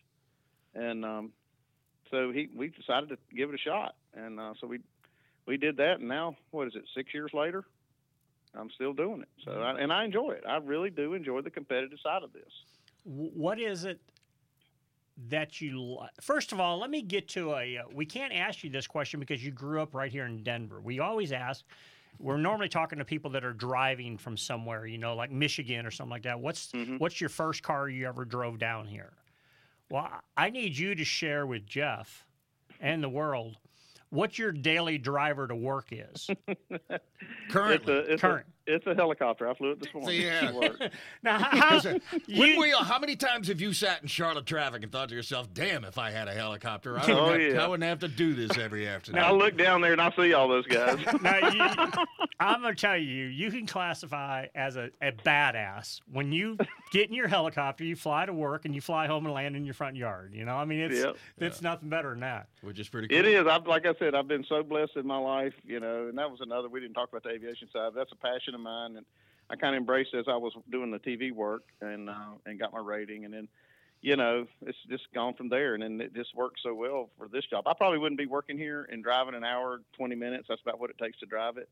And 0.75 1.05
um, 1.05 1.33
so 2.11 2.33
he 2.33 2.49
we 2.55 2.69
decided 2.69 3.09
to 3.11 3.19
give 3.35 3.49
it 3.51 3.55
a 3.55 3.59
shot, 3.59 3.95
and 4.15 4.41
uh, 4.41 4.55
so 4.61 4.67
we 4.67 4.81
we 5.47 5.57
did 5.57 5.77
that, 5.77 6.01
and 6.01 6.09
now 6.09 6.37
what 6.51 6.67
is 6.67 6.75
it? 6.75 6.85
Six 6.97 7.13
years 7.13 7.31
later, 7.33 7.65
I'm 8.59 8.71
still 8.71 8.93
doing 8.93 9.23
it. 9.23 9.29
So 9.45 9.53
I, 9.53 9.79
and 9.79 9.93
I 9.93 10.05
enjoy 10.05 10.31
it. 10.31 10.45
I 10.49 10.57
really 10.59 10.91
do 10.91 11.15
enjoy 11.15 11.41
the 11.43 11.51
competitive 11.51 11.99
side 12.03 12.23
of 12.23 12.33
this. 12.33 12.51
What 13.05 13.59
is 13.59 13.85
it 13.85 14.01
that 15.29 15.61
you 15.61 15.81
li- 15.81 16.09
first 16.21 16.51
of 16.53 16.59
all 16.59 16.79
let 16.79 16.91
me 16.91 17.01
get 17.01 17.29
to 17.29 17.53
a 17.53 17.79
uh, 17.79 17.83
we 17.95 18.05
can't 18.05 18.33
ask 18.33 18.65
you 18.65 18.71
this 18.71 18.87
question 18.87 19.21
because 19.21 19.45
you 19.45 19.53
grew 19.53 19.81
up 19.81 19.95
right 19.95 20.11
here 20.11 20.27
in 20.27 20.43
denver 20.43 20.81
we 20.81 20.99
always 20.99 21.31
ask 21.31 21.65
we're 22.19 22.37
normally 22.37 22.69
talking 22.69 22.99
to 22.99 23.05
people 23.05 23.31
that 23.31 23.45
are 23.45 23.53
driving 23.53 24.19
from 24.19 24.37
somewhere 24.37 24.87
you 24.87 24.99
know 24.99 25.15
like 25.15 25.31
michigan 25.31 25.87
or 25.87 25.91
something 25.93 26.11
like 26.11 26.25
that 26.25 26.41
what's 26.41 26.73
what's 26.99 27.21
your 27.21 27.31
first 27.31 27.63
car 27.63 27.89
you 27.89 28.09
ever 28.09 28.25
drove 28.25 28.59
down 28.59 28.87
here 28.87 29.13
well 29.89 30.11
i 30.37 30.51
need 30.51 30.77
you 30.77 30.97
to 30.97 31.05
share 31.05 31.47
with 31.47 31.65
jeff 31.65 32.27
and 32.81 33.01
the 33.01 33.09
world 33.09 33.57
what 34.15 34.39
your 34.39 34.53
daily 34.53 34.97
driver 34.99 35.47
to 35.49 35.55
work 35.55 35.89
is 35.91 36.31
It's 37.87 37.89
a, 37.89 38.13
it's 38.13 38.21
Current. 38.21 38.47
A, 38.69 38.75
it's 38.75 38.87
a 38.87 38.95
helicopter. 38.95 39.49
I 39.49 39.55
flew 39.55 39.73
it 39.73 39.81
this 39.81 39.93
morning. 39.95 40.21
Yeah. 40.23 40.51
to 40.51 40.55
work. 40.59 40.81
now 41.23 41.39
how, 41.39 41.81
When 41.81 42.59
we, 42.61 42.71
how 42.71 42.99
many 42.99 43.17
times 43.17 43.49
have 43.49 43.61
you 43.61 43.73
sat 43.73 44.03
in 44.03 44.09
Charlotte 44.09 44.47
traffic 44.47 44.83
and 44.83 44.91
thought 44.93 45.09
to 45.11 45.15
yourself, 45.15 45.53
"Damn, 45.53 45.85
if 45.85 45.99
I 45.99 46.11
had 46.11 46.29
a 46.29 46.33
helicopter, 46.33 46.97
I 46.99 47.01
wouldn't, 47.01 47.19
Oh, 47.19 47.33
have, 47.33 47.41
yeah. 47.41 47.65
I 47.65 47.67
wouldn't 47.67 47.89
have 47.89 48.01
to 48.01 48.09
do 48.09 48.35
this 48.35 48.57
every 48.59 48.87
afternoon." 48.89 49.23
I 49.23 49.31
look 49.31 49.57
down 49.57 49.81
there 49.81 49.93
and 49.93 50.01
I 50.01 50.11
see 50.17 50.33
all 50.35 50.49
those 50.49 50.67
guys. 50.67 50.99
now, 51.23 51.49
you, 51.51 51.91
I'm 52.41 52.63
going 52.63 52.75
to 52.75 52.81
tell 52.81 52.97
you, 52.97 53.25
you 53.27 53.51
can 53.51 53.67
classify 53.67 54.47
as 54.55 54.77
a, 54.77 54.91
a 55.03 55.13
badass 55.13 56.01
when 56.13 56.33
you 56.33 56.57
get 56.93 57.09
in 57.09 57.15
your 57.15 57.29
helicopter, 57.29 57.85
you 57.85 57.97
fly 57.97 58.27
to 58.27 58.33
work, 58.33 58.65
and 58.65 58.75
you 58.75 58.81
fly 58.81 59.07
home 59.07 59.25
and 59.27 59.35
land 59.35 59.57
in 59.57 59.65
your 59.65 59.75
front 59.75 59.97
yard. 59.97 60.33
You 60.35 60.45
know, 60.45 60.55
I 60.57 60.65
mean, 60.65 60.81
it's 60.81 60.95
Yep. 61.05 61.17
it's 61.39 61.63
nothing 61.63 61.89
better 61.89 62.11
than 62.11 62.21
that. 62.21 62.49
Which 62.63 62.79
is 62.79 62.89
pretty. 62.89 63.15
It 63.15 63.27
is. 63.27 63.47
I've, 63.47 63.67
like 63.67 63.87
I 63.87 63.95
said, 63.99 64.15
I've 64.15 64.29
been 64.29 64.45
so 64.49 64.63
blessed 64.63 64.97
in 64.97 65.07
my 65.07 65.19
life, 65.19 65.53
you 65.65 65.81
know, 65.81 66.09
and 66.09 66.17
that 66.19 66.31
was 66.31 66.41
another. 66.41 66.69
We 66.69 66.81
didn't 66.81 66.95
talk 66.95 67.09
about 67.11 67.23
the 67.25 67.31
aviation 67.31 67.69
side. 67.73 67.93
That's 67.95 68.13
a 68.13 68.17
passion 68.17 68.54
of 68.55 68.61
mine, 68.61 68.97
and 68.97 69.07
I 69.51 69.57
kind 69.57 69.75
of 69.75 69.81
embraced 69.81 70.15
it 70.15 70.19
as 70.19 70.27
I 70.29 70.37
was 70.37 70.53
doing 70.71 70.91
the 70.91 70.99
TV 70.99 71.33
work 71.33 71.65
and 71.81 72.09
uh, 72.09 72.35
and 72.47 72.59
got 72.59 72.73
my 72.73 72.81
rating, 72.81 73.25
and 73.25 73.35
then, 73.35 73.49
you 74.01 74.17
know, 74.17 74.47
it's 74.63 74.79
just 74.89 75.05
gone 75.15 75.35
from 75.35 75.49
there, 75.49 75.75
and 75.75 75.83
then 75.83 76.01
it 76.01 76.15
just 76.15 76.35
worked 76.35 76.61
so 76.63 76.75
well 76.75 77.11
for 77.19 77.29
this 77.29 77.45
job. 77.47 77.67
I 77.67 77.75
probably 77.75 77.99
wouldn't 77.99 78.19
be 78.19 78.27
working 78.27 78.57
here 78.57 78.89
and 78.91 79.03
driving 79.03 79.35
an 79.35 79.45
hour, 79.45 79.81
twenty 79.97 80.15
minutes. 80.15 80.47
That's 80.49 80.63
about 80.63 80.81
what 80.81 80.91
it 80.91 80.99
takes 80.99 81.19
to 81.21 81.27
drive 81.27 81.57
it. 81.57 81.69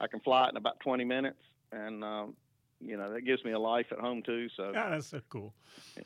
I 0.00 0.06
can 0.06 0.20
fly 0.20 0.46
it 0.46 0.50
in 0.50 0.56
about 0.56 0.78
twenty 0.80 1.04
minutes, 1.04 1.40
and 1.72 2.04
um, 2.04 2.34
you 2.80 2.96
know 2.96 3.12
that 3.12 3.22
gives 3.22 3.44
me 3.44 3.52
a 3.52 3.58
life 3.58 3.86
at 3.90 3.98
home 3.98 4.22
too. 4.22 4.48
So 4.56 4.70
Yeah, 4.72 4.90
that's 4.90 5.08
so 5.08 5.20
cool. 5.28 5.52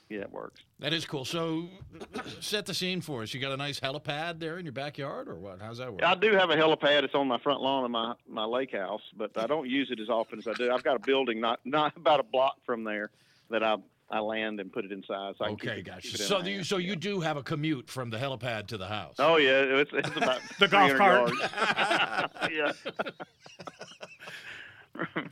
yeah, 0.09 0.21
it 0.21 0.33
works. 0.33 0.61
That 0.81 0.93
is 0.93 1.05
cool. 1.05 1.25
So, 1.25 1.69
set 2.41 2.67
the 2.67 2.75
scene 2.75 3.01
for 3.01 3.23
us. 3.23 3.33
You 3.35 3.41
got 3.41 3.53
a 3.53 3.57
nice 3.57 3.79
helipad 3.81 4.39
there 4.39 4.59
in 4.59 4.65
your 4.65 4.73
backyard, 4.73 5.29
or 5.29 5.35
what? 5.37 5.61
How's 5.61 5.79
that 5.79 5.93
work? 5.93 6.03
I 6.03 6.15
do 6.15 6.33
have 6.33 6.51
a 6.51 6.57
helipad. 6.57 7.03
It's 7.05 7.15
on 7.15 7.29
my 7.29 7.39
front 7.39 7.61
lawn 7.61 7.85
of 7.85 7.91
my, 7.91 8.15
my 8.29 8.45
lake 8.45 8.73
house, 8.73 9.03
but 9.17 9.37
I 9.37 9.47
don't 9.47 9.69
use 9.69 9.91
it 9.91 10.01
as 10.01 10.09
often 10.09 10.39
as 10.39 10.47
I 10.49 10.53
do. 10.55 10.71
I've 10.73 10.83
got 10.83 10.97
a 10.97 11.01
building 11.01 11.41
not 11.41 11.61
not 11.65 11.97
about 11.97 12.21
a 12.21 12.25
block 12.25 12.57
from 12.67 12.85
there 12.85 13.11
that 13.51 13.63
I 13.63 13.77
I 14.11 14.19
land 14.21 14.61
and 14.61 14.71
put 14.71 14.85
it 14.85 14.93
inside. 14.93 15.37
So 15.39 15.45
I 15.47 15.49
Okay, 15.51 15.79
it- 15.79 15.85
gotcha. 15.87 16.09
it 16.09 16.19
So, 16.21 16.39
my 16.39 16.45
do 16.45 16.51
you, 16.51 16.57
hand. 16.57 16.67
so 16.67 16.77
you 16.77 16.97
do 16.97 17.21
have 17.21 17.39
a 17.39 17.43
commute 17.43 17.89
from 17.89 18.11
the 18.11 18.19
helipad 18.19 18.67
to 18.69 18.77
the 18.77 18.87
house. 18.89 19.15
Oh 19.19 19.37
yeah, 19.37 19.61
it's, 19.63 19.91
it's 19.95 20.15
about 20.17 20.41
The 20.59 20.69
golf 20.69 20.91
300 20.91 21.39
cart. 21.41 22.53
yeah. 22.53 22.73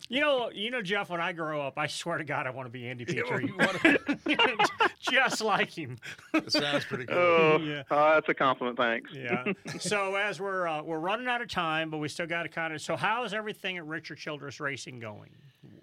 You 0.08 0.20
know, 0.20 0.50
you 0.52 0.70
know, 0.70 0.82
Jeff. 0.82 1.10
When 1.10 1.20
I 1.20 1.32
grow 1.32 1.60
up, 1.60 1.78
I 1.78 1.86
swear 1.86 2.18
to 2.18 2.24
God, 2.24 2.46
I 2.46 2.50
want 2.50 2.66
to 2.66 2.70
be 2.70 2.86
Andy 2.88 3.04
Yeah, 3.08 3.22
Petree, 3.22 3.46
you 3.46 3.56
wanna- 3.58 4.56
just 5.00 5.40
like 5.40 5.70
him. 5.76 5.98
That 6.32 6.50
sounds 6.52 6.84
pretty 6.84 7.06
cool. 7.06 7.16
Oh, 7.16 7.58
Yeah. 7.62 7.82
oh, 7.90 8.14
that's 8.14 8.28
a 8.28 8.34
compliment. 8.34 8.76
Thanks. 8.76 9.12
Yeah. 9.14 9.52
so 9.78 10.14
as 10.16 10.40
we're 10.40 10.66
uh, 10.66 10.82
we're 10.82 10.98
running 10.98 11.26
out 11.26 11.40
of 11.42 11.48
time, 11.48 11.90
but 11.90 11.98
we 11.98 12.08
still 12.08 12.26
got 12.26 12.42
to 12.44 12.48
kind 12.48 12.74
of. 12.74 12.80
So 12.80 12.96
how 12.96 13.24
is 13.24 13.32
everything 13.34 13.76
at 13.78 13.86
Richard 13.86 14.18
Childress 14.18 14.60
Racing 14.60 14.98
going? 15.00 15.30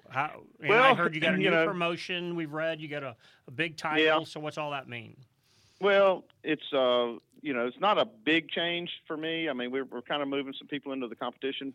How? 0.10 0.42
And 0.62 0.74
I 0.74 0.94
heard 0.94 1.14
you 1.16 1.22
got 1.22 1.34
a 1.34 1.38
new 1.38 1.46
you 1.46 1.52
know- 1.52 1.66
promotion. 1.66 2.36
We've 2.36 2.52
read 2.54 2.80
you 2.80 2.88
got 2.88 3.04
a, 3.04 3.16
a 3.48 3.52
big 3.52 3.78
title. 3.78 4.04
Yeah. 4.04 4.24
So 4.24 4.40
what's 4.40 4.58
all 4.58 4.72
that 4.72 4.88
mean? 4.88 5.18
Well, 5.80 6.24
it's 6.44 6.74
uh, 6.74 7.14
you 7.42 7.54
know, 7.54 7.68
it's 7.68 7.80
not 7.80 7.98
a 8.00 8.06
big 8.06 8.50
change 8.50 8.90
for 9.06 9.16
me. 9.16 9.48
I 9.50 9.54
mean, 9.54 9.72
we're 9.72 9.86
we're 9.86 10.02
kind 10.02 10.22
of 10.22 10.28
moving 10.28 10.54
some 10.58 10.68
people 10.68 10.92
into 10.92 11.08
the 11.08 11.16
competition 11.16 11.74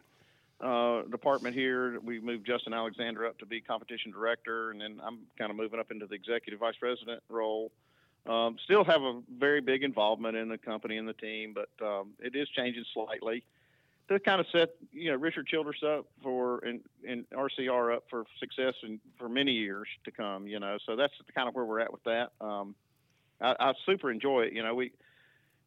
uh, 0.62 1.02
department 1.02 1.54
here. 1.54 1.98
We 2.00 2.20
moved 2.20 2.46
Justin 2.46 2.72
Alexander 2.72 3.26
up 3.26 3.38
to 3.38 3.46
be 3.46 3.60
competition 3.60 4.12
director, 4.12 4.70
and 4.70 4.80
then 4.80 5.00
I'm 5.02 5.20
kind 5.36 5.50
of 5.50 5.56
moving 5.56 5.80
up 5.80 5.90
into 5.90 6.06
the 6.06 6.14
executive 6.14 6.60
vice 6.60 6.76
president 6.78 7.22
role. 7.28 7.72
Um, 8.26 8.56
still 8.62 8.84
have 8.84 9.02
a 9.02 9.20
very 9.36 9.60
big 9.60 9.82
involvement 9.82 10.36
in 10.36 10.48
the 10.48 10.58
company 10.58 10.96
and 10.96 11.08
the 11.08 11.14
team, 11.14 11.54
but 11.54 11.84
um, 11.84 12.10
it 12.20 12.36
is 12.36 12.48
changing 12.50 12.84
slightly 12.94 13.42
to 14.08 14.20
kind 14.20 14.40
of 14.40 14.46
set 14.52 14.70
you 14.92 15.10
know 15.10 15.16
Richard 15.16 15.46
Childress 15.46 15.82
up 15.82 16.06
for 16.22 16.58
and, 16.64 16.80
and 17.06 17.24
RCR 17.30 17.96
up 17.96 18.04
for 18.08 18.24
success 18.38 18.74
and 18.82 19.00
for 19.18 19.28
many 19.28 19.52
years 19.52 19.88
to 20.04 20.10
come. 20.10 20.46
You 20.46 20.60
know, 20.60 20.78
so 20.86 20.96
that's 20.96 21.14
kind 21.34 21.48
of 21.48 21.54
where 21.54 21.64
we're 21.64 21.80
at 21.80 21.92
with 21.92 22.04
that. 22.04 22.30
Um, 22.40 22.74
I, 23.40 23.56
I 23.58 23.72
super 23.84 24.10
enjoy 24.10 24.42
it. 24.42 24.52
You 24.52 24.62
know, 24.62 24.74
we 24.74 24.92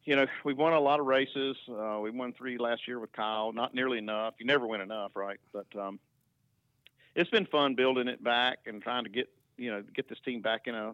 you 0.06 0.14
know 0.14 0.24
we've 0.44 0.56
won 0.56 0.72
a 0.72 0.80
lot 0.80 1.00
of 1.00 1.06
races. 1.06 1.56
Uh, 1.68 1.98
we 2.00 2.10
won 2.10 2.32
three 2.32 2.56
last 2.56 2.88
year 2.88 2.98
with 2.98 3.12
Kyle. 3.12 3.52
Not 3.52 3.74
nearly 3.74 3.98
enough. 3.98 4.34
You 4.38 4.46
never 4.46 4.66
win 4.66 4.80
enough, 4.80 5.12
right? 5.14 5.38
But 5.52 5.66
um, 5.78 5.98
it's 7.14 7.28
been 7.28 7.46
fun 7.46 7.74
building 7.74 8.08
it 8.08 8.22
back 8.22 8.60
and 8.66 8.80
trying 8.80 9.04
to 9.04 9.10
get 9.10 9.28
you 9.58 9.70
know 9.70 9.82
get 9.94 10.08
this 10.08 10.18
team 10.24 10.40
back 10.40 10.62
in 10.66 10.74
a 10.74 10.92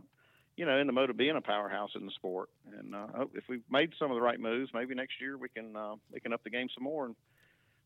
you 0.57 0.65
know 0.65 0.79
in 0.79 0.87
the 0.87 0.93
mode 0.93 1.11
of 1.11 1.17
being 1.17 1.37
a 1.37 1.41
powerhouse 1.41 1.91
in 1.95 2.07
the 2.07 2.13
sport. 2.13 2.49
And 2.79 2.95
uh, 2.95 3.27
if 3.35 3.45
we've 3.49 3.63
made 3.71 3.93
some 3.99 4.11
of 4.11 4.15
the 4.15 4.23
right 4.23 4.41
moves, 4.41 4.73
maybe 4.73 4.95
next 4.95 5.21
year 5.21 5.37
we 5.37 5.51
can 5.51 5.77
uh, 5.77 5.95
we 6.11 6.19
can 6.19 6.33
up 6.33 6.43
the 6.43 6.51
game 6.51 6.69
some 6.75 6.85
more 6.85 7.05
and 7.05 7.17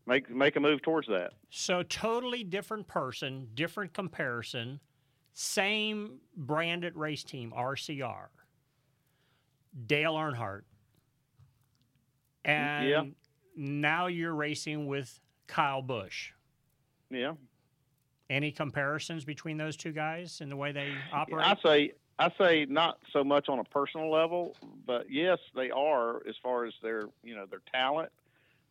make 0.07 0.31
make 0.31 0.55
a 0.55 0.61
move 0.61 0.81
towards 0.83 1.09
that. 1.09 1.33
So 1.51 1.83
totally 1.83 2.45
different 2.45 2.87
person, 2.87 3.49
different 3.55 3.93
comparison, 3.93 4.79
same 5.33 6.20
branded 6.37 6.95
race 6.95 7.24
team, 7.24 7.53
RCR. 7.57 8.29
Dale 9.87 10.14
Earnhardt. 10.14 10.62
And 12.47 12.88
Yeah. 12.88 13.05
now 13.57 14.07
you're 14.07 14.34
racing 14.34 14.86
with 14.86 15.20
Kyle 15.49 15.82
Busch. 15.82 16.32
Yeah. 17.11 17.34
Any 18.30 18.53
comparisons 18.53 19.24
between 19.24 19.57
those 19.57 19.76
two 19.76 19.92
guys 19.92 20.40
in 20.40 20.49
the 20.49 20.57
way 20.57 20.72
they 20.72 20.92
operate? 21.12 21.47
I 21.47 21.57
say 21.62 21.92
I 22.18 22.30
say 22.38 22.64
not 22.64 22.99
so 23.12 23.22
much 23.22 23.49
on 23.49 23.59
a 23.59 23.64
personal 23.64 24.11
level, 24.11 24.57
but 24.86 25.11
yes, 25.11 25.38
they 25.55 25.70
are 25.70 26.26
as 26.26 26.34
far 26.42 26.64
as 26.64 26.72
their 26.82 27.09
you 27.22 27.34
know 27.36 27.47
their 27.47 27.61
talent, 27.72 28.11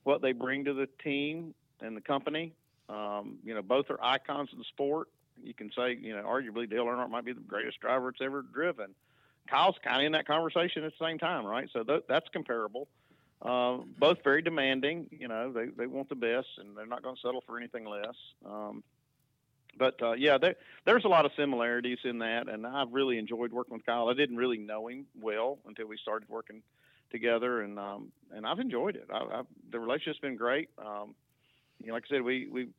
what 0.03 0.21
they 0.21 0.31
bring 0.31 0.65
to 0.65 0.73
the 0.73 0.87
team 1.03 1.53
and 1.81 1.95
the 1.95 2.01
company. 2.01 2.53
Um, 2.89 3.37
you 3.43 3.53
know, 3.53 3.61
both 3.61 3.89
are 3.89 4.01
icons 4.03 4.51
of 4.51 4.57
the 4.57 4.65
sport. 4.65 5.09
You 5.41 5.53
can 5.53 5.71
say 5.71 5.93
you 5.93 6.15
know 6.15 6.23
arguably 6.23 6.69
Dale 6.69 6.85
Earnhardt 6.85 7.09
might 7.09 7.25
be 7.25 7.33
the 7.33 7.41
greatest 7.41 7.79
driver 7.79 8.09
it's 8.09 8.21
ever 8.21 8.41
driven. 8.41 8.93
Kyle's 9.47 9.77
kind 9.83 10.01
of 10.01 10.05
in 10.05 10.11
that 10.13 10.27
conversation 10.27 10.83
at 10.83 10.91
the 10.97 11.05
same 11.05 11.17
time, 11.19 11.45
right? 11.45 11.69
So 11.71 11.83
th- 11.83 12.03
that's 12.07 12.27
comparable. 12.29 12.87
Uh, 13.41 13.77
both 13.99 14.23
very 14.23 14.41
demanding. 14.41 15.07
You 15.11 15.27
know, 15.27 15.51
they 15.51 15.65
they 15.65 15.87
want 15.87 16.09
the 16.09 16.15
best, 16.15 16.47
and 16.57 16.75
they're 16.75 16.85
not 16.85 17.03
going 17.03 17.15
to 17.15 17.21
settle 17.21 17.43
for 17.45 17.57
anything 17.57 17.85
less. 17.85 18.15
Um, 18.45 18.83
but 19.77 20.01
uh, 20.01 20.13
yeah, 20.13 20.37
there, 20.37 20.55
there's 20.85 21.05
a 21.05 21.09
lot 21.09 21.25
of 21.25 21.31
similarities 21.37 21.99
in 22.03 22.19
that, 22.19 22.47
and 22.47 22.65
I've 22.65 22.93
really 22.93 23.17
enjoyed 23.17 23.51
working 23.51 23.75
with 23.75 23.85
Kyle. 23.85 24.09
I 24.09 24.13
didn't 24.13 24.37
really 24.37 24.57
know 24.57 24.87
him 24.87 25.05
well 25.19 25.59
until 25.67 25.87
we 25.87 25.97
started 25.97 26.29
working 26.29 26.61
together, 27.11 27.61
and 27.61 27.77
um, 27.77 28.11
and 28.31 28.45
I've 28.45 28.59
enjoyed 28.59 28.95
it. 28.95 29.07
I, 29.13 29.39
I've, 29.39 29.45
the 29.71 29.79
relationship's 29.79 30.19
been 30.19 30.37
great. 30.37 30.69
Um, 30.77 31.15
you 31.81 31.87
know, 31.87 31.93
like 31.93 32.05
I 32.09 32.15
said, 32.15 32.21
we 32.21 32.47
we've 32.49 32.71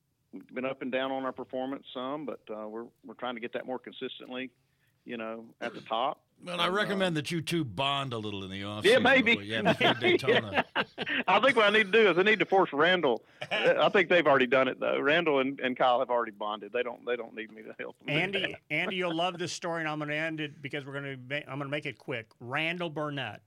been 0.52 0.64
up 0.64 0.82
and 0.82 0.90
down 0.90 1.12
on 1.12 1.24
our 1.24 1.32
performance 1.32 1.84
some, 1.92 2.24
but 2.26 2.40
uh, 2.50 2.66
we're 2.68 2.86
we're 3.04 3.14
trying 3.14 3.34
to 3.34 3.40
get 3.40 3.52
that 3.52 3.66
more 3.66 3.78
consistently. 3.78 4.50
You 5.04 5.18
know, 5.18 5.44
at 5.60 5.74
the 5.74 5.82
top. 5.82 6.20
Well, 6.44 6.60
I 6.60 6.68
uh, 6.68 6.70
recommend 6.70 7.16
that 7.16 7.30
you 7.30 7.40
two 7.40 7.64
bond 7.64 8.12
a 8.12 8.18
little 8.18 8.44
in 8.44 8.50
the 8.50 8.62
off. 8.64 8.84
Yeah, 8.84 8.98
maybe. 8.98 9.38
Yeah, 9.42 9.72
Daytona. 10.00 10.64
I 11.26 11.40
think 11.40 11.56
what 11.56 11.66
I 11.66 11.70
need 11.70 11.92
to 11.92 12.04
do 12.04 12.10
is 12.10 12.18
I 12.18 12.22
need 12.22 12.38
to 12.38 12.44
force 12.44 12.72
Randall. 12.72 13.22
I 13.50 13.88
think 13.88 14.08
they've 14.08 14.26
already 14.26 14.46
done 14.46 14.68
it 14.68 14.78
though. 14.78 15.00
Randall 15.00 15.40
and, 15.40 15.58
and 15.60 15.76
Kyle 15.76 15.98
have 15.98 16.10
already 16.10 16.32
bonded. 16.32 16.72
They 16.72 16.82
don't 16.82 17.04
they 17.04 17.16
don't 17.16 17.34
need 17.34 17.52
me 17.52 17.62
to 17.62 17.74
help 17.78 17.98
them. 17.98 18.06
do 18.06 18.12
Andy. 18.12 18.56
Andy, 18.70 18.96
you'll 18.96 19.14
love 19.14 19.38
this 19.38 19.52
story, 19.52 19.80
and 19.80 19.88
I'm 19.88 19.98
going 19.98 20.10
to 20.10 20.16
end 20.16 20.40
it 20.40 20.62
because 20.62 20.84
we're 20.84 20.92
going 20.92 21.28
to. 21.28 21.36
I'm 21.50 21.58
going 21.58 21.68
to 21.68 21.68
make 21.68 21.86
it 21.86 21.98
quick. 21.98 22.26
Randall 22.40 22.90
Burnett 22.90 23.40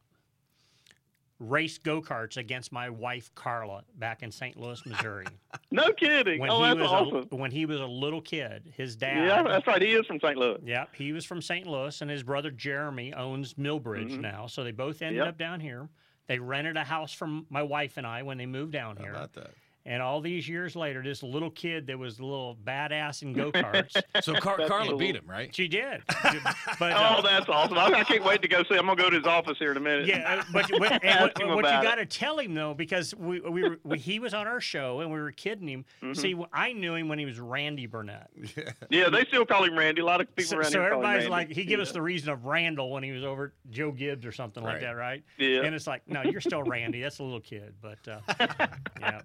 raced 1.40 1.84
go 1.84 2.02
karts 2.02 2.38
against 2.38 2.72
my 2.72 2.90
wife 2.90 3.34
Carla 3.34 3.84
back 3.98 4.24
in 4.24 4.32
St. 4.32 4.58
Louis, 4.58 4.86
Missouri. 4.86 5.26
No 5.72 5.92
kidding. 5.94 6.40
When 6.40 6.50
oh, 6.50 6.58
he 6.64 6.68
that's 6.70 6.80
was 6.80 6.92
awesome. 6.92 7.28
a, 7.32 7.36
when 7.36 7.52
he 7.52 7.66
was 7.68 7.80
a 7.80 7.86
little 7.86 8.22
kid, 8.22 8.74
his 8.76 8.96
dad. 8.96 9.28
Yeah, 9.28 9.44
that's 9.44 9.68
right. 9.68 9.80
He 9.82 9.90
is 9.94 10.06
from 10.08 10.20
St. 10.20 10.36
Louis. 10.36 10.58
Yep, 10.66 10.96
he 10.96 11.12
was 11.14 11.26
from 11.26 11.42
St. 11.44 11.68
Louis, 11.68 12.02
and 12.02 12.10
his 12.10 12.24
brother 12.24 12.50
Jeremy 12.50 13.14
owns 13.14 13.54
Millbridge 13.54 14.14
Mhm. 14.14 14.22
now. 14.22 14.48
So 14.48 14.64
they 14.64 14.72
both 14.72 15.02
ended 15.04 15.18
Yep. 15.20 15.28
up 15.28 15.38
down 15.38 15.60
here. 15.60 15.88
They 16.28 16.40
rented 16.40 16.76
a 16.76 16.84
house 16.84 17.14
from 17.14 17.46
my 17.52 17.62
wife 17.64 17.98
and 17.98 18.06
I 18.08 18.24
when 18.24 18.38
they 18.40 18.46
moved 18.48 18.72
down 18.74 18.98
here. 18.98 19.12
about 19.12 19.34
that? 19.34 19.52
And 19.90 20.04
all 20.04 20.22
these 20.22 20.48
years 20.48 20.76
later, 20.76 21.02
this 21.02 21.24
little 21.24 21.50
kid 21.50 21.88
that 21.88 21.98
was 21.98 22.20
a 22.20 22.24
little 22.24 22.56
badass 22.64 23.24
in 23.24 23.34
go 23.40 23.52
karts. 23.52 24.00
So 24.22 24.36
Car- 24.36 24.60
Carla 24.68 24.96
beat 24.96 25.16
him, 25.16 25.26
right? 25.28 25.54
She 25.54 25.68
did. 25.68 26.04
But, 26.78 26.94
uh, 26.94 27.16
oh, 27.18 27.22
that's 27.22 27.50
awesome. 27.50 27.78
I, 27.78 27.86
I 27.88 28.04
can't 28.04 28.24
wait 28.24 28.42
to 28.44 28.48
go 28.48 28.64
see. 28.64 28.76
I'm 28.76 28.86
gonna 28.86 28.96
go 28.96 29.10
to 29.10 29.18
his 29.18 29.26
office 29.26 29.58
here 29.58 29.72
in 29.72 29.78
a 29.78 29.80
minute. 29.80 30.06
Yeah, 30.06 30.40
uh, 30.40 30.44
but, 30.54 30.70
but 30.80 30.92
and 30.92 31.04
Ask 31.04 31.22
what, 31.22 31.42
him 31.42 31.50
what 31.50 31.66
you 31.66 31.82
got 31.82 31.96
to 31.96 32.06
tell 32.06 32.38
him 32.40 32.54
though, 32.54 32.74
because 32.74 33.14
we, 33.16 33.40
we 33.42 33.64
were 33.64 33.80
we, 33.84 33.98
he 33.98 34.20
was 34.20 34.34
on 34.34 34.48
our 34.48 34.62
show 34.62 35.00
and 35.00 35.12
we 35.12 35.20
were 35.20 35.32
kidding 35.32 35.68
him. 35.68 35.86
Mhm. 36.04 36.16
See, 36.16 36.36
I 36.54 36.72
knew 36.74 36.94
him 36.94 37.08
when 37.10 37.18
he 37.20 37.26
was 37.26 37.40
Randy 37.40 37.88
Burnett. 37.88 38.30
Yeah, 38.56 38.72
yeah 38.90 39.10
they 39.10 39.26
still 39.26 39.46
call 39.46 39.64
him 39.64 39.78
Randy. 39.78 40.02
A 40.02 40.06
lot 40.06 40.22
of 40.22 40.34
people 40.36 40.52
So, 40.52 40.58
around 40.58 40.72
so 40.72 40.80
here 40.80 40.90
call 40.92 41.00
him 41.00 41.06
everybody's 41.06 41.30
Randy. 41.30 41.48
like, 41.50 41.58
he 41.58 41.66
gave 41.66 41.80
us 41.80 41.92
the 41.92 42.02
reason 42.02 42.30
of 42.30 42.46
Randall 42.46 42.92
when 42.92 43.04
he 43.04 43.12
was 43.12 43.24
over 43.24 43.54
Joe 43.72 43.92
Gibbs 43.92 44.26
or 44.26 44.32
something 44.32 44.64
like 44.64 44.82
that, 44.82 44.92
right? 44.92 45.24
Yeah. 45.38 45.64
And 45.64 45.74
it's 45.74 45.88
like, 45.88 46.08
no, 46.08 46.22
you're 46.22 46.42
still 46.42 46.64
Randy. 46.64 47.02
That's 47.02 47.20
a 47.20 47.24
little 47.24 47.42
kid, 47.42 47.74
but 47.82 47.98
uh, 48.08 48.68
yeah. 49.00 49.22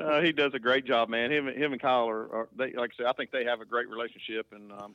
No, 0.00 0.22
he 0.22 0.32
does 0.32 0.54
a 0.54 0.58
great 0.58 0.86
job, 0.86 1.08
man. 1.10 1.30
Him, 1.30 1.46
him 1.46 1.72
and 1.72 1.80
Kyle 1.80 2.08
are, 2.08 2.34
are 2.34 2.48
they 2.56 2.72
like 2.72 2.92
I 2.94 2.96
said. 2.96 3.06
I 3.06 3.12
think 3.12 3.30
they 3.30 3.44
have 3.44 3.60
a 3.60 3.66
great 3.66 3.88
relationship, 3.88 4.46
and 4.52 4.72
um, 4.72 4.94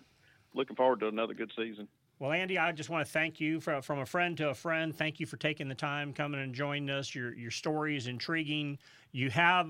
looking 0.53 0.75
forward 0.75 0.99
to 1.01 1.07
another 1.07 1.35
good 1.35 1.51
season. 1.55 1.87
Well, 2.17 2.31
Andy, 2.31 2.57
I 2.57 2.71
just 2.71 2.89
want 2.89 3.05
to 3.05 3.11
thank 3.11 3.41
you 3.41 3.59
for, 3.59 3.81
from 3.81 3.99
a 3.99 4.05
friend 4.05 4.37
to 4.37 4.49
a 4.49 4.53
friend. 4.53 4.95
Thank 4.95 5.19
you 5.19 5.25
for 5.25 5.35
taking 5.35 5.67
the 5.67 5.75
time, 5.75 6.13
coming 6.13 6.41
and 6.41 6.55
joining 6.55 6.89
us. 6.89 7.13
Your 7.13 7.35
your 7.35 7.51
story 7.51 7.97
is 7.97 8.07
intriguing. 8.07 8.79
You 9.11 9.29
have, 9.29 9.69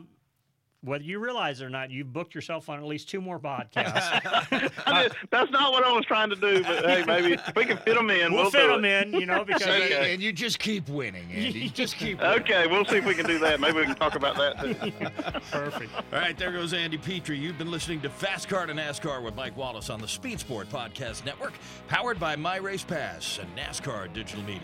whether 0.85 1.03
you 1.03 1.19
realize 1.19 1.59
it 1.61 1.65
or 1.65 1.69
not, 1.69 1.91
you've 1.91 2.13
booked 2.13 2.33
yourself 2.35 2.69
on 2.69 2.77
at 2.79 2.85
least 2.85 3.09
two 3.09 3.19
more 3.19 3.39
podcasts. 3.39 4.71
I 4.85 5.01
mean, 5.01 5.09
that's 5.31 5.51
not 5.51 5.71
what 5.71 5.83
I 5.83 5.91
was 5.91 6.05
trying 6.05 6.29
to 6.29 6.35
do, 6.35 6.63
but 6.63 6.85
hey, 6.85 7.03
maybe 7.05 7.33
if 7.33 7.55
we 7.55 7.65
can 7.65 7.77
fit 7.77 7.95
them 7.95 8.09
in, 8.09 8.31
We'll 8.31 8.43
we'll, 8.43 8.51
fit 8.51 8.67
them 8.67 8.85
it. 8.85 9.07
in, 9.07 9.19
you 9.19 9.25
know, 9.25 9.43
because- 9.43 9.63
okay. 9.63 10.13
And 10.13 10.21
you 10.21 10.31
just 10.31 10.59
keep 10.59 10.87
winning, 10.87 11.29
Andy. 11.31 11.69
Just 11.69 11.97
keep. 11.97 12.21
okay, 12.21 12.67
we'll 12.67 12.85
see 12.85 12.97
if 12.97 13.05
we 13.05 13.15
can 13.15 13.25
do 13.25 13.39
that. 13.39 13.59
Maybe 13.59 13.77
we 13.79 13.85
can 13.85 13.95
talk 13.95 14.15
about 14.15 14.37
that 14.37 14.59
too. 14.61 14.75
Perfect. 15.51 15.91
All 16.13 16.19
right, 16.19 16.37
there 16.37 16.51
goes 16.51 16.73
Andy 16.73 16.97
Petree. 16.97 17.37
You've 17.37 17.57
been 17.57 17.71
listening 17.71 18.01
to 18.01 18.09
Fast 18.09 18.47
Car 18.47 18.65
to 18.65 18.73
NASCAR 18.73 19.23
with 19.23 19.35
Mike 19.35 19.57
Wallace 19.57 19.89
on 19.89 19.99
the 19.99 20.07
Speed 20.07 20.39
Sport 20.39 20.69
Podcast 20.69 21.25
Network, 21.25 21.53
powered 21.87 22.19
by 22.19 22.35
My 22.35 22.57
Race 22.57 22.83
Pass 22.83 23.39
and 23.39 23.49
NASCAR 23.57 24.11
Digital 24.13 24.43
Media. 24.43 24.61